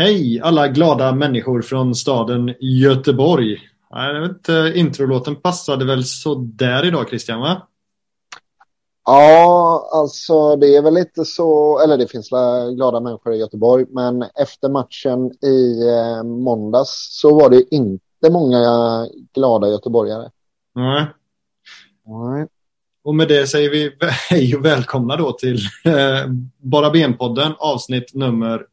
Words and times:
Hej 0.00 0.40
alla 0.44 0.68
glada 0.68 1.12
människor 1.12 1.62
från 1.62 1.94
staden 1.94 2.54
Göteborg. 2.60 3.58
Jag 3.90 4.20
vet 4.20 4.30
inte, 4.30 4.72
introlåten 4.74 5.36
passade 5.36 5.84
väl 5.84 6.04
så 6.04 6.34
där 6.34 6.84
idag 6.84 7.08
Christian 7.08 7.40
va? 7.40 7.66
Ja, 9.04 9.90
alltså 9.92 10.56
det 10.56 10.76
är 10.76 10.82
väl 10.82 10.96
inte 10.96 11.24
så, 11.24 11.78
eller 11.78 11.96
det 11.98 12.06
finns 12.06 12.28
glada 12.76 13.00
människor 13.00 13.34
i 13.34 13.38
Göteborg, 13.38 13.86
men 13.88 14.22
efter 14.22 14.68
matchen 14.68 15.30
i 15.42 15.88
eh, 15.88 16.22
måndags 16.24 17.20
så 17.20 17.34
var 17.34 17.50
det 17.50 17.74
inte 17.74 18.30
många 18.30 18.58
glada 19.34 19.68
göteborgare. 19.68 20.30
Nej. 20.74 21.06
Nej. 22.06 22.46
Och 23.04 23.14
med 23.14 23.28
det 23.28 23.46
säger 23.46 23.70
vi 23.70 23.96
hej 24.30 24.56
och 24.56 24.64
välkomna 24.64 25.16
då 25.16 25.32
till 25.32 25.58
eh, 25.84 26.30
Bara 26.58 26.90
Ben-podden 26.90 27.52
avsnitt 27.58 28.14
nummer 28.14 28.66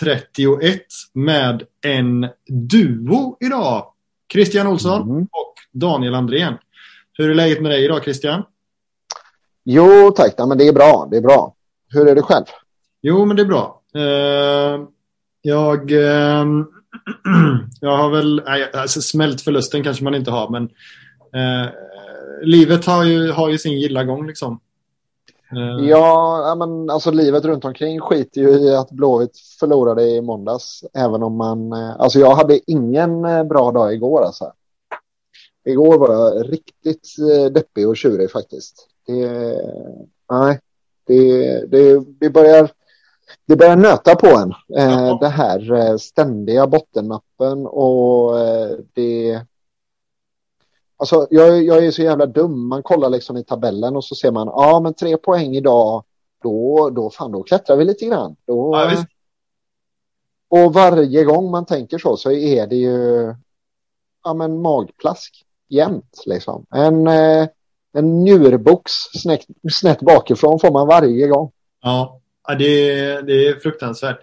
31 0.00 0.80
med 1.14 1.62
en 1.86 2.26
duo 2.48 3.36
idag. 3.40 3.84
Christian 4.32 4.66
Olsson 4.66 5.02
Mm. 5.10 5.22
och 5.22 5.54
Daniel 5.72 6.14
Andrén. 6.14 6.54
Hur 7.12 7.30
är 7.30 7.34
läget 7.34 7.62
med 7.62 7.70
dig 7.70 7.84
idag 7.84 8.02
Christian? 8.04 8.42
Jo, 9.64 10.10
tack. 10.16 10.34
Ja, 10.36 10.46
men 10.46 10.58
det 10.58 10.68
är 10.68 10.72
bra. 10.72 11.08
Det 11.10 11.16
är 11.16 11.20
bra. 11.20 11.54
Hur 11.88 12.08
är 12.08 12.14
det 12.14 12.22
själv? 12.22 12.44
Jo, 13.02 13.24
men 13.24 13.36
det 13.36 13.42
är 13.42 13.46
bra. 13.46 13.82
Eh, 13.94 14.80
jag, 15.42 15.92
eh, 15.92 16.44
jag 17.80 17.96
har 17.96 18.10
väl, 18.10 18.42
nej, 18.46 18.70
alltså 18.74 19.02
smält 19.02 19.40
förlusten 19.40 19.82
kanske 19.84 20.04
man 20.04 20.14
inte 20.14 20.30
har, 20.30 20.50
men 20.50 20.62
eh, 21.42 21.70
livet 22.42 22.84
har 22.86 23.04
ju, 23.04 23.30
har 23.30 23.48
ju 23.48 23.58
sin 23.58 23.80
gilla 23.80 24.04
gång 24.04 24.26
liksom. 24.26 24.60
Eh, 25.56 25.88
Ja, 25.88 26.54
men 26.58 26.90
alltså 26.90 27.10
livet 27.10 27.44
runt 27.44 27.64
omkring 27.64 28.00
skiter 28.00 28.40
ju 28.40 28.48
i 28.50 28.74
att 28.74 28.90
Blåvitt 28.90 29.38
förlorade 29.60 30.02
i 30.02 30.20
måndags. 30.20 30.84
Även 30.94 31.22
om 31.22 31.36
man, 31.36 31.72
eh, 31.72 31.96
alltså 31.98 32.18
jag 32.18 32.34
hade 32.34 32.70
ingen 32.70 33.24
eh, 33.24 33.44
bra 33.44 33.72
dag 33.72 33.94
igår 33.94 34.22
alltså. 34.22 34.52
Igår 35.64 35.98
var 35.98 36.14
jag 36.14 36.52
riktigt 36.52 37.08
deppig 37.54 37.88
och 37.88 37.96
tjurig 37.96 38.30
faktiskt. 38.30 38.88
Det, 39.06 39.56
nej, 40.30 40.60
det, 41.06 41.42
det, 41.70 42.04
det 42.20 42.30
börjar, 42.30 42.70
det 43.46 43.56
börjar 43.56 43.76
nöta 43.76 44.14
på 44.14 44.26
en. 44.26 44.52
Ja. 44.66 45.18
Det 45.20 45.28
här 45.28 45.96
ständiga 45.98 46.66
bottennappen 46.66 47.66
och 47.66 48.34
det, 48.94 49.40
Alltså, 51.02 51.26
jag, 51.30 51.62
jag 51.62 51.86
är 51.86 51.90
så 51.90 52.02
jävla 52.02 52.26
dum. 52.26 52.68
Man 52.68 52.82
kollar 52.82 53.10
liksom 53.10 53.36
i 53.36 53.44
tabellen 53.44 53.96
och 53.96 54.04
så 54.04 54.14
ser 54.14 54.30
man, 54.30 54.46
ja 54.46 54.80
men 54.80 54.94
tre 54.94 55.16
poäng 55.16 55.56
idag, 55.56 56.04
då, 56.42 56.90
då, 56.90 57.10
fan, 57.10 57.32
då 57.32 57.42
klättrar 57.42 57.76
vi 57.76 57.84
lite 57.84 58.06
grann. 58.06 58.36
Då, 58.46 58.76
Ja, 58.76 59.04
och 60.48 60.74
varje 60.74 61.24
gång 61.24 61.50
man 61.50 61.66
tänker 61.66 61.98
så 61.98 62.16
så 62.16 62.30
är 62.30 62.66
det 62.66 62.76
ju 62.76 63.34
ja, 64.24 64.34
men 64.34 64.62
magplask 64.62 65.44
jämt 65.68 66.22
liksom. 66.26 66.66
En, 66.70 67.06
eh, 67.06 67.48
en 67.92 68.24
njurbox 68.24 68.92
snett, 69.22 69.46
snett 69.72 70.00
bakifrån 70.00 70.58
får 70.60 70.72
man 70.72 70.86
varje 70.86 71.26
gång. 71.28 71.50
Ja, 71.82 72.20
det, 72.58 73.20
det 73.22 73.48
är 73.48 73.60
fruktansvärt. 73.60 74.20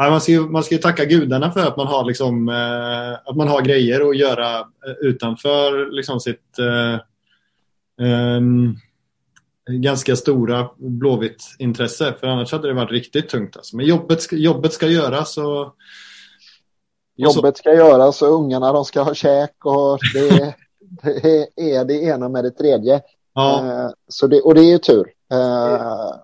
Ja, 0.00 0.10
man, 0.10 0.20
ska, 0.20 0.32
ju- 0.32 0.48
man 0.48 0.64
ska 0.64 0.74
ju 0.74 0.80
tacka 0.80 1.04
gudarna 1.04 1.50
för 1.52 1.66
att 1.66 1.76
man 1.76 1.86
har, 1.86 2.04
liksom, 2.04 2.48
eh, 2.48 3.30
att 3.30 3.36
man 3.36 3.48
har 3.48 3.62
grejer 3.62 4.10
att 4.10 4.16
göra 4.16 4.58
eh, 4.58 4.94
utanför 5.00 5.90
liksom, 5.90 6.20
sitt 6.20 6.58
ehm, 8.00 8.76
ganska 9.70 10.16
stora 10.16 10.68
blåvitt 10.76 11.42
intresse. 11.58 12.14
För 12.20 12.26
annars 12.26 12.52
hade 12.52 12.68
det 12.68 12.74
varit 12.74 12.90
riktigt 12.90 13.28
tungt. 13.28 13.56
Alltså. 13.56 13.76
Men 13.76 13.86
jobbet 13.86 14.22
ska, 14.22 14.36
jobbet 14.36 14.72
ska 14.72 14.86
göras. 14.86 15.38
Och, 15.38 15.74
Jobbet 17.16 17.56
ska 17.56 17.74
göras 17.74 18.22
och 18.22 18.34
ungarna 18.34 18.72
de 18.72 18.84
ska 18.84 19.02
ha 19.02 19.14
käk 19.14 19.64
och 19.64 19.98
det, 20.14 20.54
det 21.56 21.72
är 21.76 21.84
det 21.84 21.94
ena 22.02 22.28
med 22.28 22.44
det 22.44 22.50
tredje. 22.50 23.00
ja, 23.34 23.92
så 24.08 24.26
det, 24.26 24.40
och 24.40 24.54
det 24.54 24.60
är 24.60 24.70
ju 24.72 24.78
tur. 24.78 25.06
Eh, 25.32 26.14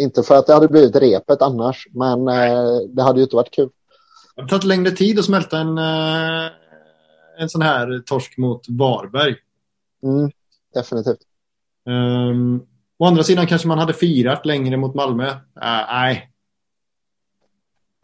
inte 0.00 0.22
för 0.22 0.34
att 0.34 0.46
det 0.46 0.54
hade 0.54 0.68
blivit 0.68 0.96
repet 0.96 1.42
annars, 1.42 1.86
men 1.90 2.28
eh, 2.28 2.78
det 2.88 3.02
hade 3.02 3.18
ju 3.18 3.22
inte 3.24 3.36
varit 3.36 3.50
kul. 3.54 3.68
det 4.36 4.42
har 4.42 4.48
tagit 4.48 4.64
längre 4.64 4.90
tid 4.90 5.18
att 5.18 5.24
smälta 5.24 5.58
en, 5.58 5.78
eh, 5.78 6.50
en 7.38 7.48
sån 7.48 7.62
här 7.62 8.02
torsk 8.06 8.38
mot 8.38 8.68
Varberg. 8.68 9.36
Mm, 10.02 10.30
definitivt. 10.74 11.20
Um, 11.86 12.66
å 12.98 13.04
andra 13.06 13.22
sidan 13.22 13.46
kanske 13.46 13.68
man 13.68 13.78
hade 13.78 13.92
firat 13.92 14.46
längre 14.46 14.76
mot 14.76 14.94
Malmö. 14.94 15.28
Äh, 15.28 15.36
nej, 15.88 16.30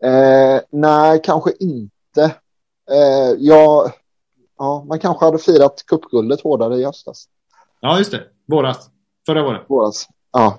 Eh, 0.02 0.60
nej, 0.70 1.20
kanske 1.24 1.52
inte. 1.60 2.24
Eh, 2.90 3.36
ja, 3.38 3.92
ja, 4.58 4.84
man 4.88 4.98
kanske 4.98 5.24
hade 5.24 5.38
firat 5.38 5.84
cupguldet 5.86 6.40
hårdare 6.40 6.76
i 6.76 6.84
höstas. 6.84 7.28
ja 7.80 7.98
just 7.98 8.10
det. 8.10 8.22
Våras. 8.46 8.90
Förra 9.26 9.42
våren. 9.42 9.62
Våras. 9.68 10.08
Ja, 10.32 10.58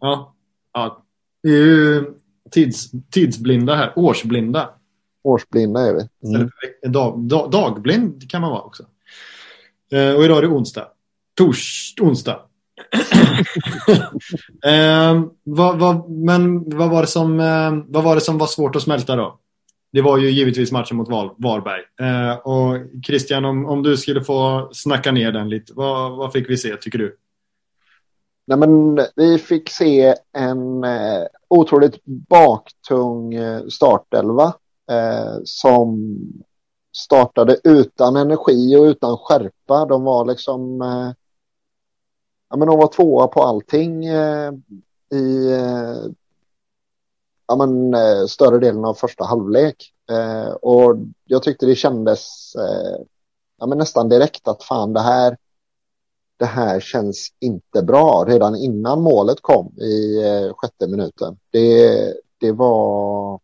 Ja. 0.00 0.34
Ja. 0.72 1.04
Det 1.42 1.48
är 1.48 1.66
ju 1.66 2.04
tids, 2.50 2.90
tidsblinda 3.10 3.74
här. 3.74 3.92
Årsblinda. 3.96 4.70
årsblinda 5.22 5.80
är 5.80 5.94
vi. 5.94 6.28
Mm. 6.36 6.50
dag, 6.92 7.18
dag, 7.20 7.50
dagblind 7.50 8.30
kan 8.30 8.40
man 8.40 8.50
vara 8.50 8.62
också. 8.62 8.82
Eh, 9.92 10.14
och 10.14 10.24
idag 10.24 10.38
är 10.38 10.42
det 10.42 10.48
onsdag. 10.48 10.88
Tors, 11.34 11.94
onsdag. 12.00 12.40
eh, 14.64 15.22
vad, 15.42 15.78
vad, 15.78 16.10
men 16.10 16.70
vad 16.76 16.90
var, 16.90 17.00
det 17.00 17.06
som, 17.06 17.40
eh, 17.40 17.72
vad 17.86 18.04
var 18.04 18.14
det 18.14 18.20
som 18.20 18.38
var 18.38 18.46
svårt 18.46 18.76
att 18.76 18.82
smälta 18.82 19.16
då? 19.16 19.38
Det 19.92 20.02
var 20.02 20.18
ju 20.18 20.30
givetvis 20.30 20.72
matchen 20.72 20.96
mot 20.96 21.08
Val, 21.08 21.30
Varberg. 21.38 21.82
Eh, 22.00 22.34
och 22.34 22.78
Christian, 23.06 23.44
om, 23.44 23.66
om 23.66 23.82
du 23.82 23.96
skulle 23.96 24.24
få 24.24 24.70
snacka 24.72 25.12
ner 25.12 25.32
den 25.32 25.48
lite, 25.48 25.72
vad, 25.76 26.16
vad 26.16 26.32
fick 26.32 26.50
vi 26.50 26.56
se 26.56 26.76
tycker 26.76 26.98
du? 26.98 27.16
Nej, 28.44 28.58
men 28.58 29.00
vi 29.16 29.38
fick 29.38 29.70
se 29.70 30.14
en 30.32 30.84
eh, 30.84 31.26
otroligt 31.48 32.04
baktung 32.04 33.34
eh, 33.34 33.66
startelva 33.66 34.54
eh, 34.90 35.36
som 35.44 36.16
startade 36.96 37.60
utan 37.64 38.16
energi 38.16 38.76
och 38.76 38.82
utan 38.82 39.16
skärpa. 39.16 39.86
De 39.86 40.04
var 40.04 40.24
liksom 40.24 40.82
eh, 40.82 41.12
ja, 42.50 42.56
men 42.56 42.68
de 42.68 42.78
var 42.78 42.86
tvåa 42.86 43.26
på 43.26 43.42
allting 43.42 44.04
eh, 44.04 44.52
i 45.14 45.52
eh, 45.52 46.12
ja, 47.46 47.56
men, 47.56 47.94
eh, 47.94 48.26
större 48.28 48.58
delen 48.58 48.84
av 48.84 48.94
första 48.94 49.24
halvlek. 49.24 49.92
Eh, 50.10 50.52
och 50.52 50.96
jag 51.24 51.42
tyckte 51.42 51.66
det 51.66 51.74
kändes 51.74 52.54
eh, 52.54 53.04
ja, 53.58 53.66
men 53.66 53.78
nästan 53.78 54.08
direkt 54.08 54.48
att 54.48 54.62
fan 54.62 54.92
det 54.92 55.00
här 55.00 55.36
det 56.42 56.46
här 56.46 56.80
känns 56.80 57.28
inte 57.40 57.82
bra 57.82 58.24
redan 58.28 58.56
innan 58.56 59.02
målet 59.02 59.40
kom 59.40 59.78
i 59.78 60.22
eh, 60.24 60.54
sjätte 60.54 60.86
minuten. 60.88 61.38
Det, 61.50 62.14
det 62.40 62.52
var... 62.52 63.40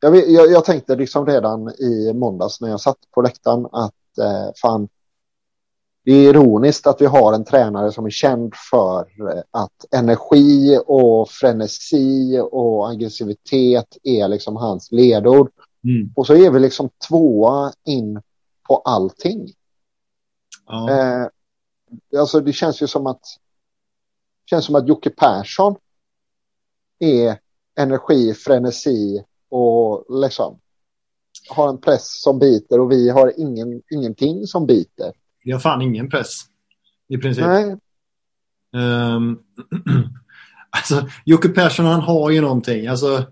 Jag, 0.00 0.10
vet- 0.10 0.28
jag, 0.28 0.50
jag 0.50 0.64
tänkte 0.64 0.96
liksom 0.96 1.26
redan 1.26 1.68
i 1.68 2.12
måndags 2.14 2.60
när 2.60 2.68
jag 2.68 2.80
satt 2.80 2.98
på 3.10 3.22
läktaren 3.22 3.66
att 3.72 4.18
eh, 4.18 4.52
fan, 4.62 4.88
det 6.04 6.12
är 6.12 6.30
ironiskt 6.30 6.86
att 6.86 7.00
vi 7.00 7.06
har 7.06 7.32
en 7.32 7.44
tränare 7.44 7.92
som 7.92 8.06
är 8.06 8.10
känd 8.10 8.52
för 8.70 9.00
eh, 9.00 9.42
att 9.50 9.94
energi 9.94 10.80
och 10.86 11.28
frenesi 11.28 12.40
och 12.50 12.90
aggressivitet 12.90 13.96
är 14.02 14.28
liksom 14.28 14.56
hans 14.56 14.92
ledord. 14.92 15.50
Mm. 15.84 16.12
Och 16.16 16.26
så 16.26 16.34
är 16.34 16.50
vi 16.50 16.60
liksom 16.60 16.90
tvåa 17.08 17.72
in 17.84 18.20
på 18.68 18.76
allting. 18.76 19.48
Ja. 20.66 20.90
Eh, 20.90 21.26
alltså 22.18 22.40
det 22.40 22.52
känns 22.52 22.82
ju 22.82 22.86
som 22.86 23.06
att 23.06 23.22
känns 24.50 24.64
som 24.64 24.74
att 24.74 24.88
Jocke 24.88 25.10
Persson 25.10 25.76
är 26.98 27.38
energi, 27.78 28.34
frenesi 28.34 29.24
och 29.48 30.20
liksom 30.22 30.60
har 31.48 31.68
en 31.68 31.80
press 31.80 32.22
som 32.22 32.38
biter 32.38 32.80
och 32.80 32.92
vi 32.92 33.10
har 33.10 33.32
ingen, 33.36 33.82
ingenting 33.90 34.46
som 34.46 34.66
biter. 34.66 35.12
Vi 35.44 35.52
har 35.52 35.60
fan 35.60 35.82
ingen 35.82 36.10
press. 36.10 36.32
I 37.08 37.18
princip. 37.18 37.44
Nej, 37.44 37.76
Ehm, 38.76 39.38
alltså, 40.70 41.08
Jocke 41.24 41.48
Persson 41.48 41.86
han 41.86 42.00
har 42.00 42.30
ju 42.30 42.40
någonting. 42.40 42.86
Alltså, 42.86 43.24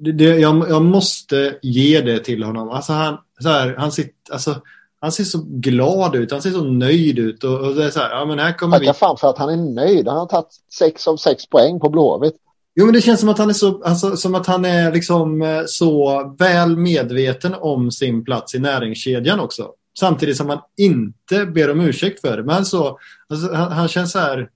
det, 0.00 0.12
det, 0.12 0.24
jag, 0.24 0.68
jag 0.68 0.82
måste 0.82 1.58
ge 1.62 2.00
det 2.00 2.18
till 2.18 2.42
honom. 2.42 2.68
Alltså, 2.68 2.92
han, 2.92 3.18
så 3.42 3.48
här, 3.48 3.74
han, 3.78 3.92
sitter, 3.92 4.32
alltså, 4.32 4.60
han 5.00 5.12
ser 5.12 5.24
så 5.24 5.44
glad 5.46 6.14
ut, 6.14 6.32
han 6.32 6.42
ser 6.42 6.50
så 6.50 6.64
nöjd 6.64 7.18
ut. 7.18 7.44
Och, 7.44 7.60
och 7.60 7.74
det 7.74 7.84
är 7.84 7.90
så 7.90 8.00
här, 8.00 8.10
ja 8.10 8.24
men 8.24 8.38
här 8.38 8.52
kommer 8.52 8.80
vi. 8.80 8.86
tacka 8.86 8.98
fan 8.98 9.16
för 9.16 9.30
att 9.30 9.38
han 9.38 9.48
är 9.48 9.74
nöjd. 9.74 10.08
Han 10.08 10.16
har 10.16 10.26
tagit 10.26 10.54
sex 10.78 11.08
av 11.08 11.16
sex 11.16 11.46
poäng 11.46 11.80
på 11.80 11.88
Blåvitt. 11.88 12.36
Jo 12.76 12.84
men 12.84 12.94
det 12.94 13.00
känns 13.00 13.20
som 13.20 13.28
att 13.28 13.38
han 13.38 13.48
är 13.48 13.54
så, 13.54 13.82
alltså, 13.84 14.16
som 14.16 14.34
att 14.34 14.46
han 14.46 14.64
är 14.64 14.92
liksom 14.92 15.42
eh, 15.42 15.62
så 15.66 16.22
väl 16.38 16.76
medveten 16.76 17.54
om 17.54 17.90
sin 17.90 18.24
plats 18.24 18.54
i 18.54 18.58
näringskedjan 18.58 19.40
också. 19.40 19.70
Samtidigt 19.98 20.36
som 20.36 20.48
han 20.48 20.60
inte 20.76 21.46
ber 21.46 21.70
om 21.70 21.80
ursäkt 21.80 22.20
för 22.20 22.36
det. 22.36 22.42
Men 22.42 22.64
så, 22.64 22.98
alltså, 23.28 23.54
han, 23.54 23.72
han 23.72 23.88
känns 23.88 24.12
så 24.12 24.18
här... 24.18 24.48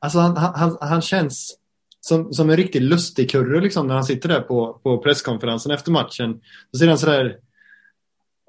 Alltså 0.00 0.18
han, 0.18 0.36
han, 0.36 0.76
han 0.80 1.02
känns 1.02 1.56
som, 2.04 2.32
som 2.32 2.50
en 2.50 2.56
riktig 2.56 2.82
lustigkurre 2.82 3.60
liksom, 3.60 3.86
när 3.86 3.94
han 3.94 4.04
sitter 4.04 4.28
där 4.28 4.40
på, 4.40 4.80
på 4.82 4.98
presskonferensen 4.98 5.72
efter 5.72 5.90
matchen. 5.90 6.40
Så 6.70 6.78
ser 6.78 6.88
han 6.88 6.98
sådär 6.98 7.36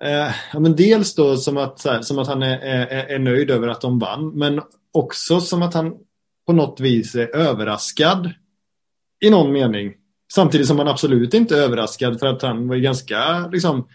eh, 0.03 0.31
ja, 0.53 0.59
men 0.59 0.75
dels 0.75 1.15
då 1.15 1.37
som 1.37 1.57
att, 1.57 1.85
här, 1.85 2.01
som 2.01 2.19
att 2.19 2.27
han 2.27 2.43
är, 2.43 2.57
är, 2.59 3.05
är, 3.05 3.19
nöjd 3.19 3.51
över 3.51 3.67
att 3.67 3.81
de 3.81 3.99
vann 3.99 4.29
men 4.29 4.61
också 4.91 5.41
som 5.41 5.61
att 5.61 5.73
han 5.73 5.93
på 6.45 6.53
något 6.53 6.79
vis 6.79 7.15
är 7.15 7.35
överraskad 7.35 8.31
i 9.21 9.29
någon 9.29 9.53
mening. 9.53 9.93
Samtidigt 10.33 10.67
som 10.67 10.79
han 10.79 10.87
absolut 10.87 11.33
inte 11.33 11.57
är 11.57 11.61
överraskad 11.61 12.19
för 12.19 12.27
att 12.27 12.41
han 12.41 12.67
var 12.67 12.75
ganska 12.75 13.47
liksom, 13.47 13.87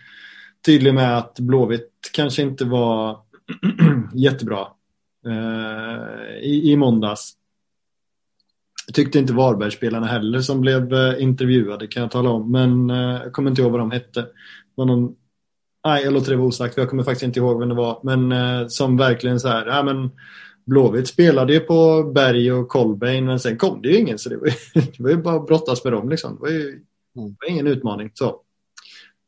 tydlig 0.66 0.94
med 0.94 1.19
att 1.19 1.38
Blåvitt 1.38 2.11
kanske 2.12 2.43
inte 2.43 2.64
var 2.64 3.19
jättebra 4.14 4.69
eh, 5.26 6.38
i, 6.43 6.72
i 6.72 6.76
måndags. 6.76 7.34
Jag 8.88 8.94
tyckte 8.94 9.19
inte 9.19 9.32
Varbergsspelarna 9.32 10.06
heller 10.06 10.40
som 10.40 10.61
blev 10.61 10.94
eh, 10.94 11.23
intervjuade 11.23 11.87
kan 11.87 12.02
jag 12.02 12.11
tala 12.11 12.31
om. 12.31 12.52
Men 12.52 12.90
eh, 12.90 13.23
jag 13.23 13.32
kommer 13.32 13.50
inte 13.50 13.62
ihåg 13.62 13.70
vad 13.70 13.81
de 13.81 13.90
hette. 13.90 14.26
var 14.75 14.85
någon, 14.85 15.14
nej, 15.87 16.05
jag 16.05 16.12
låter 16.12 16.31
det 16.31 16.37
vara 16.37 16.49
osagt 16.49 16.75
för 16.75 16.82
jag 16.82 16.90
kommer 16.90 17.02
faktiskt 17.02 17.23
inte 17.23 17.38
ihåg 17.38 17.61
vem 17.61 17.69
det 17.69 17.75
var. 17.75 18.00
Men 18.02 18.32
eh, 18.32 18.67
som 18.69 18.96
verkligen 18.96 19.40
så 19.40 19.49
här, 19.49 19.67
ja 19.67 19.82
men 19.82 20.11
Blåvitt 20.67 21.08
spelade 21.08 21.52
ju 21.52 21.61
på 21.61 22.02
Berg 22.14 22.52
och 22.52 22.69
Kolbein 22.69 23.26
men 23.26 23.40
sen 23.40 23.56
kom 23.56 23.82
det 23.82 23.88
ju 23.88 23.96
ingen 23.96 24.19
så 24.19 24.29
det 24.29 24.37
var 24.37 24.46
ju, 24.46 24.52
det 24.75 25.00
var 25.00 25.11
ju 25.11 25.17
bara 25.17 25.37
att 25.37 25.46
brottas 25.46 25.85
med 25.85 25.93
dem 25.93 26.08
liksom. 26.08 26.35
Det 26.35 26.40
var 26.40 26.49
ju 26.49 26.69
mm. 26.69 26.82
det 27.14 27.37
var 27.40 27.50
ingen 27.50 27.67
utmaning. 27.67 28.11
Så. 28.14 28.40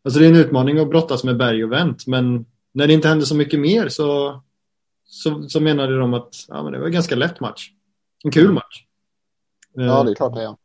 Alltså 0.04 0.20
det 0.20 0.26
är 0.26 0.30
en 0.30 0.36
utmaning 0.36 0.78
att 0.78 0.90
brottas 0.90 1.24
med 1.24 1.36
Berg 1.36 1.64
och 1.64 1.72
Wendt 1.72 2.06
men 2.06 2.46
när 2.72 2.86
det 2.86 2.92
inte 2.92 3.08
hände 3.08 3.26
så 3.26 3.36
mycket 3.36 3.60
mer 3.60 3.88
så, 3.88 4.40
så, 5.04 5.48
så 5.48 5.60
menade 5.60 5.98
de 5.98 6.14
att 6.14 6.34
ja, 6.48 6.62
men 6.62 6.72
det 6.72 6.78
var 6.78 6.86
en 6.86 6.92
ganska 6.92 7.16
lätt 7.16 7.40
match. 7.40 7.70
En 8.24 8.30
kul 8.30 8.52
match. 8.52 8.84
Ja, 9.74 10.02
det 10.02 10.10
är 10.10 10.14
klart 10.14 10.34
det 10.34 10.42
är. 10.42 10.56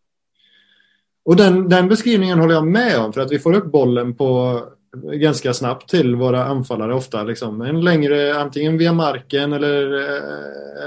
Och 1.25 1.35
den, 1.35 1.69
den 1.69 1.87
beskrivningen 1.87 2.39
håller 2.39 2.53
jag 2.53 2.67
med 2.67 2.99
om 2.99 3.13
för 3.13 3.21
att 3.21 3.31
vi 3.31 3.39
får 3.39 3.53
upp 3.53 3.71
bollen 3.71 4.15
på 4.15 4.61
ganska 5.03 5.53
snabbt 5.53 5.89
till 5.89 6.15
våra 6.15 6.45
anfallare 6.45 6.95
ofta. 6.95 7.23
Liksom. 7.23 7.61
En 7.61 7.81
längre, 7.81 8.39
antingen 8.39 8.77
via 8.77 8.93
marken 8.93 9.53
eller, 9.53 9.91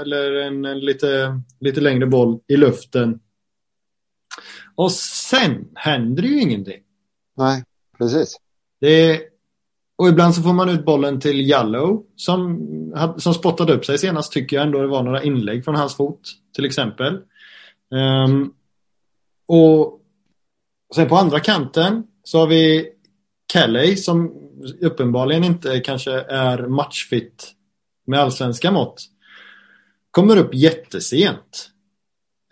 eller 0.01 0.33
en, 0.33 0.65
en 0.65 0.79
lite, 0.79 1.41
lite 1.59 1.81
längre 1.81 2.05
boll 2.05 2.39
i 2.47 2.57
luften. 2.57 3.19
Och 4.75 4.91
sen 4.91 5.67
händer 5.75 6.23
ju 6.23 6.41
ingenting. 6.41 6.81
Nej, 7.37 7.63
precis. 7.97 8.37
Det, 8.81 9.21
och 9.97 10.07
ibland 10.07 10.35
så 10.35 10.41
får 10.41 10.53
man 10.53 10.69
ut 10.69 10.85
bollen 10.85 11.19
till 11.19 11.49
Jallow 11.49 12.03
som, 12.15 12.59
som 13.17 13.33
spottade 13.33 13.73
upp 13.73 13.85
sig 13.85 13.97
senast 13.97 14.31
tycker 14.31 14.55
jag 14.55 14.65
ändå 14.65 14.81
det 14.81 14.87
var 14.87 15.03
några 15.03 15.23
inlägg 15.23 15.65
från 15.65 15.75
hans 15.75 15.95
fot 15.95 16.21
till 16.55 16.65
exempel. 16.65 17.19
Um, 17.95 18.53
och 19.47 20.01
sen 20.95 21.09
på 21.09 21.15
andra 21.15 21.39
kanten 21.39 22.03
så 22.23 22.39
har 22.39 22.47
vi 22.47 22.89
Kelly 23.53 23.97
som 23.97 24.33
uppenbarligen 24.81 25.43
inte 25.43 25.79
kanske 25.79 26.11
är 26.21 26.67
matchfit 26.67 27.51
med 28.07 28.19
allsvenska 28.19 28.71
mått. 28.71 29.01
Kommer 30.11 30.37
upp 30.37 30.53
jättesent. 30.53 31.69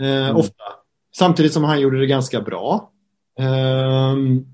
Eh, 0.02 0.08
mm. 0.08 0.36
Ofta. 0.36 0.64
Samtidigt 1.18 1.54
som 1.54 1.64
han 1.64 1.82
gjorde 1.82 2.00
det 2.00 2.08
ganska 2.08 2.42
bra. 2.42 2.92
Um, 3.40 4.46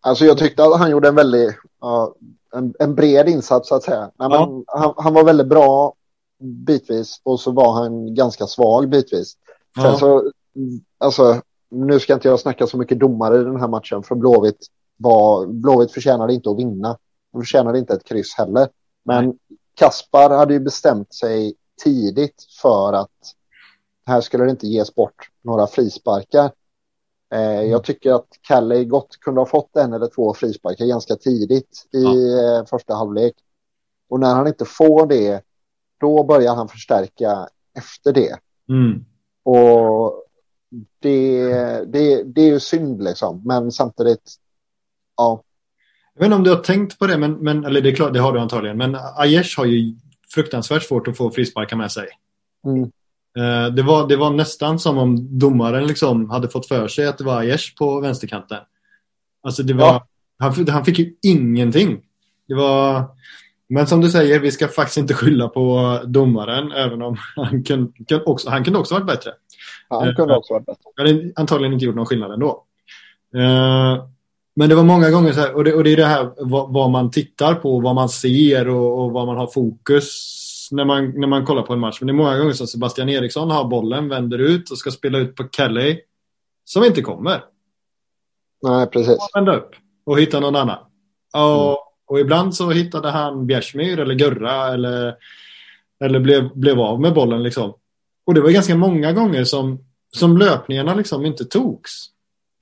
alltså 0.00 0.24
jag 0.24 0.38
tyckte 0.38 0.64
att 0.64 0.78
han 0.78 0.90
gjorde 0.90 1.08
en 1.08 1.14
väldigt 1.14 1.48
uh, 1.84 2.08
en, 2.54 2.74
en, 2.78 2.94
bred 2.94 3.28
insats 3.28 3.68
så 3.68 3.74
att 3.74 3.82
säga. 3.82 4.10
Nej, 4.18 4.28
ja. 4.30 4.64
han, 4.66 4.94
han, 4.96 5.14
var 5.14 5.24
väldigt 5.24 5.46
bra 5.46 5.94
bitvis 6.42 7.20
och 7.22 7.40
så 7.40 7.50
var 7.50 7.72
han 7.72 8.14
ganska 8.14 8.46
svag 8.46 8.88
bitvis. 8.88 9.36
Sen 9.74 9.84
ja. 9.84 9.98
så, 9.98 10.32
alltså, 10.98 11.42
nu 11.70 12.00
ska 12.00 12.14
inte 12.14 12.28
jag 12.28 12.40
snacka 12.40 12.66
så 12.66 12.76
mycket 12.76 13.00
domare 13.00 13.40
i 13.40 13.44
den 13.44 13.60
här 13.60 13.68
matchen 13.68 14.02
för 14.02 14.14
Blåvitt 14.14 14.66
var, 14.96 15.46
Blåvitt 15.46 15.92
förtjänade 15.92 16.34
inte 16.34 16.50
att 16.50 16.58
vinna. 16.58 16.98
De 17.32 17.40
förtjänade 17.40 17.78
inte 17.78 17.94
ett 17.94 18.04
kryss 18.04 18.34
heller. 18.34 18.68
Men 19.04 19.24
Nej. 19.24 19.36
Kaspar 19.74 20.30
hade 20.30 20.54
ju 20.54 20.60
bestämt 20.60 21.14
sig 21.14 21.54
tidigt 21.84 22.46
för 22.62 22.92
att 22.92 23.10
här 24.06 24.20
skulle 24.20 24.44
det 24.44 24.50
inte 24.50 24.66
ges 24.66 24.94
bort 24.94 25.30
några 25.42 25.66
frisparkar. 25.66 26.52
Eh, 27.32 27.58
mm. 27.58 27.70
Jag 27.70 27.84
tycker 27.84 28.12
att 28.12 28.28
Kalle 28.40 28.84
gott 28.84 29.16
kunde 29.20 29.40
ha 29.40 29.46
fått 29.46 29.76
en 29.76 29.92
eller 29.92 30.06
två 30.06 30.34
frisparkar 30.34 30.86
ganska 30.86 31.16
tidigt 31.16 31.88
i 31.92 32.02
ja. 32.02 32.58
eh, 32.58 32.66
första 32.66 32.94
halvlek. 32.94 33.34
Och 34.08 34.20
när 34.20 34.34
han 34.34 34.46
inte 34.46 34.64
får 34.64 35.06
det, 35.06 35.44
då 36.00 36.24
börjar 36.24 36.54
han 36.54 36.68
förstärka 36.68 37.48
efter 37.76 38.12
det. 38.12 38.38
Mm. 38.68 39.04
Och 39.44 40.22
det, 41.00 41.44
det, 41.92 42.22
det 42.22 42.40
är 42.40 42.46
ju 42.46 42.60
synd 42.60 43.04
liksom, 43.04 43.42
men 43.44 43.72
samtidigt, 43.72 44.34
ja. 45.16 45.42
Jag 46.14 46.20
vet 46.20 46.26
inte 46.26 46.36
om 46.36 46.44
du 46.44 46.50
har 46.50 46.62
tänkt 46.62 46.98
på 46.98 47.06
det, 47.06 47.18
men, 47.18 47.32
men, 47.32 47.64
eller 47.64 47.80
det 47.80 47.90
är 47.90 47.94
klart, 47.94 48.12
det 48.12 48.20
har 48.20 48.32
du 48.32 48.40
antagligen, 48.40 48.76
men 48.76 48.96
Aiesh 49.16 49.58
har 49.58 49.64
ju 49.64 49.94
fruktansvärt 50.34 50.82
svårt 50.82 51.08
att 51.08 51.16
få 51.16 51.30
frisparkar 51.30 51.76
med 51.76 51.92
sig. 51.92 52.08
Mm. 52.66 52.82
Eh, 53.38 53.74
det, 53.74 53.82
var, 53.82 54.08
det 54.08 54.16
var 54.16 54.30
nästan 54.30 54.78
som 54.78 54.98
om 54.98 55.38
domaren 55.38 55.86
liksom 55.86 56.30
hade 56.30 56.48
fått 56.48 56.68
för 56.68 56.88
sig 56.88 57.06
att 57.06 57.18
det 57.18 57.24
var 57.24 57.38
Aiesh 57.38 57.76
på 57.78 58.00
vänsterkanten. 58.00 58.58
Alltså 59.42 59.62
det 59.62 59.74
var, 59.74 59.86
ja. 59.86 60.06
han, 60.38 60.68
han 60.68 60.84
fick 60.84 60.98
ju 60.98 61.14
ingenting. 61.22 62.02
Det 62.48 62.54
var, 62.54 63.04
men 63.72 63.86
som 63.86 64.00
du 64.00 64.10
säger, 64.10 64.40
vi 64.40 64.50
ska 64.50 64.68
faktiskt 64.68 64.98
inte 64.98 65.14
skylla 65.14 65.48
på 65.48 65.98
domaren, 66.04 66.72
även 66.72 67.02
om 67.02 67.16
han 67.36 67.64
kunde, 67.64 67.92
kunde 68.08 68.24
också, 68.24 68.50
han 68.50 68.64
kunde 68.64 68.78
också 68.78 68.94
varit 68.94 69.06
bättre. 69.06 69.30
Han 69.88 70.14
kunde 70.14 70.36
också 70.36 70.54
varit 70.54 70.66
bättre. 70.66 70.80
Han 70.96 71.06
hade 71.06 71.32
antagligen 71.36 71.72
inte 71.72 71.84
gjort 71.84 71.94
någon 71.94 72.06
skillnad 72.06 72.32
ändå. 72.32 72.64
Uh, 73.36 74.04
men 74.56 74.68
det 74.68 74.74
var 74.74 74.82
många 74.82 75.10
gånger 75.10 75.32
så 75.32 75.40
här, 75.40 75.54
och 75.54 75.64
det, 75.64 75.74
och 75.74 75.84
det 75.84 75.92
är 75.92 75.96
det 75.96 76.04
här 76.04 76.32
vad, 76.36 76.72
vad, 76.72 76.90
man 76.90 77.10
tittar 77.10 77.54
på, 77.54 77.80
vad 77.80 77.94
man 77.94 78.08
ser 78.08 78.68
och, 78.68 79.04
och 79.04 79.12
vad 79.12 79.26
man 79.26 79.36
har 79.36 79.46
fokus 79.46 80.68
när 80.72 80.84
man, 80.84 81.20
när 81.20 81.26
man 81.26 81.46
kollar 81.46 81.62
på 81.62 81.72
en 81.72 81.80
match. 81.80 82.00
Men 82.00 82.06
det 82.06 82.10
är 82.10 82.24
många 82.24 82.38
gånger 82.38 82.52
som 82.52 82.66
Sebastian 82.66 83.08
Eriksson 83.08 83.50
har 83.50 83.64
bollen, 83.64 84.08
vänder 84.08 84.38
ut 84.38 84.70
och 84.70 84.78
ska 84.78 84.90
spela 84.90 85.18
ut 85.18 85.36
på 85.36 85.48
Kelly 85.52 86.00
som 86.64 86.84
inte 86.84 87.02
kommer. 87.02 87.44
Nej, 88.62 88.86
precis. 88.86 89.18
Vända 89.34 89.56
upp 89.56 89.70
och 90.04 90.20
hitta 90.20 90.40
någon 90.40 90.56
annan. 90.56 90.78
Och, 91.34 91.64
mm. 91.64 91.76
Och 92.12 92.20
ibland 92.20 92.54
så 92.54 92.70
hittade 92.70 93.10
han 93.10 93.46
Bjärsmyr 93.46 94.00
eller 94.00 94.14
Gurra 94.14 94.74
eller, 94.74 95.16
eller 96.04 96.20
blev, 96.20 96.58
blev 96.58 96.80
av 96.80 97.00
med 97.00 97.14
bollen. 97.14 97.42
Liksom. 97.42 97.74
Och 98.24 98.34
det 98.34 98.40
var 98.40 98.50
ganska 98.50 98.76
många 98.76 99.12
gånger 99.12 99.44
som, 99.44 99.84
som 100.16 100.38
löpningarna 100.38 100.94
liksom 100.94 101.26
inte 101.26 101.44
togs. 101.44 102.06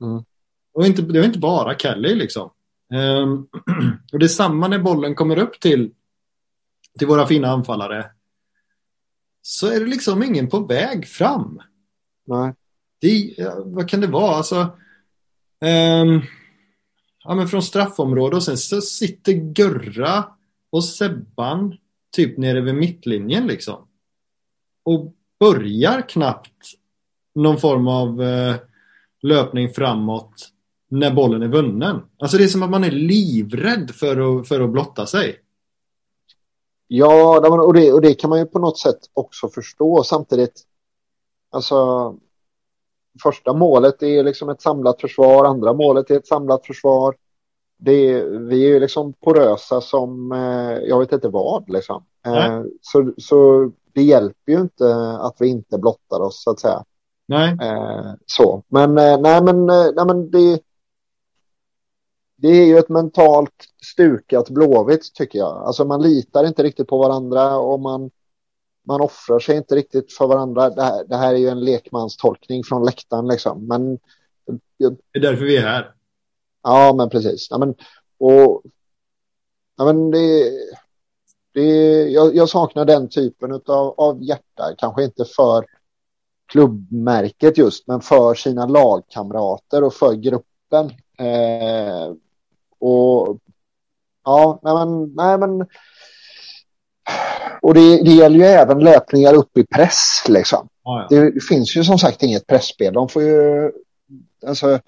Mm. 0.00 0.25
Och 0.73 0.87
inte, 0.87 1.02
det 1.02 1.19
var 1.19 1.26
inte 1.26 1.38
bara 1.38 1.78
Kelly 1.78 2.14
liksom. 2.14 2.50
Um, 2.95 3.49
och 4.12 4.19
det 4.19 4.26
är 4.26 4.28
samma 4.28 4.69
när 4.69 4.78
bollen 4.78 5.14
kommer 5.14 5.38
upp 5.38 5.61
till, 5.61 5.90
till 6.99 7.07
våra 7.07 7.26
fina 7.26 7.49
anfallare. 7.49 8.11
Så 9.42 9.66
är 9.66 9.80
det 9.80 9.87
liksom 9.87 10.23
ingen 10.23 10.49
på 10.49 10.61
väg 10.61 11.09
fram. 11.09 11.62
Nej. 12.26 12.54
Det, 13.00 13.35
vad 13.64 13.88
kan 13.88 14.00
det 14.00 14.07
vara? 14.07 14.37
Alltså, 14.37 14.57
um, 16.02 16.23
ja, 17.24 17.34
men 17.34 17.48
från 17.48 17.62
straffområdet 17.62 18.36
och 18.36 18.42
sen 18.42 18.58
så 18.58 18.80
sitter 18.80 19.32
Gurra 19.32 20.24
och 20.70 20.84
Sebban 20.84 21.76
typ 22.16 22.38
nere 22.38 22.60
vid 22.60 22.74
mittlinjen 22.74 23.46
liksom. 23.46 23.88
Och 24.84 25.14
börjar 25.40 26.08
knappt 26.08 26.64
någon 27.34 27.58
form 27.58 27.88
av 27.88 28.22
eh, 28.22 28.56
löpning 29.22 29.68
framåt 29.68 30.48
när 30.88 31.10
bollen 31.10 31.42
är 31.42 31.48
vunnen. 31.48 32.02
Alltså 32.18 32.36
det 32.36 32.44
är 32.44 32.48
som 32.48 32.62
att 32.62 32.70
man 32.70 32.84
är 32.84 32.90
livrädd 32.90 33.90
för 33.90 34.40
att, 34.40 34.48
för 34.48 34.60
att 34.60 34.70
blotta 34.70 35.06
sig. 35.06 35.40
Ja, 36.86 37.38
och 37.66 37.74
det, 37.74 37.92
och 37.92 38.00
det 38.00 38.14
kan 38.14 38.30
man 38.30 38.38
ju 38.38 38.46
på 38.46 38.58
något 38.58 38.78
sätt 38.78 38.98
också 39.12 39.48
förstå. 39.48 40.04
Samtidigt, 40.04 40.62
alltså 41.50 42.16
första 43.23 43.52
målet 43.52 44.02
är 44.02 44.25
liksom 44.25 44.49
ett 44.49 44.62
samlat 44.62 45.00
försvar, 45.00 45.45
andra 45.45 45.73
målet 45.73 46.11
är 46.11 46.17
ett 46.17 46.26
samlat 46.26 46.67
försvar. 46.67 47.17
Det, 47.79 48.25
vi 48.25 48.64
är 48.64 48.69
ju 48.69 48.81
liksom 48.81 49.12
porösa 49.12 49.81
som 49.81 50.33
eh, 50.33 50.79
jag 50.88 50.99
vet 50.99 51.12
inte 51.12 51.29
vad. 51.29 51.71
Liksom. 51.71 52.05
Eh, 52.26 52.62
så, 52.81 53.12
så 53.19 53.71
det 53.93 54.02
hjälper 54.02 54.52
ju 54.52 54.61
inte 54.61 55.17
att 55.21 55.37
vi 55.38 55.49
inte 55.49 55.79
blottar 55.79 56.21
oss 56.21 56.43
så 56.43 56.50
att 56.50 56.61
säga. 56.61 56.85
Nej. 57.26 57.57
Eh, 57.62 58.12
så, 58.26 58.62
men 58.69 58.95
nej 58.95 59.43
men, 59.43 59.67
nej, 59.67 60.07
men 60.07 60.31
det, 60.31 60.61
det 62.37 62.49
är 62.49 62.67
ju 62.67 62.79
ett 62.79 62.88
mentalt 62.88 63.64
stukat 63.83 64.50
blåvitt 64.50 65.14
tycker 65.14 65.38
jag. 65.38 65.57
Alltså 65.57 65.85
man 65.85 66.02
litar 66.02 66.47
inte 66.47 66.62
riktigt 66.62 66.88
på 66.88 66.99
varandra 66.99 67.57
och 67.57 67.81
man, 67.81 68.11
man 68.87 69.00
offrar 69.00 69.38
sig 69.38 69.56
inte 69.56 69.75
riktigt 69.75 70.12
för 70.12 70.26
varandra. 70.26 70.70
Det 70.70 70.82
här, 70.82 71.04
det 71.04 71.16
här 71.16 71.34
är 71.34 71.38
ju 71.38 71.49
en 71.49 71.60
lekmanstolkning 71.60 72.64
från 72.64 72.84
läktaren 72.84 73.28
liksom. 73.28 73.66
Men, 73.66 73.99
det 74.78 75.18
är 75.18 75.20
därför 75.20 75.44
vi 75.44 75.56
är 75.56 75.66
här. 75.66 75.94
Ja, 76.62 76.94
men 76.96 77.10
precis. 77.10 77.49
Ja, 77.50 77.58
men, 77.58 77.75
och, 78.18 78.62
ja, 79.76 79.84
men 79.84 80.10
det, 80.10 80.50
det, 81.54 81.64
jag, 82.10 82.37
jag 82.37 82.49
saknar 82.49 82.84
den 82.84 83.08
typen 83.08 83.52
av, 83.52 83.94
av 83.96 84.22
hjärta. 84.22 84.75
Kanske 84.78 85.04
inte 85.04 85.25
för 85.25 85.64
klubbmärket 86.46 87.58
just, 87.58 87.87
men 87.87 88.00
för 88.00 88.34
sina 88.34 88.66
lagkamrater 88.66 89.84
och 89.84 89.94
för 89.94 90.14
gruppen. 90.14 90.90
Eh, 91.18 92.14
och 92.78 93.38
ja, 94.25 94.60
nej 94.62 94.75
men, 94.75 95.14
nej 95.14 95.38
men 95.38 95.66
och 97.62 97.75
det, 97.75 98.02
det 98.05 98.11
gäller 98.11 98.37
ju 98.37 98.45
även 98.45 98.79
löpningar 98.79 99.35
upp 99.35 99.59
i 99.59 99.67
press 99.67 100.25
liksom. 100.29 100.69
Ja, 100.85 101.07
ja. 101.11 101.21
Det 101.21 101.45
finns 101.45 101.76
ju 101.76 101.85
som 101.85 101.99
sagt 101.99 102.23
inget 102.23 102.47
pressspel. 102.47 102.95
De 102.95 103.09
får 103.09 103.23
ju, 103.23 103.71
alltså, 104.47 104.81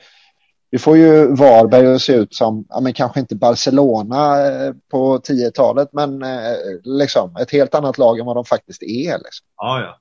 vi 0.71 0.79
får 0.79 0.97
ju 0.97 1.35
Varberg 1.35 1.87
att 1.87 2.03
se 2.03 2.15
ut 2.15 2.35
som, 2.35 2.65
ja 2.69 2.81
men 2.81 2.93
kanske 2.93 3.21
inte 3.21 3.37
Barcelona 3.37 4.47
eh, 4.47 4.75
på 4.91 5.19
10-talet, 5.19 5.89
men 5.93 6.23
eh, 6.23 6.57
liksom 6.85 7.37
ett 7.37 7.51
helt 7.51 7.75
annat 7.75 7.99
lag 7.99 8.19
än 8.19 8.27
vad 8.27 8.37
de 8.37 8.45
faktiskt 8.45 8.83
är. 8.83 9.19
Liksom. 9.19 9.47
Ja, 9.57 9.81
ja. 9.81 10.01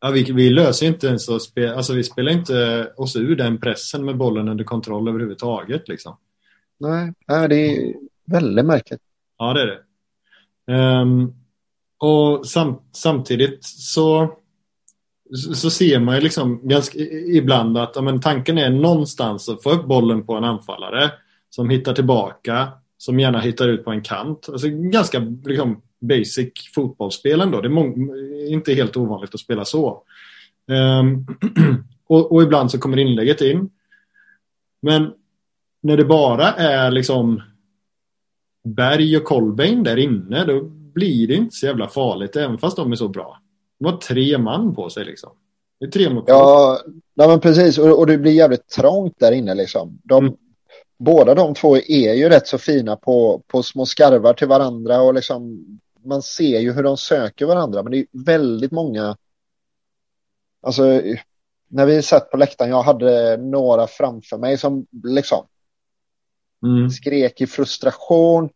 ja 0.00 0.10
vi, 0.10 0.32
vi 0.32 0.50
löser 0.50 0.86
inte 0.86 1.06
ens 1.06 1.28
att 1.28 1.42
spela, 1.42 1.76
alltså 1.76 1.92
vi 1.92 2.04
spelar 2.04 2.32
inte 2.32 2.88
oss 2.96 3.16
ur 3.16 3.36
den 3.36 3.60
pressen 3.60 4.04
med 4.04 4.16
bollen 4.16 4.48
under 4.48 4.64
kontroll 4.64 5.08
överhuvudtaget 5.08 5.88
liksom. 5.88 6.16
Nej, 6.78 7.12
nej 7.28 7.48
det 7.48 7.56
är 7.56 7.94
väldigt 8.26 8.66
märkligt. 8.66 9.00
Ja, 9.38 9.52
det 9.52 9.62
är 9.62 9.66
det. 9.66 9.78
Um, 10.70 11.34
och 11.98 12.46
sam, 12.46 12.80
samtidigt 12.92 13.64
så, 13.64 14.34
så 15.54 15.70
ser 15.70 16.00
man 16.00 16.14
ju 16.14 16.20
liksom 16.20 16.68
ganska 16.68 16.98
ibland 17.34 17.78
att 17.78 17.92
ja, 17.94 18.02
men 18.02 18.20
tanken 18.20 18.58
är 18.58 18.70
någonstans 18.70 19.48
att 19.48 19.62
få 19.62 19.70
upp 19.70 19.86
bollen 19.86 20.26
på 20.26 20.34
en 20.34 20.44
anfallare 20.44 21.10
som 21.50 21.70
hittar 21.70 21.94
tillbaka, 21.94 22.68
som 22.98 23.20
gärna 23.20 23.40
hittar 23.40 23.68
ut 23.68 23.84
på 23.84 23.90
en 23.90 24.02
kant. 24.02 24.48
Alltså 24.48 24.68
ganska 24.68 25.18
liksom, 25.44 25.82
basic 26.00 26.52
fotbollsspel 26.74 27.40
ändå. 27.40 27.60
Det 27.60 27.68
är 27.68 28.52
inte 28.52 28.74
helt 28.74 28.96
ovanligt 28.96 29.34
att 29.34 29.40
spela 29.40 29.64
så. 29.64 30.02
Um, 30.68 31.26
och, 32.06 32.32
och 32.32 32.42
ibland 32.42 32.70
så 32.70 32.78
kommer 32.78 32.98
inlägget 32.98 33.40
in. 33.40 33.70
Men 34.82 35.12
när 35.82 35.96
det 35.96 36.04
bara 36.04 36.52
är 36.52 36.90
liksom 36.90 37.42
Berg 38.64 39.16
och 39.16 39.24
Kolbein 39.24 39.82
där 39.82 39.96
inne, 39.96 40.44
då 40.44 40.60
blir 40.94 41.28
det 41.28 41.34
inte 41.34 41.56
så 41.56 41.66
jävla 41.66 41.88
farligt 41.88 42.36
även 42.36 42.58
fast 42.58 42.76
de 42.76 42.92
är 42.92 42.96
så 42.96 43.08
bra. 43.08 43.38
De 43.78 43.84
har 43.86 43.96
tre 43.96 44.38
man 44.38 44.74
på 44.74 44.90
sig 44.90 45.04
liksom. 45.04 45.30
Det 45.80 45.86
är 45.86 45.90
tre 45.90 46.10
mot 46.10 46.24
Ja, 46.26 46.78
nej, 47.14 47.28
men 47.28 47.40
precis. 47.40 47.78
Och, 47.78 47.98
och 47.98 48.06
det 48.06 48.18
blir 48.18 48.32
jävligt 48.32 48.68
trångt 48.68 49.14
där 49.18 49.32
inne 49.32 49.54
liksom. 49.54 49.98
De, 50.04 50.24
Mm. 50.24 50.36
Båda 51.04 51.34
de 51.34 51.54
två 51.54 51.76
är 51.76 52.14
ju 52.14 52.28
rätt 52.28 52.46
så 52.46 52.58
fina 52.58 52.96
på, 52.96 53.42
på 53.46 53.62
små 53.62 53.86
skarvar 53.86 54.34
till 54.34 54.48
varandra 54.48 55.00
och 55.02 55.14
liksom 55.14 55.64
man 56.04 56.22
ser 56.22 56.60
ju 56.60 56.72
hur 56.72 56.82
de 56.82 56.96
söker 56.96 57.46
varandra. 57.46 57.82
Men 57.82 57.92
det 57.92 57.98
är 57.98 58.06
väldigt 58.24 58.72
många. 58.72 59.16
Alltså 60.62 61.02
när 61.68 61.86
vi 61.86 62.02
satt 62.02 62.30
på 62.30 62.36
läktaren, 62.36 62.70
jag 62.70 62.82
hade 62.82 63.36
några 63.36 63.86
framför 63.86 64.38
mig 64.38 64.58
som 64.58 64.86
liksom 65.04 65.46
Mm. 66.62 66.90
skrek 66.90 67.40
i 67.40 67.46
frustration. 67.46 68.50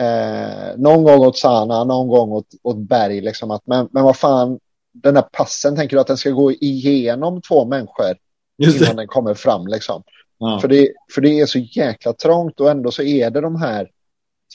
Eh, 0.00 0.76
någon 0.76 1.04
gång 1.04 1.20
åt 1.20 1.38
Sana, 1.38 1.84
någon 1.84 2.08
gång 2.08 2.32
åt, 2.32 2.46
åt 2.62 2.76
Berg. 2.76 3.20
Liksom 3.20 3.50
att, 3.50 3.66
men, 3.66 3.88
men 3.92 4.04
vad 4.04 4.16
fan, 4.16 4.58
den 4.92 5.16
här 5.16 5.22
passen, 5.22 5.76
tänker 5.76 5.96
du 5.96 6.00
att 6.00 6.06
den 6.06 6.16
ska 6.16 6.30
gå 6.30 6.52
igenom 6.52 7.42
två 7.42 7.64
människor 7.64 8.16
innan 8.58 8.96
den 8.96 9.06
kommer 9.06 9.34
fram? 9.34 9.66
Liksom? 9.66 10.02
Ja. 10.38 10.58
För, 10.60 10.68
det, 10.68 10.92
för 11.14 11.20
det 11.20 11.40
är 11.40 11.46
så 11.46 11.58
jäkla 11.58 12.12
trångt 12.12 12.60
och 12.60 12.70
ändå 12.70 12.90
så 12.90 13.02
är 13.02 13.30
det 13.30 13.40
de 13.40 13.56
här 13.56 13.90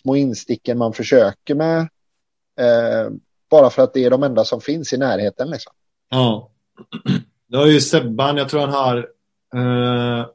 små 0.01 0.15
insticken 0.15 0.77
man 0.77 0.93
försöker 0.93 1.55
med. 1.55 1.79
Eh, 2.59 3.11
bara 3.49 3.69
för 3.69 3.83
att 3.83 3.93
det 3.93 4.05
är 4.05 4.09
de 4.09 4.23
enda 4.23 4.45
som 4.45 4.61
finns 4.61 4.93
i 4.93 4.97
närheten. 4.97 5.49
Liksom. 5.49 5.73
Ja. 6.09 6.49
Det 7.47 7.57
har 7.57 7.65
ju 7.65 7.81
Sebban, 7.81 8.37
jag 8.37 8.49
tror 8.49 8.61
han 8.61 8.69
har 8.69 8.97
eh, 9.55 10.25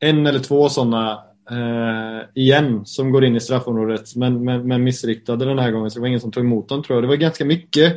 en 0.00 0.26
eller 0.26 0.38
två 0.40 0.68
sådana 0.68 1.12
eh, 1.50 2.28
igen 2.34 2.86
som 2.86 3.10
går 3.10 3.24
in 3.24 3.36
i 3.36 3.40
straffområdet 3.40 4.16
men, 4.16 4.44
men, 4.44 4.68
men 4.68 4.84
missriktade 4.84 5.44
den 5.44 5.58
här 5.58 5.70
gången 5.70 5.90
så 5.90 5.94
det 5.98 6.00
var 6.00 6.08
ingen 6.08 6.20
som 6.20 6.32
tog 6.32 6.44
emot 6.44 6.68
dem 6.68 6.82
tror 6.82 6.96
jag. 6.96 7.04
Det 7.04 7.08
var 7.08 7.16
ganska 7.16 7.44
mycket 7.44 7.96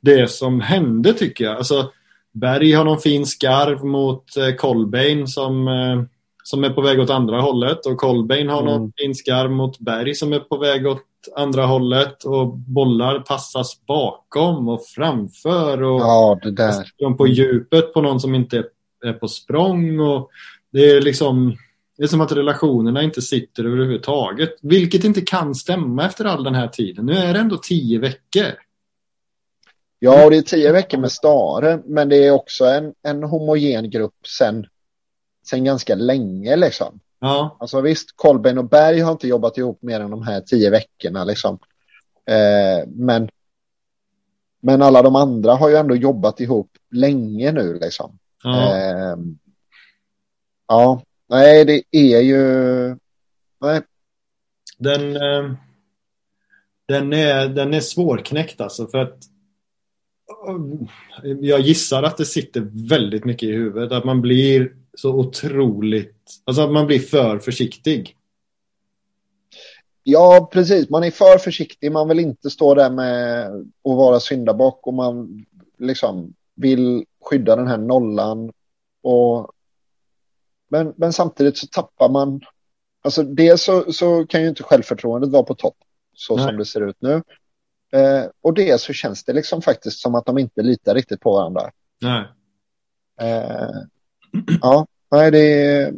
det 0.00 0.30
som 0.30 0.60
hände 0.60 1.12
tycker 1.12 1.44
jag. 1.44 1.56
Alltså, 1.56 1.90
Berg 2.32 2.72
har 2.72 2.84
någon 2.84 3.00
fin 3.00 3.26
skarv 3.26 3.84
mot 3.84 4.36
eh, 4.36 4.54
Kolbein 4.54 5.26
som, 5.26 5.68
eh, 5.68 6.02
som 6.42 6.64
är 6.64 6.70
på 6.70 6.80
väg 6.80 7.00
åt 7.00 7.10
andra 7.10 7.40
hållet 7.40 7.86
och 7.86 7.96
Kolbein 7.96 8.48
har 8.48 8.62
Mm. 8.62 8.72
någon 8.72 8.92
fin 8.98 9.14
skarv 9.14 9.50
mot 9.50 9.78
Berg 9.78 10.14
som 10.14 10.32
är 10.32 10.38
på 10.40 10.56
väg 10.56 10.86
åt 10.86 11.02
andra 11.36 11.66
hållet 11.66 12.24
och 12.24 12.46
bollar 12.58 13.18
passas 13.18 13.86
bakom 13.86 14.68
och 14.68 14.84
framför 14.86 15.82
och 15.82 16.00
Ja, 16.00 16.38
det 16.42 16.50
där. 16.50 17.16
på 17.16 17.26
djupet 17.26 17.92
på 17.94 18.00
någon 18.02 18.20
som 18.20 18.34
inte 18.34 18.64
är 19.04 19.12
på 19.12 19.28
språng 19.28 20.00
och 20.00 20.30
det 20.72 20.90
är 20.90 21.00
liksom 21.00 21.56
det 22.00 22.04
är 22.04 22.08
som 22.08 22.20
att 22.20 22.32
relationerna 22.32 23.02
inte 23.02 23.22
sitter 23.22 23.64
överhuvudtaget. 23.64 24.50
Vilket 24.62 25.04
inte 25.04 25.20
kan 25.20 25.54
stämma 25.54 26.06
efter 26.06 26.24
all 26.24 26.44
den 26.44 26.54
här 26.54 26.68
tiden. 26.68 27.06
Nu 27.06 27.12
är 27.12 27.34
det 27.34 27.40
ändå 27.40 27.56
tio 27.56 27.98
veckor. 27.98 28.52
Ja, 29.98 30.24
och 30.24 30.30
det 30.30 30.36
är 30.36 30.42
tio 30.42 30.72
veckor 30.72 30.98
med 30.98 31.12
Stare, 31.12 31.82
men 31.86 32.08
det 32.08 32.26
är 32.26 32.30
också 32.30 32.64
en, 32.64 32.94
en 33.02 33.22
homogen 33.22 33.90
grupp 33.90 34.26
sen, 34.26 34.66
sen 35.46 35.64
ganska 35.64 35.94
länge. 35.94 36.56
Liksom. 36.56 37.00
Ja, 37.18 37.56
Alltså 37.60 37.80
visst, 37.80 38.16
Kolbeinn 38.16 38.58
och 38.58 38.68
Berg 38.68 39.00
har 39.00 39.12
inte 39.12 39.28
jobbat 39.28 39.58
ihop 39.58 39.82
mer 39.82 40.00
än 40.00 40.10
de 40.10 40.22
här 40.22 40.40
tio 40.40 40.70
veckorna. 40.70 41.24
Liksom. 41.24 41.58
Eh, 42.26 42.88
men, 42.88 43.28
men 44.60 44.82
alla 44.82 45.02
de 45.02 45.16
andra 45.16 45.54
har 45.54 45.68
ju 45.68 45.76
ändå 45.76 45.96
jobbat 45.96 46.40
ihop 46.40 46.70
länge 46.90 47.52
nu. 47.52 47.78
Liksom. 47.78 48.18
ja. 48.42 48.76
Eh, 48.76 49.16
ja, 50.70 51.02
nej, 51.28 51.64
det 51.64 51.82
är 51.90 52.20
ju... 52.20 52.42
Nej, 53.60 53.80
Den, 54.78 55.16
eh, 55.16 55.52
den, 56.88 57.12
är, 57.12 57.48
den 57.48 57.74
är 57.74 57.80
svårknäckt 57.80 58.60
alltså 58.60 58.86
för 58.86 58.98
att 58.98 59.18
eh, 61.24 61.30
jag 61.40 61.60
gissar 61.60 62.02
att 62.02 62.16
det 62.16 62.26
sitter 62.26 62.88
väldigt 62.88 63.24
mycket 63.24 63.48
i 63.48 63.52
huvudet. 63.52 63.92
Att 63.92 64.04
man 64.04 64.20
blir 64.20 64.74
så 64.94 65.14
otroligt, 65.14 66.16
alltså 66.44 66.62
att 66.62 66.72
man 66.72 66.86
blir 66.86 66.98
för 66.98 67.38
försiktig. 67.38 68.16
Ja, 70.02 70.50
precis. 70.52 70.90
Man 70.90 71.04
är 71.04 71.10
för 71.10 71.38
försiktig. 71.38 71.92
Man 71.92 72.08
vill 72.08 72.20
inte 72.20 72.50
stå 72.50 72.74
där 72.74 72.90
med 72.90 73.46
att 73.54 73.96
vara 73.96 74.20
syndabock 74.20 74.86
och 74.86 74.94
man 74.94 75.46
liksom 75.78 76.34
vill 76.54 77.04
skydda 77.24 77.56
den 77.56 77.66
här 77.66 77.78
nollan. 77.78 78.52
Och... 79.02 79.52
Men, 80.70 80.94
men 80.96 81.12
samtidigt 81.12 81.58
så 81.58 81.66
tappar 81.66 82.08
man. 82.08 82.40
Alltså 83.02 83.22
dels 83.22 83.62
så, 83.62 83.92
så 83.92 84.26
kan 84.26 84.42
ju 84.42 84.48
inte 84.48 84.62
självförtroendet 84.62 85.30
vara 85.30 85.42
på 85.42 85.54
topp 85.54 85.76
så 86.14 86.36
Nej. 86.36 86.46
som 86.46 86.56
det 86.56 86.64
ser 86.64 86.88
ut 86.88 86.96
nu. 86.98 87.22
Eh, 87.92 88.24
och 88.42 88.54
dels 88.54 88.82
så 88.82 88.92
känns 88.92 89.24
det 89.24 89.32
liksom 89.32 89.62
faktiskt 89.62 89.98
som 89.98 90.14
att 90.14 90.26
de 90.26 90.38
inte 90.38 90.62
litar 90.62 90.94
riktigt 90.94 91.20
på 91.20 91.32
varandra. 91.32 91.70
Nej. 92.00 92.24
Eh, 93.20 93.70
ja, 94.60 94.86
nej 95.10 95.30
det 95.30 95.92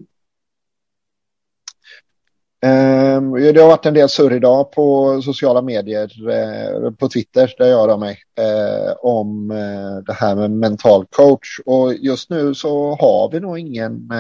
det 3.55 3.61
har 3.61 3.69
varit 3.69 3.87
en 3.87 3.95
del 3.95 4.09
surr 4.09 4.33
idag 4.33 4.73
på 4.73 5.21
sociala 5.23 5.63
medier, 5.63 6.31
eh, 6.31 6.91
på 6.91 7.09
Twitter 7.09 7.55
där 7.59 7.67
jag 7.67 7.89
rör 7.89 7.97
mig, 7.97 8.19
eh, 8.39 8.93
om 9.01 9.51
eh, 9.51 10.05
det 10.07 10.13
här 10.13 10.37
med 10.37 10.51
mental 10.51 11.07
coach. 11.11 11.61
Och 11.67 11.95
just 11.95 12.31
nu 12.31 12.55
så 12.55 12.97
har 13.01 13.31
vi 13.33 13.41
nog 13.41 13.59
ingen 13.59 14.11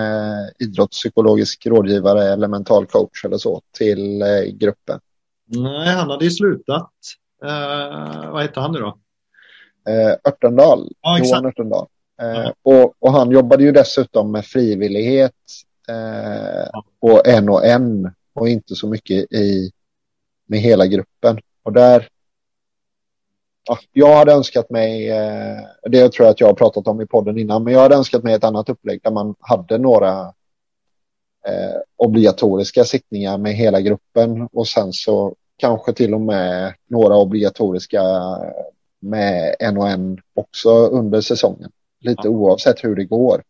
idrottspsykologisk 0.59 1.67
rådgivare 1.67 2.25
eller 2.25 2.49
mental 2.49 2.87
coach 2.87 3.25
eller 3.25 3.39
så 3.39 3.61
till 3.79 4.23
gruppen. 4.53 5.01
Nej, 5.47 5.89
han 5.89 6.11
hade 6.11 6.25
ju 6.25 6.31
slutat. 6.31 6.91
Eh, 7.45 8.31
vad 8.31 8.43
heter 8.43 8.61
han 8.61 8.73
nu 8.73 8.79
då? 8.79 8.99
Örtendal, 10.29 10.89
Ja, 11.03 11.19
exakt. 11.19 11.31
Johan 11.33 11.47
Örtendal. 11.47 11.87
Eh, 12.23 12.29
Ja. 12.29 12.53
och, 12.63 12.95
och 12.99 13.13
han 13.13 13.31
jobbade 13.31 13.65
ju 13.65 13.73
dessutom 13.73 14.33
med 14.33 14.45
frivillighet 14.45 15.33
eh, 15.89 16.81
och 17.01 17.27
en 17.29 17.49
och 17.49 17.67
en 17.67 18.13
och 18.33 18.49
inte 18.49 18.75
så 18.75 18.87
mycket 18.87 19.33
i 19.33 19.73
med 20.47 20.59
hela 20.61 20.87
gruppen. 20.87 21.39
Och 21.63 21.73
där 21.73 22.09
ja, 23.65 23.79
jag 23.93 24.17
hade 24.17 24.33
önskat 24.33 24.71
mig, 24.71 25.11
eh, 25.11 25.59
det 25.83 26.13
tror 26.13 26.27
jag 26.27 26.33
att 26.33 26.41
jag 26.41 26.47
har 26.47 26.55
pratat 26.55 26.89
om 26.89 27.01
i 27.01 27.07
podden 27.07 27.39
innan, 27.39 27.65
men 27.65 27.73
jag 27.73 27.81
hade 27.81 27.95
önskat 27.95 28.23
mig 28.23 28.35
ett 28.35 28.45
annat 28.45 28.69
upplägg 28.69 29.01
där 29.03 29.11
man 29.11 29.35
hade 29.41 29.79
några 29.79 30.21
eh, 31.47 31.81
obligatoriska 31.97 32.85
sittningar 32.85 33.39
med 33.39 33.55
hela 33.55 33.81
gruppen 33.81 34.49
och 34.53 34.69
sen 34.69 34.93
så 34.93 35.35
kanske 35.57 35.93
till 35.93 36.15
och 36.15 36.21
med 36.21 36.75
några 36.87 37.17
obligatoriska 37.17 38.03
med 39.01 39.57
en 39.59 39.77
och 39.79 39.89
en 39.89 40.19
också 40.35 40.71
under 40.71 41.21
säsongen. 41.21 41.71
Lite 42.01 42.21
Ja. 42.25 42.31
oavsett 42.31 42.85
hur 42.85 42.97
det 42.97 43.05
går. 43.05 43.43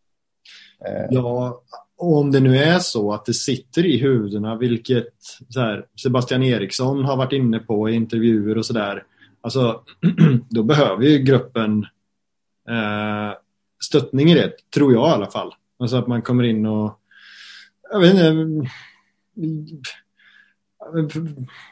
Eh, 0.85 1.05
Ja, 1.09 1.61
och 2.03 2.17
om 2.17 2.31
det 2.31 2.39
nu 2.39 2.57
är 2.57 2.79
så 2.79 3.13
att 3.13 3.25
det 3.25 3.33
sitter 3.33 3.85
i 3.85 3.97
huvudena, 3.97 4.55
vilket 4.55 5.13
så 5.49 5.59
här, 5.59 5.85
Sebastian 6.03 6.43
Eriksson 6.43 7.05
har 7.05 7.17
varit 7.17 7.33
inne 7.33 7.59
på 7.59 7.89
i 7.89 7.95
intervjuer 7.95 8.57
och 8.57 8.65
sådär. 8.65 9.03
Alltså, 9.41 9.81
då 10.49 10.63
behöver 10.63 11.05
ju 11.05 11.17
gruppen 11.17 11.85
eh, 12.69 13.37
stöttning 13.83 14.31
i 14.31 14.35
det, 14.35 14.51
tror 14.73 14.93
jag 14.93 15.09
i 15.09 15.13
alla 15.13 15.31
fall. 15.31 15.53
Alltså 15.79 15.97
att 15.97 16.07
man 16.07 16.21
kommer 16.21 16.43
in 16.43 16.65
och 16.65 16.99
jag 17.91 17.99
vet 17.99 18.11
inte 18.11 18.25
mm, 18.25 18.67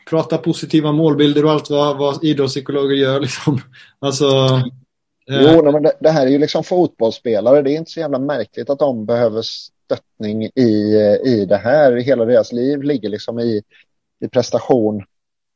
prata 0.09 0.37
positiva 0.37 0.91
målbilder 0.91 1.45
och 1.45 1.51
allt 1.51 1.69
vad, 1.69 1.97
vad 1.97 2.23
idrottspsykologer 2.23 2.95
gör 2.95 3.19
liksom. 3.19 3.61
Alltså 3.99 4.25
eh. 5.29 5.41
Jo, 5.41 5.71
men 5.71 5.83
det, 5.83 5.93
det, 5.99 6.09
här 6.09 6.25
är 6.25 6.31
ju 6.31 6.37
liksom 6.37 6.63
fotbollsspelare. 6.63 7.61
Det 7.61 7.71
är 7.71 7.77
inte 7.77 7.91
så 7.91 7.99
jävla 7.99 8.19
märkligt 8.19 8.69
att 8.69 8.79
de 8.79 9.05
behöver 9.05 9.41
stöttning 9.91 10.43
i, 10.43 10.95
i 11.23 11.45
det 11.45 11.57
här. 11.57 11.95
Hela 11.95 12.25
deras 12.25 12.51
liv 12.51 12.83
ligger 12.83 13.09
liksom 13.09 13.39
i, 13.39 13.63
i 14.19 14.27
prestation 14.27 15.03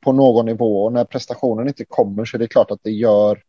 på 0.04 0.12
någon 0.12 0.46
nivå. 0.46 0.84
Och 0.84 0.92
när 0.92 1.04
prestationen 1.04 1.68
inte 1.68 1.84
kommer 1.84 2.24
så 2.24 2.36
är 2.36 2.38
det 2.38 2.48
klart 2.48 2.70
att 2.70 2.80
det 2.82 2.90
gör, 2.90 3.42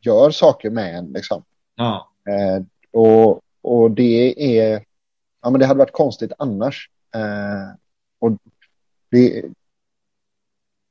gör 0.00 0.30
saker 0.30 0.70
med 0.70 0.96
en. 0.96 1.12
Liksom. 1.12 1.44
Ja. 1.74 2.08
Eh, 2.28 2.62
och, 3.00 3.40
och 3.62 3.90
det 3.90 4.58
är... 4.58 4.84
Ja, 5.42 5.50
men 5.50 5.60
det 5.60 5.66
hade 5.66 5.78
varit 5.78 5.92
konstigt 5.92 6.32
annars. 6.38 6.90
Eh, 7.14 7.76
och 8.18 8.32
det, 9.10 9.44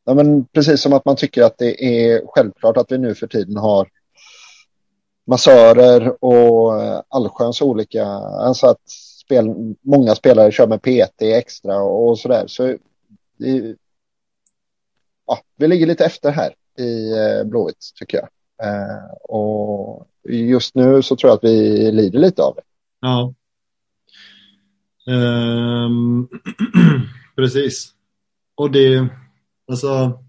ja, 0.06 0.14
men 0.14 0.46
precis 0.46 0.82
som 0.82 0.94
att 0.94 1.06
man 1.06 1.16
tycker 1.16 1.44
att 1.44 1.58
det 1.58 1.86
är 1.86 2.22
självklart 2.28 2.78
att 2.78 2.92
vi 2.92 2.98
nu 2.98 3.16
för 3.16 3.28
tiden 3.28 3.58
har 3.58 3.90
massörer 5.28 6.24
och 6.24 6.74
allsköns 7.08 7.62
olika, 7.62 8.06
alltså 8.06 8.68
att 8.68 8.82
spel, 9.32 9.76
många 9.82 10.16
spelare 10.16 10.52
kör 10.52 10.68
med 10.68 10.82
PT 10.82 11.22
extra 11.22 11.82
och 11.82 12.20
sådär. 12.20 12.48
Så 12.48 12.78
det, 13.38 13.76
ja, 15.28 15.40
vi 15.56 15.68
ligger 15.68 15.88
lite 15.88 16.06
efter 16.06 16.32
här 16.32 16.54
i 16.78 17.12
eh, 17.12 17.44
Blåvitt 17.44 17.92
tycker 17.96 18.18
jag. 18.18 18.30
Eh, 18.68 19.14
och 19.22 20.08
just 20.30 20.76
nu 20.76 21.02
så 21.02 21.16
tror 21.16 21.30
jag 21.30 21.38
att 21.38 21.44
vi 21.44 21.92
lider 21.92 22.20
lite 22.20 22.44
av 22.44 22.56
det. 22.56 22.62
Ja. 23.00 23.34
Ehm, 25.08 26.28
precis. 27.36 27.94
Och 28.56 28.72
det, 28.72 29.08
alltså... 29.72 30.20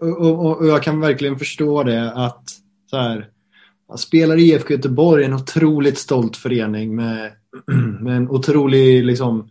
Och, 0.00 0.20
och, 0.20 0.60
och, 0.60 0.66
jag 0.66 0.82
kan 0.82 1.00
verkligen 1.00 1.38
förstå 1.38 1.82
det 1.82 2.12
att 2.12 2.48
så 2.90 2.96
här, 2.96 3.30
han 3.88 3.98
spelar 3.98 4.36
i 4.36 4.42
IFK 4.42 4.74
Göteborg, 4.74 5.24
en 5.24 5.34
otroligt 5.34 5.98
stolt 5.98 6.36
förening 6.36 6.96
med, 6.96 7.32
med 8.00 8.16
en 8.16 8.28
otrolig 8.28 9.04
liksom, 9.04 9.50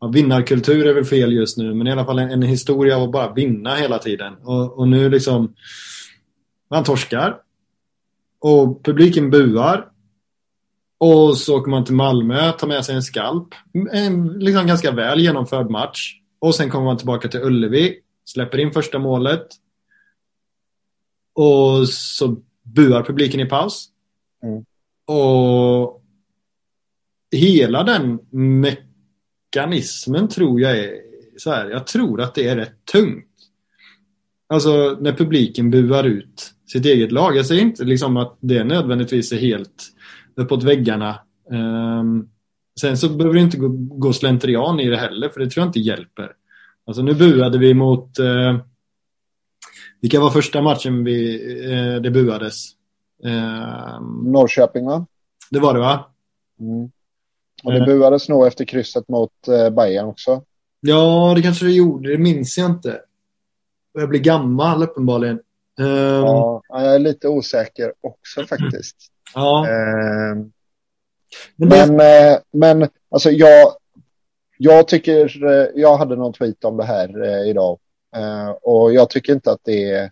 ja, 0.00 0.06
vinnarkultur 0.06 0.86
är 0.86 0.94
väl 0.94 1.04
fel 1.04 1.32
just 1.32 1.58
nu, 1.58 1.74
men 1.74 1.86
i 1.86 1.92
alla 1.92 2.04
fall 2.04 2.18
en, 2.18 2.30
en 2.30 2.42
historia 2.42 2.96
av 2.96 3.02
att 3.02 3.12
bara 3.12 3.32
vinna 3.32 3.74
hela 3.74 3.98
tiden. 3.98 4.34
Och, 4.42 4.78
och 4.78 4.88
nu 4.88 5.10
liksom, 5.10 5.54
man 6.70 6.84
torskar 6.84 7.36
och 8.40 8.84
publiken 8.84 9.30
buar 9.30 9.88
och 10.98 11.36
så 11.36 11.58
åker 11.58 11.70
man 11.70 11.84
till 11.84 11.94
Malmö, 11.94 12.52
tar 12.52 12.66
med 12.66 12.84
sig 12.84 12.94
en 12.94 13.02
skalp. 13.02 13.48
En 13.92 14.38
liksom 14.38 14.66
ganska 14.66 14.90
väl 14.90 15.20
genomförd 15.20 15.70
match. 15.70 16.14
Och 16.38 16.54
sen 16.54 16.70
kommer 16.70 16.84
man 16.84 16.96
tillbaka 16.96 17.28
till 17.28 17.42
Ullevi, 17.42 17.98
släpper 18.24 18.58
in 18.58 18.72
första 18.72 18.98
målet. 18.98 19.46
Och 21.34 21.88
så 21.88 22.36
buar 22.64 23.02
publiken 23.02 23.40
i 23.40 23.46
paus. 23.46 23.88
Mm. 24.42 24.64
Och 25.06 26.02
hela 27.32 27.82
den 27.82 28.18
mekanismen 29.50 30.28
tror 30.28 30.60
jag 30.60 30.78
är 30.78 30.94
så 31.36 31.50
här, 31.50 31.70
jag 31.70 31.86
tror 31.86 32.20
att 32.20 32.34
det 32.34 32.48
är 32.48 32.56
rätt 32.56 32.84
tungt. 32.92 33.26
Alltså 34.46 34.98
när 35.00 35.12
publiken 35.12 35.70
buar 35.70 36.04
ut 36.04 36.54
sitt 36.66 36.86
eget 36.86 37.12
lag. 37.12 37.36
Jag 37.36 37.46
säger 37.46 37.62
inte 37.62 37.84
liksom 37.84 38.16
att 38.16 38.38
det 38.40 38.64
nödvändigtvis 38.64 39.32
är 39.32 39.38
helt 39.38 39.84
uppåt 40.36 40.62
väggarna. 40.62 41.20
Um, 41.50 42.28
sen 42.80 42.98
så 42.98 43.08
behöver 43.08 43.34
det 43.34 43.40
inte 43.40 43.56
gå, 43.56 43.68
gå 43.68 44.12
slentrian 44.12 44.80
i 44.80 44.88
det 44.88 44.96
heller, 44.96 45.28
för 45.28 45.40
det 45.40 45.50
tror 45.50 45.62
jag 45.62 45.68
inte 45.68 45.80
hjälper. 45.80 46.32
Alltså 46.86 47.02
nu 47.02 47.14
buade 47.14 47.58
vi 47.58 47.74
mot... 47.74 48.18
Uh, 48.20 48.58
vilka 50.04 50.20
var 50.20 50.30
första 50.30 50.62
matchen 50.62 51.04
vi, 51.04 51.42
uh, 51.66 52.02
det 52.02 52.10
buades? 52.10 52.70
Uh, 53.24 54.00
Norrköping 54.24 54.86
va? 54.86 55.06
Det 55.50 55.58
var 55.58 55.74
det 55.74 55.80
va? 55.80 56.10
Mm. 56.60 56.90
Och 57.64 57.72
det 57.72 57.80
buades 57.80 58.28
nog 58.28 58.46
efter 58.46 58.64
krysset 58.64 59.08
mot 59.08 59.30
uh, 59.48 59.70
Bayern 59.70 60.06
också. 60.06 60.42
Ja, 60.80 61.32
det 61.36 61.42
kanske 61.42 61.64
det 61.64 61.72
gjorde. 61.72 62.10
Det 62.10 62.18
minns 62.18 62.58
jag 62.58 62.70
inte. 62.70 63.00
Jag 63.92 64.08
blir 64.08 64.20
gammal 64.20 64.82
uppenbarligen. 64.82 65.40
Um, 65.80 65.86
ja, 65.86 66.62
jag 66.68 66.94
är 66.94 66.98
lite 66.98 67.28
osäker 67.28 67.92
också 68.00 68.46
faktiskt. 68.48 68.96
Ja. 69.34 69.68
Eh, 69.68 70.36
men, 71.56 71.96
men, 71.96 72.00
eh, 72.00 72.38
men 72.52 72.88
alltså 73.10 73.30
jag, 73.30 73.72
jag 74.58 74.88
tycker, 74.88 75.46
eh, 75.46 75.66
jag 75.74 75.96
hade 75.96 76.16
någon 76.16 76.32
tweet 76.32 76.64
om 76.64 76.76
det 76.76 76.84
här 76.84 77.22
eh, 77.22 77.50
idag 77.50 77.72
eh, 77.72 77.78
Eh, 78.14 78.48
och 78.48 78.92
jag 78.92 79.10
tycker 79.10 79.32
inte 79.32 79.52
att 79.52 79.64
det 79.64 79.90
är, 79.90 80.10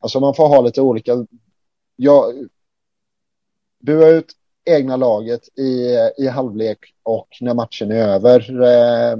alltså 0.00 0.20
man 0.20 0.34
får 0.34 0.48
ha 0.48 0.60
lite 0.60 0.80
olika, 0.80 1.26
jag, 1.96 2.48
bua 3.80 4.08
ut 4.08 4.32
egna 4.64 4.96
laget 4.96 5.58
i, 5.58 5.96
i 6.18 6.28
halvlek 6.28 6.78
och 7.02 7.28
när 7.40 7.54
matchen 7.54 7.92
är 7.92 8.08
över 8.08 8.62
eh, 8.62 9.16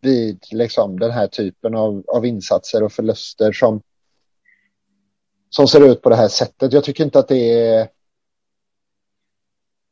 vid 0.00 0.44
liksom 0.50 0.98
den 0.98 1.10
här 1.10 1.26
typen 1.26 1.74
av, 1.74 2.04
av 2.06 2.26
insatser 2.26 2.82
och 2.82 2.92
förluster 2.92 3.52
som 3.52 3.82
som 5.54 5.68
ser 5.68 5.90
ut 5.90 6.02
på 6.02 6.08
det 6.08 6.16
här 6.16 6.28
sättet. 6.28 6.72
Jag 6.72 6.84
tycker 6.84 7.04
inte 7.04 7.18
att 7.18 7.28
det 7.28 7.68
är 7.68 7.88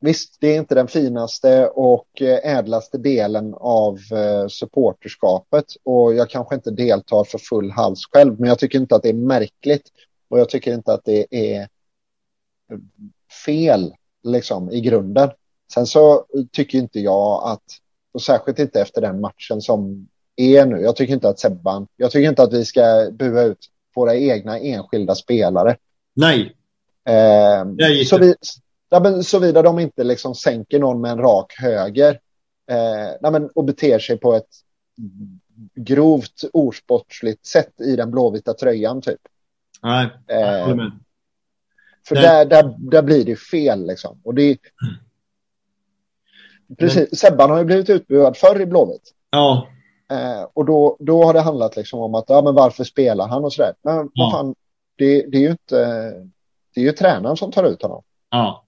Visst, 0.05 0.37
det 0.41 0.49
är 0.55 0.59
inte 0.59 0.75
den 0.75 0.89
finaste 0.89 1.69
och 1.69 2.23
eh, 2.23 2.57
ädlaste 2.57 2.99
delen 2.99 3.55
av 3.55 3.99
eh, 4.13 4.49
supporterskapet 4.49 5.65
och 5.85 6.15
jag 6.15 6.31
kanske 6.31 6.55
inte 6.55 6.71
deltar 6.71 7.25
för 7.25 7.39
full 7.39 7.71
hals 7.71 8.01
själv, 8.13 8.41
men 8.41 8.49
jag 8.49 8.59
tycker 8.59 8.79
inte 8.79 8.95
att 8.95 9.03
det 9.03 9.09
är 9.09 9.15
märkligt 9.15 9.83
och 10.29 10.39
jag 10.39 10.49
tycker 10.49 10.75
inte 10.75 10.93
att 10.93 11.05
det 11.05 11.27
är 11.31 11.69
fel 13.47 13.95
liksom 14.23 14.71
i 14.71 14.81
grunden. 14.81 15.31
Sen 15.75 15.87
så 15.87 16.27
tycker 16.53 16.79
inte 16.79 17.01
jag 17.01 17.43
att, 17.45 17.65
och 18.13 18.23
särskilt 18.23 18.59
inte 18.59 18.81
efter 18.81 19.01
den 19.01 19.21
matchen 19.21 19.61
som 19.61 20.09
är 20.37 20.67
nu, 20.67 20.81
jag 20.81 20.97
tycker 20.97 21.15
inte 21.15 21.29
att 21.29 21.39
Sebban, 21.39 21.87
jag 21.97 22.11
tycker 22.11 22.29
inte 22.29 22.43
att 22.43 22.53
vi 22.53 22.65
ska 22.65 23.11
bua 23.13 23.43
ut 23.43 23.69
våra 23.95 24.17
egna 24.17 24.59
enskilda 24.59 25.15
spelare. 25.15 25.77
Nej. 26.15 26.57
Eh, 27.09 27.65
så 28.05 28.19
vi, 28.19 28.35
Ja, 28.93 29.01
men 29.01 29.25
såvida 29.25 29.63
de 29.63 29.79
inte 29.79 30.05
liksom 30.05 30.35
sänker 30.35 30.79
någon 30.79 31.01
med 31.01 31.11
en 31.11 31.19
rak 31.19 31.55
höger 31.59 32.21
eh, 32.71 33.17
nej, 33.21 33.33
men, 33.33 33.49
och 33.55 33.65
beter 33.65 33.99
sig 33.99 34.17
på 34.17 34.35
ett 34.35 34.49
grovt 35.75 36.45
osportsligt 36.53 37.47
sätt 37.47 37.81
i 37.81 37.97
den 37.97 38.11
blåvita 38.11 38.55
tröjan 38.55 39.03
typ. 39.03 39.21
Nej, 39.83 40.09
eh, 40.29 40.77
För 42.09 42.15
där, 42.15 42.45
där, 42.45 42.75
där 42.79 43.03
blir 43.03 43.25
det 43.25 43.37
fel 43.37 43.87
liksom. 43.87 44.21
Och 44.25 44.35
det, 44.35 44.49
mm. 44.49 44.95
Precis, 46.79 47.09
men... 47.11 47.17
Sebban 47.17 47.51
har 47.51 47.59
ju 47.59 47.65
blivit 47.65 47.91
utbuad 47.91 48.37
förr 48.37 48.61
i 48.61 48.67
Blåvitt. 48.67 49.15
Ja. 49.31 49.67
Eh, 50.11 50.49
och 50.53 50.65
då, 50.65 50.97
då 51.01 51.25
har 51.25 51.33
det 51.33 51.41
handlat 51.41 51.77
liksom 51.77 52.01
om 52.01 52.15
att, 52.15 52.25
ja 52.29 52.43
men 52.43 52.55
varför 52.55 52.85
spelar 52.85 53.29
han 53.29 53.45
och 53.45 53.53
sådär. 53.53 53.75
Men 53.83 54.11
ja. 54.15 54.31
fan, 54.31 54.55
det, 54.97 55.23
det 55.23 55.37
är 55.37 55.43
ju 55.43 55.51
inte, 55.51 55.77
det 56.75 56.81
är 56.81 56.85
ju 56.85 56.93
tränaren 56.93 57.37
som 57.37 57.53
tar 57.53 57.65
ut 57.65 57.83
honom. 57.83 58.03
Ja. 58.31 58.65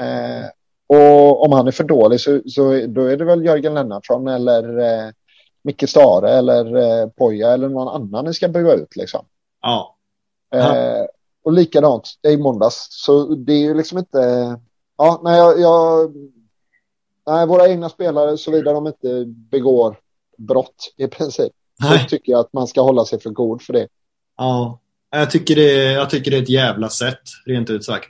Eh, 0.00 0.46
och 0.86 1.44
om 1.44 1.52
han 1.52 1.66
är 1.66 1.70
för 1.70 1.84
dålig 1.84 2.20
så, 2.20 2.40
så 2.46 2.86
då 2.86 3.04
är 3.04 3.16
det 3.16 3.24
väl 3.24 3.44
Jörgen 3.44 3.74
Lennartsson 3.74 4.28
eller 4.28 4.78
eh, 4.78 5.10
Micke 5.64 5.88
Stare 5.88 6.30
eller 6.30 6.76
eh, 6.76 7.08
Poja 7.08 7.52
eller 7.52 7.68
någon 7.68 7.88
annan 7.88 8.24
ni 8.24 8.34
ska 8.34 8.48
bygga 8.48 8.72
ut 8.72 8.96
liksom. 8.96 9.24
Ja. 9.62 9.96
Eh, 10.54 11.04
och 11.44 11.52
likadant 11.52 12.08
i 12.28 12.36
måndags. 12.36 12.86
Så 12.90 13.34
det 13.34 13.52
är 13.52 13.58
ju 13.58 13.74
liksom 13.74 13.98
inte... 13.98 14.18
Ja, 14.96 15.20
nej, 15.24 15.38
jag, 15.38 15.60
jag, 15.60 16.12
nej, 17.26 17.46
våra 17.46 17.68
egna 17.68 17.88
spelare, 17.88 18.38
såvida 18.38 18.72
de 18.72 18.86
inte 18.86 19.24
begår 19.26 19.96
brott 20.38 20.92
i 20.96 21.06
princip, 21.06 21.52
nej. 21.80 21.98
så 21.98 22.08
tycker 22.08 22.32
jag 22.32 22.40
att 22.40 22.52
man 22.52 22.66
ska 22.66 22.80
hålla 22.80 23.04
sig 23.04 23.20
för 23.20 23.30
god 23.30 23.62
för 23.62 23.72
det. 23.72 23.88
Ja, 24.36 24.80
jag 25.10 25.30
tycker 25.30 25.56
det, 25.56 25.92
jag 25.92 26.10
tycker 26.10 26.30
det 26.30 26.36
är 26.36 26.42
ett 26.42 26.48
jävla 26.48 26.88
sätt, 26.88 27.22
rent 27.46 27.70
ut 27.70 27.84
sagt. 27.84 28.08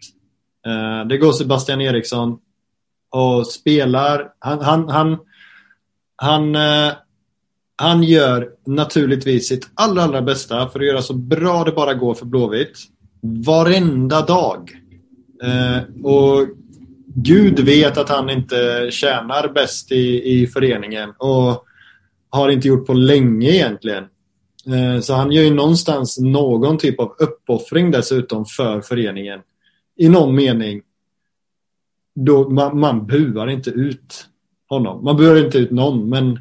Eh, 0.67 1.09
det 1.09 1.19
går 1.19 1.33
Sebastian 1.33 1.81
Eriksson 1.81 2.39
och 3.11 3.47
spelar. 3.47 4.33
Han, 4.39 4.61
han, 4.61 4.89
han, 4.89 5.19
han, 6.17 6.55
eh, 6.55 6.93
han 7.77 8.03
gör 8.03 8.49
naturligtvis 8.67 9.49
sitt 9.49 9.69
allra, 9.75 10.03
allra 10.03 10.23
bästa 10.23 10.69
för 10.69 10.81
att 10.81 10.87
göra 10.87 11.03
så 11.03 11.15
bra 11.15 11.65
det 11.65 11.73
bara 11.73 11.95
går 11.95 12.15
för 12.15 12.27
Blåvitt. 12.27 12.79
Varenda 13.21 14.21
dag. 14.21 14.71
Eh, 15.43 16.05
och 16.05 16.49
Gud 17.15 17.61
vet 17.61 17.99
att 17.99 18.09
han 18.09 18.31
inte 18.31 18.89
tjänar 18.91 19.49
bäst 19.49 19.93
i, 19.93 20.33
i 20.33 20.47
föreningen 20.47 21.13
och 21.19 21.65
har 22.31 22.49
inte 22.49 22.69
gjort 22.69 22.87
på 22.87 22.93
länge 22.93 23.51
egentligen. 23.51 24.05
Så 25.03 25.15
han 25.15 25.33
gör 25.33 25.43
ju 25.43 25.55
någonstans 25.55 26.19
någon 26.19 26.79
typ 26.79 27.01
av 27.01 27.15
uppoffring 27.19 27.91
dessutom 27.91 28.45
för 28.47 28.81
föreningen. 28.81 29.41
I 30.03 30.09
någon 30.09 30.35
mening. 30.35 30.83
Då 32.15 32.49
man, 32.49 32.81
man 32.81 33.07
buar 33.07 33.51
inte 33.51 33.71
ut 33.71 34.27
honom. 34.69 35.05
Man 35.05 35.17
buar 35.17 35.45
inte 35.45 35.59
ut 35.59 35.71
någon, 35.71 36.09
men 36.09 36.41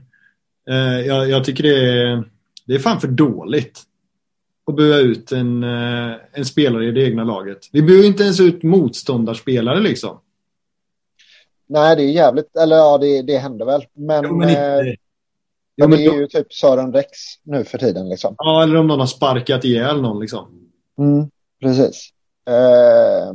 eh, 0.69 1.08
jag, 1.08 1.30
jag, 1.30 1.45
tycker 1.45 1.63
det 1.63 2.02
är, 2.02 2.24
det 2.65 2.74
är 2.74 2.80
fan 2.80 3.02
för 3.02 3.08
dåligt 3.08 3.82
att 4.67 4.76
bua 4.76 4.97
ut 4.97 5.32
en, 5.32 5.63
eh, 5.63 6.15
en 6.34 6.45
spelare 6.45 6.86
i 6.86 6.91
det 6.91 7.04
egna 7.04 7.24
laget. 7.24 7.69
Vi 7.71 7.82
buar 7.82 8.06
inte 8.06 8.24
ens 8.24 8.39
ut 8.39 8.63
motståndarspelare 8.63 9.80
liksom. 9.80 10.19
Nej, 11.67 11.95
det 11.95 12.04
är 12.04 12.12
jävligt, 12.12 12.56
eller 12.56 12.76
ja, 12.76 12.97
det, 12.97 13.21
det 13.21 13.38
händer 13.38 13.65
väl. 13.65 13.86
Men, 13.93 14.24
jo, 14.24 14.36
men 14.36 14.50
inte, 14.50 14.62
eh, 14.62 14.95
ja, 15.76 15.88
men 15.88 15.97
det 15.97 16.06
är 16.06 16.19
ju 16.19 16.28
typ 16.28 16.54
Sören 16.54 16.93
Rex 16.93 17.10
nu 17.43 17.63
för 17.63 17.78
tiden 17.78 18.10
liksom. 18.10 18.36
Ja, 18.38 18.63
eller 18.63 18.76
om 18.76 18.88
någon 18.88 19.00
har 19.00 19.08
sparkat 19.08 19.65
ihjäl 19.65 20.02
någon 20.02 20.19
liksom. 20.19 20.69
Mm, 20.97 21.30
precis. 21.62 22.13
Eh, 22.49 23.34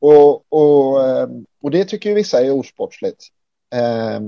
och, 0.00 0.52
och, 0.52 1.08
eh, 1.08 1.28
och 1.62 1.70
det 1.70 1.84
tycker 1.84 2.08
ju 2.08 2.14
vissa 2.14 2.42
är 2.42 2.50
osportsligt. 2.50 3.24
Eh, 3.74 4.20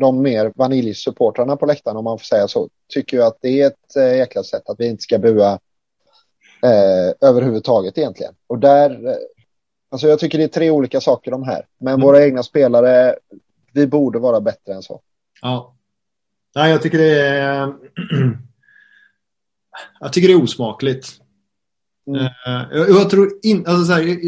de 0.00 0.22
mer 0.22 0.52
vaniljsupportrarna 0.56 1.56
på 1.56 1.66
läktaren, 1.66 1.96
om 1.96 2.04
man 2.04 2.18
får 2.18 2.24
säga 2.24 2.48
så, 2.48 2.68
tycker 2.88 3.16
ju 3.16 3.22
att 3.22 3.38
det 3.40 3.60
är 3.60 3.66
ett 3.66 3.96
äh, 3.96 4.16
jäkla 4.16 4.42
sätt 4.42 4.68
att 4.68 4.80
vi 4.80 4.86
inte 4.86 5.02
ska 5.02 5.18
bua 5.18 5.58
eh, 6.62 7.28
överhuvudtaget 7.28 7.98
egentligen. 7.98 8.34
Och 8.46 8.58
där, 8.58 9.08
eh, 9.08 9.16
alltså 9.90 10.08
jag 10.08 10.18
tycker 10.18 10.38
det 10.38 10.44
är 10.44 10.48
tre 10.48 10.70
olika 10.70 11.00
saker 11.00 11.30
de 11.30 11.42
här. 11.42 11.66
Men 11.78 11.94
mm. 11.94 12.06
våra 12.06 12.24
egna 12.24 12.42
spelare, 12.42 13.16
vi 13.72 13.86
borde 13.86 14.18
vara 14.18 14.40
bättre 14.40 14.74
än 14.74 14.82
så. 14.82 15.00
Ja. 15.42 15.76
Nej, 16.54 16.70
jag 16.70 16.82
tycker 16.82 16.98
det 16.98 17.20
är... 17.20 17.74
jag 20.00 20.12
tycker 20.12 20.28
det 20.28 20.34
är 20.34 20.42
osmakligt. 20.42 21.19
Mm. 22.06 22.22
Uh, 22.22 22.88
jag 22.88 23.10
tror 23.10 23.30
in, 23.42 23.66
alltså 23.66 23.84
så 23.84 23.92
här, 23.92 24.18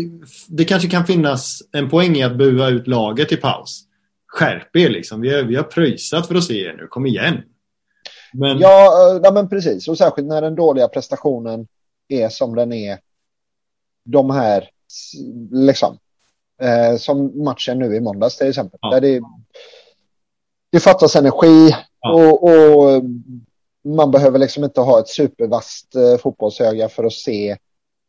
det 0.49 0.65
kanske 0.65 0.89
kan 0.89 1.07
finnas 1.07 1.63
en 1.73 1.91
poäng 1.91 2.17
i 2.17 2.23
att 2.23 2.37
bua 2.37 2.69
ut 2.69 2.87
laget 2.87 3.33
i 3.33 3.37
paus 3.37 3.87
skärp 4.33 4.77
er 4.77 4.89
liksom. 4.89 5.21
Vi 5.21 5.35
har, 5.35 5.43
vi 5.43 5.57
har 5.57 5.63
pröjsat 5.63 6.27
för 6.27 6.35
att 6.35 6.45
se 6.45 6.61
er 6.61 6.73
nu. 6.73 6.87
Kom 6.87 7.07
igen. 7.07 7.43
Men... 8.33 8.59
Ja, 8.59 9.21
ja, 9.25 9.33
men 9.33 9.49
precis. 9.49 9.89
Och 9.89 9.99
särskilt 9.99 10.29
när 10.29 10.43
den 10.43 10.55
dåliga 10.55 10.89
prestationen 10.89 11.67
är 12.09 12.29
som 12.29 12.55
den 12.55 12.73
är. 12.73 12.99
De 14.05 14.31
här, 14.31 14.69
liksom. 15.51 15.99
Eh, 16.63 16.97
som 16.97 17.45
matchen 17.45 17.79
nu 17.79 17.97
i 17.97 18.01
måndags 18.01 18.39
till 18.39 18.49
exempel. 18.49 18.79
Ja. 18.83 18.91
Där 18.91 19.01
det, 19.01 19.21
det 20.73 20.81
fattas 20.81 21.17
energi 21.17 21.77
ja. 22.01 22.15
och, 22.15 22.43
och, 22.43 23.03
man 23.85 24.11
behöver 24.11 24.39
liksom 24.39 24.65
inte 24.65 24.81
ha 24.81 25.01
ett 25.01 25.09
supervast 25.09 25.95
eh, 25.95 26.19
fotbollsöga 26.19 26.89
för 26.89 27.05
att 27.05 27.13
se 27.13 27.57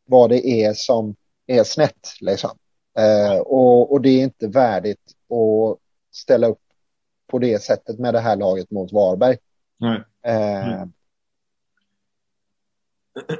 vad 0.05 0.29
det 0.29 0.47
är 0.47 0.73
som 0.73 1.15
är 1.47 1.63
snett. 1.63 2.07
Liksom. 2.21 2.51
Eh, 2.97 3.38
och, 3.38 3.91
och 3.91 4.01
det 4.01 4.09
är 4.09 4.23
inte 4.23 4.47
värdigt 4.47 5.12
att 5.29 5.79
ställa 6.12 6.47
upp 6.47 6.59
på 7.27 7.39
det 7.39 7.63
sättet 7.63 7.99
med 7.99 8.13
det 8.13 8.19
här 8.19 8.36
laget 8.36 8.71
mot 8.71 8.91
Varberg. 8.91 9.38
Nej. 9.79 10.03
Eh... 10.25 10.86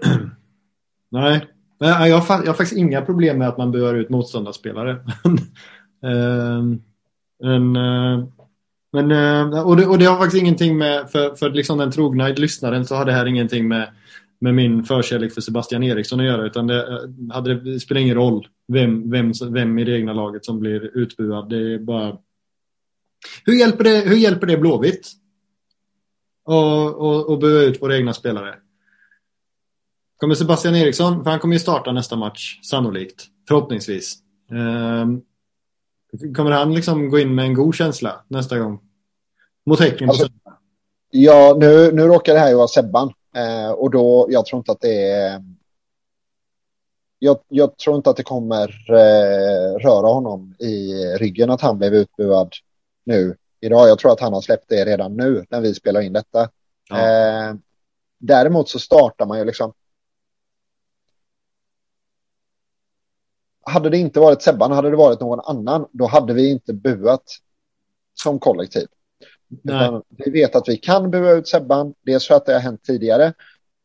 Nej. 1.10 1.48
Men 1.80 1.89
jag, 1.89 2.17
har, 2.17 2.39
jag 2.39 2.48
har 2.48 2.54
faktiskt 2.54 2.78
inga 2.78 3.02
problem 3.02 3.38
med 3.38 3.48
att 3.50 3.58
man 3.58 3.72
bör 3.72 3.93
ut 3.93 4.10
motståndarspelare. 4.10 4.91
eh, 6.04 6.62
men, 7.39 7.76
eh, 7.76 8.26
men, 8.93 9.12
eh, 9.12 9.67
och, 9.67 9.77
det, 9.77 9.88
och 9.88 9.99
det 9.99 10.06
har 10.06 10.17
faktiskt 10.17 10.41
ingenting 10.41 10.77
med, 10.77 11.10
för, 11.12 11.36
för 11.36 11.49
liksom 11.49 11.77
den 11.77 11.91
trogna 11.91 12.27
lyssnaren 12.27 12.86
så 12.86 12.95
har 12.95 13.06
det 13.06 13.12
här 13.12 13.25
ingenting 13.25 13.67
med, 13.67 13.93
med 14.39 14.56
min 14.56 14.84
förkärlek 14.84 15.34
för 15.34 15.41
Sebastian 15.41 15.84
Eriksson 15.84 16.19
att 16.19 16.25
göra. 16.25 16.45
Utan 16.45 16.67
det, 16.67 16.88
eh, 16.88 17.34
hade 17.34 17.53
det, 17.53 17.71
det 17.71 17.79
spelar 17.79 18.01
ingen 18.01 18.15
roll 18.15 18.47
vem, 18.67 19.12
vem, 19.12 19.32
vem 19.51 19.79
i 19.79 19.84
det 19.84 19.97
egna 19.97 20.13
laget 20.13 20.45
som 20.45 20.60
blir 20.60 20.97
utbuad. 20.97 21.49
Det 21.49 21.73
är 21.73 21.79
bara 21.79 22.17
hur 23.45 23.53
hjälper 23.53 23.84
det, 23.84 23.99
hur 24.10 24.15
hjälper 24.15 24.47
det 24.47 24.58
Blåvitt? 24.58 25.12
Och, 26.45 26.95
och, 26.95 27.29
och 27.29 27.39
bua 27.39 27.62
ut 27.62 27.82
våra 27.82 27.97
egna 27.97 28.13
spelare. 28.13 28.56
Kommer 30.17 30.36
Sebastian 30.36 30.75
Eriksson, 30.75 31.23
för 31.23 31.32
han 31.32 31.39
kommer 31.39 31.56
ju 31.56 31.60
starta 31.60 31.91
nästa 31.91 32.15
match, 32.15 32.60
sannolikt. 32.63 33.25
Förhoppningsvis. 33.47 34.17
Um, 34.51 35.21
kommer 36.36 36.52
han 36.52 36.76
liksom 36.76 37.10
gå 37.10 37.19
in 37.19 37.36
med 37.36 37.45
en 37.45 37.54
god 37.54 37.76
känsla 37.76 38.23
nästa 38.28 38.60
gång? 38.60 38.80
Mot 39.65 39.80
Häcken 39.80 40.10
alltså, 40.10 40.28
Ja, 41.15 41.58
nu, 41.60 41.91
nu 41.91 42.02
råkar 42.02 42.34
det 42.34 42.39
här 42.39 42.49
ju 42.49 42.56
vara 42.56 42.67
Sebban. 42.67 43.13
Eh, 43.36 43.71
och 43.71 43.91
då, 43.91 44.28
jag 44.30 44.45
tror 44.45 44.58
inte 44.58 44.71
att 44.71 44.82
det 44.82 45.12
är... 45.12 45.43
Jag, 47.19 47.39
jag 47.47 47.78
tror 47.78 47.95
inte 47.95 48.10
att 48.10 48.17
det 48.17 48.23
kommer 48.23 48.67
eh, 48.89 49.80
röra 49.80 50.13
honom 50.13 50.56
i 50.60 50.93
ryggen 51.19 51.49
att 51.49 51.62
han 51.62 51.78
blev 51.78 51.93
utbuad 51.93 52.54
nu 53.06 53.36
idag. 53.62 53.89
Jag 53.89 53.99
tror 53.99 54.12
att 54.12 54.19
han 54.19 54.34
har 54.34 54.41
släppt 54.41 54.69
det 54.69 54.86
redan 54.86 55.17
nu 55.17 55.45
när 55.49 55.62
vi 55.62 55.73
spelar 55.73 56.02
in 56.02 56.13
detta. 56.13 56.49
Ja. 56.89 56.97
Eh, 56.97 57.56
däremot 58.19 58.69
så 58.69 58.80
startar 58.80 59.26
man 59.26 59.39
ju 59.39 59.45
liksom. 59.45 59.73
Hade 63.65 63.89
det 63.89 63.97
inte 63.97 64.19
varit 64.19 64.41
Sebban, 64.41 64.71
hade 64.71 64.89
det 64.89 64.95
varit 64.95 65.19
någon 65.19 65.39
annan, 65.39 65.88
då 65.91 66.06
hade 66.06 66.34
vi 66.34 66.52
inte 66.52 66.73
buat 66.73 67.23
som 68.13 68.39
kollektiv. 68.39 68.88
vi 70.17 70.32
vet 70.32 70.56
att 70.56 70.69
vi 70.69 70.78
kan 70.78 71.12
bua 71.12 71.32
ut 71.32 71.47
Sebban, 71.47 71.93
dels 72.02 72.28
för 72.28 72.36
att 72.36 72.45
det 72.45 72.54
har 72.54 72.60
hänt 72.60 72.84
tidigare 72.84 73.34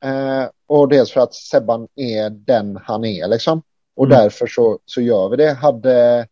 eh, 0.04 0.44
och 0.66 0.88
dels 0.88 1.12
för 1.12 1.20
att 1.20 1.34
Sebban 1.34 1.88
är 1.94 2.30
den 2.30 2.78
han 2.82 3.04
är 3.04 3.28
liksom. 3.28 3.62
Och 3.96 4.06
mm. 4.06 4.18
därför 4.18 4.46
så, 4.46 4.78
så 4.84 5.00
gör 5.00 5.28
vi 5.28 5.36
det. 5.36 5.52
Hade 5.52 6.26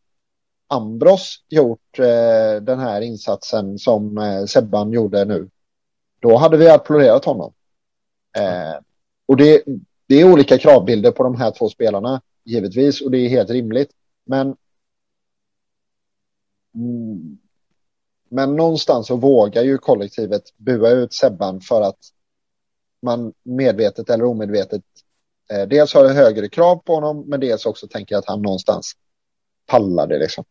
Ambros 0.68 1.44
gjort 1.48 1.98
eh, 1.98 2.62
den 2.62 2.78
här 2.78 3.00
insatsen 3.00 3.78
som 3.78 4.18
eh, 4.18 4.44
Sebban 4.44 4.92
gjorde 4.92 5.24
nu, 5.24 5.48
då 6.20 6.37
hade 6.37 6.56
vi 6.56 6.68
applåderat 6.68 7.24
honom. 7.24 7.52
Eh, 8.37 8.80
och 9.26 9.37
det, 9.37 9.62
det 10.06 10.20
är 10.20 10.32
olika 10.32 10.59
kravbilder 10.59 11.11
på 11.11 11.22
de 11.22 11.37
här 11.37 11.50
två 11.50 11.68
spelarna, 11.68 12.20
givetvis, 12.46 13.00
och 13.00 13.11
det 13.11 13.18
är 13.18 13.28
helt 13.28 13.50
rimligt. 13.50 13.90
Men 14.26 14.56
mm, 16.74 17.38
men 18.28 18.56
någonstans 18.56 19.06
så 19.06 19.16
vågar 19.16 19.62
ju 19.62 19.78
kollektivet 19.78 20.42
bua 20.56 20.90
ut 20.90 21.12
Sebban 21.12 21.61
för 21.61 21.82
att 21.82 21.98
man 23.02 23.32
medvetet 23.42 24.11
eller 24.11 24.24
omedvetet 24.24 24.82
eh, 25.50 25.68
dels 25.68 25.94
har 25.94 26.09
högre 26.09 26.48
krav 26.48 26.76
på 26.76 26.94
honom 26.94 27.24
men 27.26 27.40
dels 27.40 27.66
också 27.66 27.88
tänker 27.88 28.16
att 28.16 28.26
han 28.26 28.42
någonstans 28.42 28.92
pallar 29.66 30.06
det 30.06 30.18
liksom. 30.18 30.44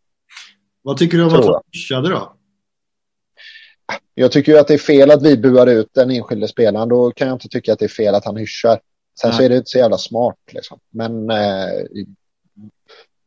Vad 0.81 0.97
tycker 0.97 1.17
du 1.17 1.23
om 1.23 1.35
att 1.35 1.45
han 1.45 1.61
pushade 1.73 2.09
då? 2.09 2.35
Jag 4.13 4.31
tycker 4.31 4.51
ju 4.51 4.57
att 4.57 4.67
det 4.67 4.73
är 4.73 4.77
fel 4.77 5.11
att 5.11 5.23
vi 5.23 5.37
buar 5.37 5.67
ut 5.67 5.89
den 5.93 6.11
enskilde 6.11 6.47
spelaren. 6.47 6.89
Då 6.89 7.11
kan 7.11 7.27
jag 7.27 7.35
inte 7.35 7.47
tycka 7.47 7.73
att 7.73 7.79
det 7.79 7.85
är 7.85 7.89
fel 7.89 8.15
att 8.15 8.25
han 8.25 8.35
hyschar. 8.35 8.79
Sen 9.21 9.29
Nej. 9.29 9.37
så 9.37 9.43
är 9.43 9.49
det 9.49 9.57
inte 9.57 9.69
så 9.69 9.77
jävla 9.77 9.97
smart 9.97 10.37
liksom. 10.51 10.79
Men 10.89 11.29
eh, 11.29 11.85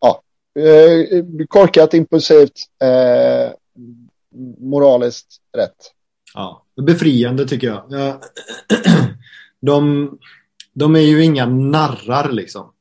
ja, 0.01 0.23
eh, 0.63 1.25
korkat, 1.49 1.95
impulsivt, 1.95 2.53
eh, 2.83 3.53
moraliskt 4.59 5.37
rätt. 5.57 5.93
Ja, 6.35 6.65
befriande 6.83 7.49
tycker 7.49 7.67
jag. 7.67 7.85
Ja. 7.89 8.21
De, 9.61 10.19
de 10.73 10.97
är 10.97 11.01
ju 11.01 11.25
inga 11.25 11.47
narrar 11.47 12.33
liksom. 12.33 12.73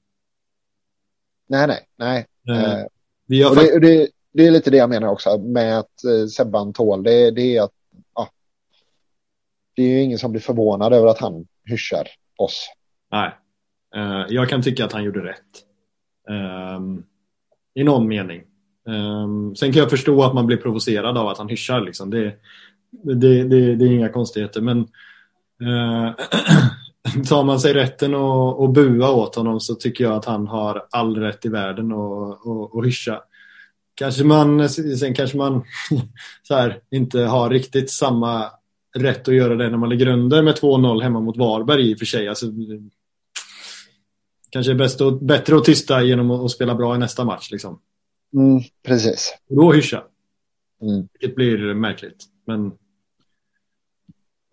Nej, 1.47 1.67
nej, 1.67 1.85
nej. 1.95 2.25
Eh, 2.49 2.85
vi 3.25 3.43
har 3.43 3.55
det, 3.55 3.79
det, 3.79 4.09
det 4.33 4.47
är 4.47 4.51
lite 4.51 4.71
det 4.71 4.77
jag 4.77 4.89
menar 4.89 5.07
också 5.07 5.37
med 5.37 5.79
att 5.79 6.03
eh, 6.03 6.27
Sebban 6.27 6.73
tål. 6.73 7.03
Det, 7.03 7.31
det 7.31 7.57
är 7.57 7.61
att 7.61 7.71
ja, 8.15 8.29
det 9.75 9.81
är 9.81 9.87
ju 9.87 10.01
ingen 10.01 10.19
som 10.19 10.31
blir 10.31 10.41
förvånad 10.41 10.93
över 10.93 11.07
att 11.07 11.19
han 11.19 11.47
hyschar 11.65 12.07
oss. 12.35 12.67
Nej, 13.11 13.31
uh, 13.95 14.25
jag 14.29 14.49
kan 14.49 14.61
tycka 14.61 14.85
att 14.85 14.93
han 14.93 15.03
gjorde 15.03 15.23
rätt. 15.23 15.63
Um, 16.77 17.03
I 17.73 17.83
någon 17.83 18.07
mening. 18.07 18.41
Um, 18.87 19.55
sen 19.55 19.73
kan 19.73 19.79
jag 19.79 19.89
förstå 19.89 20.23
att 20.23 20.33
man 20.33 20.45
blir 20.45 20.57
provocerad 20.57 21.17
av 21.17 21.27
att 21.27 21.37
han 21.37 21.49
hyschar. 21.49 21.81
Liksom. 21.81 22.09
Det, 22.09 22.33
det, 22.91 23.43
det, 23.43 23.75
det 23.75 23.85
är 23.85 23.91
inga 23.91 24.09
konstigheter. 24.09 24.61
Men 24.61 24.79
uh, 25.61 26.11
tar 27.29 27.43
man 27.43 27.59
sig 27.59 27.73
rätten 27.73 28.15
att, 28.15 28.59
att 28.59 28.73
bua 28.73 29.09
åt 29.09 29.35
honom 29.35 29.59
så 29.59 29.75
tycker 29.75 30.03
jag 30.03 30.13
att 30.13 30.25
han 30.25 30.47
har 30.47 30.85
all 30.91 31.17
rätt 31.17 31.45
i 31.45 31.49
världen 31.49 31.91
att, 31.91 32.47
att, 32.47 32.75
att 32.75 32.85
hyscha. 32.85 33.21
Kanske 33.95 34.23
man, 34.23 34.69
sen 34.69 35.13
kanske 35.13 35.37
man 35.37 35.63
så 36.43 36.55
här, 36.55 36.79
inte 36.91 37.19
har 37.19 37.49
riktigt 37.49 37.91
samma 37.91 38.45
rätt 38.97 39.27
att 39.27 39.35
göra 39.35 39.55
det 39.55 39.69
när 39.69 39.77
man 39.77 39.89
ligger 39.89 40.07
under 40.07 40.43
med 40.43 40.55
2-0 40.55 41.01
hemma 41.01 41.19
mot 41.19 41.37
Varberg 41.37 41.91
i 41.91 41.95
och 41.95 41.99
för 41.99 42.05
sig. 42.05 42.27
Alltså, 42.27 42.45
kanske 44.49 44.71
är 44.71 44.75
bäst 44.75 45.01
och, 45.01 45.23
bättre 45.23 45.57
att 45.57 45.63
tysta 45.63 46.03
genom 46.03 46.31
att, 46.31 46.51
spela 46.51 46.75
bra 46.75 46.95
i 46.95 46.97
nästa 46.97 47.25
match. 47.25 47.51
Liksom. 47.51 47.79
Mm, 48.33 48.61
precis. 48.83 49.37
då 49.49 49.71
hyscha. 49.71 50.03
Mm. 50.81 51.07
Vilket 51.13 51.35
blir 51.35 51.73
märkligt. 51.73 52.23
Men, 52.45 52.71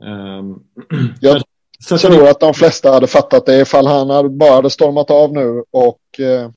Um, 0.05 0.65
jag 1.21 1.43
så 1.81 1.99
tror 1.99 2.29
att 2.29 2.41
de 2.41 2.55
flesta 2.55 2.93
hade 2.93 3.07
fattat 3.07 3.47
det 3.47 3.61
ifall 3.61 3.87
han 3.87 4.11
hade 4.11 4.29
bara 4.29 4.55
hade 4.55 4.71
stormat 4.71 5.11
av 5.11 5.33
nu 5.33 5.65
och 5.71 6.21
eh, 6.21 6.51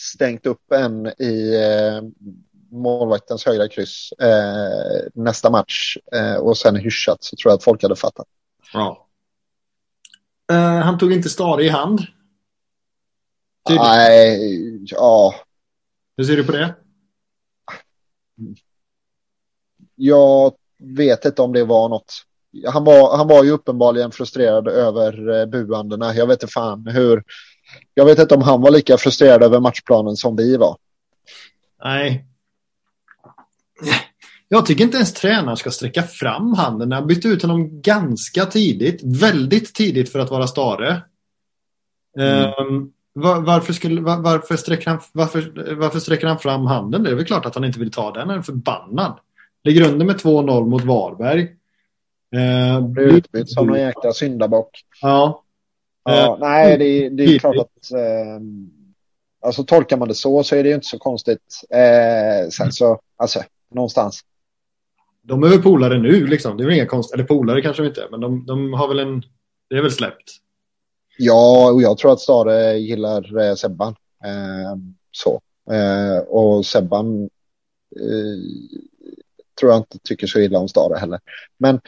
stängt 0.00 0.46
upp 0.46 0.72
en 0.72 1.06
i 1.06 1.54
eh, 1.54 2.02
målvaktens 2.70 3.46
högra 3.46 3.68
kryss 3.68 4.12
eh, 4.12 5.08
nästa 5.14 5.50
match 5.50 5.96
eh, 6.12 6.36
och 6.36 6.56
sen 6.56 6.76
hyschat 6.76 7.24
så 7.24 7.36
tror 7.36 7.50
jag 7.50 7.56
att 7.56 7.64
folk 7.64 7.82
hade 7.82 7.96
fattat. 7.96 8.26
Ja. 8.72 9.08
Uh, 10.52 10.58
han 10.58 10.98
tog 10.98 11.12
inte 11.12 11.28
Stare 11.28 11.64
i 11.64 11.68
hand. 11.68 12.00
Tydligt. 13.68 13.82
Nej, 13.82 14.80
ja. 14.84 15.34
Hur 16.16 16.24
ser 16.24 16.36
du 16.36 16.44
på 16.44 16.52
det? 16.52 16.74
Jag 19.94 20.54
vet 20.78 21.24
inte 21.24 21.42
om 21.42 21.52
det 21.52 21.64
var 21.64 21.88
något. 21.88 22.12
Han 22.66 22.84
var, 22.84 23.16
han 23.16 23.28
var 23.28 23.44
ju 23.44 23.50
uppenbarligen 23.50 24.10
frustrerad 24.10 24.68
över 24.68 25.40
eh, 25.40 25.46
buandena. 25.46 26.14
Jag 26.14 26.26
vet 26.26 26.42
inte 26.42 26.52
fan 26.52 26.86
hur. 26.86 27.24
Jag 27.94 28.04
vet 28.04 28.18
inte 28.18 28.34
om 28.34 28.42
han 28.42 28.60
var 28.60 28.70
lika 28.70 28.96
frustrerad 28.96 29.42
över 29.42 29.60
matchplanen 29.60 30.16
som 30.16 30.36
vi 30.36 30.56
var. 30.56 30.76
Nej. 31.84 32.26
Jag 34.48 34.66
tycker 34.66 34.84
inte 34.84 34.96
ens 34.96 35.12
tränaren 35.12 35.56
ska 35.56 35.70
sträcka 35.70 36.02
fram 36.02 36.54
handen. 36.54 36.90
Jag 36.90 37.06
bytte 37.06 37.28
ut 37.28 37.42
honom 37.42 37.82
ganska 37.82 38.46
tidigt. 38.46 39.00
Väldigt 39.20 39.74
tidigt 39.74 40.12
för 40.12 40.18
att 40.18 40.30
vara 40.30 40.46
Stare. 40.46 41.02
Mm. 42.18 42.52
Um, 42.58 42.92
var, 43.16 43.40
varför, 43.40 43.72
skulle, 43.72 44.00
var, 44.00 44.16
varför, 44.16 44.56
sträcker 44.56 44.90
han, 44.90 45.00
varför, 45.12 45.74
varför 45.74 45.98
sträcker 45.98 46.26
han 46.26 46.38
fram 46.38 46.66
handen? 46.66 47.02
Det 47.02 47.10
är 47.10 47.14
väl 47.14 47.24
klart 47.24 47.46
att 47.46 47.54
han 47.54 47.64
inte 47.64 47.78
vill 47.78 47.90
ta 47.90 48.12
den. 48.12 48.28
Han 48.28 48.38
är 48.38 48.42
förbannad. 48.42 49.18
Ligger 49.64 49.88
under 49.88 50.06
med 50.06 50.16
2-0 50.16 50.66
mot 50.66 50.84
Varberg. 50.84 51.42
Eh, 52.36 52.80
blir 52.80 53.04
utbytt 53.04 53.50
som 53.50 53.66
någon 53.66 53.78
jäkla 53.78 54.12
syndabock. 54.12 54.84
Ja. 55.02 55.42
ja 56.04 56.32
eh, 56.32 56.38
nej, 56.40 56.78
det, 56.78 57.08
det 57.08 57.24
är 57.24 57.38
klart 57.38 57.56
att... 57.56 57.92
Eh, 57.92 58.40
alltså 59.46 59.64
tolkar 59.64 59.96
man 59.96 60.08
det 60.08 60.14
så 60.14 60.42
så 60.42 60.56
är 60.56 60.62
det 60.62 60.68
ju 60.68 60.74
inte 60.74 60.86
så 60.86 60.98
konstigt. 60.98 61.60
Eh, 61.70 62.48
sen 62.48 62.72
så, 62.72 63.00
alltså, 63.16 63.42
någonstans. 63.74 64.20
De 65.22 65.42
är 65.42 65.48
väl 65.48 65.62
polare 65.62 65.98
nu 65.98 66.26
liksom. 66.26 66.56
Det 66.56 66.62
är 66.62 66.66
väl 66.66 66.74
inga 66.74 66.86
konst... 66.86 67.14
Eller 67.14 67.24
polare 67.24 67.62
kanske 67.62 67.82
de 67.82 67.88
inte 67.88 68.08
men 68.10 68.20
de, 68.20 68.46
de 68.46 68.72
har 68.72 68.88
väl 68.88 68.98
en... 68.98 69.22
Det 69.70 69.76
är 69.76 69.82
väl 69.82 69.92
släppt. 69.92 70.43
Ja, 71.18 71.72
och 71.72 71.82
jag 71.82 71.98
tror 71.98 72.12
att 72.12 72.20
Stare 72.20 72.78
gillar 72.78 73.38
eh, 73.38 73.54
Sebban. 73.54 73.96
Eh, 74.24 74.76
så. 75.10 75.40
Eh, 75.70 76.18
och 76.18 76.66
Sebban 76.66 77.22
eh, 77.96 78.38
tror 79.60 79.72
jag 79.72 79.80
inte 79.80 79.98
tycker 79.98 80.26
så 80.26 80.38
illa 80.38 80.58
om 80.58 80.68
Stare 80.68 80.98
heller. 80.98 81.20
Men 81.58 81.80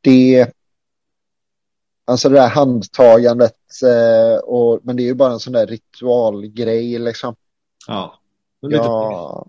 det... 0.00 0.50
Alltså 2.06 2.28
det 2.28 2.34
där 2.34 2.48
handtagandet. 2.48 3.56
Eh, 3.84 4.38
och, 4.38 4.80
men 4.82 4.96
det 4.96 5.02
är 5.02 5.04
ju 5.04 5.14
bara 5.14 5.32
en 5.32 5.40
sån 5.40 5.52
där 5.52 5.66
ritualgrej 5.66 6.98
liksom. 6.98 7.36
Ja. 7.86 8.20
Ja, 8.60 9.46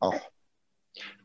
ja. 0.00 0.14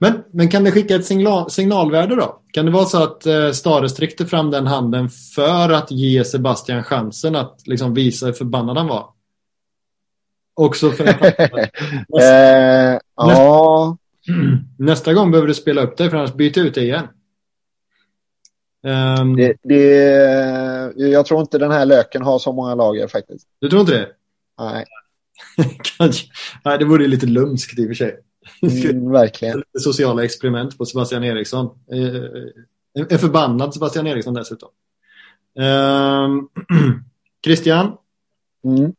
Men, 0.02 0.24
men 0.32 0.50
kan 0.50 0.64
det 0.64 0.72
skicka 0.72 0.96
ett 0.96 1.06
signal, 1.06 1.50
signalvärde 1.52 2.16
då? 2.16 2.42
Kan 2.52 2.66
det 2.66 2.72
vara 2.72 2.86
så 2.86 3.04
att 3.04 3.26
eh, 3.26 3.52
Stare 3.52 3.90
sträckte 3.90 4.26
fram 4.26 4.52
den 4.52 4.68
handen 4.68 5.10
för 5.10 5.70
att 5.70 5.92
ge 5.92 6.26
Sebastian 6.26 6.84
chansen 6.84 7.36
att 7.36 7.62
liksom 7.66 7.94
visa 7.94 8.26
hur 8.26 8.34
förbannad 8.34 8.78
han 8.78 8.88
var? 8.88 9.10
Också 10.54 10.92
för 10.92 11.08
att, 11.08 11.22
nästa, 12.10 12.98
eh, 13.26 13.94
nästa 14.78 15.14
gång 15.14 15.32
behöver 15.32 15.48
du 15.48 15.54
spela 15.54 15.82
upp 15.82 15.98
dig 15.98 16.10
för 16.10 16.18
annars 16.18 16.34
byta 16.34 16.60
ut 16.60 16.76
dig 16.76 16.84
igen. 16.84 17.08
Um, 19.20 19.36
det, 19.36 19.56
det, 19.64 19.84
jag 20.96 21.26
tror 21.26 21.42
inte 21.42 21.58
den 21.58 21.72
här 21.72 21.86
löken 21.86 22.22
har 22.22 22.40
så 22.40 22.54
många 22.54 22.76
lager 22.76 23.08
faktiskt. 23.08 23.48
Du 23.60 23.70
tror 23.70 23.82
inte 23.82 23.94
det? 23.94 24.08
Nej. 24.60 24.86
Kanske. 25.98 26.28
Nej, 26.66 26.78
det 26.78 26.86
vore 26.86 27.08
lite 27.08 27.26
lumskt 27.26 27.80
i 27.80 27.84
och 27.84 27.88
för 27.88 27.94
sig. 27.94 28.20
Mm, 28.62 29.12
verkligen. 29.12 29.64
Sociala 29.80 30.24
experiment 30.24 30.78
på 30.78 30.86
Sebastian 30.86 31.24
Eriksson. 31.24 31.66
Eh, 31.92 33.10
en 33.10 33.20
förbannad 33.20 33.74
Sebastian 33.74 34.08
Eriksson 34.08 34.34
dessutom. 34.34 34.70
Um, 35.56 36.50
Christian. 37.46 37.98
Mm. 38.64 38.94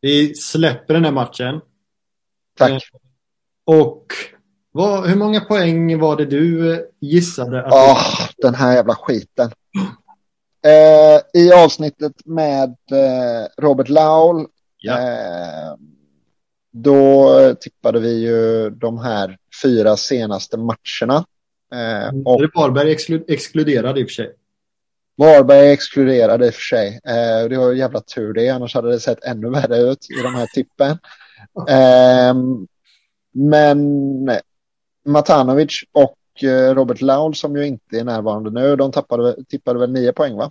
Vi 0.00 0.34
släpper 0.34 0.94
den 0.94 1.04
här 1.04 1.12
matchen. 1.12 1.60
Tack. 2.58 2.70
Uh, 2.70 2.78
och 3.64 4.06
vad, 4.72 5.08
hur 5.08 5.16
många 5.16 5.40
poäng 5.40 5.98
var 5.98 6.16
det 6.16 6.24
du 6.24 6.74
eh, 6.74 6.80
gissade? 7.00 7.66
Att 7.66 7.72
oh, 7.72 8.28
den 8.36 8.54
här 8.54 8.74
jävla 8.74 8.94
skiten. 8.94 9.50
I 11.34 11.52
avsnittet 11.52 12.26
med 12.26 12.76
Robert 13.58 13.88
Laul. 13.88 14.46
Ja. 14.78 14.98
Då 16.82 17.54
tippade 17.60 18.00
vi 18.00 18.26
ju 18.26 18.70
de 18.70 18.98
här 18.98 19.38
fyra 19.62 19.96
senaste 19.96 20.56
matcherna. 20.56 21.24
Eh, 21.72 22.08
mm. 22.08 22.26
och... 22.26 22.42
Är 22.42 22.50
Varberg 22.54 22.92
exklu 22.92 23.24
exkluderad 23.28 23.98
i 23.98 24.04
och 24.04 24.08
för 24.08 24.14
sig? 24.14 24.34
Varberg 25.16 25.70
exkluderade 25.70 26.46
i 26.46 26.50
och 26.50 26.54
för 26.54 26.60
sig. 26.60 27.00
Eh, 27.04 27.48
det 27.48 27.56
var 27.56 27.72
jävla 27.72 28.00
tur 28.00 28.32
det, 28.32 28.48
annars 28.48 28.74
hade 28.74 28.90
det 28.90 29.00
sett 29.00 29.24
ännu 29.24 29.50
värre 29.50 29.76
ut 29.78 30.06
i 30.18 30.22
de 30.22 30.34
här 30.34 30.46
tippen. 30.46 30.98
Eh, 31.68 32.34
men 33.32 34.30
Matanovic 35.04 35.80
och 35.92 36.44
eh, 36.44 36.74
Robert 36.74 37.00
Laul 37.00 37.34
som 37.34 37.56
ju 37.56 37.66
inte 37.66 37.98
är 37.98 38.04
närvarande 38.04 38.50
nu, 38.50 38.76
de 38.76 38.92
tappade, 38.92 39.44
tippade 39.48 39.78
väl 39.78 39.92
nio 39.92 40.12
poäng 40.12 40.36
va? 40.36 40.50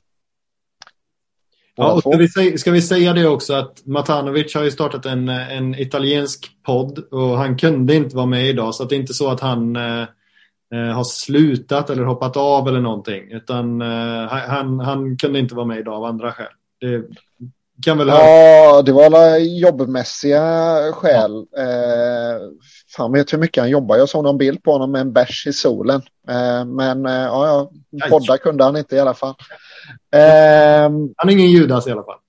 Ja, 1.77 1.93
och 1.93 1.99
ska, 1.99 2.17
vi 2.17 2.27
säga, 2.27 2.57
ska 2.57 2.71
vi 2.71 2.81
säga 2.81 3.13
det 3.13 3.27
också 3.27 3.53
att 3.53 3.85
Matanovic 3.85 4.55
har 4.55 4.63
ju 4.63 4.71
startat 4.71 5.05
en, 5.05 5.29
en 5.29 5.75
italiensk 5.75 6.47
podd 6.65 6.99
och 6.99 7.37
han 7.37 7.57
kunde 7.57 7.95
inte 7.95 8.15
vara 8.15 8.25
med 8.25 8.45
idag 8.45 8.75
så 8.75 8.83
att 8.83 8.89
det 8.89 8.95
är 8.95 8.99
inte 8.99 9.13
så 9.13 9.29
att 9.29 9.39
han 9.39 9.75
eh, 9.75 10.01
eh 10.73 10.95
har 10.95 11.03
slutat 11.03 11.89
eller 11.89 12.03
hoppat 12.03 12.37
av 12.37 12.67
eller 12.67 12.81
någonting 12.81 13.31
utan 13.31 13.81
eh, 13.81 14.27
han, 14.27 14.79
han 14.79 15.17
kunde 15.17 15.39
inte 15.39 15.55
vara 15.55 15.65
med 15.65 15.79
idag 15.79 15.93
av 15.93 16.03
andra 16.03 16.31
skäl. 16.31 16.47
Det 16.81 17.03
kan 17.83 17.97
väl 17.97 18.07
ja, 18.07 18.81
det 18.81 18.91
var 18.91 19.05
alla 19.05 19.37
jobbmässiga 19.37 20.43
skäl. 20.93 21.45
Ja. 21.51 21.61
Eh, 21.61 22.41
fan 22.95 23.11
vet 23.11 23.33
hur 23.33 23.37
mycket 23.37 23.61
han 23.61 23.69
jobbar. 23.69 23.97
Jag 23.97 24.09
såg 24.09 24.23
någon 24.23 24.37
bild 24.37 24.63
på 24.63 24.71
honom 24.71 24.91
med 24.91 25.01
en 25.01 25.13
bärs 25.13 25.47
i 25.47 25.53
solen. 25.53 26.01
Eh, 26.29 26.65
men 26.65 27.05
eh, 27.05 27.13
ja, 27.13 27.71
podda 28.09 28.37
kunde 28.37 28.63
han 28.63 28.77
inte 28.77 28.95
i 28.95 28.99
alla 28.99 29.13
fall. 29.13 29.35
Um, 30.15 31.13
Han 31.17 31.29
är 31.29 31.33
ingen 31.33 31.51
Judas 31.51 31.87
i 31.87 31.91
alla 31.91 32.03
fall. 32.03 32.19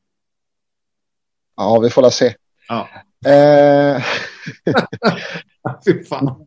Ja, 1.56 1.78
vi 1.78 1.90
får 1.90 2.02
la 2.02 2.10
se. 2.10 2.34
Ja. 2.68 2.88
Uh, 3.26 4.02
Fy 5.86 6.04
fan. 6.04 6.46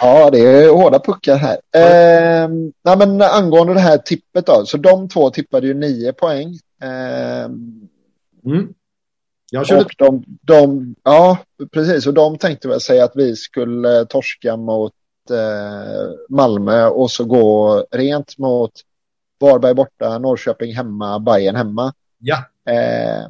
Ja, 0.00 0.30
det 0.30 0.38
är 0.38 0.70
hårda 0.70 0.98
puckar 0.98 1.36
här. 1.36 1.56
Uh, 1.56 2.50
nej, 2.84 2.98
men 2.98 3.22
angående 3.22 3.74
det 3.74 3.80
här 3.80 3.98
tippet 3.98 4.46
då, 4.46 4.66
så 4.66 4.76
de 4.76 5.08
två 5.08 5.30
tippade 5.30 5.66
ju 5.66 5.74
nio 5.74 6.12
poäng. 6.12 6.48
Uh, 6.84 7.44
mm. 8.44 8.74
Jag 9.50 9.66
körde... 9.66 9.84
Och 9.84 9.94
de, 9.98 10.24
de, 10.42 10.94
ja, 11.02 11.38
precis. 11.72 12.06
Och 12.06 12.14
de 12.14 12.38
tänkte 12.38 12.68
väl 12.68 12.80
säga 12.80 13.04
att 13.04 13.16
vi 13.16 13.36
skulle 13.36 14.04
torska 14.04 14.56
mot 14.56 14.92
eh, 15.30 16.10
Malmö 16.28 16.86
och 16.86 17.10
så 17.10 17.24
gå 17.24 17.84
rent 17.90 18.38
mot 18.38 18.72
Varberg 19.40 19.74
borta, 19.74 20.18
Norrköping 20.18 20.74
hemma, 20.74 21.18
Bayern 21.18 21.56
hemma. 21.56 21.94
Ja. 22.18 22.44
Eh, 22.72 23.28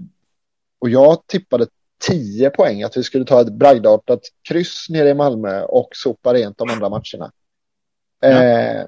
och 0.78 0.90
jag 0.90 1.26
tippade 1.26 1.66
10 2.08 2.50
poäng 2.50 2.82
att 2.82 2.96
vi 2.96 3.02
skulle 3.02 3.24
ta 3.24 3.40
ett 3.40 3.52
bragdartat 3.52 4.20
kryss 4.48 4.86
nere 4.88 5.08
i 5.08 5.14
Malmö 5.14 5.62
och 5.62 5.88
sopa 5.92 6.34
rent 6.34 6.58
de 6.58 6.70
andra 6.70 6.88
matcherna. 6.88 7.32
Ja. 8.20 8.28
Eh, 8.28 8.84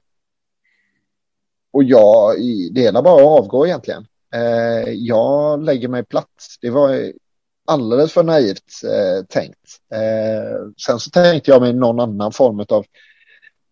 och 1.73 1.85
jag, 1.85 2.37
det 2.73 2.87
är 2.87 3.03
bara 3.03 3.23
att 3.23 3.41
avgå 3.41 3.67
egentligen. 3.67 4.07
Eh, 4.35 4.91
jag 4.93 5.63
lägger 5.65 5.89
mig 5.89 6.05
platt. 6.05 6.47
Det 6.61 6.71
var 6.71 7.13
alldeles 7.67 8.13
för 8.13 8.23
naivt 8.23 8.83
eh, 8.85 9.25
tänkt. 9.25 9.81
Eh, 9.93 10.69
sen 10.87 10.99
så 10.99 11.11
tänkte 11.11 11.51
jag 11.51 11.63
mig 11.63 11.73
någon 11.73 12.01
annan 12.01 12.33
form 12.33 12.65
av 12.69 12.85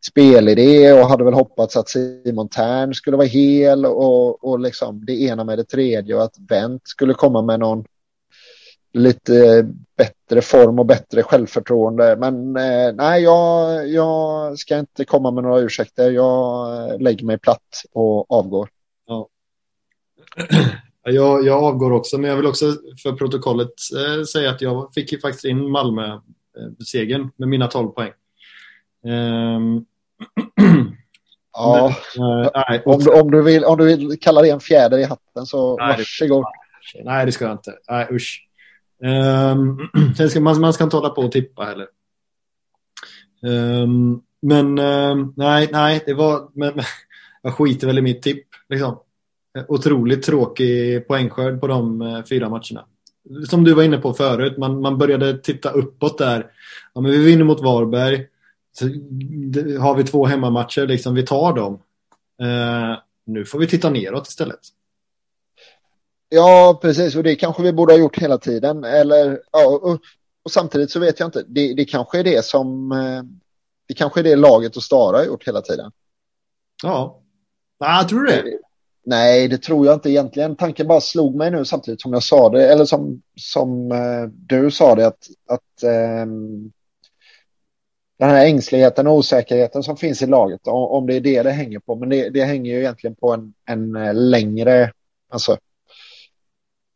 spelidé 0.07 0.93
och 0.93 1.09
hade 1.09 1.25
väl 1.25 1.35
hoppats 1.35 1.77
att 1.77 1.89
Simon 1.89 2.49
Tern 2.49 2.95
skulle 2.95 3.17
vara 3.17 3.27
hel 3.27 3.87
och, 3.87 4.45
och 4.45 4.61
liksom 4.61 5.05
det 5.05 5.21
ena 5.23 5.45
med 5.45 5.59
det 5.59 5.65
tredje 5.65 6.15
och 6.15 6.23
att 6.23 6.39
Bent 6.39 6.89
skulle 6.89 7.15
komma 7.15 7.43
med 7.43 7.61
någon 7.61 7.85
lite 8.93 9.67
bättre 9.97 10.43
form 10.43 10.79
och 10.79 10.87
bättre 10.87 11.23
självförtroende. 11.23 12.17
Men 12.17 12.57
eh, 12.57 12.95
nej, 12.95 13.23
jag, 13.23 13.89
jag 13.89 14.59
ska 14.59 14.79
inte 14.79 15.05
komma 15.05 15.31
med 15.31 15.45
några 15.45 15.61
ursäkter. 15.61 16.11
Jag 16.11 16.91
eh, 16.91 17.01
lägger 17.01 17.27
mig 17.27 17.39
platt 17.39 17.83
och 17.93 18.31
avgår. 18.31 18.69
Ja. 19.07 19.29
Jag, 21.03 21.47
jag 21.47 21.65
avgår 21.65 21.93
också, 21.93 22.19
men 22.19 22.31
jag 22.31 22.37
vill 22.37 22.47
också 22.47 22.67
för 23.03 23.13
protokollet 23.13 23.73
eh, 23.97 24.25
säga 24.25 24.51
att 24.51 24.61
jag 24.61 24.95
fick 24.95 25.13
ju 25.13 25.21
faktiskt 25.21 25.45
in 25.45 25.71
Malmö-segern 25.71 27.21
eh, 27.21 27.29
med 27.37 27.49
mina 27.49 27.67
12 27.67 27.89
poäng. 27.89 28.13
Um, 29.05 29.87
Ja, 31.53 31.97
men, 32.17 32.51
nej, 32.55 32.83
om, 32.85 32.99
du, 32.99 33.21
om, 33.21 33.31
du 33.31 33.43
vill, 33.43 33.65
om 33.65 33.79
du 33.79 33.85
vill 33.85 34.21
kalla 34.21 34.43
det 34.43 34.51
en 34.51 34.61
fjäder 34.61 34.99
i 34.99 35.05
hatten 35.05 35.47
så 35.47 35.77
nej, 35.77 35.97
varsågod. 35.97 36.45
Det, 36.95 37.05
nej, 37.05 37.27
det 37.27 37.33
ska 37.33 37.45
jag 37.45 37.55
inte. 37.55 37.75
Nej, 37.91 38.09
usch. 38.11 38.47
Um, 39.03 39.79
ska, 40.31 40.41
man, 40.41 40.61
man 40.61 40.73
ska 40.73 40.85
inte 40.85 40.97
hålla 40.97 41.11
på 41.11 41.23
och 41.23 41.33
tippa 41.33 41.65
heller. 41.65 41.87
Um, 43.43 44.23
men 44.43 44.79
um, 44.79 45.35
nej, 45.37 45.69
nej, 45.73 46.03
det 46.07 46.15
var... 46.15 46.49
Men, 46.55 46.73
jag 47.43 47.55
skiter 47.55 47.87
väl 47.87 47.99
i 47.99 48.03
mitt 48.03 48.23
tipp. 48.23 48.47
Liksom. 48.69 48.99
Otroligt 49.69 50.23
tråkig 50.23 51.07
poängskörd 51.09 51.61
på 51.61 51.67
de 51.67 52.03
uh, 52.03 52.25
fyra 52.25 52.49
matcherna. 52.49 52.85
Som 53.49 53.65
du 53.65 53.75
var 53.75 53.83
inne 53.83 53.99
på 53.99 54.13
förut, 54.13 54.59
man, 54.59 54.81
man 54.81 54.99
började 54.99 55.39
titta 55.39 55.71
uppåt 55.71 56.19
där. 56.19 56.47
Ja, 56.95 57.01
men 57.01 57.11
vi 57.11 57.25
vinner 57.25 57.45
mot 57.45 57.61
Varberg. 57.61 58.27
Så, 58.73 58.85
det, 59.53 59.77
har 59.77 59.95
vi 59.95 60.05
två 60.05 60.27
hemmamatcher, 60.27 60.87
liksom, 60.87 61.15
vi 61.15 61.27
tar 61.27 61.53
dem. 61.53 61.75
Uh, 62.43 62.99
nu 63.27 63.45
får 63.45 63.59
vi 63.59 63.67
titta 63.67 63.91
neråt 63.91 64.29
istället. 64.29 64.61
Ja, 66.29 66.79
precis. 66.83 67.17
Och 67.17 67.23
det 67.23 67.37
kanske 67.37 67.63
vi 67.63 67.73
borde 67.73 67.93
ha 67.93 67.99
gjort 67.99 68.19
hela 68.19 68.39
tiden. 68.39 68.85
Eller, 68.85 69.41
ja, 69.53 69.67
och, 69.67 69.99
och 70.43 70.51
samtidigt 70.51 70.91
så 70.91 71.01
vet 71.01 71.21
jag 71.21 71.27
inte. 71.27 71.45
Det, 71.49 71.75
det 71.75 71.85
kanske 71.85 72.19
är 72.19 72.25
det 72.25 72.45
som... 72.45 72.93
Eh, 72.93 73.23
det 73.89 73.95
kanske 73.95 74.21
är 74.21 74.25
det 74.25 74.37
laget 74.37 74.77
och 74.77 74.83
Stara 74.83 75.17
har 75.17 75.25
gjort 75.25 75.49
hela 75.49 75.61
tiden. 75.61 75.93
Ja. 76.83 77.21
Ah, 77.79 78.05
tror 78.05 78.21
du 78.21 78.27
det? 78.27 78.59
Nej, 79.05 79.49
det 79.49 79.59
tror 79.59 79.87
jag 79.87 79.95
inte 79.95 80.11
egentligen. 80.11 80.57
Tanken 80.57 80.87
bara 80.87 81.01
slog 81.01 81.35
mig 81.35 81.51
nu 81.51 81.65
samtidigt 81.65 82.01
som 82.01 82.13
jag 82.13 82.23
sa 82.23 82.49
det. 82.49 82.73
Eller 82.73 82.85
som, 82.85 83.23
som 83.37 83.93
uh, 83.93 84.29
du 84.29 84.71
sa 84.71 84.95
det. 84.95 85.07
Att, 85.07 85.29
att 85.49 85.85
um, 86.23 86.73
den 88.21 88.31
här 88.31 88.47
ängsligheten 88.47 89.07
och 89.07 89.15
osäkerheten 89.15 89.83
som 89.83 89.97
finns 89.97 90.23
i 90.23 90.27
laget. 90.27 90.61
Om, 90.65 91.07
det 91.07 91.15
är 91.15 91.21
det 91.21 91.43
det 91.43 91.51
hänger 91.51 91.79
på. 91.79 91.97
Men 91.97 92.09
det, 92.09 92.31
det 92.31 92.45
hänger 92.45 92.73
ju 92.73 92.79
egentligen 92.79 93.17
på 93.17 93.33
en, 93.33 93.55
en 93.67 93.97
eh, 93.97 94.15
längre... 94.15 94.93
Alltså, 95.29 95.57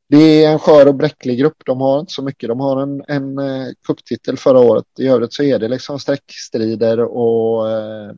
det 0.09 0.45
är 0.45 0.53
en 0.53 0.59
skör 0.59 0.89
och 0.89 0.95
bräcklig 0.95 1.39
grupp. 1.39 1.57
De 1.67 1.81
har 1.81 2.01
inte 2.01 2.13
så 2.13 2.23
mycket. 2.23 2.49
De 2.49 2.61
har 2.61 2.83
en, 2.83 3.05
en 3.09 3.39
eh, 3.39 3.67
kupptitel 3.87 4.37
förra 4.37 4.61
året. 4.61 4.85
I 4.99 5.09
övrigt 5.09 5.33
så 5.33 5.43
är 5.43 5.59
det 5.59 5.69
liksom 5.69 5.99
streckstrider 5.99 7.01
och, 7.01 7.71
eh, 7.71 8.13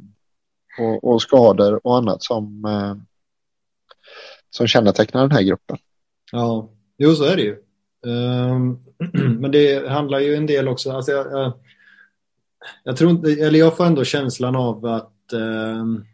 och, 0.78 1.04
och, 1.04 1.22
skador 1.22 1.80
och 1.86 1.96
annat 1.96 2.22
som, 2.22 2.64
som 4.50 4.66
kännetecknar 4.66 5.20
den 5.20 5.32
här 5.32 5.42
gruppen. 5.42 5.76
Ja, 6.32 6.70
jo 6.98 7.14
så 7.14 7.24
är 7.24 7.36
det 7.36 7.42
ju. 7.42 7.56
Um, 8.06 8.84
men 9.40 9.50
det 9.50 9.88
handlar 9.88 10.20
ju 10.20 10.34
en 10.34 10.46
del 10.46 10.68
också. 10.68 10.92
Alltså 10.92 11.12
jag, 11.12 11.26
jag, 11.32 11.52
jag, 12.84 12.96
tror 12.96 13.10
inte, 13.10 13.30
eller 13.32 13.58
jag 13.58 13.76
får 13.76 13.84
ändå 13.84 14.04
känslan 14.04 14.56
av 14.56 14.86
att 14.86 15.32
um, 15.32 16.04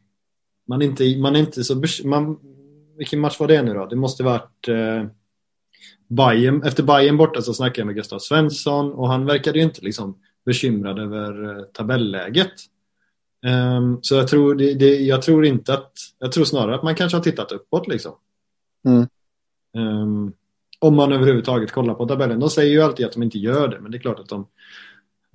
man 0.69 0.83
inte, 0.83 1.17
man 1.17 1.37
är 1.37 1.41
inte 1.41 1.65
så... 1.65 1.83
Man, 2.05 2.39
vilken 2.97 3.21
match 3.21 3.41
var 3.41 3.49
det 3.49 3.63
nu 3.63 3.75
då? 3.75 3.87
Det 3.87 3.97
måste 3.97 4.23
varit... 4.23 4.69
Uh, 4.69 5.07
Bayern, 6.09 6.63
efter 6.63 6.83
Bayern 6.83 7.17
borta 7.17 7.43
så 7.43 7.55
snackade 7.55 7.81
jag 7.81 7.87
med 7.87 7.97
Gustav 7.97 8.19
Svensson 8.19 8.93
och 8.93 9.09
han 9.09 9.27
verkade 9.27 9.59
ju 9.59 9.65
inte 9.65 9.81
liksom 9.81 10.19
bekymrad 10.45 10.99
över 10.99 11.45
uh, 11.45 11.63
tabelläget. 11.63 12.53
Um, 13.47 13.99
så 14.03 14.15
jag 14.15 14.29
tror, 14.29 14.55
det, 14.55 14.75
det, 14.75 14.97
jag 14.97 15.23
tror 15.23 15.47
inte 15.47 15.75
att, 15.75 15.93
jag 16.19 16.33
tror 16.33 16.45
snarare 16.45 16.75
att 16.75 16.83
man 16.83 16.95
kanske 16.95 17.17
har 17.17 17.23
tittat 17.23 17.53
uppåt 17.53 17.89
liksom. 17.89 18.13
Mm. 18.87 19.07
Um, 19.77 20.33
om 20.79 20.97
man 20.97 21.13
överhuvudtaget 21.13 21.73
kollar 21.73 21.95
på 21.95 22.07
tabellen. 22.07 22.41
De 22.41 22.51
säger 22.51 22.73
ju 22.73 22.83
alltid 22.83 23.07
att 23.07 23.13
de 23.13 23.23
inte 23.23 23.39
gör 23.39 23.69
det, 23.69 23.81
men 23.81 23.91
det 23.91 23.99
är 23.99 24.01
klart 24.01 24.19
att 24.21 24.29
de... 24.29 24.47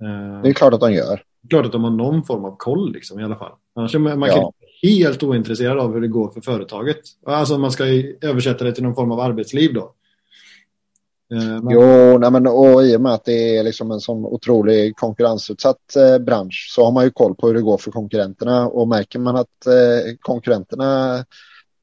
Uh, 0.02 0.42
det 0.42 0.48
är 0.48 0.52
klart 0.52 0.74
att 0.74 0.80
de 0.80 0.92
gör. 0.92 1.22
klart 1.50 1.66
att 1.66 1.72
de 1.72 1.84
har 1.84 1.90
någon 1.90 2.24
form 2.24 2.44
av 2.44 2.56
koll 2.56 2.92
liksom, 2.92 3.20
i 3.20 3.24
alla 3.24 3.36
fall. 3.36 3.52
Annars 3.74 3.94
är 3.94 3.98
man, 3.98 4.18
man 4.18 4.28
ja. 4.28 4.34
kan 4.34 4.52
helt 4.82 5.22
ointresserad 5.22 5.78
av 5.78 5.92
hur 5.92 6.00
det 6.00 6.08
går 6.08 6.30
för 6.30 6.40
företaget. 6.40 7.00
Alltså 7.26 7.58
man 7.58 7.70
ska 7.70 7.84
översätta 8.20 8.64
det 8.64 8.72
till 8.72 8.82
någon 8.82 8.94
form 8.94 9.12
av 9.12 9.20
arbetsliv 9.20 9.74
då. 9.74 9.94
Uh, 11.34 11.62
men... 11.62 11.70
Jo, 11.70 12.18
nej 12.18 12.30
men, 12.30 12.46
och 12.46 12.82
i 12.82 12.96
och 12.96 13.00
med 13.00 13.12
att 13.12 13.24
det 13.24 13.56
är 13.56 13.64
liksom 13.64 13.90
en 13.90 14.00
sån 14.00 14.24
otrolig 14.24 14.96
konkurrensutsatt 14.96 15.96
eh, 15.96 16.18
bransch 16.18 16.72
så 16.74 16.84
har 16.84 16.92
man 16.92 17.04
ju 17.04 17.10
koll 17.10 17.34
på 17.34 17.46
hur 17.46 17.54
det 17.54 17.62
går 17.62 17.78
för 17.78 17.90
konkurrenterna 17.90 18.68
och 18.68 18.88
märker 18.88 19.18
man 19.18 19.36
att 19.36 19.66
eh, 19.66 20.14
konkurrenterna 20.20 21.24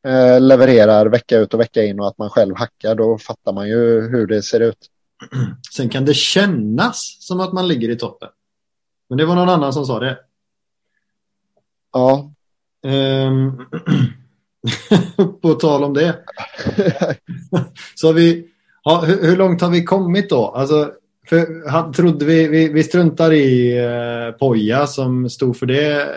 Eh, 0.05 0.41
levererar 0.41 1.05
vecka 1.05 1.37
ut 1.37 1.53
och 1.53 1.59
vecka 1.59 1.83
in 1.83 1.99
och 1.99 2.07
att 2.07 2.17
man 2.17 2.29
själv 2.29 2.55
hackar, 2.55 2.95
då 2.95 3.17
fattar 3.17 3.53
man 3.53 3.67
ju 3.67 4.01
hur 4.01 4.27
det 4.27 4.41
ser 4.41 4.59
ut. 4.59 4.77
Sen 5.71 5.89
kan 5.89 6.05
det 6.05 6.13
kännas 6.13 7.17
som 7.19 7.39
att 7.39 7.53
man 7.53 7.67
ligger 7.67 7.89
i 7.89 7.97
toppen. 7.97 8.29
Men 9.09 9.17
det 9.17 9.25
var 9.25 9.35
någon 9.35 9.49
annan 9.49 9.73
som 9.73 9.85
sa 9.85 9.99
det. 9.99 10.17
Ja. 11.93 12.31
Um, 12.85 13.65
på 15.41 15.53
tal 15.53 15.83
om 15.83 15.93
det. 15.93 16.19
så 17.95 18.11
vi, 18.11 18.47
ja, 18.83 19.03
hur, 19.07 19.21
hur, 19.21 19.37
långt 19.37 19.61
har 19.61 19.69
vi 19.69 19.83
kommit 19.83 20.29
då? 20.29 20.47
Alltså, 20.47 20.91
för, 21.29 21.69
han, 21.69 21.93
trodde 21.93 22.25
vi, 22.25 22.47
vi, 22.47 22.69
vi 22.69 22.83
struntar 22.83 23.33
i 23.33 23.77
eh, 23.77 24.37
Poja 24.39 24.87
som 24.87 25.29
stod 25.29 25.57
för 25.57 25.65
det 25.65 26.07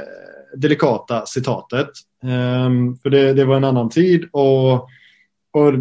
delikata 0.57 1.27
citatet. 1.27 1.91
Um, 2.23 2.97
för 2.97 3.11
det, 3.11 3.33
det, 3.33 3.45
var 3.45 3.57
en 3.57 3.65
annan 3.65 3.91
tid 3.91 4.29
och, 4.33 4.73
och 5.53 5.73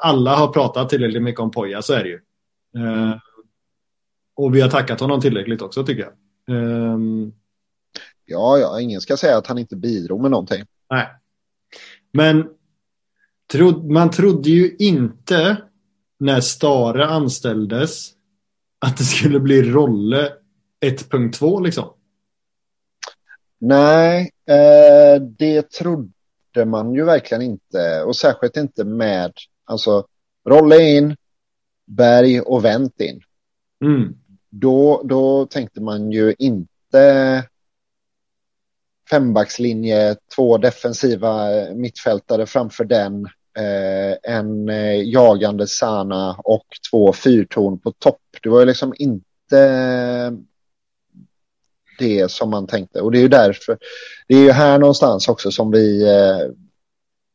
alla 0.00 0.34
har 0.34 0.48
pratat 0.48 0.88
tillräckligt 0.88 1.22
mycket 1.22 1.40
om 1.40 1.50
Poja, 1.50 1.82
så 1.82 1.92
är 1.92 2.02
det 2.02 2.08
ju. 2.08 2.20
Uh, 2.76 3.16
och 4.34 4.54
vi 4.54 4.60
har 4.60 4.68
tackat 4.68 5.00
honom 5.00 5.20
tillräckligt 5.20 5.62
också 5.62 5.84
tycker 5.86 6.02
jag. 6.02 6.12
Um, 6.56 7.32
ja, 8.24 8.58
ja, 8.58 8.80
ingen 8.80 9.00
ska 9.00 9.16
säga 9.16 9.36
att 9.36 9.46
han 9.46 9.58
inte 9.58 9.76
bidrog 9.76 10.20
med 10.20 10.30
någonting. 10.30 10.64
Nej. 10.90 11.06
Men 12.12 12.48
trod, 13.52 13.90
man 13.90 14.10
trodde 14.10 14.50
ju 14.50 14.76
inte 14.78 15.56
när 16.18 16.40
Stare 16.40 17.06
anställdes 17.06 18.10
att 18.78 18.96
det 18.96 19.04
skulle 19.04 19.40
bli 19.40 19.62
Rolle 19.62 20.32
1.2 20.80 21.64
liksom. 21.64 21.94
Nej, 23.58 24.30
eh, 24.46 25.22
det 25.22 25.70
trodde 25.70 26.64
man 26.66 26.94
ju 26.94 27.04
verkligen 27.04 27.42
inte. 27.42 28.02
Och 28.02 28.16
särskilt 28.16 28.56
inte 28.56 28.84
med, 28.84 29.32
alltså, 29.64 30.06
Rolle 30.48 30.96
in, 30.96 31.16
Berg 31.86 32.40
och 32.40 32.64
Vänt 32.64 33.00
in. 33.00 33.20
Mm. 33.84 34.14
Då, 34.50 35.02
då 35.04 35.46
tänkte 35.46 35.80
man 35.80 36.12
ju 36.12 36.34
inte 36.38 37.44
fembackslinje, 39.10 40.16
två 40.36 40.58
defensiva 40.58 41.48
mittfältare 41.74 42.46
framför 42.46 42.84
den, 42.84 43.24
eh, 43.58 44.32
en 44.32 44.68
eh, 44.68 45.02
jagande 45.08 45.66
Sana 45.66 46.36
och 46.44 46.66
två 46.90 47.12
fyrtorn 47.12 47.78
på 47.78 47.92
topp. 47.92 48.20
Det 48.42 48.48
var 48.48 48.60
ju 48.60 48.66
liksom 48.66 48.94
inte 48.98 50.32
det 51.98 52.30
som 52.30 52.50
man 52.50 52.66
tänkte. 52.66 53.00
Och 53.00 53.12
det 53.12 53.18
är 53.18 53.22
ju 53.22 53.28
därför, 53.28 53.78
det 54.28 54.34
är 54.34 54.42
ju 54.42 54.50
här 54.50 54.78
någonstans 54.78 55.28
också 55.28 55.50
som 55.50 55.70
vi, 55.70 56.02
eh, 56.08 56.54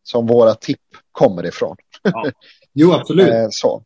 som 0.04 0.28
våra 0.28 0.56
tipp 0.56 0.82
kommer 1.12 1.46
ifrån. 1.46 1.76
Ja. 2.02 2.32
Jo, 2.74 2.94
absolut. 2.94 3.30
eh, 3.34 3.48
så. 3.50 3.84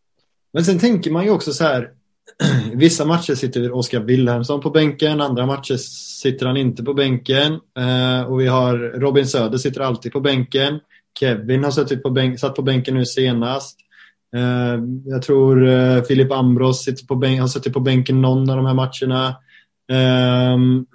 Men 0.53 0.65
sen 0.65 0.79
tänker 0.79 1.11
man 1.11 1.23
ju 1.23 1.29
också 1.29 1.53
så 1.53 1.63
här, 1.63 1.89
vissa 2.73 3.05
matcher 3.05 3.35
sitter 3.35 3.71
Oskar 3.71 3.99
Wilhelmsson 3.99 4.61
på 4.61 4.69
bänken, 4.69 5.21
andra 5.21 5.45
matcher 5.45 5.77
sitter 6.21 6.45
han 6.45 6.57
inte 6.57 6.83
på 6.83 6.93
bänken. 6.93 7.53
Eh, 7.53 8.23
och 8.23 8.39
vi 8.39 8.47
har 8.47 8.77
Robin 8.77 9.27
Söder 9.27 9.57
sitter 9.57 9.81
alltid 9.81 10.11
på 10.11 10.19
bänken. 10.19 10.79
Kevin 11.19 11.63
har 11.63 11.71
suttit 11.71 12.03
på 12.03 12.09
bänk, 12.09 12.39
satt 12.39 12.55
på 12.55 12.61
bänken 12.61 12.95
nu 12.95 13.05
senast. 13.05 13.79
Eh, 14.35 14.83
jag 15.05 15.21
tror 15.21 15.67
eh, 15.67 16.03
Filip 16.03 16.31
Ambros 16.31 16.83
sitter 16.83 17.05
på 17.05 17.15
bänk, 17.15 17.41
har 17.41 17.47
suttit 17.47 17.73
på 17.73 17.79
bänken 17.79 18.21
någon 18.21 18.49
av 18.49 18.57
de 18.57 18.65
här 18.65 18.73
matcherna. 18.73 19.35
Ehm, 19.91 20.85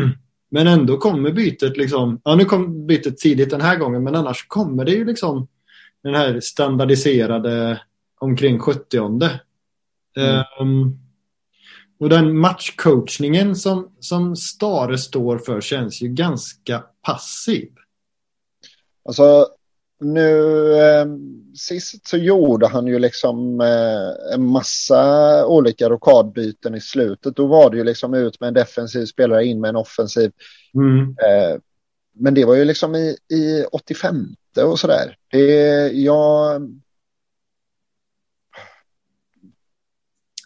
men 0.50 0.66
ändå 0.66 0.96
kommer 0.96 1.32
bytet 1.32 1.76
liksom, 1.76 2.20
ja 2.24 2.34
nu 2.34 2.44
kom 2.44 2.86
bytet 2.86 3.18
tidigt 3.18 3.50
den 3.50 3.60
här 3.60 3.76
gången 3.76 4.04
men 4.04 4.14
annars 4.14 4.46
kommer 4.48 4.84
det 4.84 4.92
ju 4.92 5.04
liksom 5.04 5.48
den 6.02 6.14
här 6.14 6.40
standardiserade 6.40 7.80
omkring 8.24 8.58
70 8.58 8.96
mm. 8.96 10.44
um, 10.60 10.98
Och 11.98 12.08
den 12.08 12.38
matchcoachningen 12.38 13.56
som, 13.56 13.92
som 14.00 14.36
Stare 14.36 14.98
står 14.98 15.38
för 15.38 15.60
känns 15.60 16.02
ju 16.02 16.08
ganska 16.08 16.84
passiv. 17.02 17.68
Alltså 19.04 19.48
nu 20.00 20.72
eh, 20.72 21.06
sist 21.54 22.08
så 22.08 22.16
gjorde 22.16 22.66
han 22.66 22.86
ju 22.86 22.98
liksom 22.98 23.60
eh, 23.60 24.34
en 24.34 24.46
massa 24.46 25.46
olika 25.46 25.88
rokadbyten 25.88 26.74
i 26.74 26.80
slutet. 26.80 27.36
Då 27.36 27.46
var 27.46 27.70
det 27.70 27.76
ju 27.76 27.84
liksom 27.84 28.14
ut 28.14 28.40
med 28.40 28.48
en 28.48 28.54
defensiv 28.54 29.06
spelare, 29.06 29.44
in 29.44 29.60
med 29.60 29.68
en 29.68 29.76
offensiv. 29.76 30.32
Mm. 30.74 31.00
Eh, 31.00 31.60
men 32.14 32.34
det 32.34 32.44
var 32.44 32.54
ju 32.54 32.64
liksom 32.64 32.94
i, 32.94 33.16
i 33.30 33.64
85 33.72 34.26
och 34.62 34.78
sådär. 34.78 35.16
Det, 35.30 35.88
jag... 35.92 36.62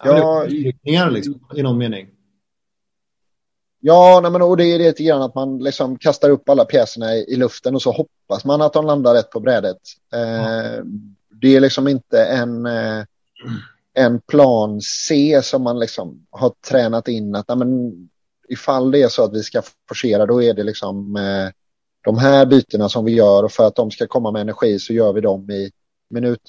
Ja, 0.04 0.46
ja, 0.82 1.08
liksom, 1.08 1.40
I 1.56 1.62
någon 1.62 1.78
mening. 1.78 2.08
Ja, 3.80 4.20
nej, 4.22 4.30
men, 4.30 4.42
och 4.42 4.56
det 4.56 4.64
är 4.64 4.78
lite 4.78 5.02
grann 5.02 5.22
att 5.22 5.34
man 5.34 5.58
liksom 5.58 5.98
kastar 5.98 6.30
upp 6.30 6.48
alla 6.48 6.64
pjäserna 6.64 7.14
i, 7.14 7.24
i 7.32 7.36
luften 7.36 7.74
och 7.74 7.82
så 7.82 7.92
hoppas 7.92 8.44
man 8.44 8.62
att 8.62 8.72
de 8.72 8.86
landar 8.86 9.14
rätt 9.14 9.30
på 9.30 9.40
brädet. 9.40 9.78
Eh, 10.12 10.84
Det 11.40 11.56
är 11.56 11.60
liksom 11.60 11.88
inte 11.88 12.24
en, 12.24 12.66
eh, 12.66 13.04
en 13.94 14.20
plan 14.20 14.80
C 14.80 15.40
som 15.42 15.62
man 15.62 15.78
liksom 15.78 16.26
har 16.30 16.52
tränat 16.68 17.08
in 17.08 17.34
att 17.34 17.48
nej, 17.48 17.56
men, 17.58 17.92
ifall 18.48 18.90
det 18.90 19.02
är 19.02 19.08
så 19.08 19.24
att 19.24 19.34
vi 19.34 19.42
ska 19.42 19.62
forcera 19.88 20.26
då 20.26 20.42
är 20.42 20.54
det 20.54 20.62
liksom 20.62 21.16
eh, 21.16 21.50
de 22.04 22.18
här 22.18 22.46
bytena 22.46 22.88
som 22.88 23.04
vi 23.04 23.12
gör 23.12 23.42
och 23.42 23.52
för 23.52 23.66
att 23.66 23.76
de 23.76 23.90
ska 23.90 24.06
komma 24.06 24.30
med 24.30 24.42
energi 24.42 24.78
så 24.78 24.92
gör 24.92 25.12
vi 25.12 25.20
dem 25.20 25.50
i 25.50 25.70
minut, 26.10 26.40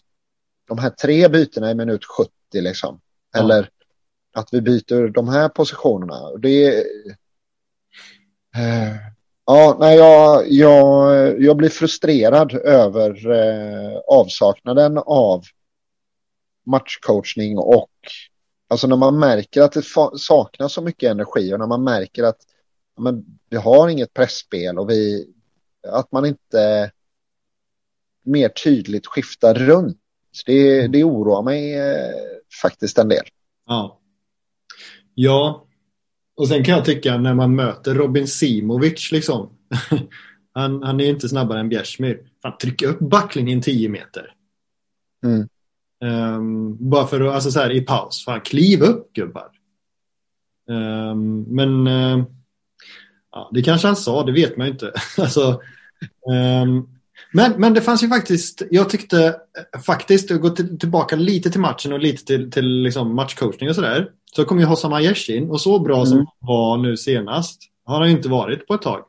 de 0.67 0.77
här 0.77 0.89
tre 0.89 1.27
bytena 1.27 1.71
i 1.71 1.75
minut 1.75 2.05
70 2.05 2.31
liksom. 2.53 2.99
Ja. 3.31 3.39
Eller 3.39 3.69
att 4.33 4.49
vi 4.51 4.61
byter 4.61 5.07
de 5.07 5.29
här 5.29 5.49
positionerna. 5.49 6.37
Det 6.37 6.65
är, 6.65 6.83
eh, 8.55 8.95
ja, 9.45 9.77
nej, 9.79 9.97
jag, 9.97 10.51
jag, 10.51 11.41
jag 11.41 11.57
blir 11.57 11.69
frustrerad 11.69 12.53
över 12.53 13.31
eh, 13.31 13.97
avsaknaden 14.07 14.97
av 14.97 15.43
matchcoachning 16.65 17.57
och 17.57 17.91
alltså 18.67 18.87
när 18.87 18.95
man 18.95 19.19
märker 19.19 19.61
att 19.61 19.71
det 19.71 19.83
saknas 20.17 20.73
så 20.73 20.81
mycket 20.81 21.11
energi 21.11 21.53
och 21.53 21.59
när 21.59 21.67
man 21.67 21.83
märker 21.83 22.23
att 22.23 22.37
men, 22.99 23.25
vi 23.49 23.57
har 23.57 23.89
inget 23.89 24.13
pressspel 24.13 24.79
och 24.79 24.89
vi, 24.89 25.27
att 25.87 26.11
man 26.11 26.25
inte 26.25 26.91
mer 28.23 28.49
tydligt 28.49 29.07
skiftar 29.07 29.53
runt. 29.53 29.97
Det, 30.45 30.87
det 30.87 31.03
oroar 31.03 31.41
mig 31.41 31.73
eh, 31.73 32.38
faktiskt 32.61 32.97
en 32.97 33.09
del. 33.09 33.25
Ja. 33.67 33.99
Ja. 35.15 35.65
Och 36.35 36.47
sen 36.47 36.63
kan 36.63 36.75
jag 36.75 36.85
tycka 36.85 37.17
när 37.17 37.33
man 37.33 37.55
möter 37.55 37.95
Robin 37.95 38.27
Simovic 38.27 39.11
liksom. 39.11 39.49
han, 40.53 40.83
han 40.83 40.99
är 40.99 41.09
inte 41.09 41.29
snabbare 41.29 41.59
än 41.59 41.69
Bjärsmyr. 41.69 42.29
Fan, 42.41 42.57
trycka 42.57 42.87
upp 42.87 42.99
backlinjen 42.99 43.61
10 43.61 43.89
meter. 43.89 44.33
Mm. 45.23 45.47
Ehm, 46.03 46.89
bara 46.89 47.07
för 47.07 47.21
att, 47.21 47.33
alltså 47.33 47.51
så 47.51 47.59
här 47.59 47.71
i 47.71 47.81
paus. 47.81 48.25
Fan, 48.25 48.41
kliv 48.41 48.81
upp 48.81 49.13
gubbar. 49.13 49.51
Ehm, 50.69 51.41
men 51.41 51.87
ehm, 51.87 52.25
ja, 53.31 53.51
det 53.53 53.61
kanske 53.61 53.87
han 53.87 53.95
sa, 53.95 54.23
det 54.23 54.31
vet 54.31 54.57
man 54.57 54.67
ju 54.67 54.73
inte. 54.73 54.93
alltså, 55.17 55.61
ehm, 56.31 56.98
men, 57.33 57.51
men 57.57 57.73
det 57.73 57.81
fanns 57.81 58.03
ju 58.03 58.07
faktiskt, 58.07 58.61
jag 58.71 58.89
tyckte 58.89 59.35
faktiskt, 59.85 60.29
gå 60.31 60.49
till, 60.49 60.79
tillbaka 60.79 61.15
lite 61.15 61.49
till 61.51 61.59
matchen 61.59 61.93
och 61.93 61.99
lite 61.99 62.25
till, 62.25 62.51
till 62.51 62.81
liksom 62.83 63.15
matchcoachning 63.15 63.69
och 63.69 63.75
sådär. 63.75 64.11
Så 64.35 64.45
kom 64.45 64.59
ju 64.59 64.65
Hossam 64.65 64.93
Aiesh 64.93 65.31
in 65.31 65.49
och 65.49 65.61
så 65.61 65.79
bra 65.79 66.05
som 66.05 66.17
Mm. 66.17 66.25
han 66.41 66.47
var 66.47 66.77
nu 66.77 66.97
senast 66.97 67.61
har 67.85 67.99
han 67.99 68.09
ju 68.09 68.15
inte 68.15 68.29
varit 68.29 68.67
på 68.67 68.73
ett 68.73 68.81
tag. 68.81 69.05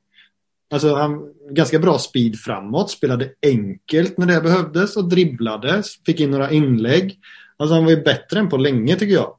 Alltså 0.72 0.94
han, 0.94 1.20
ganska 1.50 1.78
bra 1.78 1.98
speed 1.98 2.36
framåt, 2.38 2.90
spelade 2.90 3.30
enkelt 3.42 4.18
när 4.18 4.26
det 4.26 4.40
behövdes 4.40 4.96
och 4.96 5.08
dribblade, 5.08 5.82
fick 6.06 6.20
in 6.20 6.30
några 6.30 6.50
inlägg. 6.50 7.18
Alltså 7.56 7.74
han 7.74 7.84
var 7.84 7.90
ju 7.90 8.02
bättre 8.02 8.38
än 8.40 8.48
på 8.48 8.56
länge 8.56 8.96
tycker 8.96 9.14
jag. 9.14 9.36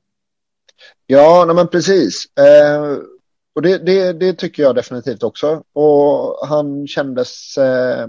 Ja, 1.08 1.44
nej, 1.48 1.56
men 1.56 1.68
precis. 1.68 2.26
Eh, 2.38 2.98
och 3.56 3.62
det, 3.62 3.78
det, 3.78 4.14
det 4.14 4.34
tycker 4.34 4.64
jag 4.64 4.76
definitivt 4.76 5.24
också. 5.24 5.64
Och 5.74 6.48
han 6.48 6.88
kändes... 6.88 7.58
Eh, 7.58 8.08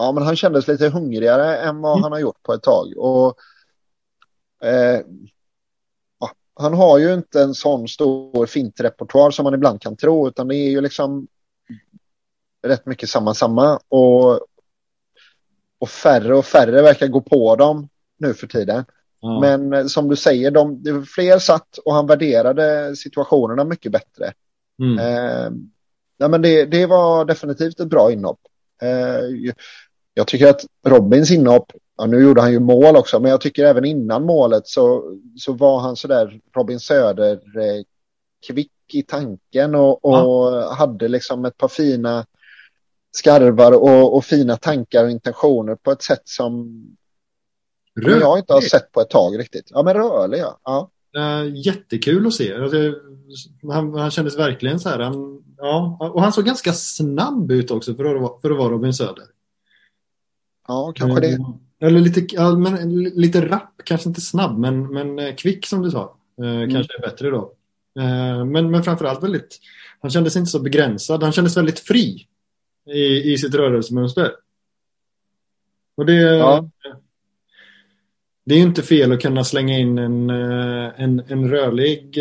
ja, 0.00 0.12
men 0.12 0.22
han 0.22 0.36
kändes 0.36 0.68
lite 0.68 0.88
hungrigare 0.88 1.56
än 1.56 1.80
vad 1.80 1.92
Mm. 1.92 2.02
han 2.02 2.12
har 2.12 2.18
gjort 2.18 2.42
på 2.42 2.52
ett 2.52 2.62
tag. 2.62 2.92
Och 2.96 3.36
eh, 4.66 5.00
ja, 6.20 6.30
han 6.54 6.74
har 6.74 6.98
ju 6.98 7.14
inte 7.14 7.42
en 7.42 7.54
sån 7.54 7.88
stor 7.88 8.46
fintrepertoar 8.46 9.30
som 9.30 9.44
man 9.44 9.54
ibland 9.54 9.80
kan 9.82 9.96
tro, 9.96 10.28
utan 10.28 10.48
det 10.48 10.56
är 10.56 10.70
ju 10.70 10.80
liksom 10.80 11.28
rätt 12.66 12.86
mycket 12.86 13.08
samma 13.08 13.34
samma. 13.34 13.80
Och, 13.88 14.32
och 15.78 15.88
färre 15.88 16.36
och 16.36 16.44
färre 16.44 16.82
verkar 16.82 17.06
gå 17.06 17.20
på 17.20 17.56
dem 17.56 17.88
nu 18.18 18.34
för 18.34 18.46
tiden. 18.46 18.84
Ja. 19.20 19.40
Men 19.40 19.72
eh, 19.72 19.86
som 19.86 20.08
du 20.08 20.16
säger, 20.16 20.50
de, 20.50 20.82
det 20.82 20.92
var 20.92 21.02
fler 21.02 21.38
satt 21.38 21.78
och 21.78 21.94
han 21.94 22.06
värderade 22.06 22.96
situationerna 22.96 23.64
mycket 23.64 23.92
bättre. 23.92 24.32
Mm. 24.82 24.98
Eh, 24.98 25.50
ja, 26.18 26.28
men 26.28 26.42
det, 26.42 26.64
det 26.64 26.86
var 26.86 27.24
definitivt 27.24 27.80
ett 27.80 27.88
bra 27.88 28.12
inhopp. 28.12 28.40
Eh, 28.82 29.52
jag 30.14 30.26
tycker 30.26 30.46
att 30.46 30.66
Robins 30.86 31.30
inhopp, 31.30 31.72
ja, 31.96 32.06
nu 32.06 32.22
gjorde 32.22 32.40
han 32.40 32.52
ju 32.52 32.60
mål 32.60 32.96
också, 32.96 33.20
men 33.20 33.30
jag 33.30 33.40
tycker 33.40 33.64
även 33.64 33.84
innan 33.84 34.24
målet 34.24 34.66
så, 34.66 35.14
så 35.36 35.52
var 35.52 35.80
han 35.80 35.96
sådär 35.96 36.40
Robin 36.56 36.80
Söder 36.80 37.32
eh, 37.32 37.84
kvick 38.46 38.72
i 38.92 39.02
tanken 39.02 39.74
och, 39.74 40.04
och 40.04 40.52
hade 40.74 41.08
liksom 41.08 41.44
ett 41.44 41.56
par 41.56 41.68
fina 41.68 42.26
skarvar 43.12 43.72
och, 43.72 44.16
och 44.16 44.24
fina 44.24 44.56
tankar 44.56 45.04
och 45.04 45.10
intentioner 45.10 45.74
på 45.74 45.90
ett 45.90 46.02
sätt 46.02 46.22
som 46.24 46.84
som 48.02 48.20
jag 48.20 48.38
inte 48.38 48.52
har 48.52 48.60
sett 48.60 48.92
på 48.92 49.00
ett 49.00 49.10
tag 49.10 49.38
riktigt. 49.38 49.70
Ja, 49.70 49.82
men 49.82 49.94
rörlig 49.94 50.38
ja. 50.38 50.58
ja. 50.64 50.90
Uh, 51.18 51.56
jättekul 51.66 52.26
att 52.26 52.34
se. 52.34 52.54
Alltså, 52.54 52.76
han, 53.72 53.94
han 53.94 54.10
kändes 54.10 54.38
verkligen 54.38 54.80
så 54.80 54.88
här. 54.88 54.98
Han, 54.98 55.42
ja, 55.56 55.98
och 56.14 56.22
han 56.22 56.32
såg 56.32 56.44
ganska 56.44 56.72
snabb 56.72 57.50
ut 57.52 57.70
också 57.70 57.94
för 57.94 58.04
att, 58.04 58.40
för 58.40 58.50
att 58.50 58.58
vara 58.58 58.68
Robin 58.68 58.94
Söder. 58.94 59.24
Ja, 60.70 60.92
kanske 60.96 61.20
det. 61.20 61.32
Mm. 61.34 61.52
Eller 61.80 62.00
lite, 62.00 62.26
ja, 62.34 62.54
men, 62.56 63.04
lite 63.04 63.48
rapp, 63.48 63.74
kanske 63.84 64.08
inte 64.08 64.20
snabb, 64.20 64.58
men, 64.58 64.86
men 64.86 65.18
eh, 65.18 65.34
kvick 65.34 65.66
som 65.66 65.82
du 65.82 65.90
sa. 65.90 66.16
Eh, 66.42 66.70
Kanske 66.70 66.96
är 66.98 67.00
bättre 67.00 67.30
då. 67.30 67.52
Eh, 68.00 68.44
men, 68.44 68.70
men 68.70 68.82
framförallt 68.82 69.22
väldigt, 69.22 69.58
han 70.00 70.10
kändes 70.10 70.36
inte 70.36 70.50
så 70.50 70.60
begränsad. 70.60 71.22
Han 71.22 71.32
kändes 71.32 71.56
väldigt 71.56 71.78
fri 71.78 72.26
i, 72.90 73.32
i 73.32 73.38
sitt 73.38 73.54
rörelsemönster. 73.54 74.32
Och 75.96 76.06
det, 76.06 76.20
Ja. 76.22 76.70
det 78.44 78.54
är 78.54 78.58
ju 78.58 78.64
inte 78.64 78.82
fel 78.82 79.12
att 79.12 79.22
kunna 79.22 79.44
slänga 79.44 79.78
in 79.78 79.98
en, 79.98 80.30
eh, 80.30 80.90
en, 80.96 81.22
en 81.28 81.50
rörlig 81.50 82.18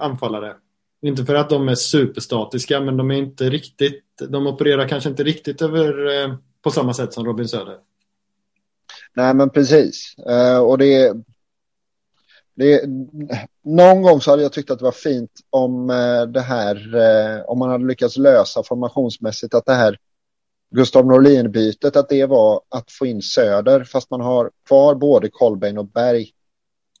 anfallare. 0.00 0.54
Inte 1.02 1.24
för 1.24 1.34
att 1.34 1.50
de 1.50 1.68
är 1.68 1.74
superstatiska, 1.74 2.80
men 2.80 2.96
de 2.96 3.10
är 3.10 3.14
inte 3.14 3.50
riktigt, 3.50 4.04
de 4.28 4.46
opererar 4.46 4.88
kanske 4.88 5.10
inte 5.10 5.24
riktigt 5.24 5.62
över 5.62 5.92
på 6.62 6.70
samma 6.70 6.94
sätt 6.94 7.12
som 7.12 7.24
Robin 7.24 7.48
Söder. 7.48 7.78
Nej, 9.14 9.34
men 9.34 9.50
precis. 9.50 10.18
Eh, 10.18 10.58
och 10.58 10.78
det, 10.78 11.12
det 12.54 12.82
Någon 13.62 14.02
gång 14.02 14.20
så 14.20 14.30
hade 14.30 14.42
jag 14.42 14.52
tyckt 14.52 14.70
att 14.70 14.78
det 14.78 14.84
var 14.84 14.92
fint 14.92 15.30
om 15.50 15.90
eh, 15.90 16.22
det 16.22 16.40
här, 16.40 16.94
eh, 16.96 17.42
om 17.44 17.58
man 17.58 17.70
hade 17.70 17.86
lyckats 17.86 18.16
lösa 18.16 18.62
formationsmässigt 18.62 19.54
att 19.54 19.66
det 19.66 19.74
här 19.74 19.98
Gustav 20.70 21.06
Norlin-bytet, 21.06 21.96
att 21.96 22.08
det 22.08 22.26
var 22.26 22.60
att 22.68 22.92
få 22.92 23.06
in 23.06 23.22
Söder, 23.22 23.84
fast 23.84 24.10
man 24.10 24.20
har 24.20 24.50
kvar 24.66 24.94
både 24.94 25.28
Kolbeinn 25.28 25.78
och 25.78 25.86
Berg 25.86 26.30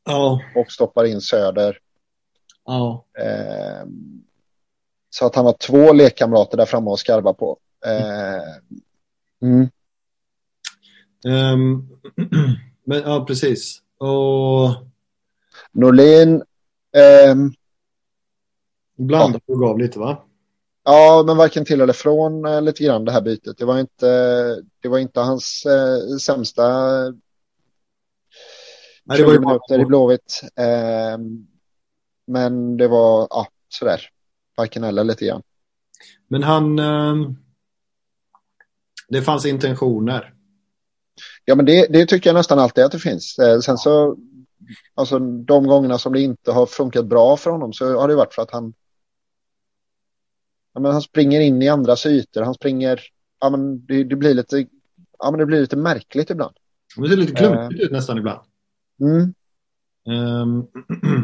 Ja. 0.04 0.40
och 0.56 0.72
stoppar 0.72 1.04
in 1.04 1.20
Söder. 1.20 1.78
Ja. 2.64 3.04
Så 5.10 5.26
att 5.26 5.34
han 5.34 5.44
har 5.46 5.52
två 5.52 5.92
lekkamrater 5.92 6.56
där 6.56 6.66
framme 6.66 6.90
att 6.90 6.98
skarva 6.98 7.32
på. 7.32 7.58
Eh, 7.86 8.76
mm. 9.42 9.68
Ehm, 11.26 11.88
men 12.84 13.00
ja, 13.00 13.24
precis. 13.26 13.82
Och 13.98 14.70
Norlin, 15.72 16.42
ehm, 16.96 17.52
ibland 18.98 19.40
ja. 19.46 19.54
gav 19.54 19.78
lite 19.78 19.98
va? 19.98 20.24
ja, 20.84 21.24
men 21.26 21.36
varken 21.36 21.64
till 21.64 21.80
eller 21.80 21.92
från 21.92 22.44
eh, 22.44 22.62
lite 22.62 22.84
grann 22.84 23.04
det 23.04 23.12
här 23.12 23.20
bytet. 23.20 23.58
Det 23.58 23.64
var 23.64 23.78
inte, 23.78 24.06
det 24.80 24.88
var 24.88 24.98
inte 24.98 25.20
hans 25.20 25.66
eh, 25.66 26.16
sämsta 26.16 26.72
Nej, 29.04 29.18
det 29.18 29.24
var 29.24 29.32
ju 29.32 29.38
20 29.38 29.46
minuter 29.46 29.80
i 29.80 29.84
Blåvitt. 29.84 30.40
Ehm, 30.56 31.46
men 32.26 32.76
det 32.76 32.88
var, 32.88 33.26
ja, 33.30 33.46
sådär. 33.68 34.00
Varken 34.56 34.84
eller 34.84 35.04
lite 35.04 35.26
grann. 35.26 35.42
Men 36.28 36.42
han... 36.42 36.78
det 39.12 39.22
fanns 39.22 39.46
intentioner. 39.46 40.34
Ja, 41.44 41.54
men 41.54 41.64
det, 41.64 41.86
det 41.90 42.06
tycker 42.06 42.30
jag 42.30 42.34
nästan 42.34 42.58
alltid 42.58 42.84
att 42.84 42.92
det 42.92 42.98
finns. 42.98 43.38
Eh, 43.38 43.60
sen 43.60 43.78
så, 43.78 44.16
alltså 44.94 45.18
de 45.18 45.66
gångerna 45.66 45.98
som 45.98 46.12
det 46.12 46.20
inte 46.20 46.52
har 46.52 46.66
funkat 46.66 47.06
bra 47.06 47.36
för 47.36 47.50
honom 47.50 47.72
så 47.72 48.00
har 48.00 48.08
det 48.08 48.14
varit 48.14 48.34
för 48.34 48.42
att 48.42 48.50
han 48.50 48.74
ja, 50.74 50.80
men 50.80 50.92
han 50.92 51.02
springer 51.02 51.40
in 51.40 51.62
i 51.62 51.68
andras 51.68 52.06
ytor. 52.06 52.42
Han 52.42 52.54
springer, 52.54 53.00
ja 53.40 53.50
men 53.50 53.86
det, 53.86 54.04
det 54.04 54.16
blir 54.16 54.34
lite, 54.34 54.66
ja 55.18 55.30
men 55.30 55.40
det 55.40 55.46
blir 55.46 55.60
lite 55.60 55.76
märkligt 55.76 56.30
ibland. 56.30 56.54
Det 56.96 57.08
ser 57.08 57.16
lite 57.16 57.32
klumpigt 57.32 57.82
ut 57.82 57.92
nästan 57.92 58.18
ibland. 58.18 58.40
Mm. 59.00 59.34
Ehm, 60.08 60.66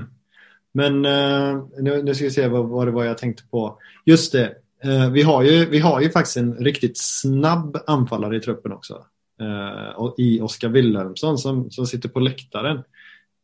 men 0.72 1.04
eh, 1.04 1.64
nu, 1.78 2.02
nu 2.02 2.14
ska 2.14 2.24
vi 2.24 2.30
se 2.30 2.48
vad, 2.48 2.68
vad 2.68 2.86
det 2.86 2.90
var 2.90 3.04
jag 3.04 3.18
tänkte 3.18 3.42
på. 3.50 3.78
Just 4.04 4.32
det, 4.32 4.46
eh, 4.46 4.52
Eh, 4.84 5.10
vi, 5.10 5.22
har 5.22 5.42
ju, 5.42 5.66
vi 5.66 5.78
har 5.78 6.00
ju 6.00 6.10
faktiskt 6.10 6.36
en 6.36 6.54
riktigt 6.54 6.98
snabb 6.98 7.76
anfallare 7.86 8.36
i 8.36 8.40
truppen 8.40 8.72
också. 8.72 9.04
Eh, 9.40 9.96
och 9.96 10.14
I 10.18 10.40
Oskar 10.40 10.68
Wilhelmsson 10.68 11.38
som, 11.38 11.70
som 11.70 11.86
sitter 11.86 12.08
på 12.08 12.20
läktaren. 12.20 12.82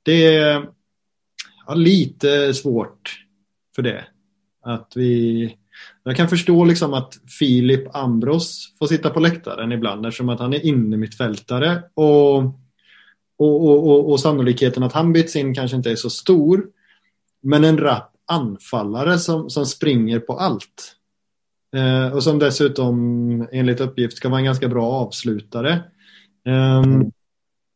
Det 0.03 0.35
är 0.37 0.69
ja, 1.67 1.75
lite 1.75 2.55
svårt 2.55 3.25
för 3.75 3.83
det. 3.83 4.05
Att 4.63 4.93
vi, 4.95 5.57
jag 6.05 6.17
kan 6.17 6.29
förstå 6.29 6.65
liksom 6.65 6.95
att 6.95 7.19
Filip 7.39 7.97
Ambros 7.97 8.75
får 8.79 8.87
sitta 8.87 9.11
på 9.11 9.21
läktaren 9.21 9.73
ibland 9.73 10.07
eftersom 10.07 10.29
att 10.29 10.41
han 10.41 10.55
är 10.55 10.67
inne 10.67 10.97
mittfältare 10.97 11.83
och, 11.95 12.37
och, 12.37 12.51
och, 13.39 13.89
och, 13.89 14.11
och 14.11 14.21
sannolikheten 14.21 14.83
att 14.83 14.93
han 14.93 15.13
byts 15.13 15.37
in 15.37 15.55
kanske 15.55 15.77
inte 15.77 15.91
är 15.91 15.97
så 15.97 16.11
stor. 16.11 16.67
Men 17.43 17.65
en 17.65 17.79
rapp 17.79 18.11
anfallare 18.27 19.19
som, 19.19 19.51
som 19.51 19.67
springer 19.67 20.21
på 20.21 20.39
allt. 20.39 20.97
Eh, 21.75 22.13
och 22.13 22.23
som 22.23 22.39
dessutom 22.39 23.49
enligt 23.53 23.81
uppgift 23.81 24.17
ska 24.17 24.29
vara 24.29 24.39
en 24.39 24.45
ganska 24.45 24.69
bra 24.69 24.93
avslutare. 24.93 25.83
Um, 26.45 27.13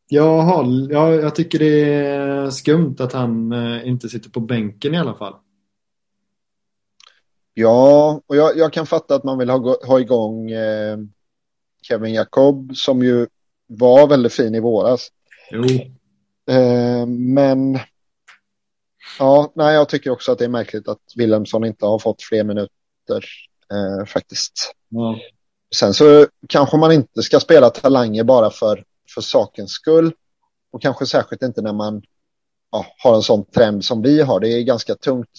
jag, 0.09 0.42
har, 0.42 0.92
jag, 0.92 1.14
jag 1.14 1.34
tycker 1.34 1.59
det 1.59 1.94
är 1.94 2.51
skumt 2.51 2.96
att 2.99 3.12
han 3.12 3.53
eh, 3.53 3.88
inte 3.88 4.09
sitter 4.09 4.30
på 4.30 4.40
bänken 4.40 4.94
i 4.94 4.99
alla 4.99 5.14
fall. 5.14 5.34
Ja, 7.55 8.20
och 8.26 8.36
jag, 8.36 8.59
jag 8.59 8.72
kan 8.72 8.86
fatta 8.86 9.14
att 9.14 9.24
man 9.24 9.38
vill 9.38 9.51
ha, 9.51 9.76
ha 9.86 10.01
igång 10.01 10.51
eh, 10.51 10.99
Kevin 11.82 12.14
Jacob 12.14 12.76
som 12.76 13.03
ju 13.03 13.26
var 13.66 14.07
väldigt 14.07 14.32
fin 14.32 14.55
i 14.55 14.61
våras. 14.61 15.09
Jo. 15.51 15.64
Eh, 16.55 17.07
men 17.07 17.78
ja, 19.18 19.53
nej, 19.55 19.74
jag 19.74 19.88
tycker 19.88 20.11
också 20.11 20.32
att 20.32 20.38
det 20.38 20.44
är 20.44 20.49
märkligt 20.49 20.88
att 20.88 21.03
Wilhelmsson 21.16 21.64
inte 21.64 21.86
har 21.86 21.99
fått 21.99 22.22
fler 22.22 22.44
minuter 22.44 23.24
eh, 23.73 24.07
faktiskt. 24.07 24.73
Ja. 24.89 25.19
Sen 25.77 25.95
så 25.95 26.27
kanske 26.49 26.77
man 26.77 26.93
inte 26.93 27.23
ska 27.23 27.41
spela 27.41 27.71
talanger 27.71 28.25
bara 28.25 28.51
för, 28.51 28.85
för 29.14 29.21
sakens 29.21 29.71
skull. 29.71 30.12
Och 30.73 30.83
kanske 30.83 31.07
särskilt 31.07 31.43
inte 31.43 31.62
när 31.62 31.73
man 31.73 32.03
ja, 32.73 32.87
har 33.03 33.14
en 33.14 33.23
sån 33.23 33.45
trend 33.45 33.85
som 33.85 34.03
vi 34.03 34.21
har. 34.23 34.41
Det 34.41 34.49
är 34.49 34.62
ganska 34.62 34.95
tungt. 34.95 35.31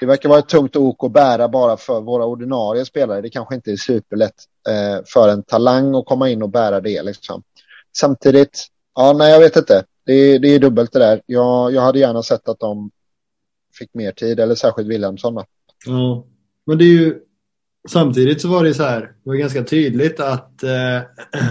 Det 0.00 0.06
verkar 0.06 0.28
vara 0.28 0.38
ett 0.38 0.48
tungt 0.48 0.76
ok 0.76 1.04
att 1.04 1.12
bära 1.12 1.48
bara 1.48 1.76
för 1.76 2.00
våra 2.00 2.24
ordinarie 2.24 2.84
spelare. 2.84 3.20
Det 3.20 3.30
kanske 3.30 3.54
inte 3.54 3.72
är 3.72 3.76
superlätt 3.76 4.34
eh, 4.68 5.04
för 5.06 5.28
en 5.28 5.42
talang 5.42 5.94
att 5.94 6.06
komma 6.06 6.28
in 6.28 6.42
och 6.42 6.50
bära 6.50 6.80
det. 6.80 7.02
Liksom. 7.02 7.42
Samtidigt, 7.96 8.66
ja, 8.94 9.12
nej, 9.12 9.32
jag 9.32 9.40
vet 9.40 9.56
inte. 9.56 9.84
Det, 10.06 10.38
det 10.38 10.48
är 10.48 10.58
dubbelt 10.58 10.92
det 10.92 10.98
där. 10.98 11.22
Jag, 11.26 11.72
jag 11.72 11.82
hade 11.82 11.98
gärna 11.98 12.22
sett 12.22 12.48
att 12.48 12.58
de 12.58 12.90
fick 13.78 13.94
mer 13.94 14.12
tid, 14.12 14.40
eller 14.40 14.54
särskilt 14.54 14.88
Wilhelmsson. 14.88 15.34
Då. 15.34 15.44
Men 16.66 16.78
det 16.78 16.84
är 16.84 16.88
ju 16.88 17.20
samtidigt 17.88 18.40
så 18.40 18.48
var 18.48 18.64
det 18.64 18.74
så 18.74 18.82
här, 18.82 19.00
det 19.00 19.30
var 19.30 19.34
ganska 19.34 19.64
tydligt 19.64 20.20
att 20.20 20.62
eh, 20.62 21.00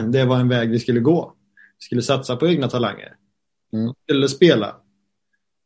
det 0.07 0.25
var 0.25 0.39
en 0.39 0.49
väg 0.49 0.69
vi 0.69 0.79
skulle 0.79 0.99
gå. 0.99 1.33
Vi 1.79 1.85
skulle 1.85 2.01
satsa 2.01 2.35
på 2.35 2.47
egna 2.47 2.69
talanger. 2.69 3.15
Mm. 3.73 3.93
Eller 4.11 4.27
spela. 4.27 4.75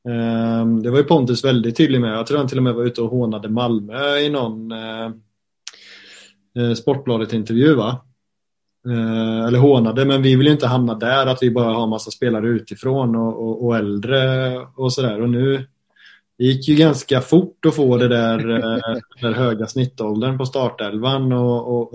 Um, 0.07 0.83
det 0.83 0.89
var 0.89 0.97
ju 0.97 1.03
Pontus 1.03 1.45
väldigt 1.45 1.77
tydlig 1.77 2.01
med. 2.01 2.13
Jag 2.13 2.27
tror 2.27 2.37
han 2.37 2.47
till 2.47 2.57
och 2.57 2.63
med 2.63 2.73
var 2.73 2.83
ute 2.83 3.01
och 3.01 3.09
hånade 3.09 3.49
Malmö 3.49 4.17
i 4.17 4.29
någon 4.29 4.71
uh, 4.71 5.11
uh, 6.59 6.73
Sportbladet-intervju 6.73 7.75
va? 7.75 8.01
Uh, 8.87 9.45
eller 9.45 9.59
hånade, 9.59 10.05
men 10.05 10.21
vi 10.21 10.35
vill 10.35 10.47
ju 10.47 10.53
inte 10.53 10.67
hamna 10.67 10.95
där 10.95 11.25
att 11.25 11.43
vi 11.43 11.51
bara 11.51 11.73
har 11.73 11.87
massa 11.87 12.11
spelare 12.11 12.47
utifrån 12.47 13.15
och, 13.15 13.47
och, 13.47 13.65
och 13.65 13.77
äldre 13.77 14.57
och 14.75 14.93
sådär. 14.93 15.21
Och 15.21 15.29
nu 15.29 15.67
det 16.38 16.43
gick 16.43 16.67
ju 16.67 16.75
ganska 16.75 17.21
fort 17.21 17.65
att 17.65 17.75
få 17.75 17.97
det 17.97 18.07
där, 18.07 18.49
uh, 18.49 18.79
där 19.21 19.31
höga 19.31 19.67
snittåldern 19.67 20.38
på 20.38 20.45
startelvan 20.45 21.31
och, 21.31 21.67
och, 21.67 21.93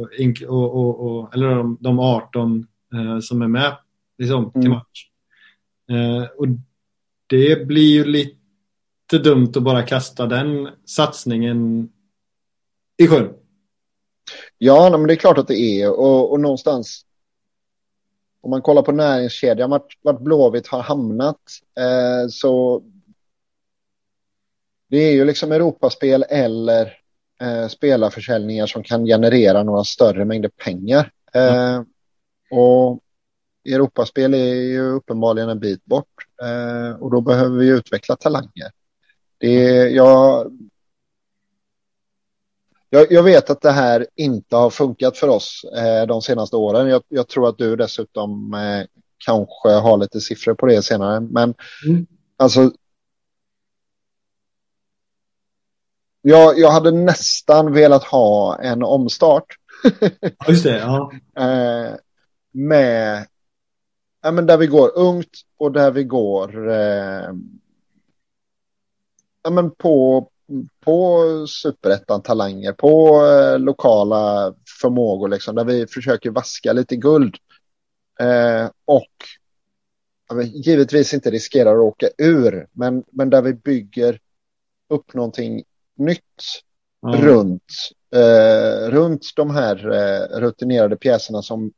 och, 0.49 1.01
och 1.01 1.34
eller 1.34 1.49
de, 1.49 1.78
de 1.80 1.99
18 1.99 2.66
som 3.22 3.43
är 3.43 3.49
med 3.49 3.76
liksom, 4.18 4.53
till 4.53 4.61
Mm. 4.61 4.72
match. 4.72 5.09
och 6.38 6.47
det 7.26 7.66
blir 7.66 7.93
ju 7.93 8.05
lite 8.05 9.18
dumt 9.24 9.53
att 9.57 9.62
bara 9.62 9.82
kasta 9.82 10.26
den 10.26 10.68
satsningen 10.84 11.88
i 12.97 13.07
sjön. 13.07 13.34
Ja, 14.59 14.90
men 14.90 15.07
det 15.07 15.14
är 15.14 15.16
klart 15.16 15.38
att 15.38 15.49
det 15.49 15.61
är. 15.61 15.90
Och, 15.90 16.32
och 16.32 16.40
någonstans, 16.40 17.05
om 18.40 18.51
man 18.51 18.62
kollar 18.62 18.82
på 18.82 18.93
näringskedjan, 18.93 19.70
vart, 19.70 19.99
vart 20.03 20.20
Blåvitt 20.20 20.66
har 20.66 20.82
hamnat, 20.82 21.40
eh, 21.78 22.28
så 22.30 22.82
det 24.93 24.99
är 24.99 25.12
ju 25.12 25.24
liksom 25.24 25.53
Europaspel 25.53 26.24
eller 26.28 26.99
eh, 27.40 27.68
spelarförsäljningar 27.68 28.66
som 28.66 28.82
kan 28.82 29.05
generera 29.05 29.62
några 29.62 29.84
större 29.84 30.24
mängder 30.24 30.49
pengar. 30.49 31.11
Eh, 31.34 31.82
och 32.51 33.01
Europaspel 33.64 34.34
är 34.34 34.55
ju 34.55 34.80
uppenbarligen 34.80 35.49
en 35.49 35.61
bit 35.61 35.84
bort 35.84 36.26
eh, 36.43 37.01
och 37.01 37.11
då 37.11 37.20
behöver 37.20 37.59
vi 37.59 37.68
utveckla 37.68 38.16
talanger. 38.16 38.70
Det 39.38 39.66
är, 39.66 39.88
jag, 39.88 40.53
jag, 42.90 43.12
jag, 43.12 43.22
vet 43.22 43.51
att 43.51 43.61
det 43.61 43.72
här 43.72 44.07
inte 44.16 44.57
har 44.57 44.70
funkat 44.70 45.18
för 45.18 45.28
oss 45.28 45.64
eh, 45.76 46.07
de 46.07 46.22
senaste 46.22 46.57
åren. 46.57 46.88
Jag, 46.88 47.03
jag, 47.09 47.28
tror 47.28 47.49
att 47.49 47.59
du 47.59 47.76
dessutom 47.76 48.55
eh, 48.55 48.86
kanske 49.18 49.68
har 49.68 49.99
lite 49.99 50.20
siffror 50.20 50.55
på 50.55 50.66
det 50.66 50.82
senare. 50.82 51.20
Men 51.20 51.55
mm. 51.86 52.07
alltså. 52.36 52.72
Jag, 56.23 56.59
jag 56.59 56.70
hade 56.70 56.91
nästan 56.91 57.73
velat 57.73 58.05
ha 58.05 58.59
en 58.59 58.83
omstart. 58.83 59.47
Just 60.49 60.64
det, 60.64 60.79
ja. 60.79 61.12
eh, 61.37 61.95
med 62.53 63.27
ja, 64.23 64.31
men 64.31 64.47
där 64.47 64.57
vi 64.57 64.66
går 64.66 64.99
ungt 64.99 65.41
och 65.57 65.73
där 65.73 65.91
vi 65.91 66.05
går 66.05 66.70
eh, 66.70 67.31
ja, 69.43 69.51
men 69.51 69.70
på, 69.70 70.29
på 70.81 71.25
superettan 71.47 72.23
talanger, 72.23 72.73
på 72.73 73.25
eh, 73.27 73.59
lokala 73.59 74.55
förmågor, 74.81 75.29
liksom, 75.29 75.55
där 75.55 75.64
vi 75.64 75.87
försöker 75.87 76.31
vaska 76.31 76.73
lite 76.73 76.97
guld. 76.97 77.37
Eh, 78.20 78.70
och 78.85 79.12
ja, 80.29 80.43
givetvis 80.43 81.14
inte 81.14 81.31
riskerar 81.31 81.73
att 81.73 81.85
åka 81.85 82.09
ur, 82.18 82.66
men, 82.73 83.05
men 83.11 83.31
där 83.31 83.43
vi 83.43 83.55
bygger 83.55 84.18
upp 84.89 85.14
någonting 85.14 85.62
nytt 86.05 86.20
ja. 87.03 87.09
runt, 87.09 87.72
eh, 88.14 88.90
runt 88.90 89.26
de 89.36 89.50
här 89.50 89.90
eh, 89.90 90.40
rutinerade 90.40 90.96
pjäserna 90.96 91.42
som 91.42 91.72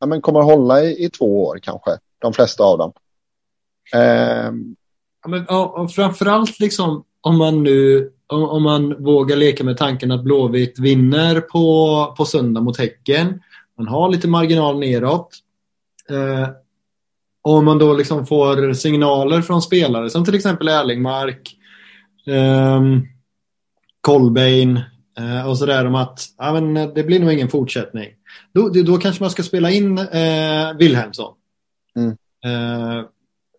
ja, 0.00 0.06
men 0.06 0.20
kommer 0.20 0.40
hålla 0.40 0.82
i, 0.82 1.04
i 1.04 1.10
två 1.10 1.44
år 1.44 1.58
kanske, 1.62 1.90
de 2.18 2.32
flesta 2.32 2.64
av 2.64 2.78
dem. 2.78 2.92
Eh, 3.94 4.52
ja, 5.22 5.28
men, 5.28 5.46
och, 5.46 5.78
och 5.78 5.92
framförallt 5.92 6.60
liksom 6.60 7.04
om 7.20 7.38
man 7.38 7.62
nu 7.62 8.10
om, 8.26 8.42
om, 8.42 8.62
man 8.62 9.04
vågar 9.04 9.36
leka 9.36 9.64
med 9.64 9.76
tanken 9.76 10.12
att 10.12 10.24
Blåvitt 10.24 10.78
vinner 10.78 11.40
på, 11.40 12.14
på 12.16 12.24
söndag 12.24 12.60
mot 12.60 12.78
Häcken. 12.78 13.40
Man 13.78 13.88
har 13.88 14.08
lite 14.08 14.28
marginal 14.28 14.78
neråt. 14.78 15.28
Eh, 16.10 16.48
om 17.42 17.64
man 17.64 17.78
då 17.78 17.94
liksom 17.94 18.26
får 18.26 18.72
signaler 18.72 19.42
från 19.42 19.62
spelare 19.62 20.10
som 20.10 20.24
till 20.24 20.34
exempel 20.34 20.68
Erlingmark, 20.68 21.56
eh, 22.26 22.80
Kolbein 24.00 24.80
eh, 25.18 25.48
och 25.48 25.58
sådär 25.58 25.86
om 25.86 25.94
att 25.94 26.20
ja, 26.38 26.60
men 26.60 26.94
det 26.94 27.04
blir 27.04 27.20
nog 27.20 27.32
ingen 27.32 27.48
fortsättning. 27.48 28.08
Då, 28.54 28.68
då 28.68 28.98
kanske 28.98 29.22
man 29.22 29.30
ska 29.30 29.42
spela 29.42 29.70
in 29.70 29.98
eh, 29.98 30.76
Wilhelmsson. 30.78 31.34
Mm. 31.96 32.10
Eh, 32.44 33.04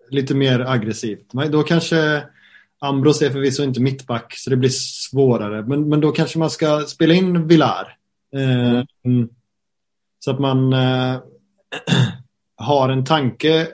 lite 0.09 0.35
mer 0.35 0.59
aggressivt. 0.59 1.31
Då 1.51 1.63
kanske 1.63 2.23
Ambros 2.79 3.21
är 3.21 3.29
förvisso 3.29 3.63
inte 3.63 3.81
mittback 3.81 4.33
så 4.37 4.49
det 4.49 4.57
blir 4.57 4.69
svårare. 4.69 5.65
Men, 5.67 5.89
men 5.89 6.01
då 6.01 6.11
kanske 6.11 6.39
man 6.39 6.49
ska 6.49 6.81
spela 6.81 7.13
in 7.13 7.47
Villar. 7.47 7.97
Eh, 8.35 8.83
mm. 9.05 9.29
Så 10.19 10.31
att 10.31 10.39
man 10.39 10.73
eh, 10.73 11.19
har 12.55 12.89
en 12.89 13.05
tanke 13.05 13.67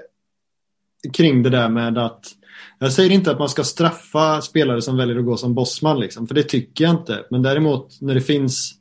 kring 1.14 1.44
det 1.44 1.50
där 1.50 1.70
med 1.70 1.98
att 1.98 2.26
jag 2.80 2.94
säger 2.94 3.12
inte 3.12 3.32
att 3.32 3.40
man 3.40 3.50
ska 3.50 3.64
straffa 3.64 4.42
spelare 4.42 4.82
som 4.82 4.98
väljer 4.98 5.20
att 5.20 5.26
gå 5.26 5.38
som 5.38 5.54
bossman, 5.54 6.00
liksom, 6.00 6.28
för 6.28 6.36
det 6.36 6.44
tycker 6.44 6.84
jag 6.84 6.94
inte. 6.94 7.26
Men 7.30 7.42
däremot 7.42 8.02
när 8.02 8.16
det 8.16 8.22
finns 8.22 8.74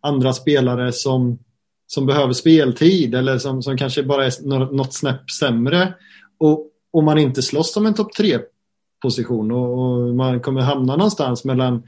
andra 0.00 0.32
spelare 0.32 0.92
som, 0.92 1.38
som 1.86 2.06
behöver 2.06 2.32
speltid 2.32 3.14
eller 3.14 3.38
som, 3.38 3.62
som 3.62 3.76
kanske 3.76 4.02
bara 4.02 4.26
är 4.26 4.46
något 4.76 4.94
snäpp 4.94 5.30
sämre 5.30 5.94
och, 6.38 6.70
och 6.92 7.04
man 7.04 7.18
inte 7.18 7.42
slåss 7.42 7.76
om 7.76 7.86
en 7.86 7.94
topp 7.94 8.12
tre 8.12 8.38
position 9.02 9.52
och, 9.52 9.78
och, 9.78 10.14
man 10.14 10.40
kommer 10.40 10.60
hamna 10.60 10.96
någonstans 10.96 11.44
mellan 11.44 11.82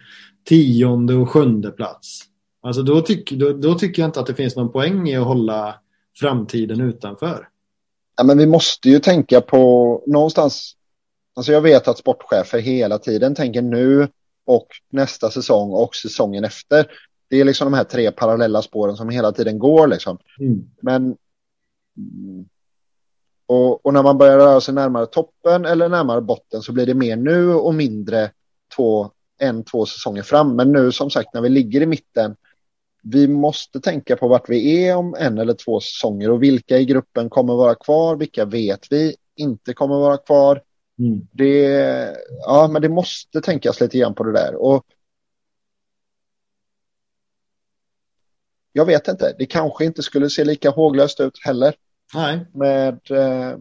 tionde 0.49 1.15
och 1.15 1.31
sjunde 1.31 1.71
plats. 1.71 2.21
Alltså 2.63 2.83
då, 2.83 3.01
tyck, 3.01 3.33
då, 3.33 3.53
då 3.53 3.75
tycker 3.75 4.03
jag 4.03 4.09
inte 4.09 4.21
att 4.21 4.27
det 4.27 4.35
finns 4.35 4.57
någon 4.57 4.73
poäng 4.73 5.09
i 5.09 5.17
att 5.17 5.27
hålla 5.27 5.75
framtiden 6.21 6.81
utanför. 6.81 7.49
Ja, 8.17 8.25
men 8.25 8.39
vi 8.39 8.47
måste 8.47 8.89
ju 8.89 8.99
tänka 8.99 9.41
på 9.41 10.03
någonstans. 10.07 10.77
Alltså 11.37 11.53
jag 11.53 11.61
vet 11.61 11.89
att 11.89 11.99
sportchefer 11.99 12.59
hela 12.59 12.99
tiden 12.99 13.35
tänker 13.35 13.63
nu 13.63 14.09
och 14.45 14.67
nästa 14.91 15.31
säsong 15.31 15.71
och 15.71 15.95
säsongen 15.95 16.45
efter. 16.45 16.87
Det 17.29 17.41
är 17.41 17.45
liksom 17.45 17.65
de 17.73 17.77
här 17.77 17.85
tre 17.85 18.11
parallella 18.11 18.63
spåren 18.63 18.97
som 18.97 19.09
hela 19.09 19.33
tiden 19.33 19.59
går 19.59 19.87
liksom. 19.87 20.19
Mm. 20.41 20.71
Men 20.81 21.17
och, 23.47 23.87
och, 23.87 23.95
när 23.95 24.03
man 24.03 24.19
börjar 24.19 24.39
röra 24.39 24.61
sig 24.61 24.75
närmare 24.75 25.07
toppen 25.07 25.65
eller 25.65 25.89
närmare 25.89 26.21
botten 26.21 26.63
så 26.63 26.73
blir 26.73 26.87
det 26.87 26.95
mer 26.95 27.17
nu 27.17 27.55
och 27.55 27.75
mindre 27.75 28.31
två 28.77 29.11
en, 29.39 29.65
två 29.65 29.87
säsonger 29.87 30.23
fram. 30.23 30.57
Men 30.57 30.73
nu 30.73 30.93
som 30.93 31.11
sagt 31.11 31.35
när 31.35 31.41
vi 31.41 31.49
ligger 31.49 31.81
i 31.81 31.87
mitten, 31.87 32.37
vi 33.03 33.29
måste 33.29 33.81
tänka 33.81 34.17
på 34.17 34.29
vart 34.29 34.49
vi 34.49 34.87
är 34.87 34.97
om 34.97 35.15
en 35.19 35.39
eller 35.39 35.55
två 35.55 35.81
säsonger 35.81 36.31
och 36.31 36.43
vilka 36.43 36.79
i 36.79 36.85
gruppen 36.85 37.31
kommer 37.31 37.55
vara 37.55 37.75
kvar, 37.75 38.17
vilka 38.17 38.45
vet 38.45 38.87
vi 38.91 39.17
inte 39.37 39.73
kommer 39.73 39.95
vara 39.95 40.17
kvar. 40.17 40.63
Mm. 40.99 41.27
Det, 41.33 42.17
ja, 42.47 42.69
men 42.73 42.83
det 42.83 42.89
måste 42.89 43.41
tänkas 43.41 43.81
lite 43.81 43.99
grann 43.99 44.15
på 44.15 44.25
det 44.25 44.33
där. 44.33 44.55
Och 44.55 44.85
jag 48.73 48.87
vet 48.87 49.09
inte, 49.09 49.35
det 49.39 49.47
kanske 49.47 49.85
inte 49.85 50.03
skulle 50.03 50.31
se 50.31 50.45
lika 50.45 50.71
håglöst 50.71 51.21
ut 51.21 51.39
heller. 51.45 51.75
Nej. 52.15 52.47
Med 52.55 53.01
eh, 53.11 53.59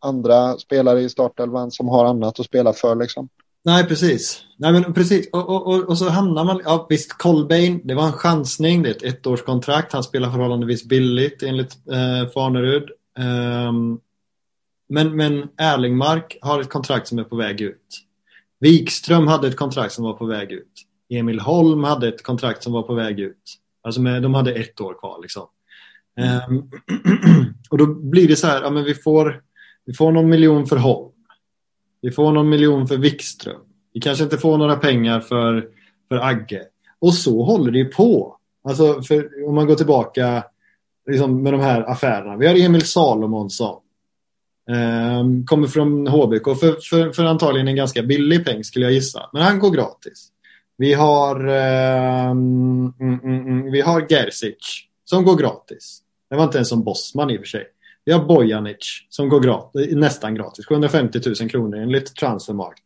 andra 0.00 0.58
spelare 0.58 1.00
i 1.00 1.08
startelvan 1.08 1.70
som 1.70 1.88
har 1.88 2.04
annat 2.04 2.40
att 2.40 2.46
spela 2.46 2.72
för 2.72 2.94
liksom. 2.94 3.28
Nej, 3.64 3.84
precis. 3.84 4.44
Nej, 4.56 4.72
men 4.72 4.94
precis. 4.94 5.28
Och, 5.32 5.48
och, 5.48 5.66
och, 5.66 5.88
och 5.88 5.98
så 5.98 6.08
hamnar 6.08 6.44
man... 6.44 6.60
Ja, 6.64 6.86
visst, 6.88 7.12
Colbain, 7.12 7.80
det 7.84 7.94
var 7.94 8.06
en 8.06 8.12
chansning. 8.12 8.82
Det 8.82 8.88
är 8.88 8.94
ett 8.94 9.26
ettårskontrakt. 9.26 9.92
Han 9.92 10.02
spelar 10.02 10.30
förhållandevis 10.30 10.84
billigt 10.84 11.42
enligt 11.42 11.72
eh, 11.72 12.30
Fanerud. 12.34 12.88
Um, 13.18 14.00
men, 14.88 15.16
men 15.16 15.48
Erlingmark 15.56 16.38
har 16.42 16.60
ett 16.60 16.68
kontrakt 16.68 17.08
som 17.08 17.18
är 17.18 17.24
på 17.24 17.36
väg 17.36 17.60
ut. 17.60 18.04
Wikström 18.60 19.26
hade 19.26 19.48
ett 19.48 19.56
kontrakt 19.56 19.92
som 19.92 20.04
var 20.04 20.12
på 20.12 20.26
väg 20.26 20.52
ut. 20.52 20.84
Emil 21.10 21.40
Holm 21.40 21.84
hade 21.84 22.08
ett 22.08 22.22
kontrakt 22.22 22.62
som 22.62 22.72
var 22.72 22.82
på 22.82 22.94
väg 22.94 23.20
ut. 23.20 23.58
Alltså 23.82 24.00
med, 24.00 24.22
de 24.22 24.34
hade 24.34 24.52
ett 24.52 24.80
år 24.80 24.94
kvar 24.94 25.18
liksom. 25.22 25.46
Mm. 26.20 26.40
Um, 26.50 26.70
och 27.70 27.78
då 27.78 27.86
blir 27.86 28.28
det 28.28 28.36
så 28.36 28.46
här, 28.46 28.62
ja 28.62 28.70
men 28.70 28.84
vi 28.84 28.94
får, 28.94 29.42
vi 29.84 29.94
får 29.94 30.12
någon 30.12 30.28
miljon 30.28 30.66
för 30.66 30.76
Holm. 30.76 31.12
Vi 32.00 32.10
får 32.10 32.32
någon 32.32 32.48
miljon 32.48 32.88
för 32.88 32.96
Wikström. 32.96 33.60
Vi 33.92 34.00
kanske 34.00 34.24
inte 34.24 34.38
får 34.38 34.58
några 34.58 34.76
pengar 34.76 35.20
för, 35.20 35.68
för 36.08 36.16
Agge. 36.16 36.62
Och 36.98 37.14
så 37.14 37.44
håller 37.44 37.72
det 37.72 37.78
ju 37.78 37.84
på. 37.84 38.36
Alltså 38.64 39.02
för, 39.02 39.48
om 39.48 39.54
man 39.54 39.66
går 39.66 39.74
tillbaka 39.74 40.44
liksom, 41.10 41.42
med 41.42 41.52
de 41.52 41.60
här 41.60 41.90
affärerna. 41.90 42.36
Vi 42.36 42.46
har 42.46 42.54
Emil 42.54 42.86
Salomonsson. 42.86 43.80
Um, 44.70 45.46
kommer 45.46 45.66
från 45.66 46.06
HBK 46.06 46.44
för, 46.44 46.76
för, 46.82 47.12
för, 47.12 47.24
antagligen 47.24 47.68
en 47.68 47.76
ganska 47.76 48.02
billig 48.02 48.44
peng 48.44 48.64
skulle 48.64 48.84
jag 48.84 48.92
gissa. 48.92 49.30
Men 49.32 49.42
han 49.42 49.58
går 49.58 49.70
gratis. 49.70 50.28
Vi 50.76 50.94
har, 50.94 51.48
um, 52.30 52.94
mm, 53.00 53.20
mm, 53.24 53.72
vi 53.72 53.80
har 53.80 54.06
Gersic 54.08 54.84
som 55.04 55.24
går 55.24 55.36
gratis. 55.36 56.02
Det 56.30 56.36
var 56.36 56.44
inte 56.44 56.58
ens 56.58 56.68
som 56.68 56.84
Bosman 56.84 57.30
i 57.30 57.36
och 57.36 57.40
för 57.40 57.46
sig. 57.46 57.66
Vi 58.04 58.12
har 58.12 58.24
Bojanic 58.24 59.06
som 59.08 59.28
går 59.28 59.40
gratis, 59.40 59.88
nästan 59.92 60.34
gratis. 60.34 60.66
750 60.66 61.20
000 61.40 61.50
kronor 61.50 61.78
enligt 61.78 62.16
Transfermarkt. 62.16 62.82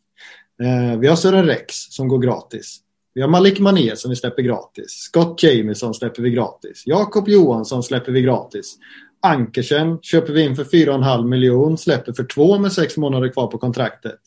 Uh, 0.63 1.01
vi 1.01 1.09
har 1.09 1.17
Sören 1.17 1.47
Rex 1.47 1.75
som 1.75 2.09
går 2.09 2.19
gratis. 2.19 2.79
Vi 3.15 3.21
har 3.21 3.29
Malik 3.29 3.61
Mané 3.61 3.97
som 3.97 4.11
vi 4.11 4.17
släpper 4.17 4.43
gratis. 4.43 4.91
Scott 4.91 5.43
Jamison 5.43 5.95
släpper 5.95 6.23
vi 6.23 6.31
gratis. 6.31 6.83
Jakob 6.87 7.29
Johansson 7.29 7.83
släpper 7.83 8.13
vi 8.13 8.23
gratis. 8.23 8.77
Ankersen 9.23 9.99
köper 10.03 10.33
vi 10.33 10.43
in 10.43 10.57
för 10.57 10.65
4,5 10.65 11.27
miljon, 11.27 11.79
släpper 11.79 12.13
för 12.13 12.25
2 12.25 12.59
med 12.59 12.73
6 12.73 12.97
månader 12.97 13.29
kvar 13.29 13.47
på 13.47 13.59
kontraktet. 13.59 14.21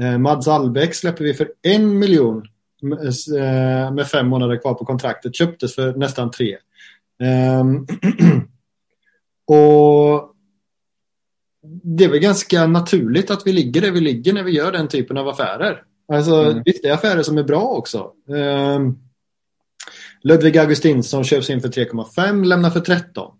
Eh, 0.00 0.18
Mads 0.18 0.48
Albeck 0.48 0.94
släpper 0.94 1.24
vi 1.24 1.34
för 1.34 1.48
1 1.62 1.80
miljon 1.80 2.46
eh, 3.36 3.92
med 3.92 4.06
5 4.06 4.28
månader 4.28 4.56
kvar 4.56 4.74
på 4.74 4.84
kontraktet, 4.84 5.36
köptes 5.36 5.74
för 5.74 5.94
nästan 5.94 6.30
3. 6.30 6.56
Eh, 7.22 7.64
och 9.56 10.34
det 11.82 12.04
är 12.04 12.08
väl 12.08 12.18
ganska 12.18 12.66
naturligt 12.66 13.30
att 13.30 13.46
vi 13.46 13.52
ligger 13.52 13.80
där 13.80 13.90
vi 13.90 14.00
ligger 14.00 14.32
när 14.32 14.42
vi 14.42 14.52
gör 14.52 14.72
den 14.72 14.88
typen 14.88 15.16
av 15.16 15.28
affärer. 15.28 15.82
Alltså, 16.12 16.34
mm. 16.34 16.62
Visst, 16.64 16.82
det 16.82 16.88
är 16.88 16.94
affärer 16.94 17.22
som 17.22 17.38
är 17.38 17.42
bra 17.42 17.62
också. 17.62 18.12
Eh, 18.28 18.80
Ludvig 20.22 20.58
Augustinsson 20.58 21.24
köps 21.24 21.50
in 21.50 21.60
för 21.60 21.68
3,5, 21.68 22.44
lämnar 22.44 22.70
för 22.70 22.80
13. 22.80 23.32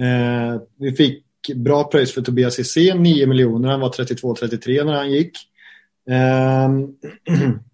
Eh, 0.00 0.60
vi 0.78 0.92
fick 0.92 1.24
bra 1.54 1.84
pröjs 1.84 2.14
för 2.14 2.22
Tobias 2.22 2.58
Hysén, 2.58 3.02
9 3.02 3.26
miljoner. 3.26 3.68
Han 3.68 3.80
var 3.80 3.90
32-33 3.90 4.84
när 4.84 4.92
han 4.92 5.10
gick. 5.10 5.32
Eh, 6.10 6.68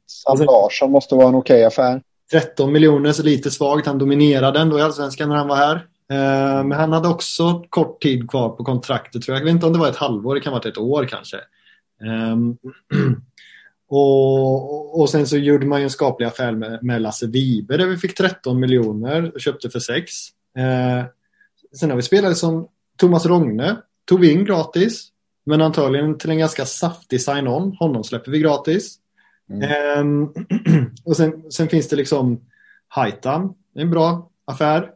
Sam 0.06 0.46
Larsson 0.46 0.90
måste 0.90 1.14
vara 1.14 1.28
en 1.28 1.34
okej 1.34 1.56
okay 1.56 1.64
affär. 1.64 2.02
13 2.30 2.72
miljoner, 2.72 3.12
så 3.12 3.22
lite 3.22 3.50
svagt. 3.50 3.86
Han 3.86 3.98
dominerade 3.98 4.60
ändå 4.60 4.78
i 4.78 4.82
Allsvenskan 4.82 5.28
när 5.28 5.36
han 5.36 5.48
var 5.48 5.56
här. 5.56 5.74
Eh, 6.10 6.64
men 6.64 6.72
han 6.72 6.92
hade 6.92 7.08
också 7.08 7.64
kort 7.68 8.02
tid 8.02 8.30
kvar 8.30 8.48
på 8.48 8.64
kontraktet 8.64 9.22
tror 9.22 9.34
jag. 9.34 9.40
Jag 9.40 9.44
vet 9.44 9.54
inte 9.54 9.66
om 9.66 9.72
det 9.72 9.78
var 9.78 9.88
ett 9.88 9.96
halvår, 9.96 10.34
det 10.34 10.40
kan 10.40 10.52
ha 10.52 10.58
varit 10.58 10.66
ett 10.66 10.78
år 10.78 11.04
kanske. 11.04 11.36
Um, 12.32 12.58
och, 13.88 15.00
och 15.00 15.10
sen 15.10 15.26
så 15.26 15.36
gjorde 15.36 15.66
man 15.66 15.80
ju 15.80 15.84
en 15.84 15.90
skaplig 15.90 16.26
affär 16.26 16.52
med, 16.52 16.82
med 16.82 17.02
Lasse 17.02 17.26
Vibe 17.26 17.76
där 17.76 17.86
vi 17.86 17.96
fick 17.96 18.14
13 18.14 18.60
miljoner 18.60 19.34
och 19.34 19.40
köpte 19.40 19.70
för 19.70 19.80
6. 19.80 20.12
Sen 21.80 21.90
har 21.90 21.96
vi 21.96 22.02
spelare 22.02 22.34
som 22.34 22.68
Thomas 22.96 23.26
Rogne, 23.26 23.76
tog 24.04 24.20
vi 24.20 24.32
in 24.32 24.44
gratis. 24.44 25.08
Men 25.46 25.62
antagligen 25.62 26.18
till 26.18 26.30
en 26.30 26.38
ganska 26.38 26.66
saftig 26.66 27.20
sign-on. 27.20 27.76
Honom 27.78 28.04
släpper 28.04 28.30
vi 28.30 28.38
gratis. 28.38 28.98
Mm. 29.50 30.00
Um, 30.00 30.34
och 31.04 31.16
sen, 31.16 31.50
sen, 31.50 31.68
finns 31.68 31.88
det 31.88 31.96
liksom 31.96 32.40
Haitam, 32.88 33.54
en 33.74 33.90
bra 33.90 34.30
affär. 34.44 34.90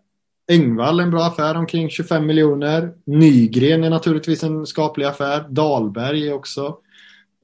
Engvall 0.49 1.01
en 1.01 1.11
bra 1.11 1.25
affär, 1.25 1.55
omkring 1.55 1.91
25 1.91 2.27
miljoner. 2.27 2.93
Nygren 3.05 3.85
är 3.85 3.91
naturligtvis 3.91 4.43
en 4.43 4.67
skaplig 4.67 5.07
affär. 5.07 5.47
Dalberg 5.49 6.29
är 6.29 6.33
också 6.33 6.79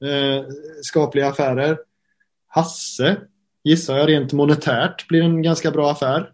eh, 0.03 0.45
skapliga 0.81 1.27
affärer. 1.27 1.77
Hasse 2.47 3.17
gissar 3.63 3.97
jag 3.97 4.09
rent 4.09 4.33
monetärt 4.33 5.07
blir 5.07 5.21
en 5.21 5.41
ganska 5.41 5.71
bra 5.71 5.91
affär. 5.91 6.31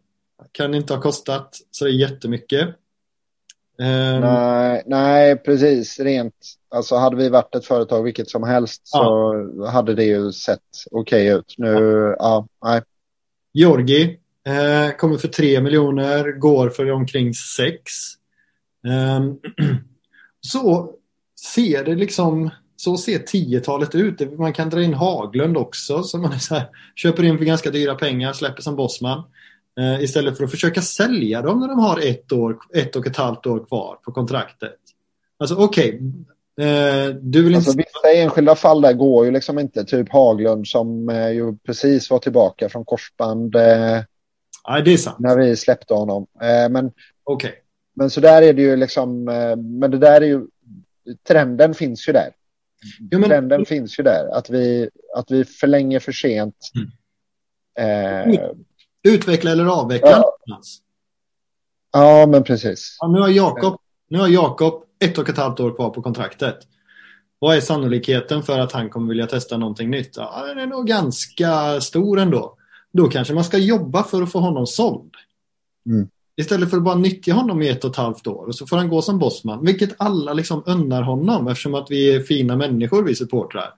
Kan 0.52 0.74
inte 0.74 0.94
ha 0.94 1.02
kostat 1.02 1.58
så 1.72 1.88
jättemycket. 1.88 2.76
Um, 3.78 4.22
nej, 4.22 4.84
nej, 4.86 5.36
precis. 5.36 6.00
Rent, 6.00 6.36
alltså 6.70 6.96
hade 6.96 7.16
vi 7.16 7.30
varit 7.30 7.56
ett 7.56 7.66
företag 7.66 8.04
vilket 8.04 8.30
som 8.30 8.44
helst 8.44 8.90
ja. 8.94 9.00
så 9.00 9.66
hade 9.66 9.96
det 9.96 10.04
ju 10.04 10.32
sett 10.32 10.60
okej 10.92 11.32
okay 11.32 11.40
ut. 11.40 11.56
Nu, 11.58 11.70
ja, 11.70 12.16
ja 12.20 12.48
nej. 12.64 12.82
Georgi 13.54 14.20
eh, 14.48 14.96
kommer 14.98 15.18
för 15.18 15.28
tre 15.28 15.62
miljoner, 15.62 16.32
går 16.32 16.70
för 16.70 16.92
omkring 16.92 17.34
sex. 17.34 17.92
Um, 19.18 19.40
så 20.42 20.92
ser 21.54 21.84
det 21.84 21.96
liksom, 21.96 22.50
så 22.76 22.98
ser 22.98 23.20
tiotalet 23.20 23.96
ut. 23.96 24.38
Man 24.40 24.54
kan 24.54 24.70
dra 24.70 24.84
in 24.84 24.94
Haglund 24.94 25.58
också 25.58 26.04
som 26.04 26.22
man 26.22 26.32
här, 26.50 26.70
köper 26.96 27.24
in 27.24 27.38
för 27.38 27.46
ganska 27.46 27.72
dyra 27.72 27.96
pengar, 27.96 28.34
släpper 28.34 28.62
som 28.62 28.76
bossman. 28.76 29.24
Eh, 29.80 30.04
istället 30.04 30.38
för 30.38 30.44
att 30.44 30.52
försöka 30.52 30.82
sälja 30.82 31.42
dem 31.42 31.60
när 31.60 31.68
de 31.68 31.80
har 31.80 32.00
ett, 32.00 32.32
år, 32.32 32.58
ett 32.74 32.96
och 32.96 33.08
ett 33.08 33.18
halvt 33.18 33.46
år 33.46 33.66
kvar 33.66 34.00
på 34.06 34.12
kontraktet. 34.12 34.76
Alltså 35.38 35.56
okej, 35.56 36.02
okay, 36.58 36.68
eh, 36.68 37.10
du 37.10 37.44
vill 37.44 37.56
alltså, 37.56 37.72
inte... 37.72 37.84
Vissa 37.84 38.14
enskilda 38.18 38.56
fall 38.56 38.82
där 38.82 38.94
går 38.94 39.26
ju 39.26 39.32
liksom 39.32 39.60
inte. 39.60 39.84
Typ 39.84 40.12
Haglund 40.12 40.68
som 40.68 41.10
eh, 41.10 41.30
ju 41.30 41.58
precis 41.58 42.10
var 42.10 42.20
tillbaka 42.20 42.70
från 42.70 42.86
korsband. 42.86 43.56
Eh, 43.56 44.04
ja, 44.64 44.82
det 44.86 44.94
är 44.94 44.98
sant. 44.98 45.20
När 45.20 45.38
vi 45.38 45.56
släppte 45.56 45.94
honom. 45.94 46.28
Eh, 46.42 46.70
men, 46.70 46.92
okay. 47.24 47.52
men 47.96 48.10
så 48.10 48.22
där 48.22 48.42
är 48.42 48.54
det 48.54 48.62
ju 48.62 48.76
liksom, 48.76 49.24
men 49.80 49.92
det 49.92 49.98
där 49.98 50.22
är 50.22 50.26
ju, 50.26 50.48
trenden 51.28 51.74
finns 51.74 52.10
ju 52.10 52.14
där. 52.14 52.30
Jo, 53.12 53.20
men... 53.20 53.30
Trenden 53.30 53.66
finns 53.66 54.00
ju 54.00 54.04
där, 54.04 54.28
att 54.38 54.50
vi, 54.50 54.90
att 55.16 55.32
vi 55.32 55.46
förlänger 55.46 56.00
för 56.00 56.12
sent. 56.12 56.56
Mm. 56.76 58.32
Eh, 58.32 58.50
Utveckla 59.08 59.52
eller 59.52 59.66
avveckla. 59.66 60.24
Ja, 60.46 60.62
ja 61.92 62.28
men 62.28 62.44
precis. 62.44 62.98
Ja, 63.00 63.08
nu 63.08 63.20
har 63.20 63.30
Jakob 63.30 63.82
nu 64.10 64.20
har 64.20 64.28
Jakob 64.28 64.84
ett 65.00 65.18
och 65.18 65.30
ett 65.30 65.38
halvt 65.38 65.60
år 65.60 65.76
kvar 65.76 65.90
på 65.90 66.02
kontraktet. 66.02 66.58
Vad 67.40 67.58
är 67.58 67.62
sannolikheten 67.62 68.44
för 68.44 68.60
att 68.60 68.72
han 68.72 68.90
kommer 68.90 69.10
vilja 69.10 69.28
testa 69.28 69.58
någonting 69.58 69.90
nytt? 69.90 70.18
Ja, 70.18 70.46
den 70.48 70.58
är 70.60 70.68
nog 70.68 70.88
ganska 70.88 71.82
stor 71.82 72.20
ändå. 72.20 72.58
Då 72.94 73.08
kanske 73.08 73.34
man 73.34 73.44
ska 73.44 73.58
jobba 73.58 74.04
för 74.04 74.22
att 74.22 74.32
få 74.32 74.40
honom 74.40 74.68
såld. 74.68 75.12
Mm. 75.86 76.08
Istället 76.38 76.70
för 76.70 76.78
att 76.78 76.84
bara 76.84 76.96
nyttja 76.96 77.34
honom 77.34 77.62
i 77.62 77.70
ett 77.70 77.84
och 77.84 77.92
ett 77.92 77.98
halvt 77.98 78.28
år 78.28 78.46
och 78.46 78.56
så 78.56 78.68
får 78.68 78.78
han 78.78 78.90
gå 78.90 79.02
som 79.02 79.20
bossman. 79.20 79.66
Vilket 79.66 79.96
alla 79.98 80.34
liksom 80.34 80.64
unnar 80.66 81.02
honom 81.02 81.48
eftersom 81.48 81.76
att 81.76 81.92
vi 81.92 82.16
är 82.16 82.20
fina 82.20 82.56
människor, 82.56 83.04
vi 83.04 83.16
supportrar. 83.16 83.74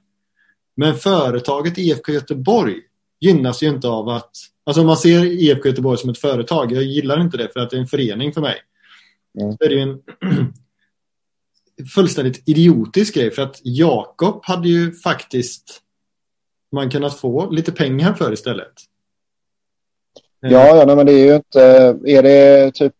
Men 0.75 0.95
företaget 0.95 1.77
IFK 1.77 2.11
Göteborg 2.11 2.81
gynnas 3.19 3.63
ju 3.63 3.67
inte 3.67 3.87
av 3.87 4.09
att 4.09 4.31
Alltså 4.67 4.81
om 4.81 4.87
man 4.87 4.97
ser 4.97 5.25
IFK 5.25 5.67
Göteborg 5.67 5.97
som 5.97 6.09
ett 6.09 6.17
företag, 6.17 6.71
jag 6.71 6.83
gillar 6.83 7.21
inte 7.21 7.37
det 7.37 7.53
för 7.53 7.59
att 7.59 7.69
det 7.69 7.75
är 7.77 7.81
en 7.81 7.87
förening 7.87 8.33
för 8.33 8.41
mig. 8.41 8.55
Mm. 9.39 9.57
Så 9.57 9.63
är 9.63 9.69
det 9.69 9.81
en 9.81 10.01
fullständigt 11.95 12.49
idiotisk 12.49 13.15
grej 13.15 13.31
för 13.31 13.41
att 13.41 13.61
Jakob 13.63 14.45
hade 14.45 14.69
ju 14.69 14.91
faktiskt 14.91 15.81
man 16.71 16.89
kunnat 16.89 17.17
få 17.19 17.49
lite 17.49 17.71
pengar 17.71 18.13
för 18.13 18.33
istället. 18.33 18.73
Ja, 20.39 20.77
ja 20.77 20.85
nej, 20.85 20.95
men 20.95 21.05
det 21.05 21.11
är 21.11 21.25
ju 21.25 21.35
inte, 21.35 21.61
är 22.05 22.23
det 22.23 22.71
typ 22.71 22.93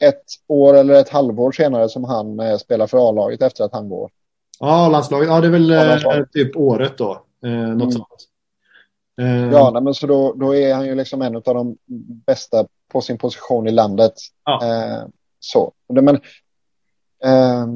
ett 0.00 0.24
år 0.46 0.74
eller 0.74 0.94
ett 0.94 1.08
halvår 1.08 1.52
senare 1.52 1.88
som 1.88 2.04
han 2.04 2.40
eh, 2.40 2.58
spelar 2.58 2.86
för 2.86 3.08
A-laget 3.08 3.42
efter 3.42 3.64
att 3.64 3.72
han 3.72 3.88
går? 3.88 4.10
Ja, 4.60 4.88
landslaget, 4.88 5.28
ja 5.28 5.40
det 5.40 5.46
är 5.46 5.50
väl 5.50 5.70
eh, 5.70 6.24
typ 6.32 6.56
året 6.56 6.98
då, 6.98 7.22
eh, 7.44 7.50
något 7.50 7.80
mm. 7.80 7.92
sånt. 7.92 8.27
Eh, 9.18 9.50
ja, 9.52 9.70
nej, 9.70 9.82
men 9.82 9.94
så 9.94 10.06
då, 10.06 10.32
då 10.32 10.54
är 10.54 10.74
han 10.74 10.86
ju 10.86 10.94
liksom 10.94 11.22
en 11.22 11.36
av 11.36 11.42
de 11.42 11.76
bästa 12.26 12.66
på 12.92 13.00
sin 13.00 13.18
position 13.18 13.66
i 13.66 13.70
landet. 13.70 14.12
Ja. 14.44 14.66
Eh, 14.66 15.06
så. 15.40 15.72
Men, 15.88 16.16
eh, 17.24 17.66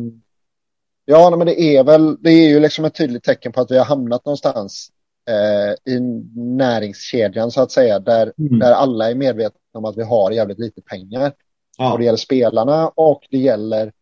ja, 1.05 1.37
men 1.37 1.47
det 1.47 1.61
är 1.61 1.85
väl, 1.85 2.23
det 2.23 2.31
är 2.31 2.49
ju 2.49 2.61
liksom 2.61 2.85
ett 2.85 2.95
tydligt 2.95 3.25
tecken 3.25 3.53
på 3.53 3.61
att 3.61 3.71
vi 3.71 3.79
har 3.79 3.85
hamnat 3.85 4.25
någonstans 4.25 4.89
eh, 5.29 5.95
i 5.95 6.01
näringskedjan 6.37 7.51
så 7.51 7.63
att 7.63 7.71
säga, 7.71 7.99
där, 7.99 8.33
mm. 8.39 8.59
där 8.59 8.73
alla 8.73 9.11
är 9.11 9.15
medvetna 9.15 9.59
om 9.73 9.85
att 9.85 9.97
vi 9.97 10.03
har 10.03 10.31
jävligt 10.31 10.59
lite 10.59 10.83
pengar. 10.83 11.33
Ja. 11.79 11.93
Och 11.93 11.99
det 11.99 12.05
gäller 12.05 12.17
spelarna 12.17 12.89
och 12.89 13.27
det 13.31 13.39
gäller 13.39 13.93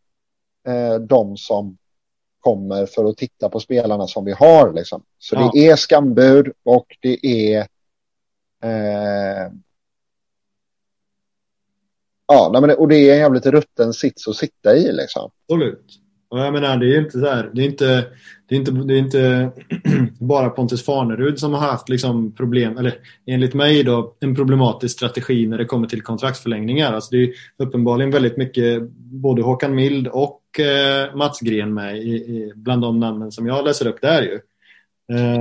eh, 0.69 0.95
de 0.95 1.37
som 1.37 1.77
kommer 2.41 2.87
för 2.87 3.05
att 3.05 3.17
titta 3.17 3.49
på 3.49 3.61
spelarna 3.61 4.07
som 4.07 4.25
vi 4.25 4.33
har. 4.33 4.73
Liksom. 4.73 5.03
Så 5.19 5.35
ja. 5.35 5.51
det 5.55 5.67
är 5.67 5.77
skambud 5.77 6.53
och 6.65 6.87
det 7.01 7.27
är 7.27 7.59
eh, 8.65 9.53
Ja, 12.33 12.61
men, 12.61 12.71
och 12.71 12.89
det 12.89 12.97
är 12.97 13.13
en 13.13 13.19
jävligt 13.19 13.47
rutten 13.47 13.93
sits 13.93 14.29
att 14.29 14.37
sitta 14.37 14.77
i 14.77 14.93
liksom. 14.93 15.31
Absolut. 15.49 16.01
Och 16.29 16.39
jag 16.39 16.53
menar, 16.53 16.77
det 16.77 16.95
är 16.95 17.01
inte 17.01 17.21
så 17.21 17.27
här, 17.27 17.51
det 17.55 17.63
är 17.63 17.67
inte, 17.67 18.05
det 18.49 18.55
är 18.55 18.59
inte, 18.59 18.71
det 18.71 18.95
är 18.95 18.99
inte 18.99 19.51
bara 20.21 20.51
Pontus 20.51 20.85
Farnerud 20.85 21.39
som 21.39 21.55
har 21.55 21.61
haft 21.61 21.89
liksom 21.89 22.33
problem, 22.33 22.79
eller 22.79 22.95
enligt 23.27 23.55
mig 23.55 23.83
då, 23.83 24.17
en 24.21 24.35
problematisk 24.35 24.97
strategi 24.97 25.47
när 25.47 25.59
det 25.59 25.65
kommer 25.65 25.87
till 25.89 26.03
kontraktsförlängningar. 26.03 26.93
Alltså 26.93 27.11
det 27.11 27.23
är 27.23 27.31
uppenbarligen 27.59 28.11
väldigt 28.11 28.37
mycket 28.37 28.83
både 28.97 29.43
Håkan 29.43 29.75
Mild 29.75 30.09
och 30.09 30.40
Mats 31.15 31.41
Gren 31.41 31.75
med 31.75 31.97
i, 31.97 32.11
i, 32.11 32.53
bland 32.55 32.83
de 32.83 33.01
namnen 33.01 33.33
som 33.33 33.47
jag 33.47 33.65
läser 33.65 33.87
upp 33.87 34.01
där 34.01 34.23
ju. 34.23 34.41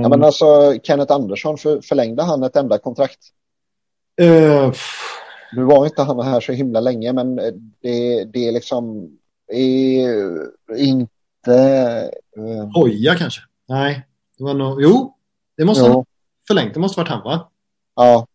Ja, 0.02 0.08
men 0.08 0.24
alltså 0.24 0.74
Kenneth 0.82 1.12
Andersson, 1.12 1.58
för, 1.58 1.80
förlängde 1.80 2.22
han 2.22 2.42
ett 2.42 2.56
enda 2.56 2.78
kontrakt? 2.78 3.18
Uh, 4.22 4.72
nu 5.52 5.62
var 5.62 5.86
inte 5.86 6.02
han 6.02 6.20
här 6.20 6.40
så 6.40 6.52
himla 6.52 6.80
länge, 6.80 7.12
men 7.12 7.36
det, 7.80 8.24
det 8.24 8.48
är 8.48 8.52
liksom 8.52 9.10
är 9.50 10.76
inte... 10.76 12.10
Uh... 12.38 12.70
Hoja 12.74 13.14
kanske? 13.14 13.40
Nej, 13.68 14.06
det 14.38 14.44
var 14.44 14.54
nog... 14.54 14.82
Jo, 14.82 15.16
det 15.56 15.64
måste 15.64 15.84
jo. 15.84 15.92
han 15.92 16.04
förlängt. 16.46 16.74
Det 16.74 16.80
måste 16.80 17.00
varit 17.00 17.08
han, 17.08 17.24
va? 17.24 17.50
Ja. 17.96 18.26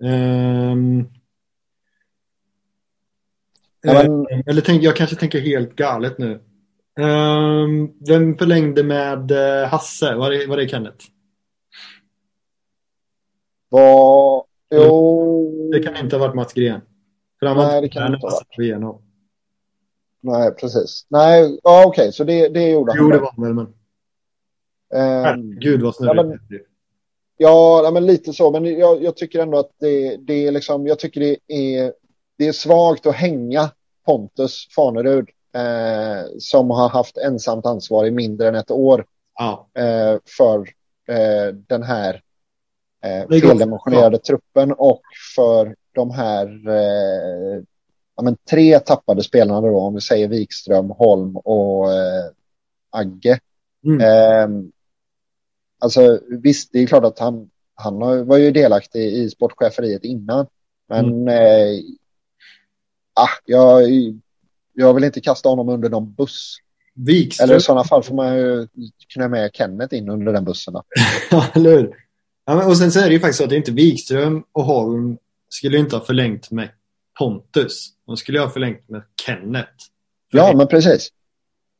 Um... 0.00 1.08
Men... 3.94 4.26
Eller 4.46 4.62
tänk, 4.62 4.82
jag 4.82 4.96
kanske 4.96 5.16
tänker 5.16 5.40
helt 5.40 5.76
galet 5.76 6.18
nu. 6.18 6.40
Um, 6.98 7.94
vem 8.08 8.38
förlängde 8.38 8.82
med 8.82 9.30
uh, 9.30 9.68
Hasse? 9.68 10.14
Var 10.14 10.30
det, 10.30 10.46
var 10.46 10.56
det 10.56 10.68
Kenneth? 10.68 11.06
Var... 13.68 14.44
Jo... 14.70 15.70
Det 15.72 15.82
kan 15.82 15.96
inte 15.96 16.16
ha 16.16 16.26
varit 16.26 16.34
Mats 16.34 16.52
Gren. 16.52 16.80
För 17.38 17.46
han 17.46 17.56
Nej, 17.56 17.80
det 17.80 17.88
kan 17.88 18.14
inte 18.14 18.26
ha 18.26 18.30
varit. 18.30 18.58
Igenom. 18.58 19.02
Nej, 20.20 20.54
precis. 20.54 21.06
Nej, 21.08 21.58
ja, 21.62 21.84
okej, 21.86 22.02
okay, 22.02 22.12
så 22.12 22.24
det, 22.24 22.48
det 22.48 22.70
gjorde 22.70 22.92
han. 22.92 23.00
Jo, 23.00 23.10
det 23.10 23.18
var 23.18 23.32
han 23.36 23.44
väl, 23.44 23.54
men... 23.54 23.74
Um, 25.34 25.60
Gud 25.60 25.82
vad 25.82 25.94
snurrigt. 25.94 26.16
Ja, 26.16 26.22
men, 26.24 26.40
ja, 27.84 27.90
men 27.92 28.06
lite 28.06 28.32
så. 28.32 28.50
Men 28.50 28.78
jag, 28.78 29.02
jag, 29.02 29.16
tycker 29.16 29.42
ändå 29.42 29.58
att 29.58 29.70
det, 29.80 30.16
det 30.16 30.46
är 30.46 30.52
liksom, 30.52 30.86
jag 30.86 30.98
tycker 30.98 31.20
det 31.20 31.36
är, 31.48 31.92
det 32.38 32.48
är 32.48 32.52
svagt 32.52 33.06
att 33.06 33.14
hänga 33.14 33.70
Pontus 34.08 34.68
Fanerud 34.74 35.28
eh, 35.54 36.26
som 36.38 36.70
har 36.70 36.88
haft 36.88 37.16
ensamt 37.16 37.66
ansvar 37.66 38.06
i 38.06 38.10
mindre 38.10 38.48
än 38.48 38.54
ett 38.54 38.70
år 38.70 39.06
ja. 39.38 39.68
eh, 39.74 40.18
för 40.36 40.58
eh, 41.08 41.54
den 41.54 41.82
här 41.82 42.22
eh, 43.04 43.40
feldimensionerade 43.40 44.16
ja. 44.16 44.22
truppen 44.26 44.72
och 44.72 45.02
för 45.36 45.76
de 45.94 46.10
här 46.10 46.68
eh, 46.68 47.62
ja, 48.16 48.22
men 48.22 48.36
tre 48.50 48.78
tappade 48.78 49.22
spelarna 49.22 49.60
då, 49.60 49.78
om 49.80 49.94
vi 49.94 50.00
säger 50.00 50.28
Wikström, 50.28 50.90
Holm 50.90 51.36
och 51.36 51.92
eh, 51.92 52.24
Agge. 52.90 53.38
Mm. 53.86 54.00
Eh, 54.00 54.70
alltså 55.78 56.20
visst, 56.42 56.72
det 56.72 56.78
är 56.78 56.86
klart 56.86 57.04
att 57.04 57.18
han, 57.18 57.50
han 57.74 58.26
var 58.26 58.36
ju 58.36 58.50
delaktig 58.50 59.02
i 59.02 59.30
sportcheferiet 59.30 60.04
innan, 60.04 60.46
men 60.88 61.28
mm. 61.28 61.84
Ah, 63.18 63.30
jag, 63.44 63.82
jag 64.74 64.94
vill 64.94 65.04
inte 65.04 65.20
kasta 65.20 65.48
honom 65.48 65.68
under 65.68 65.88
någon 65.88 66.12
buss. 66.12 66.56
Wikström. 66.94 67.44
Eller 67.44 67.56
i 67.56 67.60
sådana 67.60 67.84
fall 67.84 68.02
får 68.02 68.14
man 68.14 68.36
ju 68.36 68.68
kunna 69.14 69.28
med 69.28 69.50
Kenneth 69.54 69.94
in 69.94 70.08
under 70.08 70.32
den 70.32 70.44
bussen. 70.44 70.74
Ja, 71.30 71.46
eller 71.54 71.70
hur? 71.70 71.94
Ja, 72.46 72.54
men, 72.54 72.66
och 72.66 72.76
sen 72.76 72.92
så 72.92 73.00
är 73.00 73.06
det 73.06 73.12
ju 73.12 73.20
faktiskt 73.20 73.38
så 73.38 73.44
att 73.44 73.50
det 73.50 73.56
inte 73.56 73.72
Wikström 73.72 74.44
och 74.52 74.64
Holm 74.64 75.16
skulle 75.48 75.78
inte 75.78 75.96
ha 75.96 76.04
förlängt 76.04 76.50
med 76.50 76.68
Pontus. 77.18 77.88
De 78.06 78.16
skulle 78.16 78.40
ha 78.40 78.50
förlängt 78.50 78.88
med 78.88 79.02
Kenneth. 79.26 79.72
Ja, 80.30 80.52
men 80.56 80.66
precis. 80.66 81.08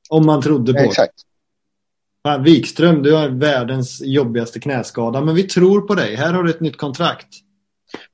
Om 0.08 0.26
man 0.26 0.42
trodde 0.42 0.72
på 0.72 0.78
Exakt. 0.78 1.14
det. 2.24 2.38
Wikström, 2.38 3.02
du 3.02 3.12
har 3.12 3.28
världens 3.28 4.00
jobbigaste 4.04 4.60
knäskada, 4.60 5.20
men 5.20 5.34
vi 5.34 5.42
tror 5.42 5.80
på 5.80 5.94
dig. 5.94 6.14
Här 6.14 6.32
har 6.32 6.42
du 6.42 6.50
ett 6.50 6.60
nytt 6.60 6.76
kontrakt. 6.76 7.28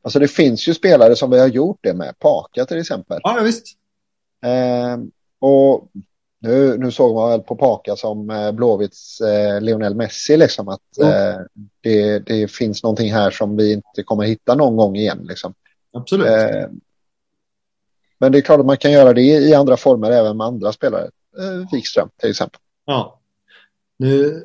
Alltså 0.03 0.19
det 0.19 0.29
finns 0.29 0.69
ju 0.69 0.75
spelare 0.75 1.17
som 1.17 1.31
vi 1.31 1.41
har 1.41 1.47
gjort 1.47 1.79
det 1.81 1.95
med. 1.95 2.19
Paka 2.19 2.65
till 2.65 2.79
exempel. 2.79 3.21
Ja, 3.23 3.41
visst. 3.43 3.67
Eh, 4.45 4.99
och 5.41 5.89
nu, 6.39 6.79
nu 6.79 6.91
såg 6.91 7.15
man 7.15 7.31
väl 7.31 7.41
på 7.41 7.57
Paka 7.57 7.97
som 7.97 8.31
eh, 8.31 8.53
Blåvitts 8.53 9.21
eh, 9.21 9.61
Lionel 9.61 9.95
Messi, 9.95 10.37
liksom 10.37 10.69
att 10.69 10.99
eh, 11.03 11.41
det, 11.81 12.19
det 12.19 12.51
finns 12.51 12.83
någonting 12.83 13.13
här 13.13 13.31
som 13.31 13.57
vi 13.57 13.73
inte 13.73 14.03
kommer 14.05 14.25
hitta 14.25 14.55
någon 14.55 14.77
gång 14.77 14.97
igen. 14.97 15.27
Liksom. 15.29 15.55
Absolut. 15.93 16.27
Eh, 16.27 16.69
men 18.19 18.33
det 18.33 18.39
är 18.39 18.43
klart 18.43 18.61
att 18.61 18.67
man 18.67 18.77
kan 18.77 18.93
göra 18.93 19.13
det 19.13 19.23
i 19.23 19.55
andra 19.55 19.77
former 19.77 20.11
även 20.11 20.37
med 20.37 20.47
andra 20.47 20.73
spelare. 20.73 21.11
Eh, 21.39 21.73
Wikström 21.73 22.09
till 22.17 22.31
exempel. 22.31 22.61
Ja. 22.85 23.21
Nu 23.97 24.45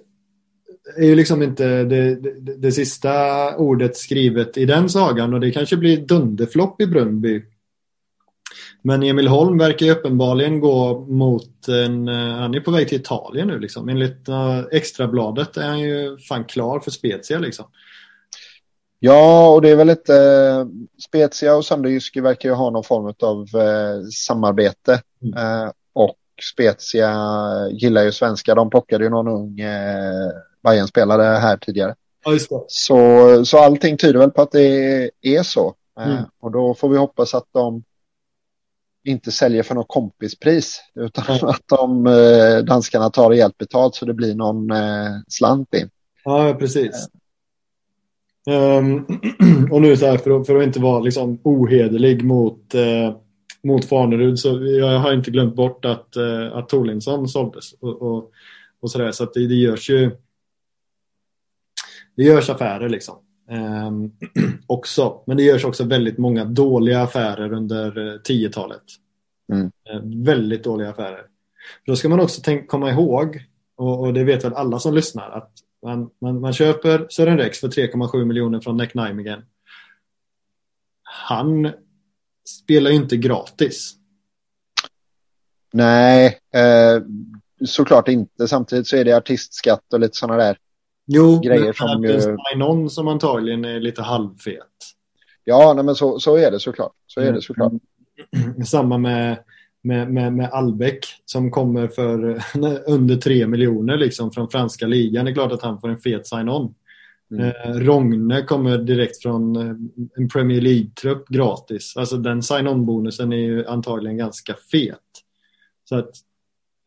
är 0.98 1.06
ju 1.06 1.16
liksom 1.16 1.44
inte 1.44 1.84
det, 1.84 2.16
det, 2.16 2.56
det, 2.58 2.72
sista 2.72 3.56
ordet 3.56 3.98
skrivet 3.98 4.58
i 4.58 4.66
den 4.66 4.90
sagan 4.90 5.34
och 5.34 5.40
det 5.40 5.52
kanske 5.52 5.78
blir 5.78 5.98
dunderflopp 5.98 6.82
i 6.82 6.88
Brunnby. 6.88 7.44
Men 8.82 9.04
Emil 9.04 9.28
Holm 9.28 9.58
verkar 9.58 9.86
ju 9.86 9.92
uppenbarligen 9.92 10.60
gå 10.60 11.00
mot 11.00 11.68
en... 11.68 12.08
Eh, 12.08 12.38
han 12.38 12.56
är 12.56 12.60
på 12.60 12.72
väg 12.72 12.88
till 12.88 13.00
Italien 13.00 13.48
nu 13.48 13.60
liksom. 13.60 13.90
Enligt 13.90 14.30
uh, 14.30 14.60
extrabladet 14.72 15.58
är 15.58 15.68
han 15.68 15.80
ju 15.80 16.18
fan 16.18 16.46
klar 16.46 16.80
för 16.80 16.92
Spezia 16.92 17.40
liksom. 17.40 17.66
Ja, 19.00 19.50
och 19.50 19.62
det 19.62 19.70
är 19.70 19.76
väl 19.76 19.88
lite 19.88 20.16
eh, 20.16 20.66
Spezia 21.08 21.56
och 21.56 21.66
Sandöjyski 21.66 22.22
verkar 22.22 22.50
ju 22.50 22.56
ha 22.56 22.70
någon 22.70 22.84
form 22.84 23.14
av 23.24 23.62
eh, 23.62 24.02
samarbete. 24.14 25.02
Mm. 25.24 25.38
Eh, 25.38 25.72
och 25.94 26.18
Spezia 26.54 27.16
gillar 27.72 28.04
ju 28.04 28.12
svenskar. 28.12 28.56
De 28.56 28.70
plockade 28.70 29.04
ju 29.04 29.10
någon 29.10 29.28
ung 29.28 29.60
eh, 29.60 30.30
Bayern-spelare 30.64 31.24
här 31.24 31.58
tidigare. 31.58 31.96
Ja, 32.26 32.38
så, 32.68 33.46
så 33.46 33.58
allting 33.58 33.98
tyder 33.98 34.20
väl 34.20 34.32
på 34.32 34.42
att 34.42 34.52
det 34.52 35.12
är 35.22 35.44
så. 35.44 35.76
Eh, 36.00 36.12
mm. 36.12 36.24
Och 36.40 36.52
då 36.52 36.74
får 36.74 36.90
vi 36.90 36.98
hoppas 36.98 37.34
att 37.34 37.48
de 37.52 37.84
inte 39.04 39.32
säljer 39.32 39.64
för 39.64 39.76
något 39.76 39.88
kompispris 39.88 40.82
utan 40.96 41.26
mm. 41.26 41.50
att 41.50 41.64
de 41.66 42.08
eh, 42.08 42.58
danskarna 42.58 43.10
tar 43.10 43.30
rejält 43.30 43.58
betalt 43.58 43.96
så 43.96 44.06
det 44.06 44.14
blir 44.14 44.36
någon 44.36 44.72
eh, 44.72 45.12
slant 45.28 45.74
in. 45.74 45.90
Ja, 46.24 46.56
precis. 46.60 47.10
Um, 48.50 49.06
och 49.72 49.82
nu 49.82 49.98
så 49.98 50.06
här, 50.06 50.18
för, 50.18 50.40
att, 50.40 50.48
för 50.48 50.56
att 50.56 50.64
inte 50.64 50.80
vara 50.80 51.00
liksom 51.00 51.40
ohederlig 51.44 52.24
mot, 52.24 52.76
uh, 52.76 53.16
mot 53.64 53.86
Farnerud 53.86 54.40
så 54.40 54.64
jag 54.64 55.00
har 55.00 55.14
inte 55.14 55.32
glömt 55.32 55.56
bort 55.56 55.86
att, 55.86 56.18
uh, 56.18 56.58
att 56.58 56.70
Torlinsson 56.70 57.28
såldes 57.28 57.74
och, 57.74 58.02
och, 58.02 58.32
och 58.82 58.92
sådär 58.92 59.12
så 59.12 59.24
att 59.24 59.34
det, 59.34 59.48
det 59.48 59.56
görs 59.56 59.90
ju 59.90 60.12
det 62.20 62.26
görs 62.26 62.50
affärer 62.50 62.90
liksom 62.90 63.16
um, 63.50 64.12
också 64.68 65.24
men 65.28 65.38
det 65.38 65.44
görs 65.44 65.66
också 65.66 65.84
väldigt 65.84 66.18
många 66.18 66.46
dåliga 66.46 67.02
affärer 67.02 67.54
under 67.54 67.98
uh, 67.98 68.20
10-talet 68.20 68.82
mm. 69.54 69.66
uh, 69.66 70.26
väldigt 70.26 70.64
dåliga 70.64 70.90
affärer 70.90 71.26
då 71.86 71.96
ska 71.96 72.10
man 72.10 72.20
också 72.20 72.42
tänka, 72.42 72.68
komma 72.68 72.92
ihåg 72.92 73.46
och, 73.76 74.00
och 74.00 74.14
det 74.14 74.24
vet 74.24 74.44
väl 74.44 74.54
alla 74.54 74.80
som 74.80 74.94
lyssnar 74.94 75.30
att 75.32 75.52
man, 75.84 76.10
man, 76.22 76.42
man 76.42 76.54
köper 76.54 77.08
Sören 77.10 77.38
Rex 77.38 77.60
för 77.60 77.68
3,7 77.68 78.26
miljoner 78.26 78.60
från 78.60 78.78
Neck 78.78 78.94
Nijmegen. 78.94 79.46
Han 81.04 81.72
spelar 82.46 82.92
ju 82.92 82.98
inte 82.98 83.18
gratis. 83.18 83.94
Nej, 85.74 86.40
eh, 86.54 87.02
såklart 87.66 88.08
inte. 88.08 88.48
Samtidigt 88.48 88.88
så 88.88 88.98
är 88.98 89.06
det 89.06 89.18
artistskatt 89.18 89.94
och 89.94 90.00
lite 90.00 90.18
sådana 90.18 90.44
där 90.44 90.58
jo, 91.10 91.40
grejer 91.40 91.74
som. 91.74 92.04
Jo, 92.04 92.58
någon 92.58 92.90
som 92.90 93.08
antagligen 93.08 93.66
är 93.66 93.80
lite 93.80 94.02
halvfet. 94.02 94.56
Ja, 95.44 95.74
nej, 95.74 95.86
men 95.86 95.96
så, 95.96 96.20
så 96.20 96.38
är 96.38 96.52
det 96.52 96.60
såklart. 96.60 96.94
Så 97.08 97.22
är 97.22 97.34
det 97.34 97.42
såklart. 97.42 97.74
Samma 98.66 98.98
med 98.98 99.38
med, 99.82 100.12
med, 100.12 100.34
med 100.34 100.50
Albeck 100.52 101.06
som 101.26 101.52
kommer 101.52 101.88
för 101.88 102.42
under 102.88 103.16
3 103.16 103.48
miljoner 103.48 103.98
liksom 103.98 104.32
från 104.32 104.50
franska 104.50 104.88
ligan. 104.88 105.26
Det 105.26 105.32
är 105.32 105.34
klart 105.34 105.52
att 105.52 105.62
han 105.62 105.82
får 105.82 105.90
en 105.90 106.00
fet 106.00 106.28
sign-on. 106.28 106.74
Mm. 107.32 107.46
Eh, 107.46 107.80
Rogne 107.80 108.42
kommer 108.42 108.78
direkt 108.78 109.22
från 109.22 109.56
eh, 109.56 109.76
en 110.18 110.30
Premier 110.30 110.62
League-trupp 110.62 111.28
gratis. 111.28 111.98
Alltså 111.98 112.18
den 112.18 112.44
sign-on-bonusen 112.44 113.34
är 113.34 113.38
ju 113.38 113.66
antagligen 113.66 114.18
ganska 114.18 114.56
fet. 114.72 114.98
Så 115.90 115.96
att 115.96 116.12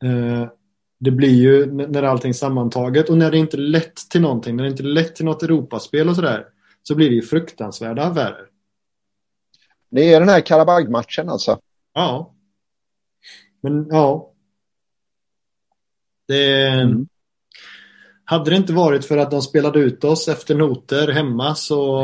eh, 0.04 0.48
det 1.03 1.11
blir 1.11 1.34
ju 1.34 1.66
när 1.72 2.03
allting 2.03 2.34
sammantaget 2.34 3.11
och 3.11 3.18
när 3.18 3.30
det 3.30 3.38
inte 3.38 3.57
lett 3.57 3.96
till 4.11 4.20
någonting, 4.20 4.57
när 4.57 4.64
det 4.64 4.70
inte 4.70 4.82
lett 4.82 5.16
till 5.16 5.24
något 5.24 5.42
Europaspel 5.42 6.09
och 6.09 6.16
sådär, 6.16 6.46
så 6.82 6.94
blir 6.94 7.09
det 7.09 7.14
ju 7.14 7.22
fruktansvärda 7.22 8.03
affärer. 8.03 8.46
Det 9.90 10.12
är 10.12 10.20
den 10.20 10.28
här 10.28 10.40
Karabag-matchen 10.40 11.28
alltså? 11.28 11.59
Ja. 11.94 12.34
Men 13.61 13.86
ja. 13.90 14.32
Det... 16.28 16.68
Mm. 16.68 17.07
Hade 18.24 18.50
det 18.50 18.57
inte 18.57 18.72
varit 18.72 19.05
för 19.05 19.16
att 19.16 19.30
de 19.30 19.42
spelade 19.42 19.78
ut 19.78 20.05
oss 20.05 20.28
efter 20.28 20.55
noter 20.55 21.09
hemma 21.09 21.55
så, 21.55 22.03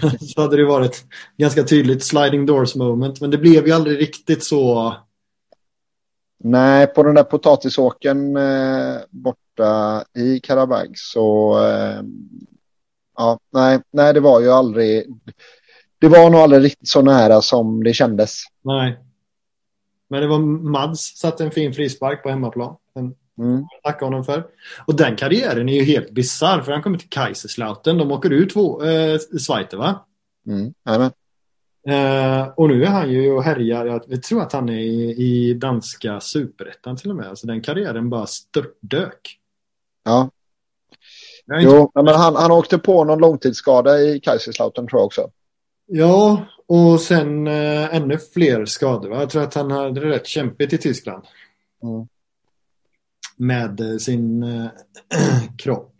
så 0.20 0.40
hade 0.40 0.56
det 0.56 0.64
varit 0.64 1.04
ganska 1.36 1.64
tydligt 1.64 2.04
sliding 2.04 2.46
doors 2.46 2.74
moment. 2.74 3.20
Men 3.20 3.30
det 3.30 3.38
blev 3.38 3.66
ju 3.66 3.72
aldrig 3.72 4.00
riktigt 4.00 4.44
så. 4.44 4.96
Nej, 6.38 6.86
på 6.86 7.02
den 7.02 7.14
där 7.14 7.22
potatisåken 7.22 8.36
eh, 8.36 8.96
borta 9.10 10.04
i 10.14 10.40
Karabag 10.40 10.92
så 10.94 11.58
eh, 11.64 12.02
ja, 13.16 13.38
nej, 13.52 13.80
nej, 13.90 14.14
det 14.14 14.20
var 14.20 14.40
ju 14.40 14.50
aldrig. 14.50 15.04
Det 15.98 16.08
var 16.08 16.30
nog 16.30 16.40
aldrig 16.40 16.64
riktigt 16.64 16.88
så 16.88 17.02
nära 17.02 17.42
som 17.42 17.84
det 17.84 17.92
kändes. 17.92 18.42
Nej. 18.62 18.98
Men 20.08 20.20
det 20.20 20.26
var 20.26 20.38
Mads 20.70 21.00
satte 21.00 21.44
en 21.44 21.50
fin 21.50 21.74
frispark 21.74 22.22
på 22.22 22.28
hemmaplan. 22.28 22.76
En 22.94 23.14
Mm. 23.38 23.66
Tacka 23.82 24.04
honom 24.04 24.24
för. 24.24 24.46
Och 24.86 24.96
den 24.96 25.16
karriären 25.16 25.68
är 25.68 25.74
ju 25.74 25.84
helt 25.84 26.10
bisarr 26.10 26.62
för 26.62 26.72
han 26.72 26.82
kommer 26.82 26.98
till 26.98 27.08
Kaiserslautern. 27.08 27.98
De 27.98 28.12
åker 28.12 28.30
ut 28.30 28.52
två, 28.52 28.84
eh, 28.84 29.18
Zweite 29.18 29.76
va? 29.76 30.04
Mm. 30.46 30.74
Eh, 31.86 32.48
och 32.56 32.68
nu 32.68 32.84
är 32.84 32.88
han 32.88 33.10
ju 33.10 33.32
och 33.32 33.42
härjar. 33.42 34.02
Jag 34.08 34.22
tror 34.22 34.42
att 34.42 34.52
han 34.52 34.68
är 34.68 34.78
i, 34.78 35.14
i 35.16 35.54
danska 35.54 36.20
superettan 36.20 36.96
till 36.96 37.10
och 37.10 37.16
med. 37.16 37.28
Alltså 37.28 37.46
den 37.46 37.62
karriären 37.62 38.10
bara 38.10 38.26
störtdök. 38.26 39.38
Ja. 40.04 40.30
Jo, 41.60 41.90
men 41.94 42.06
han, 42.06 42.36
han 42.36 42.50
åkte 42.50 42.78
på 42.78 43.04
någon 43.04 43.18
långtidsskada 43.18 44.00
i 44.00 44.20
Kaiserslautern 44.20 44.88
tror 44.88 45.00
jag 45.00 45.06
också. 45.06 45.30
Ja, 45.86 46.46
och 46.66 47.00
sen 47.00 47.46
eh, 47.46 47.94
ännu 47.94 48.18
fler 48.18 48.64
skador. 48.64 49.08
Va? 49.08 49.20
Jag 49.20 49.30
tror 49.30 49.42
att 49.42 49.54
han 49.54 49.70
hade 49.70 50.00
rätt 50.00 50.26
kämpigt 50.26 50.72
i 50.72 50.78
Tyskland. 50.78 51.24
Mm 51.82 52.06
med 53.36 53.80
eh, 53.80 53.96
sin 53.96 54.44
kropp. 55.58 55.94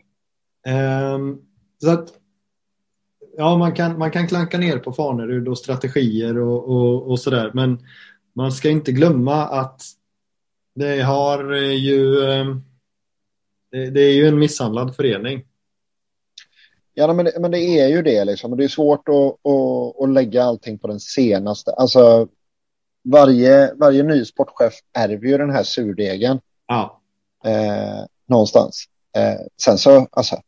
Ähm, 0.67 1.41
så 1.81 1.89
att, 1.89 2.09
ja, 3.37 3.57
man 3.57 3.75
kan, 3.75 3.97
man 3.97 4.11
kan 4.11 4.27
klanka 4.27 4.57
ner 4.57 4.77
på 4.77 4.93
Fanerud 4.93 5.47
och 5.47 5.57
strategier 5.57 6.37
och, 6.37 6.69
och, 6.69 7.11
och 7.11 7.19
sådär, 7.19 7.51
men 7.53 7.79
man 8.33 8.51
ska 8.51 8.69
inte 8.69 8.91
glömma 8.91 9.45
att 9.45 9.81
det 10.75 11.01
har 11.01 11.53
ju 11.55 12.15
det, 13.71 13.89
det 13.89 14.01
är 14.01 14.13
ju 14.13 14.27
en 14.27 14.39
misshandlad 14.39 14.95
förening. 14.95 15.45
Ja, 16.93 17.13
men, 17.13 17.29
men 17.39 17.51
det 17.51 17.59
är 17.59 17.87
ju 17.87 18.01
det 18.01 18.25
liksom. 18.25 18.57
Det 18.57 18.63
är 18.63 18.67
svårt 18.67 19.09
att, 19.09 19.51
att, 19.51 20.01
att 20.01 20.09
lägga 20.09 20.43
allting 20.43 20.77
på 20.77 20.87
den 20.87 20.99
senaste. 20.99 21.71
Alltså, 21.71 22.27
varje, 23.03 23.73
varje 23.73 24.03
ny 24.03 24.25
sportchef 24.25 24.73
ärver 24.93 25.27
ju 25.27 25.37
den 25.37 25.49
här 25.49 25.63
surdegen. 25.63 26.39
Ja 26.67 27.01
eh, 27.45 28.05
någonstans. 28.25 28.85
Eh, 29.15 29.45
sen 29.61 29.77
så, 29.77 30.07
alltså, 30.11 30.41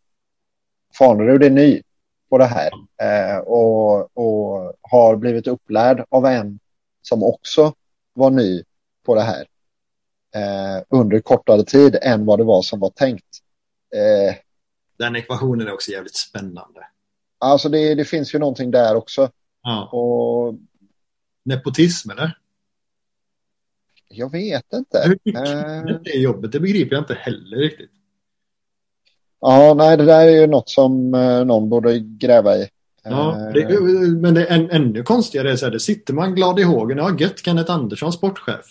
Fanerud 0.97 1.43
är 1.43 1.49
ny 1.49 1.81
på 2.29 2.37
det 2.37 2.45
här 2.45 2.71
eh, 3.01 3.37
och, 3.37 4.17
och 4.17 4.73
har 4.81 5.15
blivit 5.15 5.47
upplärd 5.47 6.05
av 6.09 6.25
en 6.25 6.59
som 7.01 7.23
också 7.23 7.73
var 8.13 8.29
ny 8.29 8.63
på 9.05 9.15
det 9.15 9.21
här 9.21 9.47
eh, 10.35 10.83
under 10.89 11.19
kortare 11.19 11.63
tid 11.63 11.97
än 12.01 12.25
vad 12.25 12.39
det 12.39 12.43
var 12.43 12.61
som 12.61 12.79
var 12.79 12.89
tänkt. 12.89 13.39
Eh, 13.95 14.35
Den 14.97 15.15
ekvationen 15.15 15.67
är 15.67 15.73
också 15.73 15.91
jävligt 15.91 16.15
spännande. 16.15 16.87
Alltså 17.37 17.69
det, 17.69 17.95
det 17.95 18.05
finns 18.05 18.35
ju 18.35 18.39
någonting 18.39 18.71
där 18.71 18.95
också. 18.95 19.31
Ja. 19.61 19.85
Och... 19.85 20.55
Nepotism 21.45 22.11
eller? 22.11 22.37
Jag 24.07 24.31
vet 24.31 24.73
inte. 24.73 25.03
Hur 25.05 25.99
det 26.03 26.17
jobbet, 26.17 26.51
det 26.51 26.59
begriper 26.59 26.95
jag 26.95 27.01
inte 27.01 27.13
heller 27.13 27.57
riktigt. 27.57 27.91
Ja, 29.41 29.73
nej, 29.73 29.97
det 29.97 30.05
där 30.05 30.27
är 30.27 30.41
ju 30.41 30.47
något 30.47 30.69
som 30.69 31.13
uh, 31.13 31.45
någon 31.45 31.69
borde 31.69 31.99
gräva 31.99 32.55
i. 32.55 32.69
Ja, 33.03 33.47
eh, 33.47 33.53
det, 33.53 33.79
men 34.21 34.33
det 34.33 34.45
är 34.45 34.55
en, 34.55 34.71
ännu 34.71 35.03
konstigare 35.03 35.51
är 35.51 35.55
så 35.55 35.65
här, 35.65 35.71
det 35.71 35.79
sitter 35.79 36.13
man 36.13 36.35
glad 36.35 36.59
i 36.59 36.63
hågen. 36.63 36.97
Ja, 36.97 37.15
gött 37.19 37.39
Kenneth 37.45 37.71
Andersson, 37.71 38.13
sportchef. 38.13 38.65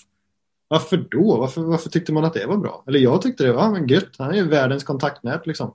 Varför 0.68 0.96
då? 0.96 1.36
Varför, 1.36 1.60
varför 1.60 1.90
tyckte 1.90 2.12
man 2.12 2.24
att 2.24 2.34
det 2.34 2.46
var 2.46 2.56
bra? 2.56 2.84
Eller 2.86 2.98
jag 2.98 3.22
tyckte 3.22 3.44
det 3.44 3.52
var 3.52 3.70
men 3.70 3.88
gött. 3.88 4.10
Han 4.18 4.30
är 4.30 4.34
ju 4.34 4.48
världens 4.48 4.84
kontaktnät 4.84 5.46
liksom. 5.46 5.74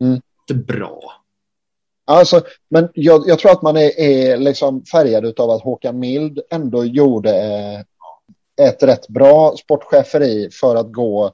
Mm. 0.00 0.20
Det 0.46 0.54
är 0.54 0.58
bra. 0.58 1.00
Alltså, 2.06 2.42
men 2.68 2.88
jag, 2.94 3.28
jag 3.28 3.38
tror 3.38 3.52
att 3.52 3.62
man 3.62 3.76
är, 3.76 4.00
är 4.00 4.36
liksom 4.36 4.84
färgad 4.84 5.40
av 5.40 5.50
att 5.50 5.62
Håkan 5.62 5.98
Mild 5.98 6.40
ändå 6.50 6.84
gjorde 6.84 7.30
eh, 7.30 7.80
ett 8.66 8.82
rätt 8.82 9.08
bra 9.08 9.56
sportcheferi 9.56 10.50
för 10.50 10.76
att 10.76 10.92
gå 10.92 11.32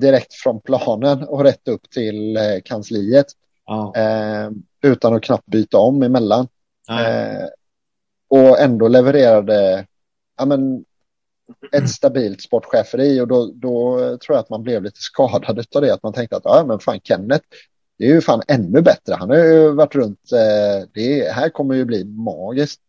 direkt 0.00 0.34
från 0.34 0.60
planen 0.60 1.22
och 1.22 1.44
rätt 1.44 1.68
upp 1.68 1.90
till 1.90 2.36
eh, 2.36 2.42
kansliet. 2.64 3.26
Ja. 3.66 3.92
Eh, 3.96 4.50
utan 4.82 5.14
att 5.14 5.22
knappt 5.22 5.46
byta 5.46 5.78
om 5.78 6.02
emellan. 6.02 6.48
Eh, 6.90 7.46
och 8.28 8.60
ändå 8.60 8.88
levererade 8.88 9.86
ja, 10.38 10.44
men, 10.44 10.84
ett 11.72 11.90
stabilt 11.90 12.42
sportcheferi 12.42 13.20
och 13.20 13.28
då, 13.28 13.52
då 13.54 13.98
tror 13.98 14.36
jag 14.36 14.38
att 14.38 14.50
man 14.50 14.62
blev 14.62 14.82
lite 14.82 15.00
skadad 15.00 15.66
av 15.74 15.82
det. 15.82 15.94
Att 15.94 16.02
man 16.02 16.12
tänkte 16.12 16.36
att 16.36 16.44
ja, 16.44 16.64
men 16.66 16.78
fan 16.78 17.00
Kenneth, 17.00 17.44
det 17.98 18.04
är 18.04 18.08
ju 18.08 18.20
fan 18.20 18.42
ännu 18.48 18.82
bättre. 18.82 19.14
Han 19.14 19.30
har 19.30 19.36
ju 19.36 19.70
varit 19.70 19.94
runt, 19.94 20.32
eh, 20.32 20.88
det 20.94 21.32
här 21.32 21.48
kommer 21.48 21.74
ju 21.74 21.84
bli 21.84 22.04
magiskt. 22.04 22.80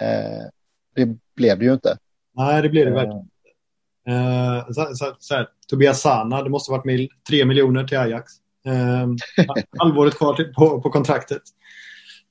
Eh, 0.00 0.46
det 0.94 1.16
blev 1.34 1.58
det 1.58 1.64
ju 1.64 1.72
inte. 1.72 1.98
Nej, 2.34 2.62
det 2.62 2.68
blir 2.68 2.84
det 2.84 2.90
uh, 2.90 2.96
verkligen. 2.96 3.28
Uh, 4.08 4.72
så, 4.72 4.94
så, 4.94 5.16
så 5.18 5.34
här, 5.34 5.48
Tobias 5.68 6.00
Sana, 6.00 6.42
det 6.42 6.50
måste 6.50 6.70
varit 6.70 6.84
mil, 6.84 7.08
3 7.28 7.44
miljoner 7.44 7.84
till 7.84 7.98
Ajax. 7.98 8.32
Uh, 8.68 9.14
halvåret 9.78 10.18
kvar 10.18 10.34
till, 10.34 10.54
på, 10.54 10.80
på 10.80 10.90
kontraktet. 10.90 11.42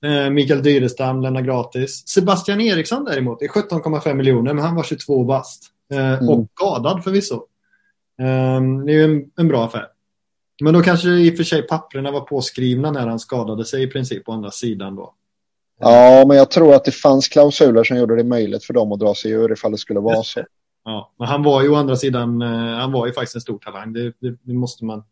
Uh, 0.06 0.30
Mikael 0.30 0.64
Dyrestam 0.64 1.22
lämnar 1.22 1.42
gratis. 1.42 2.08
Sebastian 2.08 2.62
Eriksson 2.62 3.06
däremot 3.06 3.40
det 3.40 3.46
är 3.46 3.50
17,5 3.50 4.14
miljoner, 4.14 4.54
men 4.54 4.64
han 4.64 4.76
var 4.76 4.84
22 4.84 5.24
bast. 5.24 5.64
Uh, 5.94 6.00
mm. 6.00 6.30
Och 6.30 6.48
skadad 6.54 7.04
förvisso. 7.04 7.36
Uh, 8.22 8.86
det 8.86 8.92
är 8.92 8.96
ju 8.96 9.04
en, 9.04 9.32
en, 9.38 9.48
bra 9.48 9.66
affär. 9.66 9.88
Men 10.64 10.74
då 10.74 10.82
kanske 10.82 11.10
i 11.10 11.32
och 11.32 11.38
för 11.38 11.44
sig 11.44 11.62
papperna 11.62 12.12
var 12.12 12.22
påskrivna 12.22 12.92
när 12.92 13.08
han 13.08 13.20
skadade 13.20 13.66
sig 13.66 13.84
i 13.84 13.88
princip 13.88 14.26
på 14.26 14.32
andra 14.32 14.52
sidan 14.52 14.96
då. 14.96 15.14
Ja, 15.80 16.26
men 16.28 16.38
jag 16.38 16.52
tror 16.52 16.76
att 16.76 16.86
det 16.86 16.92
fanns 16.92 17.28
klausuler 17.28 17.84
som 17.84 17.98
gjorde 17.98 18.16
det 18.16 18.24
möjligt 18.24 18.64
för 18.64 18.74
dem 18.74 18.92
att 18.92 19.00
dra 19.00 19.16
sig 19.16 19.32
ur 19.32 19.52
ifall 19.52 19.72
det 19.72 19.78
skulle 19.78 20.00
vara 20.00 20.24
så. 20.24 20.44
Ja, 20.84 21.12
men 21.18 21.28
han 21.28 21.44
var 21.44 21.62
ju 21.62 21.70
å 21.70 21.76
andra 21.76 21.96
sidan, 21.96 22.42
eh, 22.42 22.78
han 22.80 22.92
var 22.92 23.08
ju 23.08 23.14
faktiskt 23.14 23.36
en 23.36 23.42
stor 23.42 23.58
talang. 23.58 23.94
Det, 23.94 24.14
det, 24.20 24.38
det 24.42 24.54
måste 24.54 24.86
man 24.86 25.04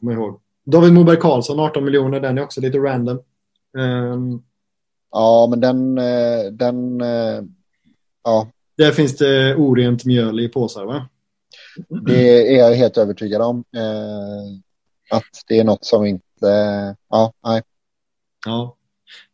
komma 0.00 0.12
ihåg. 0.12 0.40
David 0.64 0.92
Moberg 0.92 1.16
Karlsson, 1.16 1.60
18 1.60 1.84
miljoner, 1.84 2.20
den 2.20 2.38
är 2.38 2.42
också 2.42 2.60
lite 2.60 2.78
random. 2.78 3.20
Um, 3.78 4.42
ja, 5.10 5.46
men 5.50 5.60
den, 5.60 5.98
eh, 5.98 6.52
den, 6.52 7.00
eh, 7.00 7.42
ja. 8.24 8.48
Där 8.76 8.92
finns 8.92 9.16
det 9.16 9.56
orent 9.56 10.04
mjöl 10.04 10.40
i 10.40 10.48
påsar, 10.48 10.84
va? 10.84 11.08
Det 12.06 12.54
är 12.54 12.58
jag 12.58 12.74
helt 12.74 12.98
övertygad 12.98 13.42
om. 13.42 13.64
Eh, 13.76 15.16
att 15.16 15.44
det 15.48 15.58
är 15.58 15.64
något 15.64 15.84
som 15.84 16.06
inte, 16.06 16.96
ja, 17.08 17.32
nej. 17.44 17.62
Ja, 18.46 18.76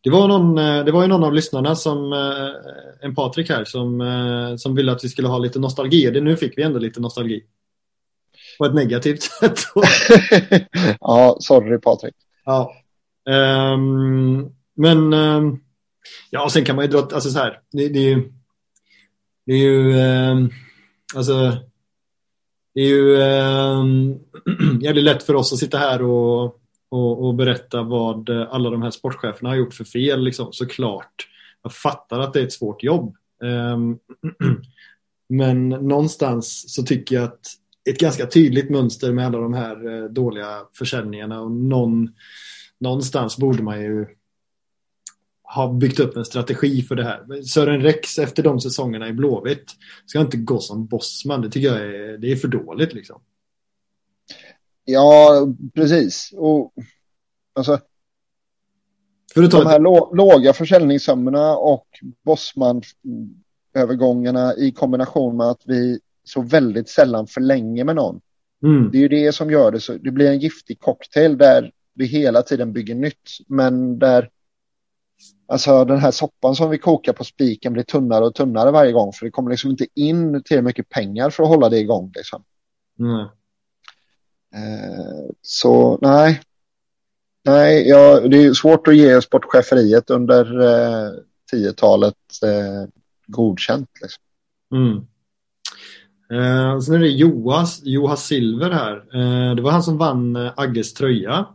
det 0.00 0.10
var, 0.10 0.28
någon, 0.28 0.58
eh, 0.58 0.84
det 0.84 0.92
var 0.92 1.02
ju 1.02 1.08
någon 1.08 1.24
av 1.24 1.34
lyssnarna 1.34 1.76
som, 1.76 2.12
eh, 2.12 2.48
en 3.00 3.14
Patrik 3.14 3.50
här, 3.50 3.64
som, 3.64 4.00
eh, 4.00 4.56
som 4.56 4.74
ville 4.74 4.92
att 4.92 5.04
vi 5.04 5.08
skulle 5.08 5.28
ha 5.28 5.38
lite 5.38 5.58
nostalgi. 5.58 6.10
Det, 6.10 6.20
nu 6.20 6.36
fick 6.36 6.58
vi 6.58 6.62
ändå 6.62 6.78
lite 6.78 7.00
nostalgi. 7.00 7.44
På 8.58 8.64
ett 8.64 8.74
negativt 8.74 9.22
sätt. 9.40 9.58
ja, 11.00 11.36
sorry 11.40 11.80
Patrik. 11.80 12.14
Ja. 12.44 12.72
Um, 13.28 14.52
men 14.76 15.12
um, 15.12 15.60
ja, 16.30 16.48
sen 16.50 16.64
kan 16.64 16.76
man 16.76 16.84
ju 16.84 16.90
dra, 16.90 16.98
alltså 16.98 17.30
så 17.30 17.38
här, 17.38 17.60
det, 17.72 17.88
det 17.88 17.98
är 17.98 18.16
ju, 18.16 18.32
det 19.46 19.52
är 19.52 19.58
ju, 19.58 19.96
um, 20.30 20.50
alltså, 21.14 21.56
det 22.74 22.80
är 22.80 22.88
ju 22.88 23.16
um, 23.16 24.18
jävligt 24.80 25.04
lätt 25.04 25.22
för 25.22 25.34
oss 25.34 25.52
att 25.52 25.58
sitta 25.58 25.78
här 25.78 26.02
och 26.02 26.60
och, 26.88 27.26
och, 27.26 27.34
berätta 27.34 27.82
vad 27.82 28.28
eh, 28.28 28.46
alla 28.50 28.70
de 28.70 28.82
här 28.82 28.90
sportcheferna 28.90 29.48
har 29.48 29.56
gjort 29.56 29.74
för 29.74 29.84
fel. 29.84 30.24
Liksom. 30.24 30.52
Såklart, 30.52 31.28
jag 31.62 31.72
fattar 31.72 32.20
att 32.20 32.32
det 32.32 32.40
är 32.40 32.44
ett 32.44 32.52
svårt 32.52 32.82
jobb. 32.82 33.16
Ehm, 33.44 33.98
men 35.28 35.68
någonstans 35.68 36.74
så 36.74 36.82
tycker 36.82 37.14
jag 37.16 37.24
att 37.24 37.40
ett 37.90 38.00
ganska 38.00 38.26
tydligt 38.26 38.70
mönster 38.70 39.12
med 39.12 39.26
alla 39.26 39.38
de 39.38 39.54
här 39.54 39.94
eh, 39.94 40.04
dåliga 40.04 40.62
försäljningarna 40.78 41.40
och 41.40 41.50
någon, 41.50 42.08
någonstans 42.80 43.36
borde 43.36 43.62
man 43.62 43.80
ju 43.80 44.06
ha 45.42 45.72
byggt 45.72 46.00
upp 46.00 46.16
en 46.16 46.24
strategi 46.24 46.82
för 46.82 46.94
det 46.94 47.04
här. 47.04 47.42
Sören 47.42 47.80
Rex 47.80 48.18
efter 48.18 48.42
de 48.42 48.60
säsongerna 48.60 49.08
i 49.08 49.12
Blåvitt 49.12 49.70
ska 50.06 50.20
inte 50.20 50.36
gå 50.36 50.60
som 50.60 50.86
bossman. 50.86 51.42
Det 51.42 51.50
tycker 51.50 51.68
jag 51.68 51.80
är, 51.80 52.18
det 52.18 52.32
är 52.32 52.36
för 52.36 52.48
dåligt 52.48 52.94
liksom. 52.94 53.20
Ja, 54.88 55.46
precis. 55.74 56.30
Och, 56.36 56.72
alltså, 57.54 57.80
de 59.34 59.66
här 59.66 59.80
låga 60.16 60.52
försäljningssummorna 60.52 61.56
och 61.56 61.86
bossman-övergångarna 62.24 64.56
i 64.56 64.72
kombination 64.72 65.36
med 65.36 65.46
att 65.46 65.62
vi 65.64 66.00
så 66.24 66.42
väldigt 66.42 66.88
sällan 66.88 67.26
förlänger 67.26 67.84
med 67.84 67.96
någon. 67.96 68.20
Mm. 68.62 68.90
Det 68.90 68.98
är 68.98 69.02
ju 69.02 69.08
det 69.08 69.32
som 69.32 69.50
gör 69.50 69.72
det 69.72 69.80
så. 69.80 69.92
Det 69.92 70.10
blir 70.10 70.30
en 70.30 70.38
giftig 70.38 70.80
cocktail 70.80 71.38
där 71.38 71.72
vi 71.94 72.06
hela 72.06 72.42
tiden 72.42 72.72
bygger 72.72 72.94
nytt, 72.94 73.30
men 73.48 73.98
där 73.98 74.30
Alltså 75.48 75.84
den 75.84 75.98
här 75.98 76.10
soppan 76.10 76.54
som 76.54 76.70
vi 76.70 76.78
kokar 76.78 77.12
på 77.12 77.24
spiken 77.24 77.72
blir 77.72 77.82
tunnare 77.82 78.24
och 78.24 78.34
tunnare 78.34 78.70
varje 78.70 78.92
gång 78.92 79.12
för 79.12 79.26
det 79.26 79.30
kommer 79.30 79.50
liksom 79.50 79.70
inte 79.70 79.86
in 79.94 80.42
till 80.42 80.62
mycket 80.62 80.88
pengar 80.88 81.30
för 81.30 81.42
att 81.42 81.48
hålla 81.48 81.68
det 81.68 81.78
igång. 81.78 82.12
Liksom. 82.16 82.44
Mm. 82.98 83.26
Eh, 84.56 85.30
så 85.42 85.98
nej. 86.02 86.40
Nej, 87.44 87.88
ja, 87.88 88.20
det 88.20 88.44
är 88.44 88.52
svårt 88.52 88.88
att 88.88 88.96
ge 88.96 89.22
sportcheferiet 89.22 90.10
under 90.10 90.60
eh, 90.60 91.10
10-talet 91.52 92.14
eh, 92.42 92.88
godkänt. 93.26 93.90
Liksom. 94.02 94.22
Mm. 94.74 94.96
Eh, 96.30 96.80
sen 96.80 96.94
är 96.94 96.98
det 96.98 97.08
Johas, 97.08 97.80
Johas 97.84 98.26
Silver 98.26 98.70
här. 98.70 98.96
Eh, 98.96 99.54
det 99.54 99.62
var 99.62 99.70
han 99.70 99.82
som 99.82 99.98
vann 99.98 100.36
eh, 100.36 100.52
Agges 100.56 100.94
tröja. 100.94 101.46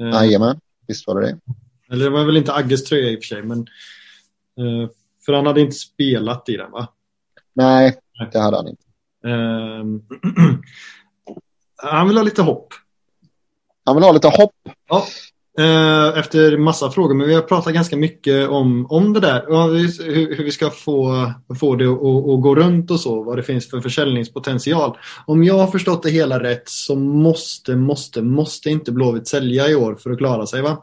Eh, 0.00 0.06
Jajamän, 0.06 0.60
visst 0.86 1.06
var 1.06 1.20
det 1.20 1.26
det. 1.26 1.38
Eller 1.92 2.04
det 2.04 2.10
var 2.10 2.24
väl 2.24 2.36
inte 2.36 2.54
Agges 2.54 2.84
tröja 2.84 3.10
i 3.10 3.16
och 3.16 3.18
för 3.18 3.26
sig, 3.26 3.42
men 3.42 3.66
för 5.26 5.32
han 5.32 5.46
hade 5.46 5.60
inte 5.60 5.76
spelat 5.76 6.48
i 6.48 6.56
den 6.56 6.70
va? 6.70 6.88
Nej, 7.52 7.98
det 8.32 8.38
hade 8.38 8.56
han 8.56 8.68
inte. 8.68 8.84
Han 11.82 12.08
vill 12.08 12.16
ha 12.16 12.24
lite 12.24 12.42
hopp. 12.42 12.74
Han 13.84 13.96
vill 13.96 14.04
ha 14.04 14.12
lite 14.12 14.28
hopp? 14.28 14.54
Ja. 14.88 15.06
Eh, 15.58 16.18
efter 16.18 16.56
massa 16.56 16.90
frågor, 16.90 17.14
men 17.14 17.28
vi 17.28 17.34
har 17.34 17.42
pratat 17.42 17.74
ganska 17.74 17.96
mycket 17.96 18.48
om, 18.48 18.86
om 18.90 19.12
det 19.12 19.20
där. 19.20 19.44
Hur, 19.76 20.36
hur 20.36 20.44
vi 20.44 20.50
ska 20.50 20.70
få, 20.70 21.32
få 21.60 21.74
det 21.74 21.86
att, 21.86 22.28
att 22.28 22.42
gå 22.42 22.54
runt 22.54 22.90
och 22.90 23.00
så, 23.00 23.22
vad 23.22 23.36
det 23.36 23.42
finns 23.42 23.70
för 23.70 23.80
försäljningspotential. 23.80 24.98
Om 25.26 25.44
jag 25.44 25.58
har 25.58 25.66
förstått 25.66 26.02
det 26.02 26.10
hela 26.10 26.42
rätt 26.42 26.68
så 26.68 26.96
måste, 26.96 27.76
måste, 27.76 28.22
måste 28.22 28.70
inte 28.70 28.92
Blåvitt 28.92 29.28
sälja 29.28 29.68
i 29.68 29.74
år 29.74 29.94
för 29.94 30.10
att 30.10 30.18
klara 30.18 30.46
sig 30.46 30.62
va? 30.62 30.82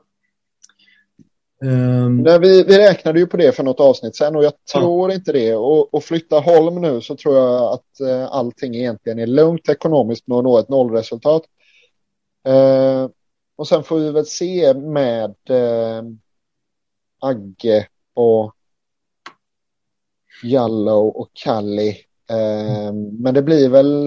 Um... 1.62 2.22
Nej, 2.22 2.40
vi, 2.40 2.64
vi 2.64 2.78
räknade 2.78 3.20
ju 3.20 3.28
på 3.28 3.38
det 3.38 3.52
för 3.52 3.64
något 3.64 3.80
avsnitt 3.80 4.16
sen 4.16 4.36
och 4.36 4.44
jag 4.44 4.54
tror 4.74 5.10
ja. 5.10 5.16
inte 5.16 5.32
det. 5.32 5.56
Och, 5.56 5.94
och 5.94 6.04
flytta 6.04 6.40
Holm 6.40 6.82
nu 6.82 7.02
så 7.02 7.16
tror 7.16 7.36
jag 7.36 7.74
att 7.74 8.02
uh, 8.02 8.26
allting 8.32 8.76
egentligen 8.76 9.20
är 9.20 9.28
lugnt 9.28 9.70
ekonomiskt 9.70 10.28
med 10.28 10.38
att 10.38 10.44
nå 10.44 10.58
ett 10.58 10.70
nollresultat. 10.70 11.44
Uh, 12.48 13.10
och 13.56 13.68
sen 13.68 13.84
får 13.84 14.00
vi 14.00 14.12
väl 14.12 14.26
se 14.26 14.74
med 14.74 15.36
uh, 15.50 16.04
Agge 17.20 17.88
och 18.14 18.54
Jallow 20.44 21.08
och 21.08 21.30
Kalli. 21.34 21.98
Mm. 22.30 23.10
Men 23.20 23.34
det 23.34 23.42
blir 23.42 23.70
väl 23.70 24.04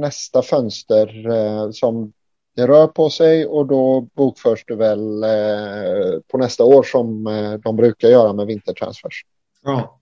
nästa 0.00 0.42
fönster 0.42 1.72
som 1.72 2.12
det 2.56 2.66
rör 2.66 2.86
på 2.86 3.10
sig 3.10 3.46
och 3.46 3.66
då 3.66 4.00
bokförs 4.00 4.64
det 4.66 4.74
väl 4.74 5.22
eh, 5.22 6.20
på 6.30 6.38
nästa 6.38 6.64
år 6.64 6.82
som 6.82 7.26
eh, 7.26 7.52
de 7.52 7.76
brukar 7.76 8.08
göra 8.08 8.32
med 8.32 8.46
vintertransfers. 8.46 9.24
Ja. 9.64 10.00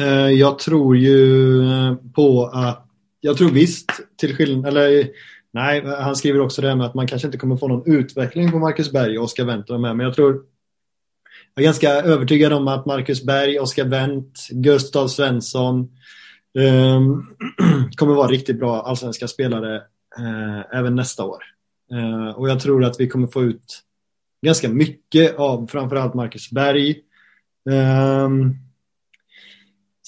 Eh, 0.00 0.30
jag 0.30 0.58
tror 0.58 0.96
ju 0.96 1.60
eh, 1.62 1.94
på 2.14 2.46
att, 2.46 2.86
jag 3.20 3.36
tror 3.36 3.50
visst 3.50 3.90
till 4.16 4.36
skillnad, 4.36 4.66
eller 4.66 5.08
nej, 5.52 5.84
han 5.86 6.16
skriver 6.16 6.40
också 6.40 6.62
det 6.62 6.68
här 6.68 6.76
med 6.76 6.86
att 6.86 6.94
man 6.94 7.06
kanske 7.06 7.28
inte 7.28 7.38
kommer 7.38 7.56
få 7.56 7.68
någon 7.68 7.92
utveckling 7.92 8.50
på 8.50 8.58
Marcus 8.58 8.92
Berg 8.92 9.18
och 9.18 9.24
Oskar 9.24 9.44
Wendt 9.44 9.68
med, 9.68 9.80
men 9.80 10.00
jag 10.00 10.14
tror 10.14 10.42
jag 11.54 11.62
är 11.62 11.64
ganska 11.64 11.90
övertygad 11.90 12.52
om 12.52 12.68
att 12.68 12.86
Marcus 12.86 13.22
Berg, 13.22 13.58
Oskar 13.58 13.84
Wendt, 13.84 14.48
Gustav 14.50 15.08
Svensson 15.08 15.90
ehm, 16.58 17.22
kommer 17.96 18.14
vara 18.14 18.28
riktigt 18.28 18.58
bra 18.58 18.82
allsvenska 18.82 19.28
spelare 19.28 19.82
eh, 20.18 20.78
även 20.78 20.94
nästa 20.94 21.24
år. 21.24 21.44
Eh, 21.92 22.38
och 22.38 22.48
jag 22.48 22.60
tror 22.60 22.84
att 22.84 23.00
vi 23.00 23.08
kommer 23.08 23.26
få 23.26 23.42
ut 23.42 23.80
ganska 24.42 24.68
mycket 24.68 25.36
av 25.36 25.66
framförallt 25.66 26.14
Marcus 26.14 26.50
Berg. 26.50 27.00
Um, 27.64 28.56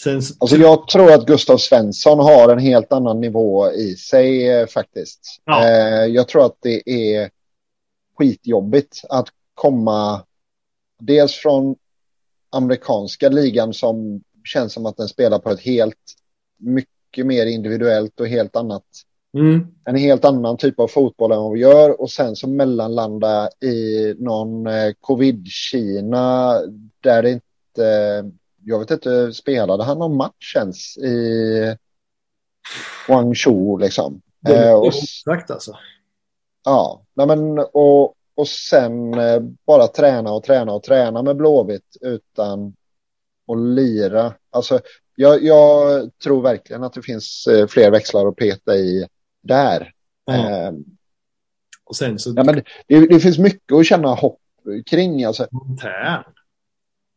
sen... 0.00 0.16
alltså 0.40 0.56
jag 0.56 0.88
tror 0.88 1.12
att 1.12 1.26
Gustav 1.26 1.56
Svensson 1.56 2.18
har 2.18 2.52
en 2.52 2.58
helt 2.58 2.92
annan 2.92 3.20
nivå 3.20 3.72
i 3.72 3.96
sig 3.96 4.50
eh, 4.50 4.66
faktiskt. 4.66 5.42
Ja. 5.44 5.68
Eh, 5.68 6.04
jag 6.06 6.28
tror 6.28 6.46
att 6.46 6.56
det 6.60 6.90
är 6.90 7.30
skitjobbigt 8.18 9.02
att 9.08 9.28
komma 9.54 10.22
dels 11.00 11.34
från 11.34 11.76
amerikanska 12.50 13.28
ligan 13.28 13.74
som 13.74 14.22
känns 14.44 14.72
som 14.72 14.86
att 14.86 14.96
den 14.96 15.08
spelar 15.08 15.38
på 15.38 15.50
ett 15.50 15.60
helt 15.60 16.14
mycket 16.56 17.26
mer 17.26 17.46
individuellt 17.46 18.20
och 18.20 18.28
helt 18.28 18.56
annat 18.56 18.84
Mm. 19.36 19.66
En 19.84 19.96
helt 19.96 20.24
annan 20.24 20.56
typ 20.56 20.80
av 20.80 20.88
fotboll 20.88 21.32
än 21.32 21.38
vad 21.38 21.52
vi 21.52 21.60
gör 21.60 22.00
och 22.00 22.10
sen 22.10 22.36
så 22.36 22.48
mellanlanda 22.48 23.48
i 23.60 24.14
någon 24.18 24.66
eh, 24.66 24.92
covid-Kina 25.00 26.52
där 27.00 27.22
det 27.22 27.30
inte, 27.30 28.30
jag 28.64 28.78
vet 28.78 28.90
inte, 28.90 29.32
spelade 29.32 29.84
han 29.84 29.98
någon 29.98 30.16
match 30.16 30.56
ens 30.56 30.96
i 30.98 31.76
Guangzhou 33.06 33.78
liksom? 33.78 34.22
Det 34.40 34.56
är 34.56 34.72
eh, 34.72 34.88
exakt 34.88 35.50
alltså. 35.50 35.76
Ja, 36.64 37.02
nej 37.14 37.26
men 37.26 37.58
och, 37.58 38.14
och 38.34 38.48
sen 38.48 39.14
eh, 39.14 39.40
bara 39.66 39.86
träna 39.86 40.32
och 40.32 40.42
träna 40.42 40.72
och 40.72 40.82
träna 40.82 41.22
med 41.22 41.36
Blåvitt 41.36 41.96
utan 42.00 42.74
att 43.52 43.58
lira. 43.58 44.34
Alltså 44.50 44.80
jag, 45.14 45.42
jag, 45.42 46.10
tror 46.24 46.42
verkligen 46.42 46.84
att 46.84 46.92
det 46.92 47.02
finns 47.02 47.46
eh, 47.46 47.66
fler 47.66 47.90
växlar 47.90 48.26
att 48.26 48.36
peta 48.36 48.76
i 48.76 49.06
där. 49.46 49.92
Ja. 50.24 50.34
Eh, 50.34 50.72
och 51.84 51.96
sen 51.96 52.18
så... 52.18 52.32
Ja, 52.36 52.44
men 52.44 52.54
det, 52.86 53.06
det, 53.06 53.20
finns 53.20 53.38
mycket 53.38 53.72
att 53.72 53.86
känna 53.86 54.08
hopp 54.08 54.40
kring. 54.86 55.24
Alltså. 55.24 55.46
Tärn. 55.80 56.24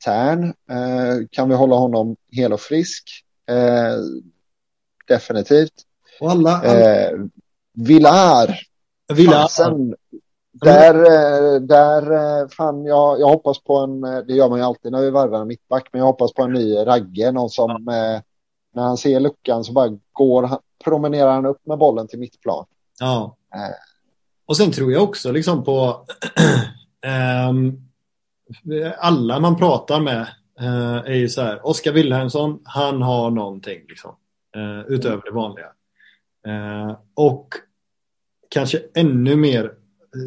Tärn. 0.06 0.44
Eh, 0.44 1.28
kan 1.32 1.50
vi 1.50 1.56
hålla 1.56 1.76
honom 1.76 2.16
hel 2.32 2.54
och 2.54 2.62
frisk? 2.62 3.10
Eh, 3.50 3.96
definitivt. 5.08 5.74
Och 6.20 6.32
alla, 6.32 6.58
alla... 6.58 7.10
Eh, 7.10 7.12
Villar. 7.74 8.60
Villar. 9.14 9.48
Sen, 9.48 9.96
där, 10.52 10.96
eh, 10.96 11.62
där, 11.62 12.12
eh, 12.12 12.48
fan, 12.48 12.86
jag, 12.86 13.20
jag 13.20 13.28
hoppas 13.28 13.64
på 13.64 13.78
en, 13.78 14.02
det 14.02 14.34
gör 14.34 14.50
man 14.50 14.60
ju 14.60 14.66
alltid 14.66 14.92
när 14.92 15.02
vi 15.02 15.10
varvar 15.10 15.42
en 15.42 15.48
mittback, 15.48 15.90
men 15.92 16.00
jag 16.00 16.06
hoppas 16.06 16.34
på 16.34 16.44
en 16.44 16.54
ny 16.54 16.76
Ragge, 16.76 17.32
någon 17.32 17.50
som 17.50 17.70
ja. 17.86 18.22
när 18.74 18.84
han 18.84 18.98
ser 18.98 19.20
luckan 19.20 19.64
så 19.64 19.74
bara 19.74 19.98
går, 20.12 20.50
promenerar 20.84 21.32
han 21.32 21.46
upp 21.46 21.66
med 21.66 21.78
bollen 21.78 22.08
till 22.08 22.20
mittplan. 22.20 22.66
Ja. 23.00 23.38
Eh. 23.56 23.76
Och 24.46 24.58
sen 24.58 24.72
tror 24.72 24.92
jag 24.92 25.04
också 25.04 25.32
liksom 25.32 25.64
på 25.64 26.06
um, 27.50 27.90
alla 28.98 29.40
man 29.40 29.58
pratar 29.58 30.00
med 30.00 30.28
uh, 30.62 30.98
är 31.06 31.16
ju 31.16 31.30
så 31.30 31.42
här, 31.42 31.68
Oskar 31.68 31.92
Wilhelmsson, 31.92 32.60
han 32.64 33.02
har 33.02 33.32
någonting 33.32 33.82
liksom, 33.90 34.16
uh, 34.58 34.82
utöver 34.88 35.22
det 35.26 35.32
vanliga. 35.32 35.68
Uh, 36.48 36.98
och 37.14 37.48
kanske 38.50 38.82
ännu 38.96 39.36
mer 39.36 39.74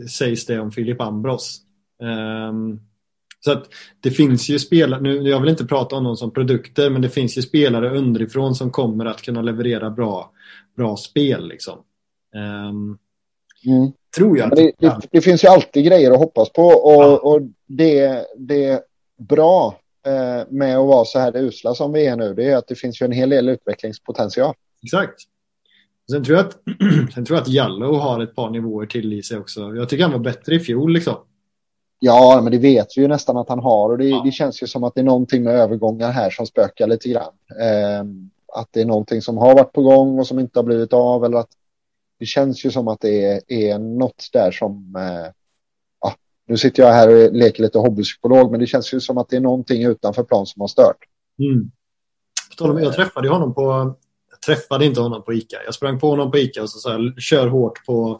sägs 0.08 0.46
det 0.46 0.60
om 0.60 0.72
Filip 0.72 1.00
Ambros. 1.00 1.60
Um, 2.02 2.80
så 3.44 3.52
att 3.52 3.68
det 4.00 4.10
finns 4.10 4.48
ju 4.48 4.58
spelare, 4.58 5.00
nu, 5.00 5.28
jag 5.28 5.40
vill 5.40 5.50
inte 5.50 5.64
prata 5.64 5.96
om 5.96 6.04
dem 6.04 6.16
som 6.16 6.30
produkter, 6.30 6.90
men 6.90 7.02
det 7.02 7.08
finns 7.08 7.38
ju 7.38 7.42
spelare 7.42 7.98
underifrån 7.98 8.54
som 8.54 8.70
kommer 8.70 9.04
att 9.04 9.22
kunna 9.22 9.42
leverera 9.42 9.90
bra 9.90 10.32
bra 10.76 10.96
spel. 10.96 11.48
Liksom. 11.48 11.78
Um, 12.68 12.98
mm. 13.66 13.92
Tror 14.16 14.38
jag. 14.38 14.50
Det, 14.50 14.72
det, 14.78 15.00
det, 15.10 15.20
finns 15.20 15.44
ju 15.44 15.48
alltid 15.48 15.84
grejer 15.84 16.10
att 16.10 16.18
hoppas 16.18 16.52
på 16.52 16.62
och, 16.62 17.02
ja. 17.02 17.18
och 17.18 17.40
det, 17.66 18.26
det 18.36 18.64
är 18.64 18.80
bra 19.18 19.78
eh, 20.06 20.46
med 20.50 20.78
att 20.78 20.86
vara 20.86 21.04
så 21.04 21.18
här 21.18 21.36
usla 21.36 21.74
som 21.74 21.92
vi 21.92 22.06
är 22.06 22.16
nu. 22.16 22.34
Det 22.34 22.44
är 22.44 22.56
att 22.56 22.68
det 22.68 22.74
finns 22.74 23.02
ju 23.02 23.06
en 23.06 23.12
hel 23.12 23.30
del 23.30 23.48
utvecklingspotential. 23.48 24.54
Exakt. 24.82 25.14
Sen 26.10 26.24
tror 26.24 26.36
jag 26.36 26.46
att, 26.46 26.58
sen 27.14 27.24
tror 27.24 27.36
jag 27.36 27.42
att 27.42 27.48
Jallo 27.48 27.94
har 27.94 28.20
ett 28.20 28.34
par 28.34 28.50
nivåer 28.50 28.86
till 28.86 29.12
i 29.12 29.22
sig 29.22 29.38
också. 29.38 29.60
Jag 29.60 29.88
tycker 29.88 30.02
han 30.02 30.12
var 30.12 30.18
bättre 30.18 30.54
i 30.54 30.60
fjol 30.60 30.92
liksom. 30.92 31.16
Ja, 32.04 32.40
men 32.42 32.52
det 32.52 32.58
vet 32.58 32.86
vi 32.96 33.02
ju 33.02 33.08
nästan 33.08 33.36
att 33.36 33.48
han 33.48 33.58
har 33.58 33.90
och 33.90 33.98
det, 33.98 34.08
ja. 34.08 34.22
det 34.24 34.32
känns 34.32 34.62
ju 34.62 34.66
som 34.66 34.84
att 34.84 34.94
det 34.94 35.00
är 35.00 35.04
någonting 35.04 35.42
med 35.42 35.54
övergångar 35.54 36.10
här 36.10 36.30
som 36.30 36.46
spökar 36.46 36.86
lite 36.86 37.08
grann. 37.08 37.32
Eh, 37.60 38.04
att 38.54 38.68
det 38.70 38.80
är 38.80 38.84
någonting 38.84 39.22
som 39.22 39.38
har 39.38 39.54
varit 39.54 39.72
på 39.72 39.82
gång 39.82 40.18
och 40.18 40.26
som 40.26 40.38
inte 40.38 40.58
har 40.58 40.64
blivit 40.64 40.92
av 40.92 41.24
eller 41.24 41.36
att 41.36 41.50
det 42.18 42.26
känns 42.26 42.64
ju 42.64 42.70
som 42.70 42.88
att 42.88 43.00
det 43.00 43.24
är, 43.24 43.40
är 43.46 43.78
något 43.78 44.28
där 44.32 44.50
som 44.50 44.96
eh, 44.96 45.32
ja, 46.00 46.14
nu 46.46 46.56
sitter 46.56 46.82
jag 46.82 46.92
här 46.92 47.08
och 47.08 47.32
leker 47.32 47.62
lite 47.62 47.78
hobbypsykolog 47.78 48.50
men 48.50 48.60
det 48.60 48.66
känns 48.66 48.94
ju 48.94 49.00
som 49.00 49.18
att 49.18 49.28
det 49.28 49.36
är 49.36 49.40
någonting 49.40 49.84
utanför 49.84 50.22
plan 50.22 50.46
som 50.46 50.60
har 50.60 50.68
stört. 50.68 50.98
Mm. 51.38 51.70
Jag 52.58 52.94
träffade 52.94 53.28
honom 53.28 53.54
på 53.54 53.94
jag 54.30 54.40
träffade 54.40 54.84
inte 54.84 55.00
honom 55.00 55.24
på 55.24 55.32
Ica. 55.32 55.56
Jag 55.64 55.74
sprang 55.74 55.98
på 55.98 56.10
honom 56.10 56.30
på 56.30 56.38
Ica 56.38 56.62
och 56.62 56.70
så 56.70 56.78
sa 56.78 56.98
kör 57.18 57.46
hårt 57.46 57.86
på, 57.86 58.18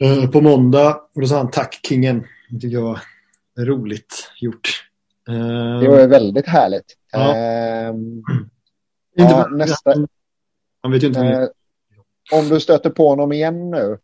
eh, 0.00 0.30
på 0.30 0.40
måndag. 0.40 1.00
Och 1.14 1.20
då 1.20 1.26
sa 1.26 1.36
han 1.36 1.50
tack 1.50 1.80
kingen. 1.88 2.24
Det 2.50 2.60
tycker 2.60 2.76
jag 2.76 2.82
var 2.82 3.00
roligt 3.64 4.32
gjort. 4.40 4.84
Det 5.80 5.88
var 5.88 6.06
väldigt 6.06 6.46
härligt. 6.46 6.96
Ja. 7.12 7.36
Ehm, 7.36 8.22
ja, 9.14 9.48
nästa, 9.52 9.94
han 10.82 10.92
vet 10.92 11.02
ju 11.02 11.06
inte 11.06 11.20
eh, 11.20 11.48
om 12.32 12.48
du 12.48 12.60
stöter 12.60 12.90
på 12.90 13.08
honom 13.08 13.32
igen 13.32 13.70
nu, 13.70 13.98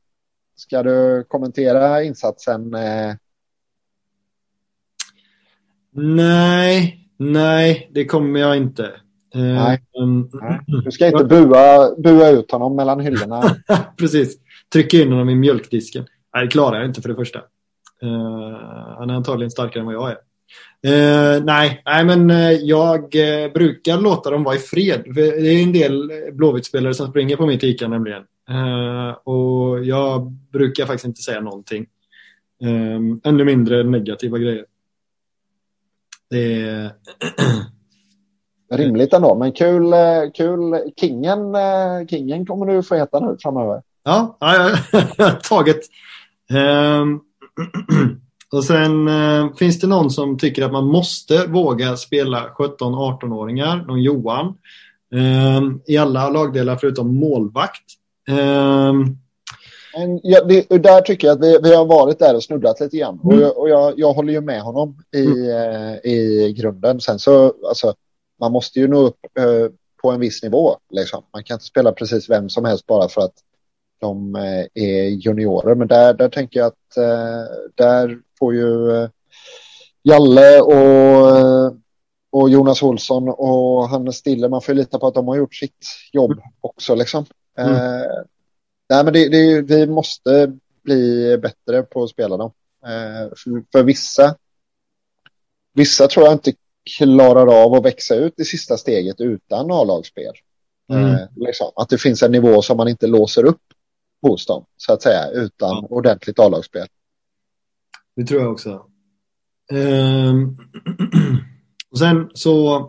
ska 0.56 0.82
du 0.82 1.24
kommentera 1.28 2.02
insatsen? 2.02 2.74
Eh? 2.74 3.14
Nej, 5.90 7.08
nej, 7.18 7.90
det 7.94 8.04
kommer 8.04 8.40
jag 8.40 8.56
inte. 8.56 8.84
Eh, 9.34 9.40
Nej. 9.40 9.82
Du 10.84 10.90
ska 10.90 11.06
inte 11.06 11.24
bua, 11.24 11.94
bua 11.96 12.30
ut 12.30 12.50
honom 12.50 12.76
mellan 12.76 13.00
hyllorna. 13.00 13.56
Precis. 13.98 14.38
Trycka 14.72 14.96
in 14.96 15.12
honom 15.12 15.28
i 15.28 15.34
mjölkdisken. 15.34 16.06
Nej, 16.34 16.44
det 16.44 16.50
klarar 16.50 16.76
jag 16.76 16.86
inte 16.86 17.02
för 17.02 17.08
det 17.08 17.14
första. 17.14 17.40
Uh, 18.04 18.96
han 18.98 19.10
är 19.10 19.14
antagligen 19.14 19.50
starkare 19.50 19.80
än 19.80 19.86
vad 19.86 19.94
jag 19.94 20.10
är. 20.10 20.18
Uh, 20.86 21.44
nej, 21.44 21.82
nej, 21.84 22.04
men 22.04 22.30
uh, 22.30 22.52
jag 22.52 23.00
uh, 23.00 23.52
brukar 23.52 23.98
låta 23.98 24.30
dem 24.30 24.44
vara 24.44 24.56
i 24.56 24.58
fred. 24.58 25.02
Det 25.14 25.28
är 25.28 25.62
en 25.62 25.72
del 25.72 26.12
Blåvitt-spelare 26.32 26.94
som 26.94 27.08
springer 27.08 27.36
på 27.36 27.46
mitt 27.46 27.62
ICA 27.62 27.88
nämligen. 27.88 28.22
och 29.24 29.84
jag 29.84 30.32
brukar 30.52 30.86
faktiskt 30.86 31.04
inte 31.04 31.22
säga 31.22 31.40
någonting. 31.40 31.86
ännu 33.24 33.44
mindre 33.44 33.82
negativa 33.82 34.38
grejer. 34.38 34.64
Det 36.30 36.62
är... 36.62 36.90
Rimligt 38.72 39.12
ändå, 39.12 39.34
men 39.34 39.52
kul, 39.52 39.92
kul. 40.34 40.92
Kingen, 40.96 41.56
Kingen 42.10 42.46
kommer 42.46 42.66
du 42.66 42.82
få 42.82 42.94
heta 42.94 43.20
nu 43.20 43.36
framöver. 43.40 43.82
Ja, 44.04 44.36
ja, 44.40 44.70
ja 45.16 45.30
taget. 45.48 45.80
Um, 46.50 47.20
och 48.52 48.64
sen 48.64 49.08
uh, 49.08 49.54
finns 49.54 49.80
det 49.80 49.86
någon 49.86 50.10
som 50.10 50.38
tycker 50.38 50.62
att 50.62 50.72
man 50.72 50.86
måste 50.86 51.46
våga 51.46 51.96
spela 51.96 52.48
17-18-åringar, 52.58 53.84
någon 53.86 54.02
Johan, 54.02 54.54
um, 55.58 55.82
i 55.86 55.96
alla 55.96 56.30
lagdelar 56.30 56.76
förutom 56.76 57.16
målvakt. 57.16 57.84
Um, 58.28 59.18
Ja, 60.22 60.44
det, 60.44 60.68
där 60.68 61.00
tycker 61.00 61.26
jag 61.26 61.34
att 61.34 61.44
vi, 61.44 61.58
vi 61.62 61.74
har 61.74 61.84
varit 61.84 62.18
där 62.18 62.36
och 62.36 62.42
snuddat 62.44 62.80
lite 62.80 62.96
grann. 62.96 63.20
Mm. 63.24 63.36
Och, 63.36 63.42
jag, 63.42 63.58
och 63.58 63.68
jag, 63.68 63.98
jag, 63.98 64.12
håller 64.12 64.32
ju 64.32 64.40
med 64.40 64.60
honom 64.60 64.96
i, 65.16 65.26
mm. 65.26 65.94
eh, 65.94 66.12
i 66.12 66.52
grunden. 66.58 67.00
Sen 67.00 67.18
så, 67.18 67.54
alltså, 67.68 67.94
man 68.40 68.52
måste 68.52 68.80
ju 68.80 68.88
nå 68.88 68.98
upp 68.98 69.18
eh, 69.38 69.72
på 70.02 70.10
en 70.10 70.20
viss 70.20 70.42
nivå. 70.42 70.76
Liksom. 70.90 71.22
Man 71.32 71.44
kan 71.44 71.54
inte 71.54 71.64
spela 71.64 71.92
precis 71.92 72.30
vem 72.30 72.48
som 72.48 72.64
helst 72.64 72.86
bara 72.86 73.08
för 73.08 73.20
att 73.20 73.34
de 74.04 74.36
eh, 74.36 74.84
är 74.84 75.08
juniorer. 75.08 75.74
Men 75.74 75.88
där, 75.88 76.14
där 76.14 76.28
tänker 76.28 76.60
jag 76.60 76.66
att 76.66 76.96
eh, 76.96 77.44
där 77.74 78.18
får 78.38 78.54
ju 78.54 78.90
eh, 78.90 79.08
Jalle 80.02 80.60
och, 80.60 81.76
och 82.32 82.50
Jonas 82.50 82.82
Olsson 82.82 83.28
och 83.28 83.88
Hannes 83.88 84.16
Stille, 84.16 84.48
man 84.48 84.62
får 84.62 84.74
lita 84.74 84.98
på 84.98 85.06
att 85.06 85.14
de 85.14 85.28
har 85.28 85.36
gjort 85.36 85.54
sitt 85.54 85.84
jobb 86.12 86.40
också. 86.60 86.94
Liksom. 86.94 87.26
Mm. 87.58 87.74
Eh, 87.74 88.22
nej, 88.88 89.04
men 89.04 89.12
det, 89.12 89.28
det, 89.28 89.62
vi 89.62 89.86
måste 89.86 90.52
bli 90.82 91.38
bättre 91.38 91.82
på 91.82 92.02
att 92.02 92.10
spela 92.10 92.36
dem. 92.36 92.52
Eh, 92.86 93.28
för, 93.36 93.72
för 93.72 93.82
vissa, 93.82 94.36
vissa 95.72 96.08
tror 96.08 96.26
jag 96.26 96.34
inte 96.34 96.52
klarar 96.96 97.62
av 97.64 97.74
att 97.74 97.84
växa 97.84 98.14
ut 98.14 98.40
i 98.40 98.44
sista 98.44 98.76
steget 98.76 99.20
utan 99.20 99.70
A-lagsspel. 99.70 100.32
Mm. 100.92 101.10
Eh, 101.10 101.28
liksom. 101.36 101.70
Att 101.76 101.88
det 101.88 101.98
finns 101.98 102.22
en 102.22 102.32
nivå 102.32 102.62
som 102.62 102.76
man 102.76 102.88
inte 102.88 103.06
låser 103.06 103.44
upp 103.44 103.62
hos 104.28 104.46
dem, 104.46 104.64
så 104.76 104.92
att 104.92 105.02
säga, 105.02 105.30
utan 105.30 105.70
ja. 105.70 105.86
ordentligt 105.90 106.38
A-lagsspel. 106.38 106.86
Det 108.16 108.24
tror 108.24 108.42
jag 108.42 108.52
också. 108.52 108.86
Ehm. 109.72 110.56
och 111.90 111.98
sen 111.98 112.30
så 112.34 112.86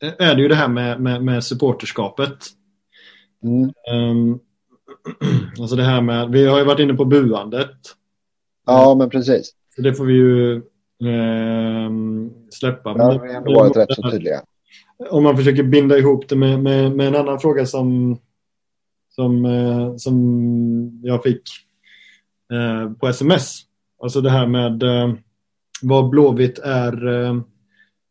är 0.00 0.34
det 0.34 0.42
ju 0.42 0.48
det 0.48 0.54
här 0.54 0.68
med, 0.68 1.00
med, 1.00 1.24
med 1.24 1.44
supporterskapet. 1.44 2.36
Mm. 3.42 3.72
Ehm. 3.90 4.38
alltså 5.60 5.76
det 5.76 5.84
här 5.84 6.00
med, 6.00 6.30
vi 6.30 6.46
har 6.46 6.58
ju 6.58 6.64
varit 6.64 6.80
inne 6.80 6.94
på 6.94 7.04
buandet. 7.04 7.76
Ja, 8.66 8.94
men 8.98 9.10
precis. 9.10 9.52
Så 9.76 9.82
det 9.82 9.94
får 9.94 10.04
vi 10.04 10.12
ju 10.12 10.56
eh, 11.04 11.90
släppa. 12.50 12.94
Ja, 12.98 13.20
vi 13.22 13.28
har 13.28 13.36
ändå 13.36 13.54
varit 13.54 13.76
rätt 13.76 13.94
så 13.94 14.10
tydliga. 14.10 14.42
Om 15.10 15.22
man 15.22 15.36
försöker 15.36 15.62
binda 15.62 15.98
ihop 15.98 16.28
det 16.28 16.36
med, 16.36 16.62
med, 16.62 16.92
med 16.92 17.06
en 17.06 17.16
annan 17.16 17.40
fråga 17.40 17.66
som 17.66 18.18
som, 19.18 19.44
eh, 19.44 19.96
som 19.96 21.00
jag 21.02 21.22
fick 21.22 21.42
eh, 22.52 22.92
på 22.92 23.08
sms. 23.08 23.60
Alltså 24.02 24.20
det 24.20 24.30
här 24.30 24.46
med 24.46 24.82
eh, 24.82 25.14
vad 25.82 26.08
Blåvitt 26.08 26.58
är 26.58 27.06
eh, 27.06 27.40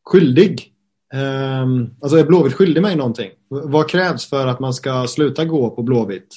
skyldig. 0.06 0.74
Ehm, 1.14 1.90
alltså 2.02 2.18
är 2.18 2.26
Blåvitt 2.26 2.54
skyldig 2.54 2.82
mig 2.82 2.96
någonting? 2.96 3.32
Vad 3.48 3.90
krävs 3.90 4.30
för 4.30 4.48
att 4.48 4.60
man 4.60 4.74
ska 4.74 5.08
sluta 5.08 5.46
gå 5.46 5.70
på 5.70 5.84
Blåvitt? 5.84 6.28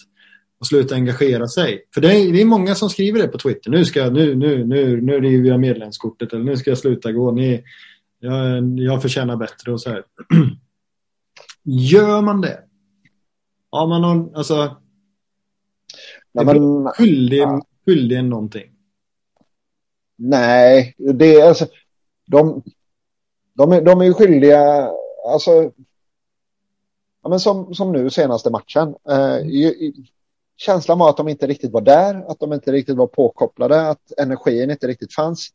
och 0.60 0.66
sluta 0.66 0.94
engagera 0.94 1.48
sig. 1.48 1.84
För 1.94 2.00
det 2.00 2.12
är, 2.12 2.32
det 2.32 2.40
är 2.40 2.44
många 2.44 2.74
som 2.74 2.90
skriver 2.90 3.22
det 3.22 3.28
på 3.28 3.38
Twitter. 3.38 3.70
Nu 3.70 3.84
ska 3.84 4.00
jag 4.00 4.12
nu, 4.12 4.34
nu, 4.34 4.64
nu, 4.64 5.00
nu 5.00 5.20
river 5.20 5.48
jag 5.48 5.60
medlemskortet 5.60 6.32
eller 6.32 6.44
nu 6.44 6.56
ska 6.56 6.70
jag 6.70 6.78
sluta 6.78 7.12
gå. 7.12 7.30
Ni, 7.32 7.64
jag, 8.20 8.78
jag 8.78 9.02
förtjänar 9.02 9.36
bättre 9.36 9.72
och 9.72 9.80
så 9.80 9.90
här. 9.90 10.02
Gör 11.64 12.22
man 12.22 12.40
det? 12.40 12.58
Ja, 13.70 13.86
man 13.86 14.04
har 14.04 14.30
alltså... 14.34 14.76
Ja, 16.32 16.42
men, 16.42 16.86
skyldig, 16.86 17.38
ja. 17.38 17.62
skyldig 17.86 18.24
någonting. 18.24 18.72
Nej, 20.16 20.94
det 20.96 21.34
är 21.34 21.48
alltså... 21.48 21.66
De, 22.26 22.62
de, 23.54 23.72
är, 23.72 23.82
de 23.82 24.00
är 24.00 24.12
skyldiga... 24.12 24.90
Alltså... 25.32 25.72
Ja, 27.22 27.28
men 27.28 27.40
som, 27.40 27.74
som 27.74 27.92
nu 27.92 28.10
senaste 28.10 28.50
matchen. 28.50 28.88
Eh, 28.88 29.46
känslan 30.56 30.98
var 30.98 31.10
att 31.10 31.16
de 31.16 31.28
inte 31.28 31.46
riktigt 31.46 31.72
var 31.72 31.80
där, 31.80 32.30
att 32.30 32.40
de 32.40 32.52
inte 32.52 32.72
riktigt 32.72 32.96
var 32.96 33.06
påkopplade, 33.06 33.88
att 33.88 34.12
energin 34.18 34.70
inte 34.70 34.86
riktigt 34.86 35.14
fanns. 35.14 35.48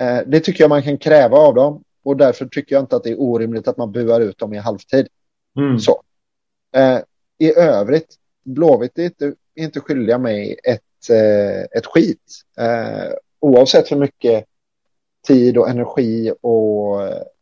Eh, 0.00 0.18
det 0.26 0.40
tycker 0.40 0.64
jag 0.64 0.68
man 0.68 0.82
kan 0.82 0.98
kräva 0.98 1.36
av 1.36 1.54
dem 1.54 1.84
och 2.04 2.16
därför 2.16 2.46
tycker 2.46 2.74
jag 2.74 2.82
inte 2.82 2.96
att 2.96 3.04
det 3.04 3.10
är 3.10 3.20
orimligt 3.20 3.68
att 3.68 3.76
man 3.76 3.92
buar 3.92 4.20
ut 4.20 4.38
dem 4.38 4.52
i 4.54 4.58
halvtid. 4.58 5.08
Mm. 5.58 5.78
Så. 5.78 6.02
Eh, 6.76 6.98
i 7.42 7.54
övrigt, 7.56 8.14
Blåvitt 8.44 8.98
är 8.98 9.04
inte, 9.04 9.34
inte 9.54 9.80
skyldiga 9.80 10.18
mig 10.18 10.58
ett, 10.64 11.10
eh, 11.10 11.78
ett 11.78 11.86
skit. 11.86 12.42
Eh, 12.58 13.12
oavsett 13.40 13.92
hur 13.92 13.96
mycket 13.96 14.44
tid 15.26 15.58
och 15.58 15.70
energi 15.70 16.32
och, 16.40 17.00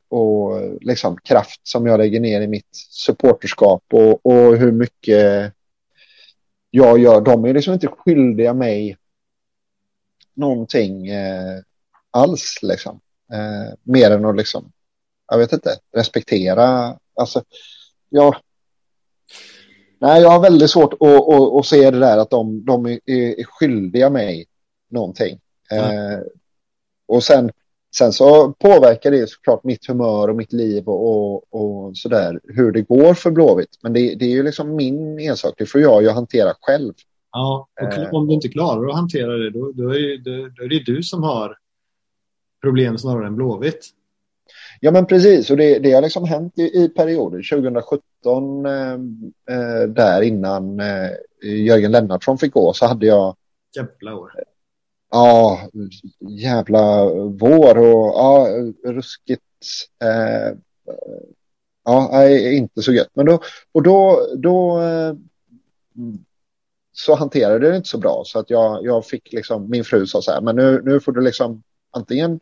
och 0.09 0.61
liksom 0.81 1.17
kraft 1.17 1.61
som 1.63 1.87
jag 1.87 1.99
lägger 1.99 2.21
ner 2.21 2.41
i 2.41 2.47
mitt 2.47 2.77
supporterskap 2.91 3.85
och, 3.93 4.27
och 4.27 4.57
hur 4.57 4.73
mycket 4.73 5.53
jag 6.71 6.99
gör. 6.99 7.21
De 7.21 7.45
är 7.45 7.55
liksom 7.55 7.75
inte 7.75 7.87
skyldiga 7.87 8.55
mig 8.55 8.97
någonting 10.35 11.09
eh, 11.09 11.59
alls 12.11 12.59
liksom. 12.63 13.01
Eh, 13.33 13.75
mer 13.83 14.11
än 14.11 14.25
att 14.25 14.37
liksom, 14.37 14.73
jag 15.31 15.39
vet 15.39 15.53
inte, 15.53 15.79
respektera. 15.93 16.99
Alltså, 17.15 17.45
jag, 18.09 18.37
Nej, 20.01 20.23
jag 20.23 20.31
har 20.31 20.41
väldigt 20.41 20.71
svårt 20.71 20.93
att, 20.93 21.29
att, 21.29 21.53
att 21.59 21.67
se 21.67 21.91
det 21.91 21.99
där 21.99 22.19
att 22.19 22.31
de, 22.31 22.65
de 22.65 22.87
är, 22.87 23.01
är 23.07 23.45
skyldiga 23.45 24.11
mig 24.11 24.47
någonting. 24.91 25.41
Mm. 25.71 26.13
Eh, 26.13 26.21
och 27.09 27.23
sen, 27.23 27.51
sen 27.97 28.13
så 28.13 28.53
påverkar 28.53 29.11
det 29.11 29.31
såklart 29.31 29.65
mitt 29.65 29.87
humör 29.87 30.29
och 30.29 30.37
mitt 30.37 30.53
liv 30.53 30.89
och, 30.89 31.35
och, 31.53 31.55
och 31.55 31.97
sådär 31.97 32.41
hur 32.45 32.73
det 32.73 32.83
går 32.83 33.15
för 33.15 33.31
Blåvitt. 33.31 33.79
Men 33.83 33.93
det, 33.93 34.15
det 34.15 34.25
är 34.25 34.31
ju 34.31 34.43
liksom 34.43 34.77
min 34.77 35.19
ensak, 35.19 35.55
det 35.59 35.67
får 35.67 35.81
jag 35.81 36.03
ju 36.03 36.09
hantera 36.09 36.55
själv. 36.61 36.93
Ja, 37.33 37.69
och 37.81 37.99
eh. 37.99 38.13
om 38.13 38.27
du 38.27 38.35
inte 38.35 38.49
klarar 38.49 38.89
att 38.89 38.97
hantera 38.97 39.33
det 39.33 39.51
då, 39.51 39.73
då, 39.73 39.95
är, 39.95 40.19
det, 40.19 40.51
då 40.51 40.65
är 40.65 40.69
det 40.69 40.85
du 40.85 41.03
som 41.03 41.23
har 41.23 41.57
problem 42.63 42.99
snarare 42.99 43.27
än 43.27 43.37
Blåvitt. 43.37 43.91
Ja 44.81 44.91
men 44.91 45.07
precis 45.07 45.51
och 45.51 45.57
det, 45.57 45.79
det 45.79 45.93
har 45.93 46.03
liksom 46.03 46.25
hänt 46.25 46.59
i, 46.59 46.63
i 46.63 46.89
perioder. 46.89 47.61
2017 47.61 48.67
eh, 48.67 48.93
eh, 49.57 49.89
där 49.89 50.23
innan 50.23 50.81
eh, 50.81 51.11
Jörgen 51.43 51.93
Lennartsson 51.93 52.39
fick 52.39 52.53
gå 52.53 52.73
så 52.73 52.87
hade 52.87 53.07
jag 53.07 53.37
Jävla 53.77 54.15
år. 54.15 54.33
Ja, 55.11 55.61
jävla 56.29 57.05
vår 57.25 57.79
och 57.79 58.13
ja, 58.15 58.49
ruskigt. 58.85 59.43
Eh, 60.03 60.59
Ja, 61.85 62.29
inte 62.29 62.83
så 62.83 62.93
gött. 62.93 63.11
Men 63.15 63.27
då, 63.27 63.41
och 63.73 63.83
då, 63.83 64.27
då 64.37 64.83
eh, 64.83 65.15
så 66.93 67.15
hanterade 67.15 67.71
det 67.71 67.77
inte 67.77 67.89
så 67.89 67.99
bra. 67.99 68.23
Så 68.27 68.39
att 68.39 68.51
jag, 68.51 68.85
jag 68.85 69.07
fick 69.07 69.33
liksom, 69.33 69.71
min 69.71 69.85
fru 69.85 70.07
sa 70.07 70.23
så 70.23 70.31
här, 70.33 70.41
men 70.41 70.57
nu, 70.57 70.83
nu 70.85 71.01
får 71.01 71.13
du 71.13 71.21
liksom 71.21 71.63
antingen 71.91 72.41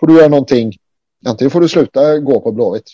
får 0.00 0.06
du 0.06 0.16
göra 0.16 0.28
någonting, 0.28 0.72
antingen 1.26 1.50
får 1.50 1.60
du 1.60 1.68
sluta 1.68 2.18
gå 2.18 2.40
på 2.40 2.52
Blåvitt 2.52 2.90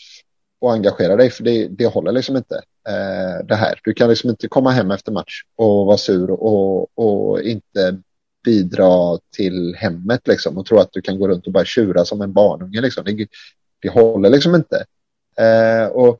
och 0.60 0.72
engagera 0.72 1.16
dig, 1.16 1.30
för 1.30 1.44
det, 1.44 1.68
det 1.68 1.86
håller 1.86 2.12
liksom 2.12 2.36
inte 2.36 2.54
eh, 2.88 3.46
det 3.46 3.54
här. 3.54 3.80
Du 3.84 3.94
kan 3.94 4.08
liksom 4.08 4.30
inte 4.30 4.48
komma 4.48 4.70
hem 4.70 4.90
efter 4.90 5.12
match 5.12 5.42
och 5.56 5.86
vara 5.86 5.96
sur 5.96 6.30
och, 6.30 6.98
och 6.98 7.42
inte 7.42 7.98
bidra 8.44 9.18
till 9.36 9.74
hemmet 9.74 10.28
liksom 10.28 10.58
och 10.58 10.66
tro 10.66 10.78
att 10.78 10.92
du 10.92 11.00
kan 11.00 11.18
gå 11.18 11.28
runt 11.28 11.46
och 11.46 11.52
bara 11.52 11.64
tjura 11.64 12.04
som 12.04 12.22
en 12.22 12.32
barnunge 12.32 12.80
liksom. 12.80 13.04
Det, 13.04 13.26
det 13.82 13.88
håller 13.88 14.30
liksom 14.30 14.54
inte. 14.54 14.84
Eh, 15.38 15.86
och, 15.86 16.18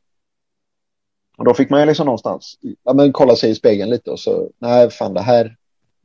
och 1.37 1.45
då 1.45 1.53
fick 1.53 1.69
man 1.69 1.79
ju 1.79 1.85
liksom 1.85 2.05
någonstans 2.05 2.57
ja, 2.83 2.93
men 2.93 3.13
kolla 3.13 3.35
sig 3.35 3.49
i 3.51 3.55
spegeln 3.55 3.89
lite 3.89 4.11
och 4.11 4.19
så 4.19 4.49
nej 4.59 4.89
fan 4.89 5.13
det 5.13 5.21
här 5.21 5.57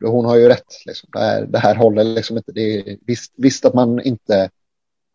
hon 0.06 0.24
har 0.24 0.36
ju 0.36 0.48
rätt 0.48 0.86
liksom. 0.86 1.08
det, 1.12 1.18
här, 1.18 1.46
det 1.46 1.58
här 1.58 1.74
håller 1.74 2.04
liksom 2.04 2.36
inte. 2.36 2.52
Det 2.52 2.60
är, 2.60 2.96
visst, 3.06 3.32
visst 3.36 3.64
att 3.64 3.74
man 3.74 4.00
inte 4.00 4.50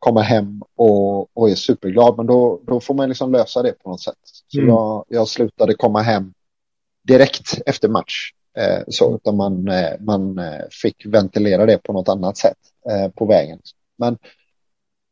kommer 0.04 0.22
hem 0.22 0.62
och, 0.76 1.38
och 1.38 1.50
är 1.50 1.56
superglad 1.56 2.18
men 2.18 2.26
då, 2.26 2.62
då 2.68 2.80
får 2.80 2.94
man 2.94 3.10
liksom 3.10 3.32
lösa 3.32 3.62
det 3.62 3.72
på 3.72 3.90
något 3.90 4.02
sätt. 4.02 4.16
Så 4.48 4.60
mm. 4.60 4.70
jag, 4.70 5.06
jag 5.08 5.28
slutade 5.28 5.74
komma 5.74 6.02
hem 6.02 6.34
direkt 7.04 7.62
efter 7.66 7.90
match. 7.90 8.32
Eh, 8.58 8.84
så, 8.88 9.16
utan 9.16 9.38
man, 9.38 9.68
eh, 9.68 9.94
man 10.00 10.38
eh, 10.38 10.62
fick 10.82 11.06
ventilera 11.06 11.66
det 11.66 11.78
på 11.78 11.94
något 11.94 12.10
annat 12.10 12.38
sätt 12.38 12.58
eh, 12.90 13.10
på 13.10 13.26
vägen. 13.26 13.60
Men 13.98 14.18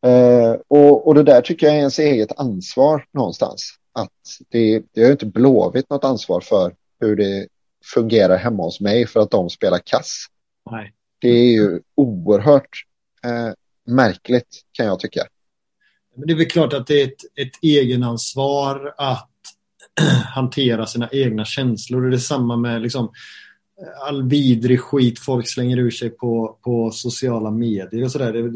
Eh, 0.05 0.55
och, 0.67 1.07
och 1.07 1.15
det 1.15 1.23
där 1.23 1.41
tycker 1.41 1.67
jag 1.67 1.75
är 1.75 1.79
ens 1.79 1.99
eget 1.99 2.39
ansvar 2.39 3.05
någonstans. 3.11 3.73
Att 3.93 4.09
det, 4.49 4.83
det 4.93 5.03
har 5.03 5.11
inte 5.11 5.25
blåvit 5.25 5.89
något 5.89 6.03
ansvar 6.03 6.41
för 6.41 6.75
hur 6.99 7.15
det 7.15 7.47
fungerar 7.93 8.37
hemma 8.37 8.63
hos 8.63 8.81
mig 8.81 9.07
för 9.07 9.19
att 9.19 9.31
de 9.31 9.49
spelar 9.49 9.77
kass. 9.77 10.25
Nej. 10.71 10.93
Det 11.21 11.29
är 11.29 11.51
ju 11.51 11.81
oerhört 11.95 12.85
eh, 13.23 13.53
märkligt 13.87 14.61
kan 14.71 14.85
jag 14.85 14.99
tycka. 14.99 15.21
Men 16.15 16.27
det 16.27 16.33
är 16.33 16.37
väl 16.37 16.49
klart 16.49 16.73
att 16.73 16.87
det 16.87 17.01
är 17.01 17.07
ett, 17.07 17.21
ett 17.35 17.63
egenansvar 17.63 18.93
att 18.97 19.29
hantera 20.35 20.85
sina 20.85 21.09
egna 21.11 21.45
känslor. 21.45 22.01
Det 22.01 22.07
är 22.07 22.11
detsamma 22.11 22.57
med 22.57 22.81
liksom, 22.81 23.05
eh, 23.81 24.07
all 24.07 24.29
vidrig 24.29 24.79
skit 24.79 25.19
folk 25.19 25.47
slänger 25.47 25.77
ur 25.77 25.91
sig 25.91 26.09
på, 26.09 26.57
på 26.63 26.91
sociala 26.91 27.51
medier 27.51 28.03
och 28.03 28.11
sådär. 28.11 28.51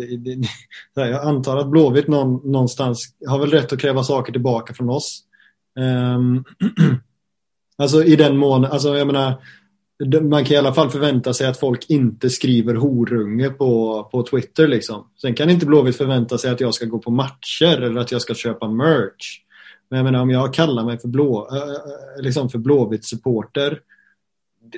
Jag 0.93 1.27
antar 1.27 1.57
att 1.57 1.69
Blåvitt 1.69 2.07
någon, 2.07 2.51
någonstans 2.51 3.13
har 3.27 3.39
väl 3.39 3.51
rätt 3.51 3.73
att 3.73 3.79
kräva 3.79 4.03
saker 4.03 4.31
tillbaka 4.31 4.73
från 4.73 4.89
oss. 4.89 5.23
Um, 5.79 6.43
alltså 7.77 8.03
i 8.03 8.15
den 8.15 8.37
mån, 8.37 8.65
alltså 8.65 8.97
jag 8.97 9.07
menar, 9.07 9.41
man 10.21 10.45
kan 10.45 10.55
i 10.55 10.57
alla 10.57 10.73
fall 10.73 10.89
förvänta 10.89 11.33
sig 11.33 11.47
att 11.47 11.59
folk 11.59 11.89
inte 11.89 12.29
skriver 12.29 12.75
horunge 12.75 13.49
på, 13.49 14.03
på 14.11 14.23
Twitter 14.23 14.67
liksom. 14.67 15.07
Sen 15.21 15.35
kan 15.35 15.49
inte 15.49 15.65
Blåvitt 15.65 15.97
förvänta 15.97 16.37
sig 16.37 16.51
att 16.51 16.61
jag 16.61 16.73
ska 16.73 16.85
gå 16.85 16.99
på 16.99 17.11
matcher 17.11 17.81
eller 17.81 18.01
att 18.01 18.11
jag 18.11 18.21
ska 18.21 18.33
köpa 18.33 18.67
merch. 18.67 19.41
Men 19.89 19.97
jag 19.97 20.03
menar 20.03 20.21
om 20.21 20.29
jag 20.29 20.53
kallar 20.53 20.83
mig 20.83 20.99
för, 20.99 21.07
blå, 21.07 21.49
äh, 21.51 22.23
liksom 22.23 22.49
för 22.49 22.57
Blåvitt 22.57 23.05
supporter 23.05 23.79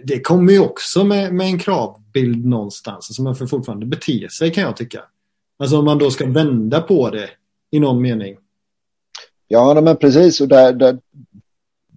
det 0.03 0.21
kommer 0.21 0.53
ju 0.53 0.59
också 0.59 1.03
med, 1.03 1.33
med 1.33 1.47
en 1.47 1.59
kravbild 1.59 2.45
någonstans. 2.45 3.09
Alltså 3.09 3.21
man 3.21 3.35
får 3.35 3.47
fortfarande 3.47 3.85
bete 3.85 4.29
sig 4.29 4.53
kan 4.53 4.63
jag 4.63 4.77
tycka. 4.77 5.03
Alltså 5.59 5.79
om 5.79 5.85
man 5.85 5.97
då 5.97 6.11
ska 6.11 6.25
vända 6.25 6.81
på 6.81 7.09
det 7.09 7.29
i 7.71 7.79
någon 7.79 8.01
mening. 8.01 8.37
Ja, 9.47 9.81
men 9.81 9.97
precis. 9.97 10.41
Och 10.41 10.47
där, 10.47 10.73
där, 10.73 10.99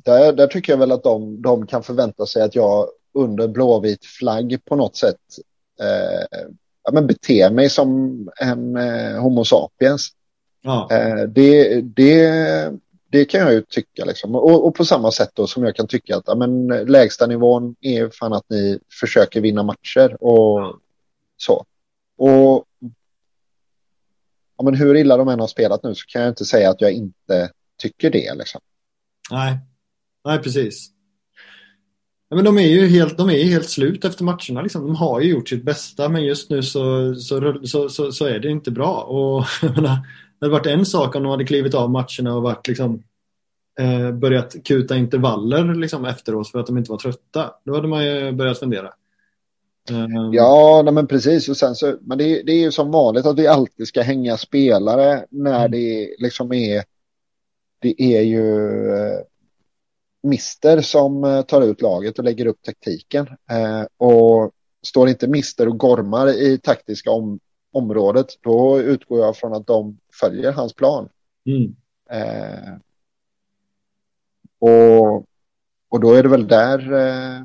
där, 0.05 0.33
där 0.33 0.47
tycker 0.47 0.73
jag 0.73 0.79
väl 0.79 0.93
att 0.93 1.03
de, 1.03 1.43
de 1.43 1.67
kan 1.67 1.83
förvänta 1.83 2.27
sig 2.27 2.43
att 2.43 2.55
jag 2.55 2.89
under 3.15 3.49
blåvit 3.49 4.05
flagg 4.05 4.59
på 4.65 4.77
något 4.77 4.97
sätt 4.97 5.17
eh, 5.81 6.47
ja, 6.85 6.93
men 6.93 7.07
beter 7.07 7.51
mig 7.51 7.71
som 7.71 8.29
en 8.41 8.77
eh, 8.77 9.23
homo 9.23 9.45
sapiens. 9.45 10.11
Ja. 10.63 10.89
Eh, 10.91 11.23
det, 11.29 11.81
det, 11.81 12.73
det 13.11 13.25
kan 13.25 13.41
jag 13.41 13.53
ju 13.53 13.63
tycka. 13.63 14.05
Liksom. 14.05 14.35
Och, 14.35 14.67
och, 14.67 14.75
på 14.75 14.85
samma 14.85 15.11
sätt 15.11 15.31
då 15.35 15.47
som 15.47 15.65
jag 15.65 15.77
kan 15.77 15.87
tycka 15.87 16.17
att 16.17 16.25
ja, 16.27 16.35
men, 16.35 16.67
lägsta 16.67 17.27
nivån 17.27 17.77
är 17.81 18.11
fan 18.11 18.33
att 18.33 18.51
ni 18.51 18.79
försöker 19.01 19.41
vinna 19.41 19.63
matcher 19.63 20.25
och 20.25 20.81
så. 21.37 21.65
Och 22.17 22.65
ja, 24.57 24.65
men 24.65 24.75
hur 24.75 24.97
illa 24.97 25.17
de 25.17 25.29
än 25.29 25.41
har 25.41 25.47
spelat 25.47 25.83
nu 25.83 25.95
så 25.95 26.07
kan 26.07 26.23
jag 26.23 26.31
inte 26.31 26.45
säga 26.45 26.71
att 26.71 26.81
jag 26.81 26.93
inte 26.93 27.51
tycker 27.79 28.11
det. 28.11 28.35
Liksom. 28.35 28.61
Nej, 29.31 29.59
Nej 30.25 30.39
precis. 30.39 30.91
Ja, 32.31 32.37
men 32.37 32.45
de 32.45 32.59
är 32.59 32.69
ju 32.69 32.87
helt, 32.87 33.19
de 33.19 33.31
är 33.31 33.45
helt 33.45 33.69
slut 33.69 34.05
efter 34.05 34.25
matcherna. 34.25 34.63
Liksom. 34.63 34.87
De 34.87 34.97
har 34.97 35.21
ju 35.21 35.31
gjort 35.31 35.49
sitt 35.49 35.65
bästa 35.65 36.09
men 36.09 36.25
just 36.25 36.51
nu 36.51 36.63
så, 36.63 37.15
så, 37.15 37.61
så, 37.65 37.89
så, 37.89 38.13
så 38.13 38.25
är 38.25 38.39
det 38.39 38.51
inte 38.51 38.71
bra. 38.71 39.03
Och, 39.03 39.45
menar, 39.77 39.99
det 40.39 40.47
hade 40.47 40.53
varit 40.53 40.67
en 40.67 40.87
sak 40.87 41.15
om 41.17 41.23
de 41.23 41.31
hade 41.31 41.45
klivit 41.45 41.75
av 41.75 41.91
matcherna 41.91 42.35
och 42.35 42.43
varit 42.43 42.69
liksom, 42.69 43.03
eh, 43.81 44.13
börjat 44.13 44.57
kuta 44.65 44.97
intervaller 44.97 45.75
liksom, 45.75 46.05
efteråt 46.05 46.51
för 46.51 46.59
att 46.59 46.67
de 46.67 46.79
inte 46.79 46.91
var 46.91 46.99
trötta. 46.99 47.55
Då 47.65 47.75
hade 47.75 47.89
man 47.89 48.05
ju 48.05 48.33
börjat 48.33 48.59
fundera. 48.59 48.93
Um... 49.91 50.33
Ja, 50.33 50.91
men 50.93 51.07
precis. 51.07 51.49
Och 51.49 51.57
sen 51.57 51.75
så, 51.75 51.97
men 52.01 52.19
det, 52.19 52.43
det 52.43 52.53
är 52.53 52.61
ju 52.61 52.73
som 52.73 52.91
vanligt 52.91 53.27
att 53.27 53.39
vi 53.39 53.47
alltid 53.47 53.89
ska 53.89 54.03
hänga 54.03 54.37
spelare 54.37 55.25
när 55.31 55.59
mm. 55.59 55.71
det 55.71 56.15
liksom 56.19 56.53
är 56.53 56.85
det 57.81 58.03
är 58.03 58.23
ju 58.23 58.47
eh, 58.93 59.19
Mister 60.23 60.81
som 60.81 61.25
eh, 61.25 61.43
tar 61.43 61.63
ut 61.63 61.83
laget 61.83 62.19
och 62.19 62.25
lägger 62.25 62.47
upp 62.47 62.63
taktiken. 62.63 63.27
Eh, 63.51 63.83
och 63.97 64.53
står 64.83 65.09
inte 65.09 65.29
Mister 65.29 65.69
och 65.69 65.79
gormar 65.79 66.29
i 66.29 66.59
taktiska 66.59 67.11
om, 67.11 67.41
området, 67.73 68.27
då 68.41 68.81
utgår 68.81 69.21
jag 69.21 69.37
från 69.37 69.55
att 69.55 69.67
de 69.67 69.99
följer 70.21 70.53
hans 70.53 70.73
plan. 70.73 71.09
Mm. 71.47 71.77
Eh, 72.11 72.75
och, 74.59 75.25
och 75.89 76.01
då 76.01 76.13
är 76.13 76.23
det 76.23 76.29
väl 76.29 76.49
där, 76.49 76.93
eh, 76.93 77.43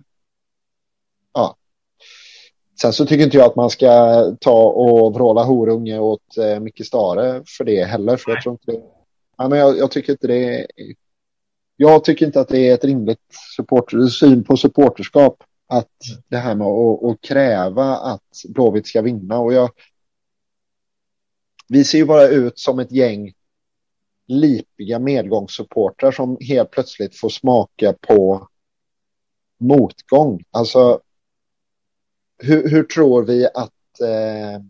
ja. 1.33 1.55
Sen 2.81 2.93
så 2.93 3.05
tycker 3.05 3.23
inte 3.25 3.37
jag 3.37 3.45
att 3.45 3.55
man 3.55 3.69
ska 3.69 4.23
ta 4.41 4.63
och 4.63 5.13
vråla 5.13 5.43
horunge 5.43 5.99
åt 5.99 6.37
eh, 6.37 6.59
Micke 6.59 6.85
Stare 6.85 7.43
för 7.57 7.63
det 7.63 7.83
heller. 7.83 8.17
För 8.17 8.31
jag 8.31 8.41
tror 8.41 8.53
inte 8.53 8.71
det, 8.71 8.81
ja, 9.37 9.47
men 9.49 9.59
jag, 9.59 9.77
jag 9.77 9.91
tycker 9.91 10.13
inte 10.13 10.27
det 10.27 10.59
är, 10.59 10.67
jag 11.75 12.03
tycker 12.03 12.25
inte 12.25 12.39
att 12.39 12.47
det 12.47 12.69
är 12.69 12.73
ett 12.73 12.83
rimligt 12.83 13.33
supporter, 13.55 14.07
syn 14.07 14.43
på 14.43 14.57
supporterskap 14.57 15.43
att 15.67 15.91
det 16.27 16.37
här 16.37 16.55
med 16.55 16.67
att, 16.67 17.03
att 17.03 17.21
kräva 17.21 17.95
att 17.95 18.43
Blåvitt 18.49 18.87
ska 18.87 19.01
vinna 19.01 19.39
och 19.39 19.53
jag 19.53 19.69
vi 21.67 21.83
ser 21.83 21.97
ju 21.97 22.05
bara 22.05 22.27
ut 22.27 22.59
som 22.59 22.79
ett 22.79 22.91
gäng 22.91 23.33
lipiga 24.27 24.99
medgångssupportrar 24.99 26.11
som 26.11 26.37
helt 26.41 26.71
plötsligt 26.71 27.19
får 27.19 27.29
smaka 27.29 27.93
på 28.01 28.47
motgång. 29.59 30.43
Alltså, 30.51 30.99
hur, 32.37 32.69
hur 32.69 32.83
tror 32.83 33.23
vi 33.23 33.45
att 33.45 34.01
eh, 34.01 34.61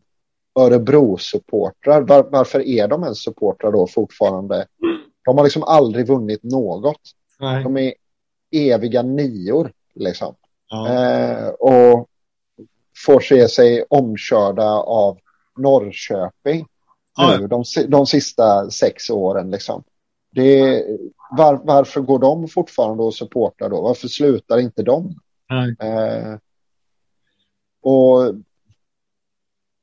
Örebro-supportrar, 0.60 2.02
var, 2.02 2.24
varför 2.32 2.60
är 2.60 2.88
de 2.88 3.04
ens 3.04 3.24
supportrar 3.24 3.72
då 3.72 3.88
fortfarande? 3.88 4.68
De 5.26 5.38
har 5.38 5.44
liksom 5.44 5.64
aldrig 5.64 6.08
vunnit 6.08 6.44
något. 6.44 7.02
Nej. 7.40 7.64
De 7.64 7.78
är 7.78 7.94
eviga 8.52 9.02
nior 9.02 9.72
liksom. 9.96 10.36
Ja. 10.70 10.94
Eh, 10.94 11.48
och 11.48 12.08
får 13.06 13.20
se 13.20 13.48
sig 13.48 13.86
omkörda 13.90 14.70
av 14.80 15.20
Norrköping 15.58 16.68
ja. 17.18 17.38
nu 17.38 17.48
de, 17.48 17.64
de 17.88 18.06
sista 18.06 18.72
sex 18.72 19.10
åren. 19.10 19.52
Liksom. 19.52 19.84
Det, 20.32 20.84
var, 21.38 21.62
varför 21.64 22.02
går 22.02 22.20
de 22.20 22.48
fortfarande 22.48 23.04
och 23.04 23.14
supportar 23.14 23.70
då? 23.70 23.82
Varför 23.82 24.08
slutar 24.08 24.60
inte 24.60 24.84
de? 24.84 25.20
Eh, 25.80 26.38
och 27.82 28.36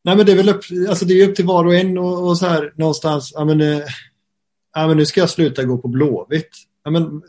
Nej 0.05 0.17
men 0.17 0.27
det 0.27 0.33
är 0.33 0.37
väl 0.37 0.49
upp, 0.49 0.63
alltså 0.89 1.05
det 1.05 1.15
är 1.15 1.29
upp 1.29 1.37
till 1.37 1.47
var 1.47 1.65
och 1.65 1.75
en 1.75 1.99
och, 1.99 2.29
och 2.29 2.39
så 2.39 2.47
här 2.47 2.73
någonstans, 2.77 3.33
ja 3.35 3.45
men, 3.45 3.61
eh, 3.61 3.83
ja 4.75 4.89
men 4.89 4.97
nu 4.97 5.07
ska 5.07 5.21
jag 5.21 5.31
sluta 5.31 5.65
gå 5.65 5.79
på 5.79 5.89
Blåvitt. 5.89 6.51
Ja 6.85 6.91
men 6.91 7.23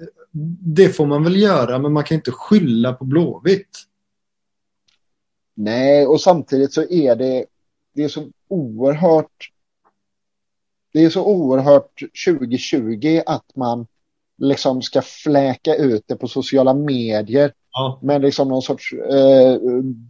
det 0.76 0.90
får 0.90 1.06
man 1.06 1.24
väl 1.24 1.36
göra 1.36 1.80
men 1.80 1.94
man 1.94 2.04
kan 2.04 2.16
inte 2.16 2.32
skylla 2.32 2.94
på 2.94 3.06
Blåvitt. 3.06 3.80
Nej 5.56 6.08
och 6.08 6.22
samtidigt 6.22 6.74
så 6.74 6.84
är 6.90 7.16
det, 7.16 7.46
det 7.94 8.04
är 8.04 8.08
så 8.08 8.30
oerhört 8.48 9.50
det 10.94 11.04
är 11.04 11.10
så 11.10 11.26
oerhört 11.26 12.00
2020 12.28 13.22
att 13.26 13.56
man 13.56 13.88
liksom 14.38 14.82
ska 14.82 15.02
fläka 15.02 15.76
ut 15.76 16.04
det 16.08 16.16
på 16.16 16.28
sociala 16.28 16.74
medier 16.74 17.54
ja. 17.72 18.00
med 18.02 18.22
liksom 18.22 18.48
någon 18.48 18.62
sorts 18.62 18.94
eh, 18.94 19.58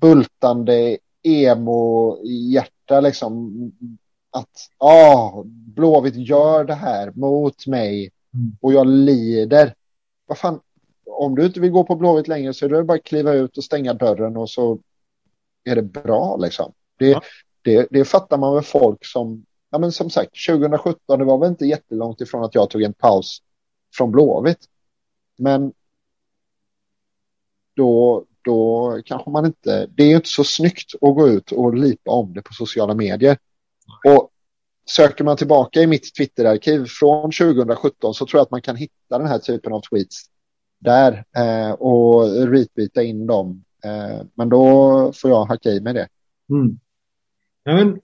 bultande 0.01 0.97
emo-hjärta 1.23 2.99
liksom 3.01 3.51
att 4.33 4.69
ah, 4.77 5.43
Blåvitt 5.45 6.15
gör 6.15 6.63
det 6.63 6.73
här 6.73 7.11
mot 7.15 7.67
mig 7.67 8.11
mm. 8.33 8.57
och 8.61 8.73
jag 8.73 8.87
lider. 8.87 9.75
Vad 10.25 10.37
fan, 10.37 10.59
om 11.05 11.35
du 11.35 11.45
inte 11.45 11.59
vill 11.59 11.71
gå 11.71 11.83
på 11.83 11.95
Blåvitt 11.95 12.27
längre 12.27 12.53
så 12.53 12.65
är 12.65 12.69
det 12.69 12.83
bara 12.83 12.97
att 12.97 13.03
kliva 13.03 13.33
ut 13.33 13.57
och 13.57 13.63
stänga 13.63 13.93
dörren 13.93 14.37
och 14.37 14.49
så 14.49 14.79
är 15.63 15.75
det 15.75 15.81
bra 15.81 16.37
liksom. 16.37 16.73
Det, 16.97 17.07
ja. 17.09 17.21
det, 17.61 17.87
det 17.91 18.05
fattar 18.05 18.37
man 18.37 18.55
med 18.55 18.65
folk 18.65 19.05
som, 19.05 19.45
ja 19.69 19.77
men 19.77 19.91
som 19.91 20.09
sagt, 20.09 20.31
2017, 20.47 21.19
det 21.19 21.25
var 21.25 21.37
väl 21.37 21.49
inte 21.49 21.65
jättelångt 21.65 22.21
ifrån 22.21 22.43
att 22.43 22.55
jag 22.55 22.69
tog 22.69 22.81
en 22.81 22.93
paus 22.93 23.41
från 23.97 24.11
Blåvitt. 24.11 24.65
Men 25.37 25.73
då, 27.75 28.25
då 28.41 29.01
kanske 29.05 29.29
man 29.29 29.45
inte, 29.45 29.87
det 29.87 30.03
är 30.03 30.15
inte 30.15 30.29
så 30.29 30.43
snyggt 30.43 30.93
att 30.95 31.15
gå 31.15 31.27
ut 31.27 31.51
och 31.51 31.75
lipa 31.75 32.11
om 32.11 32.33
det 32.33 32.41
på 32.41 32.53
sociala 32.53 32.95
medier. 32.95 33.37
Och 34.05 34.29
söker 34.89 35.23
man 35.23 35.37
tillbaka 35.37 35.81
i 35.81 35.87
mitt 35.87 36.15
Twitterarkiv 36.15 36.85
från 36.85 37.31
2017 37.31 38.13
så 38.13 38.25
tror 38.25 38.39
jag 38.39 38.45
att 38.45 38.51
man 38.51 38.61
kan 38.61 38.75
hitta 38.75 39.17
den 39.17 39.27
här 39.27 39.39
typen 39.39 39.73
av 39.73 39.81
tweets 39.81 40.25
där 40.79 41.25
eh, 41.37 41.71
och 41.71 42.29
retweeta 42.47 43.03
in 43.03 43.27
dem. 43.27 43.63
Eh, 43.83 44.25
men 44.33 44.49
då 44.49 45.11
får 45.15 45.31
jag 45.31 45.45
hacka 45.45 45.69
i 45.69 45.81
med 45.81 45.95
det. 45.95 46.07
Mm. 46.49 46.79
Ja, 47.63 47.73
men, 47.73 47.99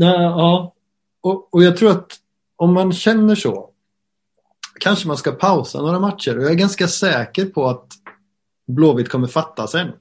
ja, 0.00 0.74
och, 1.20 1.54
och 1.54 1.62
jag 1.62 1.76
tror 1.76 1.90
att 1.90 2.12
om 2.56 2.74
man 2.74 2.92
känner 2.92 3.34
så 3.34 3.70
kanske 4.80 5.08
man 5.08 5.16
ska 5.16 5.32
pausa 5.32 5.82
några 5.82 6.00
matcher 6.00 6.38
och 6.38 6.44
jag 6.44 6.50
är 6.50 6.56
ganska 6.56 6.88
säker 6.88 7.46
på 7.46 7.66
att 7.66 7.86
Blåvitt 8.66 9.08
kommer 9.08 9.26
fatta 9.26 9.66
sen. 9.66 9.92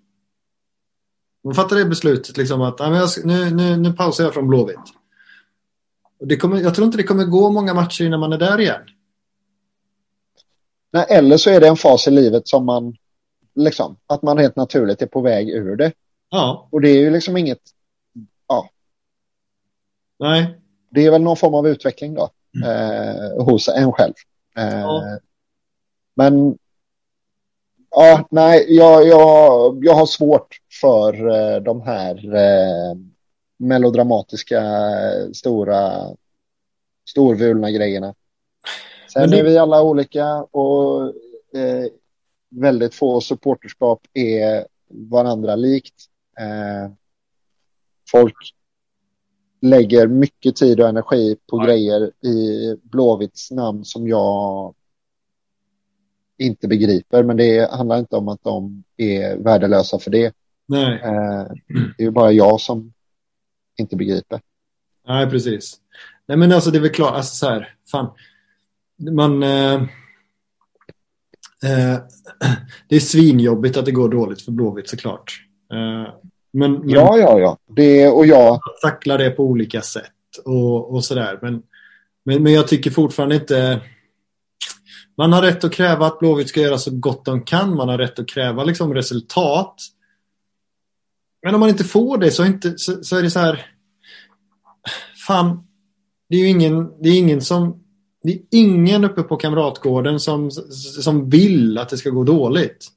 Man 1.43 1.55
fattar 1.55 1.75
det 1.75 1.85
beslutet 1.85 2.37
liksom 2.37 2.61
att 2.61 2.79
nu, 3.23 3.51
nu, 3.51 3.77
nu 3.77 3.93
pausar 3.93 4.23
jag 4.23 4.33
från 4.33 4.47
Blåvitt. 4.47 4.77
Och 6.19 6.27
det 6.27 6.37
kommer, 6.37 6.61
jag 6.61 6.75
tror 6.75 6.85
inte 6.85 6.97
det 6.97 7.03
kommer 7.03 7.25
gå 7.25 7.49
många 7.49 7.73
matcher 7.73 8.05
innan 8.05 8.19
man 8.19 8.33
är 8.33 8.37
där 8.37 8.59
igen. 8.59 8.81
Nej, 10.91 11.05
eller 11.09 11.37
så 11.37 11.49
är 11.49 11.59
det 11.59 11.67
en 11.67 11.77
fas 11.77 12.07
i 12.07 12.11
livet 12.11 12.47
som 12.47 12.65
man 12.65 12.95
liksom, 13.55 13.97
att 14.07 14.21
man 14.21 14.37
helt 14.37 14.55
naturligt 14.55 15.01
är 15.01 15.07
på 15.07 15.21
väg 15.21 15.49
ur 15.49 15.75
det. 15.75 15.91
Ja. 16.29 16.67
Och 16.71 16.81
det 16.81 16.89
är 16.89 16.99
ju 16.99 17.09
liksom 17.09 17.37
inget, 17.37 17.61
ja. 18.47 18.69
Nej. 20.19 20.59
Det 20.89 21.05
är 21.05 21.11
väl 21.11 21.21
någon 21.21 21.37
form 21.37 21.53
av 21.53 21.67
utveckling 21.67 22.13
då, 22.13 22.29
mm. 22.55 22.69
eh, 22.69 23.45
hos 23.45 23.67
en 23.67 23.91
själv. 23.91 24.13
Eh, 24.57 24.79
ja. 24.79 25.19
Men 26.15 26.57
ja, 27.91 28.27
nej, 28.31 28.65
jag, 28.69 29.07
jag, 29.07 29.85
jag 29.85 29.93
har 29.93 30.05
svårt 30.05 30.57
för 30.81 31.27
eh, 31.27 31.61
de 31.61 31.81
här 31.81 32.35
eh, 32.35 32.97
melodramatiska, 33.57 34.61
stora, 35.33 36.07
storvulna 37.09 37.71
grejerna. 37.71 38.13
Sen 39.13 39.29
det... 39.29 39.39
är 39.39 39.43
vi 39.43 39.57
alla 39.57 39.83
olika 39.83 40.43
och 40.43 41.03
eh, 41.55 41.85
väldigt 42.49 42.95
få 42.95 43.21
supporterskap 43.21 44.01
är 44.13 44.67
varandra 44.89 45.55
likt. 45.55 45.95
Eh, 46.39 46.91
folk 48.11 48.35
lägger 49.61 50.07
mycket 50.07 50.55
tid 50.55 50.79
och 50.79 50.89
energi 50.89 51.37
på 51.49 51.57
Nej. 51.57 51.67
grejer 51.67 52.11
i 52.27 52.75
Blåvitts 52.83 53.51
namn 53.51 53.85
som 53.85 54.07
jag 54.07 54.75
inte 56.41 56.67
begriper. 56.67 57.23
Men 57.23 57.37
det 57.37 57.71
handlar 57.71 57.99
inte 57.99 58.15
om 58.15 58.27
att 58.27 58.43
de 58.43 58.83
är 58.97 59.37
värdelösa 59.37 59.99
för 59.99 60.11
det. 60.11 60.33
Nej. 60.67 61.01
Eh, 61.03 61.47
det 61.97 62.03
är 62.03 62.11
bara 62.11 62.31
jag 62.31 62.61
som 62.61 62.93
inte 63.77 63.95
begriper. 63.95 64.41
Nej, 65.07 65.29
precis. 65.29 65.77
Nej, 66.27 66.37
men 66.37 66.51
alltså 66.51 66.71
det 66.71 66.77
är 66.77 66.81
väl 66.81 66.89
klart, 66.89 67.13
alltså 67.13 67.35
så 67.35 67.49
här, 67.49 67.75
fan. 67.91 68.09
Man... 69.11 69.43
Eh, 69.43 69.73
eh, 71.63 71.97
det 72.87 72.95
är 72.95 72.99
svinjobbigt 72.99 73.77
att 73.77 73.85
det 73.85 73.91
går 73.91 74.09
dåligt 74.09 74.41
för 74.41 74.51
Blåvitt 74.51 74.89
såklart. 74.89 75.45
Eh, 75.73 76.13
men, 76.53 76.73
men, 76.73 76.89
ja, 76.89 77.17
ja, 77.17 77.39
ja. 77.39 77.57
Det, 77.67 78.07
och 78.07 78.25
jag... 78.25 78.59
Tacklar 78.81 79.17
det 79.17 79.29
på 79.29 79.43
olika 79.43 79.81
sätt 79.81 80.11
och, 80.45 80.93
och 80.93 81.03
sådär. 81.03 81.39
Men, 81.41 81.63
men, 82.23 82.43
men 82.43 82.53
jag 82.53 82.67
tycker 82.67 82.91
fortfarande 82.91 83.35
inte... 83.35 83.81
Man 85.17 85.33
har 85.33 85.41
rätt 85.41 85.63
att 85.63 85.71
kräva 85.71 86.05
att 86.05 86.19
Blåvitt 86.19 86.49
ska 86.49 86.61
göra 86.61 86.77
så 86.77 86.91
gott 86.91 87.25
de 87.25 87.41
kan. 87.41 87.75
Man 87.75 87.89
har 87.89 87.97
rätt 87.97 88.19
att 88.19 88.27
kräva 88.27 88.63
liksom 88.63 88.93
resultat. 88.93 89.75
Men 91.43 91.53
om 91.53 91.59
man 91.59 91.69
inte 91.69 91.83
får 91.83 92.17
det 92.17 92.31
så, 92.31 92.45
inte, 92.45 92.77
så, 92.77 93.03
så 93.03 93.17
är 93.17 93.21
det 93.21 93.31
så 93.31 93.39
här... 93.39 93.65
Fan, 95.27 95.67
det 96.29 96.35
är 96.35 96.39
ju 96.39 96.47
ingen, 96.47 97.01
det 97.01 97.09
är 97.09 97.17
ingen 97.17 97.41
som... 97.41 97.83
Det 98.23 98.31
är 98.31 98.39
ingen 98.51 99.03
uppe 99.03 99.23
på 99.23 99.37
Kamratgården 99.37 100.19
som, 100.19 100.51
som 101.01 101.29
vill 101.29 101.77
att 101.77 101.89
det 101.89 101.97
ska 101.97 102.09
gå 102.09 102.23
dåligt. 102.23 102.87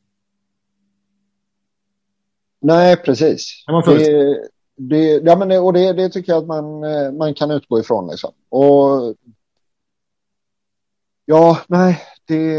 Nej, 2.60 2.96
precis. 2.96 3.64
Det, 3.86 4.48
det, 4.76 5.20
ja, 5.24 5.36
men 5.36 5.48
det, 5.48 5.58
och 5.58 5.72
det, 5.72 5.92
det 5.92 6.08
tycker 6.08 6.32
jag 6.32 6.42
att 6.42 6.46
man, 6.46 6.80
man 7.16 7.34
kan 7.34 7.50
utgå 7.50 7.80
ifrån. 7.80 8.10
Liksom. 8.10 8.32
Och 8.48 9.14
ja, 11.24 11.60
nej, 11.68 12.02
det... 12.26 12.58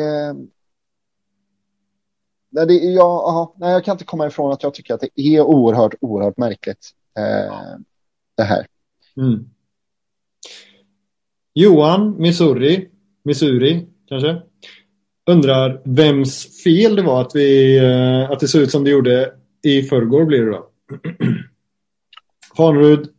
Nej, 2.49 2.67
det, 2.67 2.73
ja, 2.73 3.29
aha, 3.29 3.55
nej, 3.57 3.71
jag 3.71 3.85
kan 3.85 3.91
inte 3.91 4.05
komma 4.05 4.27
ifrån 4.27 4.51
att 4.51 4.63
jag 4.63 4.73
tycker 4.73 4.93
att 4.93 5.01
det 5.01 5.21
är 5.21 5.41
oerhört, 5.41 5.93
oerhört 6.01 6.37
märkligt. 6.37 6.91
Eh, 7.17 7.77
det 8.37 8.43
här. 8.43 8.65
Mm. 9.17 9.49
Johan 11.53 12.21
Missouri, 12.21 12.89
Missouri 13.23 13.87
kanske, 14.07 14.41
undrar 15.29 15.81
vems 15.85 16.63
fel 16.63 16.95
det 16.95 17.01
var 17.01 17.21
att, 17.21 17.35
vi, 17.35 17.77
eh, 17.77 18.31
att 18.31 18.39
det 18.39 18.47
såg 18.47 18.61
ut 18.61 18.71
som 18.71 18.83
det 18.83 18.89
gjorde 18.89 19.33
i 19.63 19.81
förrgår 19.81 20.25
blir 20.25 20.45
det 20.45 20.51
då. 20.51 20.69
Hanrud 22.57 23.09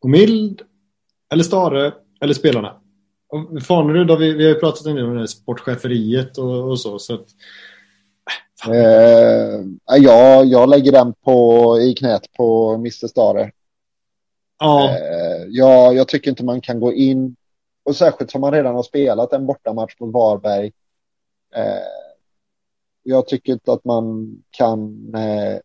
och 0.00 0.10
Mild 0.10 0.62
eller 1.32 1.44
Stare 1.44 1.92
eller 2.20 2.34
spelarna. 2.34 2.79
Fanerud 3.66 4.18
vi, 4.18 4.32
vi 4.32 4.44
har 4.44 4.54
ju 4.54 4.60
pratat 4.60 4.86
en 4.86 4.94
del 4.94 5.04
om 5.04 5.14
det 5.14 5.20
här 5.20 5.26
sportcheferiet 5.26 6.38
och, 6.38 6.70
och 6.70 6.80
så. 6.80 6.98
så 6.98 7.14
att, 7.14 7.26
eh, 8.68 9.60
ja, 9.84 10.44
jag 10.44 10.68
lägger 10.68 10.92
den 10.92 11.12
på, 11.12 11.78
i 11.80 11.94
knät 11.94 12.32
på 12.32 12.74
Mr 12.74 13.06
Stare. 13.06 13.50
Ja. 14.58 14.90
Eh, 14.90 15.46
ja, 15.48 15.92
jag 15.92 16.08
tycker 16.08 16.30
inte 16.30 16.44
man 16.44 16.60
kan 16.60 16.80
gå 16.80 16.92
in 16.92 17.36
och 17.84 17.96
särskilt 17.96 18.30
som 18.30 18.40
man 18.40 18.52
redan 18.52 18.74
har 18.74 18.82
spelat 18.82 19.32
en 19.32 19.46
bortamatch 19.46 19.94
mot 20.00 20.14
Varberg. 20.14 20.72
Eh, 21.54 21.62
jag 23.02 23.28
tycker 23.28 23.52
inte 23.52 23.72
att 23.72 23.84
man 23.84 24.36
kan 24.50 25.14
eh, 25.14 25.58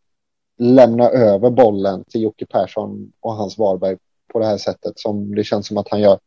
lämna 0.57 1.09
över 1.09 1.49
bollen 1.49 2.03
till 2.03 2.21
Jocke 2.21 2.45
Persson 2.45 3.11
och 3.19 3.33
hans 3.33 3.57
Varberg 3.57 3.97
på 4.33 4.39
det 4.39 4.45
här 4.45 4.57
sättet 4.57 4.99
som 4.99 5.35
det 5.35 5.43
känns 5.43 5.67
som 5.67 5.77
att 5.77 5.89
han 5.89 6.01
gör. 6.01 6.19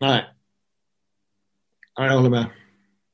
Nej. 0.00 0.24
Ja, 1.94 2.06
jag 2.06 2.16
håller 2.16 2.30
med. 2.30 2.46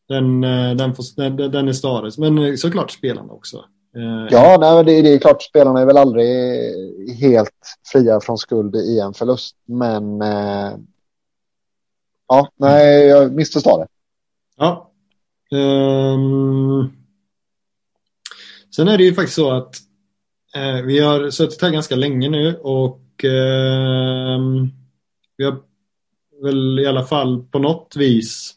Den, 0.09 0.45
eh, 0.45 0.75
den, 0.77 0.95
får, 0.95 1.05
den, 1.17 1.37
den 1.37 1.69
är 1.69 1.73
stadig, 1.73 2.13
men 2.19 2.59
såklart 2.59 2.91
spelarna 2.91 3.33
också. 3.33 3.57
Eh, 3.97 4.27
ja, 4.31 4.57
nej, 4.61 4.85
det, 4.85 5.03
det 5.03 5.15
är 5.15 5.19
klart, 5.19 5.43
spelarna 5.43 5.81
är 5.81 5.87
väl 5.87 5.97
aldrig 5.97 6.29
helt 7.17 7.79
fria 7.93 8.21
från 8.21 8.39
skuld 8.39 8.77
i 8.77 9.01
en 9.01 9.15
förlust, 9.15 9.57
men 9.67 10.23
eh, 10.23 10.73
ja, 12.29 12.49
nej, 12.57 13.07
jag 13.07 13.35
missförstår 13.35 13.79
det. 13.79 13.87
Ja. 14.57 14.91
Um, 15.51 16.93
sen 18.77 18.89
är 18.89 18.99
det 18.99 19.05
ju 19.05 19.15
faktiskt 19.15 19.37
så 19.37 19.51
att 19.51 19.75
Eh, 20.55 20.83
vi 20.83 20.99
har 20.99 21.31
suttit 21.31 21.63
här 21.63 21.71
ganska 21.71 21.97
länge 21.97 22.29
nu 22.29 22.57
och 22.57 23.25
eh, 23.25 24.41
vi 25.37 25.45
har 25.45 25.57
väl 26.43 26.79
i 26.79 26.87
alla 26.87 27.05
fall 27.05 27.43
på 27.43 27.59
något 27.59 27.97
vis 27.97 28.55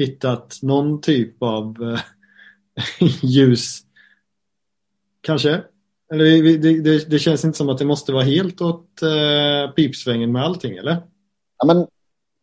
hittat 0.00 0.58
någon 0.62 1.00
typ 1.00 1.42
av 1.42 1.76
eh, 1.82 2.00
ljus. 3.22 3.80
Kanske. 5.20 5.62
Eller 6.12 6.58
det, 6.58 6.80
det, 6.80 7.10
det, 7.10 7.18
känns 7.18 7.44
inte 7.44 7.58
som 7.58 7.68
att 7.68 7.78
det 7.78 7.84
måste 7.84 8.12
vara 8.12 8.24
helt 8.24 8.60
åt 8.60 9.02
eh, 9.02 9.74
pipsvängen 9.74 10.32
med 10.32 10.44
allting, 10.44 10.76
eller? 10.76 11.02
Ja, 11.58 11.66
men 11.66 11.78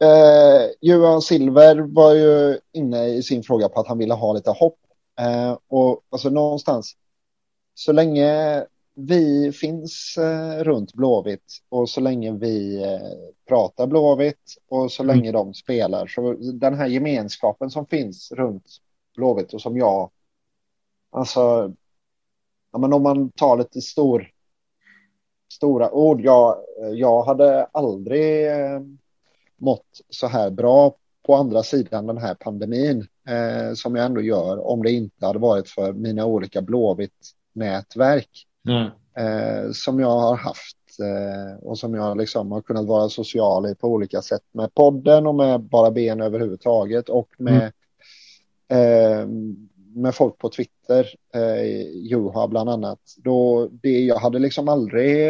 eh, 0.09 0.69
Johan 0.81 1.21
Silver 1.21 1.75
var 1.75 2.13
ju 2.13 2.59
inne 2.73 3.07
i 3.07 3.23
sin 3.23 3.43
fråga 3.43 3.69
på 3.69 3.79
att 3.79 3.88
han 3.88 3.97
ville 3.97 4.13
ha 4.13 4.34
lite 4.34 4.51
hopp. 4.51 4.79
Eh, 5.19 5.57
och 5.67 6.01
alltså 6.09 6.29
någonstans, 6.29 6.93
så 7.73 7.91
länge 7.91 8.63
vi 8.99 9.51
finns 9.51 10.17
eh, 10.17 10.63
runt 10.63 10.93
Blåvitt 10.93 11.61
och 11.69 11.89
så 11.89 12.01
länge 12.01 12.31
vi 12.31 12.83
eh, 12.83 13.31
pratar 13.47 13.87
Blåvitt 13.87 14.57
och 14.67 14.91
så 14.91 15.03
mm. 15.03 15.15
länge 15.15 15.31
de 15.31 15.53
spelar 15.53 16.07
så 16.07 16.33
den 16.33 16.73
här 16.73 16.87
gemenskapen 16.87 17.69
som 17.69 17.85
finns 17.85 18.31
runt 18.31 18.65
Blåvitt 19.15 19.53
och 19.53 19.61
som 19.61 19.77
jag 19.77 20.11
alltså 21.09 21.73
ja, 22.71 22.79
men 22.79 22.93
om 22.93 23.03
man 23.03 23.31
tar 23.31 23.57
lite 23.57 23.81
stor 23.81 24.31
stora 25.53 25.91
ord 25.91 26.21
jag, 26.21 26.57
jag 26.93 27.23
hade 27.23 27.65
aldrig 27.65 28.47
eh, 28.47 28.81
mått 29.57 30.01
så 30.09 30.27
här 30.27 30.49
bra 30.49 30.95
på 31.25 31.35
andra 31.35 31.63
sidan 31.63 32.07
den 32.07 32.17
här 32.17 32.35
pandemin 32.35 33.07
eh, 33.27 33.73
som 33.73 33.95
jag 33.95 34.05
ändå 34.05 34.21
gör 34.21 34.67
om 34.67 34.83
det 34.83 34.91
inte 34.91 35.25
hade 35.25 35.39
varit 35.39 35.69
för 35.69 35.93
mina 35.93 36.25
olika 36.25 36.61
Blåvitt-nätverk 36.61 38.46
Mm. 38.68 38.91
eh, 39.18 39.72
som 39.72 39.99
jag 39.99 40.19
har 40.19 40.35
haft 40.38 40.77
eh, 40.99 41.64
och 41.64 41.80
som 41.80 41.94
jag 41.94 42.18
liksom 42.18 42.52
har 42.52 42.61
kunnat 42.61 42.85
vara 42.85 43.10
social 43.10 43.65
i 43.69 43.76
på 43.76 43.88
olika 43.88 44.22
sätt 44.22 44.44
med 44.52 44.73
podden 44.73 45.27
och 45.27 45.35
med 45.35 45.61
bara 45.61 45.91
ben 45.91 46.22
överhuvudtaget 46.22 47.10
och 47.10 47.30
med, 47.38 47.72
eh, 48.68 49.27
med 49.95 50.15
folk 50.15 50.38
på 50.38 50.49
Twitter, 50.49 51.07
eh, 51.34 51.64
Juha 51.94 52.48
bland 52.48 52.69
annat. 52.69 52.99
Då 53.18 53.68
det, 53.72 54.06
jag 54.06 54.19
hade 54.19 54.39
liksom 54.39 54.68
aldrig 54.68 55.30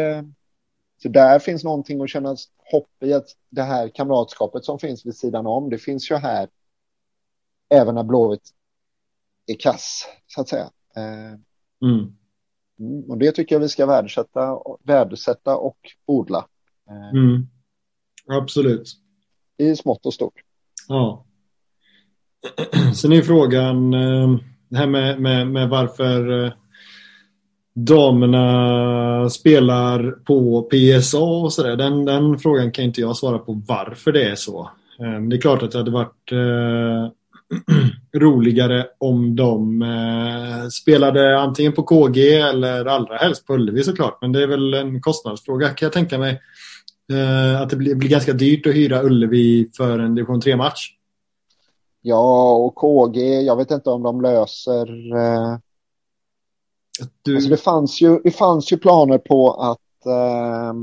så 1.02 1.08
där 1.08 1.38
finns 1.38 1.64
någonting 1.64 2.02
att 2.02 2.10
känna 2.10 2.36
hopp 2.72 3.02
i 3.02 3.12
att 3.12 3.28
det 3.50 3.62
här 3.62 3.88
kamratskapet 3.88 4.64
som 4.64 4.78
finns 4.78 5.06
vid 5.06 5.16
sidan 5.16 5.46
om, 5.46 5.70
det 5.70 5.78
finns 5.78 6.10
ju 6.10 6.14
här 6.16 6.48
även 7.68 7.94
när 7.94 8.02
Blåvitt 8.02 8.50
är 9.46 9.56
kass, 9.58 10.06
så 10.26 10.40
att 10.40 10.48
säga. 10.48 10.70
Eh, 10.96 11.38
Mm. 11.82 12.16
Mm, 12.80 13.10
och 13.10 13.18
det 13.18 13.32
tycker 13.32 13.54
jag 13.54 13.60
vi 13.60 13.68
ska 13.68 13.86
värdesätta, 13.86 14.58
värdesätta 14.82 15.56
och 15.56 15.78
odla. 16.06 16.46
Eh, 16.90 17.18
Mm. 17.18 17.46
Absolut. 18.30 18.92
I 19.58 19.76
smått 19.76 20.06
och 20.06 20.14
stort. 20.14 20.34
Ja. 20.88 21.24
Sen 22.94 23.12
är 23.12 23.22
frågan 23.22 23.94
eh, 23.94 24.38
det 24.68 24.76
här 24.76 24.86
med, 24.86 25.20
med, 25.20 25.46
med 25.46 25.68
varför 25.68 26.44
eh, 26.44 26.52
damerna 27.74 29.30
spelar 29.30 30.10
på 30.10 30.62
PSA 30.62 31.18
och 31.18 31.52
sådär. 31.52 31.76
Den, 31.76 32.04
den 32.04 32.38
frågan 32.38 32.72
kan 32.72 32.84
inte 32.84 33.00
jag 33.00 33.16
svara 33.16 33.38
på 33.38 33.62
varför 33.68 34.12
det 34.12 34.30
är 34.30 34.34
så. 34.34 34.70
Det 34.98 35.36
är 35.36 35.40
klart 35.40 35.62
att 35.62 35.70
det 35.72 35.78
hade 35.78 35.90
varit 35.90 36.32
roligare 38.16 38.86
om 38.98 39.36
de 39.36 39.82
eh, 39.82 40.68
spelade 40.68 41.40
antingen 41.40 41.72
på 41.72 41.82
KG 41.82 42.34
eller 42.34 42.84
allra 42.84 43.16
helst 43.16 43.46
på 43.46 43.54
Ullevi 43.54 43.82
såklart. 43.82 44.18
Men 44.20 44.32
det 44.32 44.42
är 44.42 44.46
väl 44.46 44.74
en 44.74 45.00
kostnadsfråga 45.00 45.68
kan 45.68 45.86
jag 45.86 45.92
tänka 45.92 46.18
mig. 46.18 46.40
Eh, 47.12 47.60
att 47.60 47.70
det 47.70 47.76
blir, 47.76 47.94
blir 47.94 48.08
ganska 48.08 48.32
dyrt 48.32 48.66
att 48.66 48.74
hyra 48.74 49.02
Ullevi 49.02 49.70
för 49.76 49.98
en 49.98 50.14
division 50.14 50.40
3-match. 50.40 50.94
Ja, 52.02 52.54
och 52.54 52.74
KG, 52.74 53.40
jag 53.40 53.56
vet 53.56 53.70
inte 53.70 53.90
om 53.90 54.02
de 54.02 54.20
löser... 54.20 55.16
Eh, 55.16 55.58
Du, 57.22 57.34
alltså 57.34 57.50
det, 57.50 57.56
fanns 57.56 58.02
ju, 58.02 58.20
det 58.24 58.30
fanns 58.30 58.72
ju 58.72 58.76
planer 58.76 59.18
på 59.18 59.52
att 59.52 60.06
eh, 60.06 60.74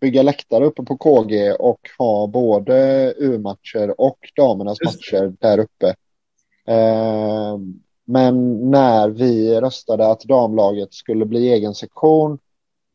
bygga 0.00 0.22
läktare 0.22 0.64
uppe 0.64 0.82
på 0.82 0.96
KG 0.96 1.52
och 1.52 1.80
ha 1.98 2.26
både 2.26 3.14
U-matcher 3.18 4.00
och 4.00 4.18
damernas 4.36 4.78
Just 4.80 5.12
matcher 5.12 5.34
där 5.40 5.58
uppe. 5.58 5.94
Eh, 6.66 7.58
men 8.04 8.70
när 8.70 9.08
vi 9.08 9.60
röstade 9.60 10.10
att 10.10 10.20
damlaget 10.20 10.94
skulle 10.94 11.24
bli 11.24 11.52
egen 11.52 11.74
sektion, 11.74 12.38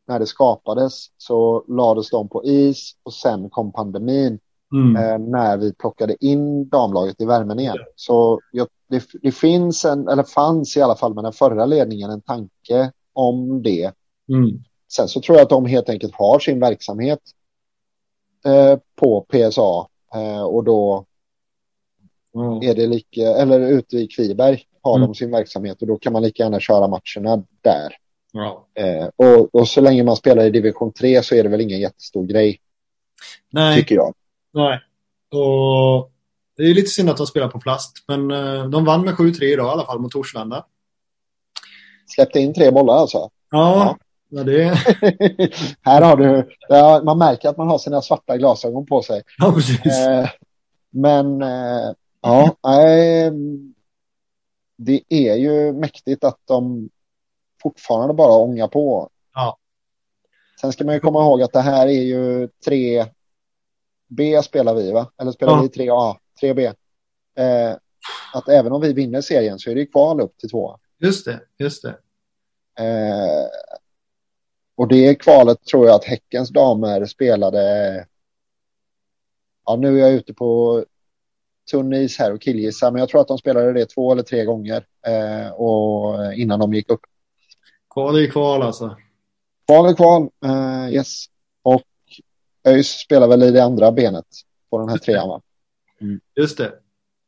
när 0.06 0.18
det 0.18 0.26
skapades, 0.26 1.06
så 1.16 1.64
lades 1.68 2.10
de 2.10 2.28
på 2.28 2.44
is 2.44 2.92
och 3.02 3.12
sen 3.12 3.50
kom 3.50 3.72
pandemin. 3.72 4.38
mm, 4.72 4.96
eh, 4.96 5.18
när 5.18 5.56
vi 5.56 5.74
plockade 5.74 6.24
in 6.24 6.68
damlaget 6.68 7.20
i 7.20 7.24
värmen 7.24 7.60
igen. 7.60 7.76
Så 7.96 8.40
jag, 8.52 8.68
det, 8.88 9.04
det 9.22 9.32
finns 9.32 9.84
en, 9.84 10.08
eller 10.08 10.22
fanns 10.22 10.76
i 10.76 10.82
alla 10.82 10.96
fall 10.96 11.14
med 11.14 11.24
den 11.24 11.32
förra 11.32 11.66
ledningen 11.66 12.10
en 12.10 12.22
tanke 12.22 12.92
om 13.12 13.62
det. 13.62 13.92
mm, 14.28 14.64
Sen 14.92 15.08
så 15.08 15.20
tror 15.20 15.36
jag 15.38 15.42
att 15.44 15.50
de 15.50 15.66
helt 15.66 15.88
enkelt 15.88 16.14
har 16.14 16.38
sin 16.38 16.60
verksamhet 16.60 17.20
eh, 18.46 18.78
på 18.96 19.20
PSA 19.28 19.86
eh, 20.20 20.42
och 20.42 20.64
då 20.64 21.04
ja, 22.32 22.60
är 22.64 22.74
det 22.74 22.86
lika, 22.86 23.22
eller 23.22 23.60
ute 23.60 23.96
i 23.96 24.06
Kviberg 24.06 24.62
har 24.82 24.96
Mm. 24.96 25.08
de 25.08 25.14
sin 25.14 25.30
verksamhet 25.30 25.80
och 25.82 25.88
då 25.88 25.96
kan 25.98 26.12
man 26.12 26.22
lika 26.22 26.42
gärna 26.42 26.60
köra 26.60 26.88
matcherna 26.88 27.44
där. 27.62 27.96
ja. 28.32 28.66
Eh, 28.74 29.08
och, 29.16 29.54
och 29.54 29.68
så 29.68 29.80
länge 29.80 30.02
man 30.04 30.16
spelar 30.16 30.44
i 30.44 30.50
division 30.50 30.92
3 30.92 31.22
så 31.22 31.34
är 31.34 31.42
det 31.42 31.48
väl 31.48 31.60
ingen 31.60 31.80
jättestor 31.80 32.26
grej, 32.26 32.60
Nej, 33.50 33.76
tycker 33.78 33.94
jag. 33.94 34.14
nej. 34.52 34.80
Och 35.40 36.10
det 36.56 36.62
är 36.62 36.74
lite 36.74 36.90
synd 36.90 37.10
att 37.10 37.16
de 37.16 37.26
spelar 37.26 37.48
på 37.48 37.60
plast, 37.60 37.92
men 38.08 38.30
eh, 38.30 38.64
de 38.68 38.84
vann 38.84 39.04
med 39.04 39.14
7-3 39.14 39.42
idag 39.44 39.66
i 39.66 39.70
alla 39.70 39.86
fall 39.86 39.98
mot 40.00 40.12
Torslanda. 40.12 40.66
Släppte 42.14 42.40
in 42.40 42.54
tre 42.54 42.70
bollar 42.70 42.94
alltså. 42.94 43.18
Ja, 43.18 43.30
ja. 43.50 43.96
Det 44.30 44.74
Här 45.82 46.02
har 46.02 46.16
du, 46.16 46.48
ja, 46.68 47.02
man 47.04 47.18
märker 47.18 47.48
att 47.48 47.56
man 47.56 47.68
har 47.68 47.78
sina 47.78 48.02
svarta 48.02 48.36
glasögon 48.36 48.86
på 48.86 49.02
sig. 49.02 49.22
ja, 49.38 49.52
precis. 49.52 49.98
Eh, 49.98 50.28
men 50.90 51.42
eh, 51.42 51.92
ja, 52.20 52.56
nej, 52.62 53.30
det 54.76 55.02
är 55.08 55.34
ju 55.34 55.72
mäktigt 55.72 56.24
att 56.24 56.38
de 56.44 56.90
fortfarande 57.62 58.14
bara 58.14 58.32
ångar 58.32 58.68
på. 58.68 59.08
Ja. 59.34 59.56
Sen 60.60 60.72
ska 60.72 60.84
man 60.84 60.94
ju 60.94 61.00
komma 61.00 61.20
ihåg 61.22 61.42
att 61.42 61.52
det 61.52 61.60
här 61.60 61.86
är 61.86 62.02
ju 62.02 62.48
3B 62.66 64.42
spelar 64.42 64.74
vi 64.74 64.92
va? 64.92 65.10
Eller 65.20 65.32
spelar 65.32 65.52
Ja. 65.52 65.60
vi 65.62 65.68
3A? 65.68 66.16
3B. 66.42 66.66
Eh, 67.38 67.76
att 68.34 68.48
även 68.48 68.72
om 68.72 68.80
vi 68.80 68.92
vinner 68.92 69.20
serien 69.20 69.58
så 69.58 69.70
är 69.70 69.74
det 69.74 69.80
ju 69.80 69.86
kval 69.86 70.20
upp 70.20 70.38
till 70.38 70.50
två. 70.50 70.78
Just 70.98 71.24
det, 71.24 71.40
just 71.58 71.82
det. 71.82 71.96
Eh, 72.84 73.46
och 74.76 74.88
det 74.88 75.14
kvalet 75.14 75.64
tror 75.64 75.86
jag 75.86 75.94
att 75.94 76.04
Häckens 76.04 76.50
damer 76.50 77.06
spelade. 77.06 78.06
Ja, 79.66 79.76
nu 79.76 80.00
är 80.00 80.06
jag 80.06 80.12
ute 80.12 80.34
på 80.34 80.84
tunn 81.70 81.92
is 81.92 82.18
här 82.18 82.32
och 82.32 82.40
killgissar, 82.40 82.90
men 82.90 83.00
jag 83.00 83.08
tror 83.08 83.20
att 83.20 83.28
de 83.28 83.38
spelade 83.38 83.72
det 83.72 83.86
två 83.86 84.12
eller 84.12 84.22
tre 84.22 84.44
gånger 84.44 84.84
eh, 85.06 85.52
och 85.52 86.34
innan 86.34 86.60
de 86.60 86.74
gick 86.74 86.90
upp. 86.90 87.00
Kval 87.90 88.16
är 88.16 88.26
kval 88.26 88.62
alltså. 88.62 88.96
Kval 89.66 89.90
är 89.90 89.94
kval, 89.94 90.28
eh, 90.44 90.94
yes. 90.94 91.24
Och 91.62 91.82
ÖIS 92.68 92.88
spelar 92.88 93.28
väl 93.28 93.42
i 93.42 93.50
det 93.50 93.64
andra 93.64 93.92
benet 93.92 94.26
på 94.70 94.78
den 94.78 94.88
här 94.88 94.98
trean 94.98 95.28
va? 95.28 95.40
Just 96.36 96.58
det. 96.58 96.72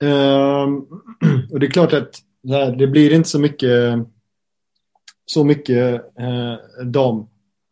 Ehm, 0.02 0.77
och 1.52 1.60
det 1.60 1.66
är 1.66 1.70
klart 1.70 1.93
att 1.93 2.18
det, 2.43 2.55
här, 2.55 2.77
det 2.77 2.86
blir 2.86 3.12
inte 3.12 3.28
så 3.28 3.39
mycket 3.39 3.98
så 5.27 5.44
mycket 5.44 5.94
eh, 6.18 6.86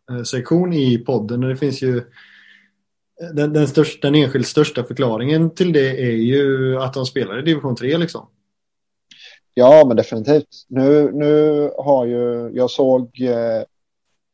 damsektion 0.09 0.72
i 0.72 0.98
podden. 0.98 1.43
Och 1.43 1.48
det 1.48 1.56
finns 1.56 1.82
ju 1.82 2.02
den, 3.32 3.52
den, 3.52 3.68
största, 3.68 4.10
den 4.10 4.14
enskilt 4.14 4.47
största 4.47 4.85
förklaringen 4.85 5.51
till 5.51 5.72
det 5.72 6.02
är 6.02 6.16
ju 6.16 6.78
att 6.78 6.94
de 6.94 7.06
spelar 7.06 7.39
i 7.39 7.43
division 7.43 7.76
3 7.76 7.97
liksom. 7.97 8.28
Ja, 9.55 9.85
men 9.86 9.97
definitivt. 9.97 10.48
Nu, 10.68 11.12
nu 11.12 11.70
har 11.78 12.05
ju, 12.06 12.51
jag 12.55 12.70
såg 12.70 13.20
eh, 13.20 13.62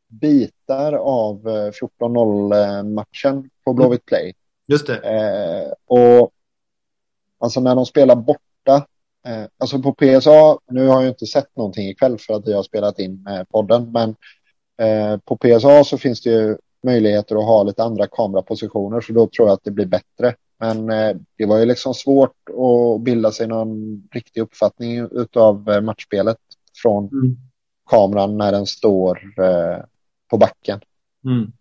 bitar 0.09 0.93
av 0.93 1.49
eh, 1.49 1.71
14-0 2.01 2.83
matchen 2.83 3.51
på 3.65 3.73
Blåvitt 3.73 4.07
Play. 4.07 4.35
Just 4.67 4.87
det. 4.87 4.97
Eh, 4.97 5.73
och 5.87 6.31
alltså 7.39 7.61
när 7.61 7.75
de 7.75 7.87
spelar 7.87 8.17
borta, 8.17 8.87
eh, 9.27 9.45
alltså 9.59 9.83
på 9.83 9.95
PSA, 9.95 10.59
nu 10.71 10.87
har 10.87 11.03
jag 11.03 11.11
inte 11.11 11.27
sett 11.27 11.57
någonting 11.57 11.89
ikväll 11.89 12.19
för 12.19 12.35
att 12.35 12.47
vi 12.47 12.53
har 12.53 12.63
spelat 12.63 12.99
in 12.99 13.27
eh, 13.27 13.45
podden, 13.45 13.93
men 13.93 14.09
eh, 14.11 14.15
på 15.25 15.37
PSA 15.37 15.85
så 15.85 15.99
finns 15.99 16.21
det 16.23 16.31
ju 16.31 16.57
möjligheter 16.83 17.37
att 17.37 17.45
ha 17.45 17.63
lite 17.63 17.83
andra 17.85 18.07
kamerapositioner, 18.07 19.01
så 19.01 19.13
då 19.13 19.27
tror 19.27 19.49
jag 19.49 19.55
att 19.55 19.65
det 19.65 19.71
blir 19.71 19.87
bättre. 19.87 20.35
Men 20.59 20.91
eh, 20.91 21.17
det 21.39 21.47
var 21.47 21.59
ju 21.59 21.65
liksom 21.65 21.95
svårt 21.95 22.37
att 22.49 23.01
bilda 23.01 23.31
sig 23.31 23.47
någon 23.47 24.03
riktig 24.13 24.41
uppfattning 24.41 25.09
av 25.37 25.71
eh, 25.71 25.81
matchspelet 25.81 26.37
från 26.83 27.05
Mm. 27.09 27.37
kameran 27.91 28.39
när 28.39 28.53
den 28.53 28.67
står 28.67 29.19
eh, 29.39 29.85
på 30.31 30.37
backen. 30.39 30.81
Mm. 31.25 31.53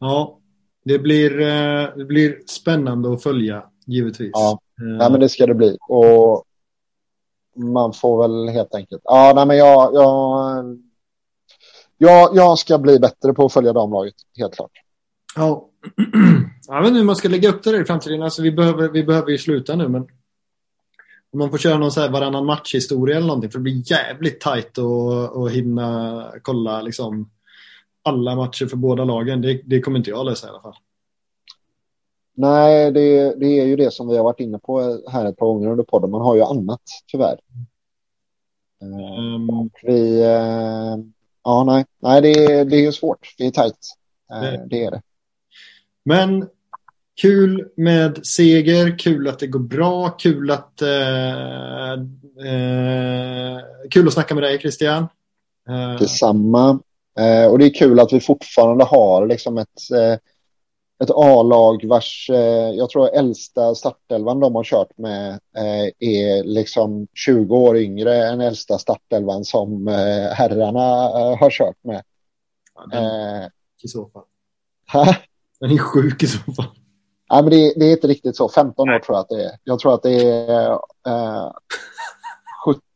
Ja, 0.00 0.38
det 0.84 0.98
blir, 0.98 1.40
eh, 1.40 1.88
det 1.96 2.04
blir 2.04 2.38
spännande 2.46 3.12
att 3.12 3.22
följa 3.22 3.64
givetvis. 3.86 4.30
Ja. 4.32 4.58
Eh, 4.80 4.96
Nej, 4.98 5.10
men 5.10 5.20
det 5.20 5.28
ska 5.28 5.46
det 5.46 5.54
bli. 5.54 5.76
Och 5.88 6.44
man 7.56 7.92
får 7.92 8.22
väl 8.22 8.48
helt 8.54 8.74
enkelt. 8.74 9.02
Ja, 9.04 9.32
nej, 9.36 9.46
men 9.46 9.56
jag, 9.56 9.94
jag, 9.94 10.64
jag, 11.98 12.36
jag 12.36 12.58
ska 12.58 12.78
bli 12.78 12.98
bättre 12.98 13.34
på 13.34 13.46
att 13.46 13.52
följa 13.52 13.72
damlaget, 13.72 14.14
helt 14.36 14.54
klart. 14.54 14.70
Ja. 15.36 15.68
Jag 16.68 16.80
vet 16.80 16.88
inte 16.88 16.98
hur 16.98 17.04
man 17.04 17.16
ska 17.16 17.28
lägga 17.28 17.48
upp 17.48 17.62
det 17.62 17.72
där 17.72 17.82
i 17.82 17.84
framtiden. 17.84 18.22
Alltså, 18.22 18.42
vi, 18.42 18.52
behöver, 18.52 18.88
vi 18.88 19.04
behöver 19.04 19.30
ju 19.30 19.38
sluta 19.38 19.76
nu, 19.76 19.88
men 19.88 20.02
om 21.32 21.38
man 21.38 21.50
får 21.50 21.58
köra 21.58 21.78
någon 21.78 21.90
så 21.92 22.00
här 22.00 22.10
varannan 22.10 22.46
matchhistoria 22.46 23.16
eller 23.16 23.26
någonting, 23.26 23.50
för 23.50 23.58
det 23.58 23.62
blir 23.62 23.90
jävligt 23.90 24.40
tajt 24.40 24.78
att, 24.78 25.36
att 25.36 25.52
hinna 25.52 26.32
kolla 26.42 26.82
liksom 26.82 27.30
alla 28.02 28.36
matcher 28.36 28.66
för 28.66 28.76
båda 28.76 29.04
lagen. 29.04 29.40
Det, 29.40 29.60
det 29.64 29.80
kommer 29.80 29.98
inte 29.98 30.10
jag 30.10 30.26
lösa 30.26 30.46
i 30.46 30.50
alla 30.50 30.60
fall. 30.60 30.76
Nej, 32.36 32.92
det, 32.92 33.34
det 33.40 33.60
är 33.60 33.66
ju 33.66 33.76
det 33.76 33.92
som 33.92 34.08
vi 34.08 34.16
har 34.16 34.24
varit 34.24 34.40
inne 34.40 34.58
på 34.58 35.00
här 35.08 35.24
ett 35.24 35.36
par 35.36 35.46
gånger 35.46 35.70
under 35.70 35.84
podden. 35.84 36.10
Man 36.10 36.20
har 36.20 36.34
ju 36.34 36.42
annat, 36.42 36.82
tyvärr. 37.06 37.38
Eh, 38.82 39.14
Um, 39.44 39.70
Vi, 39.82 40.22
eh, 40.22 40.96
ja, 41.44 41.64
nej, 41.64 41.84
nej 42.02 42.20
det, 42.22 42.44
är- 42.44 42.64
det 42.64 42.76
är 42.76 42.80
ju 42.80 42.92
svårt. 42.92 43.34
Det 43.38 43.46
är 43.46 43.50
tajt. 43.50 43.78
Eh, 44.32 44.40
Det- 44.40 44.66
det 44.70 44.84
är 44.84 44.90
det. 44.90 45.02
men 46.04 46.48
kul 47.22 47.68
med 47.76 48.26
seger, 48.26 48.98
kul 48.98 49.28
att 49.28 49.38
det 49.38 49.46
går 49.46 49.60
bra, 49.60 50.08
kul 50.10 50.50
att 50.50 50.82
eh, 50.82 51.92
eh, 51.92 53.58
kul 53.90 54.06
att 54.06 54.12
snacka 54.12 54.34
med 54.34 54.42
dig 54.44 54.58
Christian. 54.58 55.06
Eh. 55.68 55.98
Detsamma. 55.98 56.78
Eh, 57.18 57.46
och 57.50 57.58
det 57.58 57.64
är 57.66 57.74
kul 57.74 58.00
att 58.00 58.12
vi 58.12 58.20
fortfarande 58.20 58.84
har 58.84 59.26
liksom 59.26 59.58
ett, 59.58 59.90
eh, 59.94 60.18
ett 61.02 61.10
A-lag 61.10 61.84
vars, 61.84 62.30
eh, 62.30 62.70
jag 62.70 62.90
tror 62.90 63.08
äldsta 63.08 63.74
startelvan 63.74 64.40
de 64.40 64.54
har 64.54 64.64
kört 64.64 64.98
med 64.98 65.30
eh, 65.56 66.08
är 66.08 66.44
liksom 66.44 67.06
20 67.14 67.56
år 67.56 67.76
yngre 67.76 68.28
än 68.28 68.40
äldsta 68.40 68.78
startelvan 68.78 69.44
som 69.44 69.88
eh, 69.88 70.32
herrarna 70.32 71.04
eh, 71.04 71.38
har 71.38 71.50
kört 71.50 71.84
med. 71.84 72.02
Ja, 72.74 72.86
den, 72.86 73.50
I 73.82 73.88
så 73.88 74.08
fall. 74.08 74.24
Ha? 74.92 75.14
Den 75.60 75.70
är 75.70 75.78
sjuk 75.78 76.22
i 76.22 76.26
så 76.26 76.52
fall. 76.52 76.66
Nej, 77.30 77.42
men 77.42 77.50
det, 77.50 77.74
det, 77.76 77.84
är 77.86 77.92
inte 77.92 78.06
riktigt 78.06 78.36
så. 78.36 78.48
15 78.48 78.88
år 78.88 78.98
tror 78.98 79.16
jag 79.16 79.22
att 79.22 79.28
det 79.28 79.44
är. 79.44 79.50
Jag 79.64 79.78
tror 79.78 79.94
att 79.94 80.02
det 80.02 80.22
är 80.30 80.70
eh, 81.06 81.52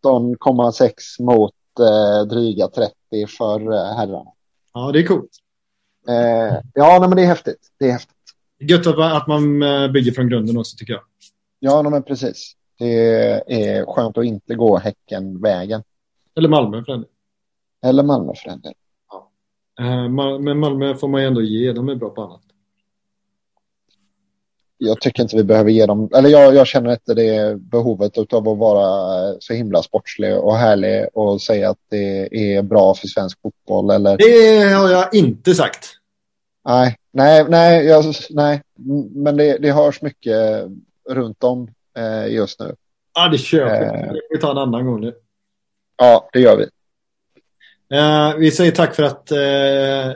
17,6 0.05 0.91
mot 1.21 1.55
eh, 1.81 2.27
dryga 2.29 2.69
30 2.69 2.93
för 3.39 3.73
eh, 3.73 3.97
herrarna. 3.97 4.31
Ja, 4.75 4.93
det 4.93 4.99
är 4.99 5.07
coolt. 5.07 5.31
Eh, 6.09 6.61
ja, 6.75 6.99
nej, 6.99 7.09
men 7.09 7.17
det 7.17 7.23
är 7.23 7.27
häftigt. 7.27 7.69
Det 7.79 7.89
är 7.89 7.93
häftigt. 7.93 8.17
Gött 8.59 8.87
att, 8.87 8.99
att 8.99 9.27
man 9.27 9.63
eh, 9.63 9.89
bygger 9.91 10.13
från 10.13 10.29
grunden 10.29 10.59
också 10.59 10.77
tycker 10.77 10.93
jag. 10.93 11.03
Ja, 11.59 11.83
nej, 11.83 11.93
men 11.93 12.03
precis. 12.03 12.53
Det 12.79 13.25
är 13.47 13.87
skönt 13.87 14.19
att 14.19 14.25
inte 14.25 14.55
gå 14.55 14.79
Häcken-vägen. 14.79 15.83
Eller 16.37 16.49
Malmö 16.49 16.85
för 16.85 16.93
den 16.93 17.05
Eller 17.83 18.03
Malmö 18.03 18.33
för 18.35 18.51
den 18.51 18.61
ja. 19.11 19.31
Eh, 19.81 20.09
men 20.39 20.59
Malmö 20.59 20.95
får 20.95 21.09
man 21.09 21.21
ju 21.21 21.27
ändå 21.27 21.43
ge. 21.43 21.73
De 21.73 21.89
är 21.89 21.95
bra 21.95 22.11
på 22.11 22.23
annat 22.23 22.43
jag 24.79 25.01
tycker 25.01 25.23
inte 25.23 25.37
vi 25.37 25.45
behöver 25.45 25.71
ge 25.71 25.87
dem, 25.87 26.11
eller 26.15 26.29
jag, 26.29 26.55
jag 26.55 26.67
känner 26.67 26.93
inte 26.93 27.15
det 27.15 27.61
behovet 27.61 28.33
av 28.33 28.49
att 28.49 28.59
vara 28.59 29.35
så 29.41 29.55
himla 29.55 29.83
sportslig 29.83 30.39
och 30.39 30.57
härlig 30.57 31.07
och 31.13 31.43
säga 31.43 31.71
att 31.71 31.79
det 31.91 32.29
är 32.57 32.63
bra 32.63 32.95
för 32.95 33.07
svensk 33.09 33.39
fotboll. 33.43 33.91
Eller... 33.91 34.17
Det 34.17 34.75
har 34.75 34.91
jag 34.91 35.15
inte 35.15 35.55
sagt. 35.55 35.98
Nej, 36.69 36.97
nej, 37.13 37.45
nej, 37.49 37.87
jag, 37.87 38.05
nej. 38.31 38.63
men 39.15 39.37
det, 39.37 39.59
det 39.59 39.73
hörs 39.73 40.03
mycket 40.03 40.65
runt 41.09 41.45
om 41.45 41.69
eh, 41.97 42.33
just 42.33 42.61
nu. 42.61 42.75
Ja, 43.15 43.29
det 43.29 43.39
köper 43.39 44.07
eh, 44.07 44.13
vi. 44.31 44.39
tar 44.39 44.51
en 44.51 44.59
annan 44.59 44.87
gång 44.87 45.01
nu. 45.01 45.15
Ja, 45.97 46.29
det 46.33 46.41
gör 46.41 46.57
vi. 46.57 46.67
Eh, 47.97 48.37
vi 48.37 48.51
säger 48.51 48.73
tack 48.73 48.95
för 48.95 49.03
att 49.03 49.31
eh, 49.31 50.13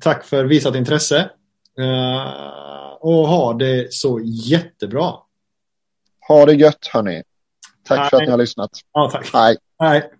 tack 0.00 0.24
för 0.24 0.44
visat 0.44 0.76
intresse. 0.76 1.30
Eh, 1.78 2.92
och 3.00 3.28
ha 3.28 3.52
det 3.52 3.92
så 3.92 4.20
jättebra. 4.24 5.14
Ha 6.28 6.46
det 6.46 6.54
gött 6.54 6.86
hörni. 6.92 7.22
Tack 7.88 7.98
Hej. 7.98 8.10
för 8.10 8.16
att 8.16 8.22
ni 8.22 8.30
har 8.30 8.38
lyssnat. 8.38 8.70
Ja, 8.92 9.10
tack. 9.12 9.30
Hej. 9.32 9.56
Hej. 9.78 10.10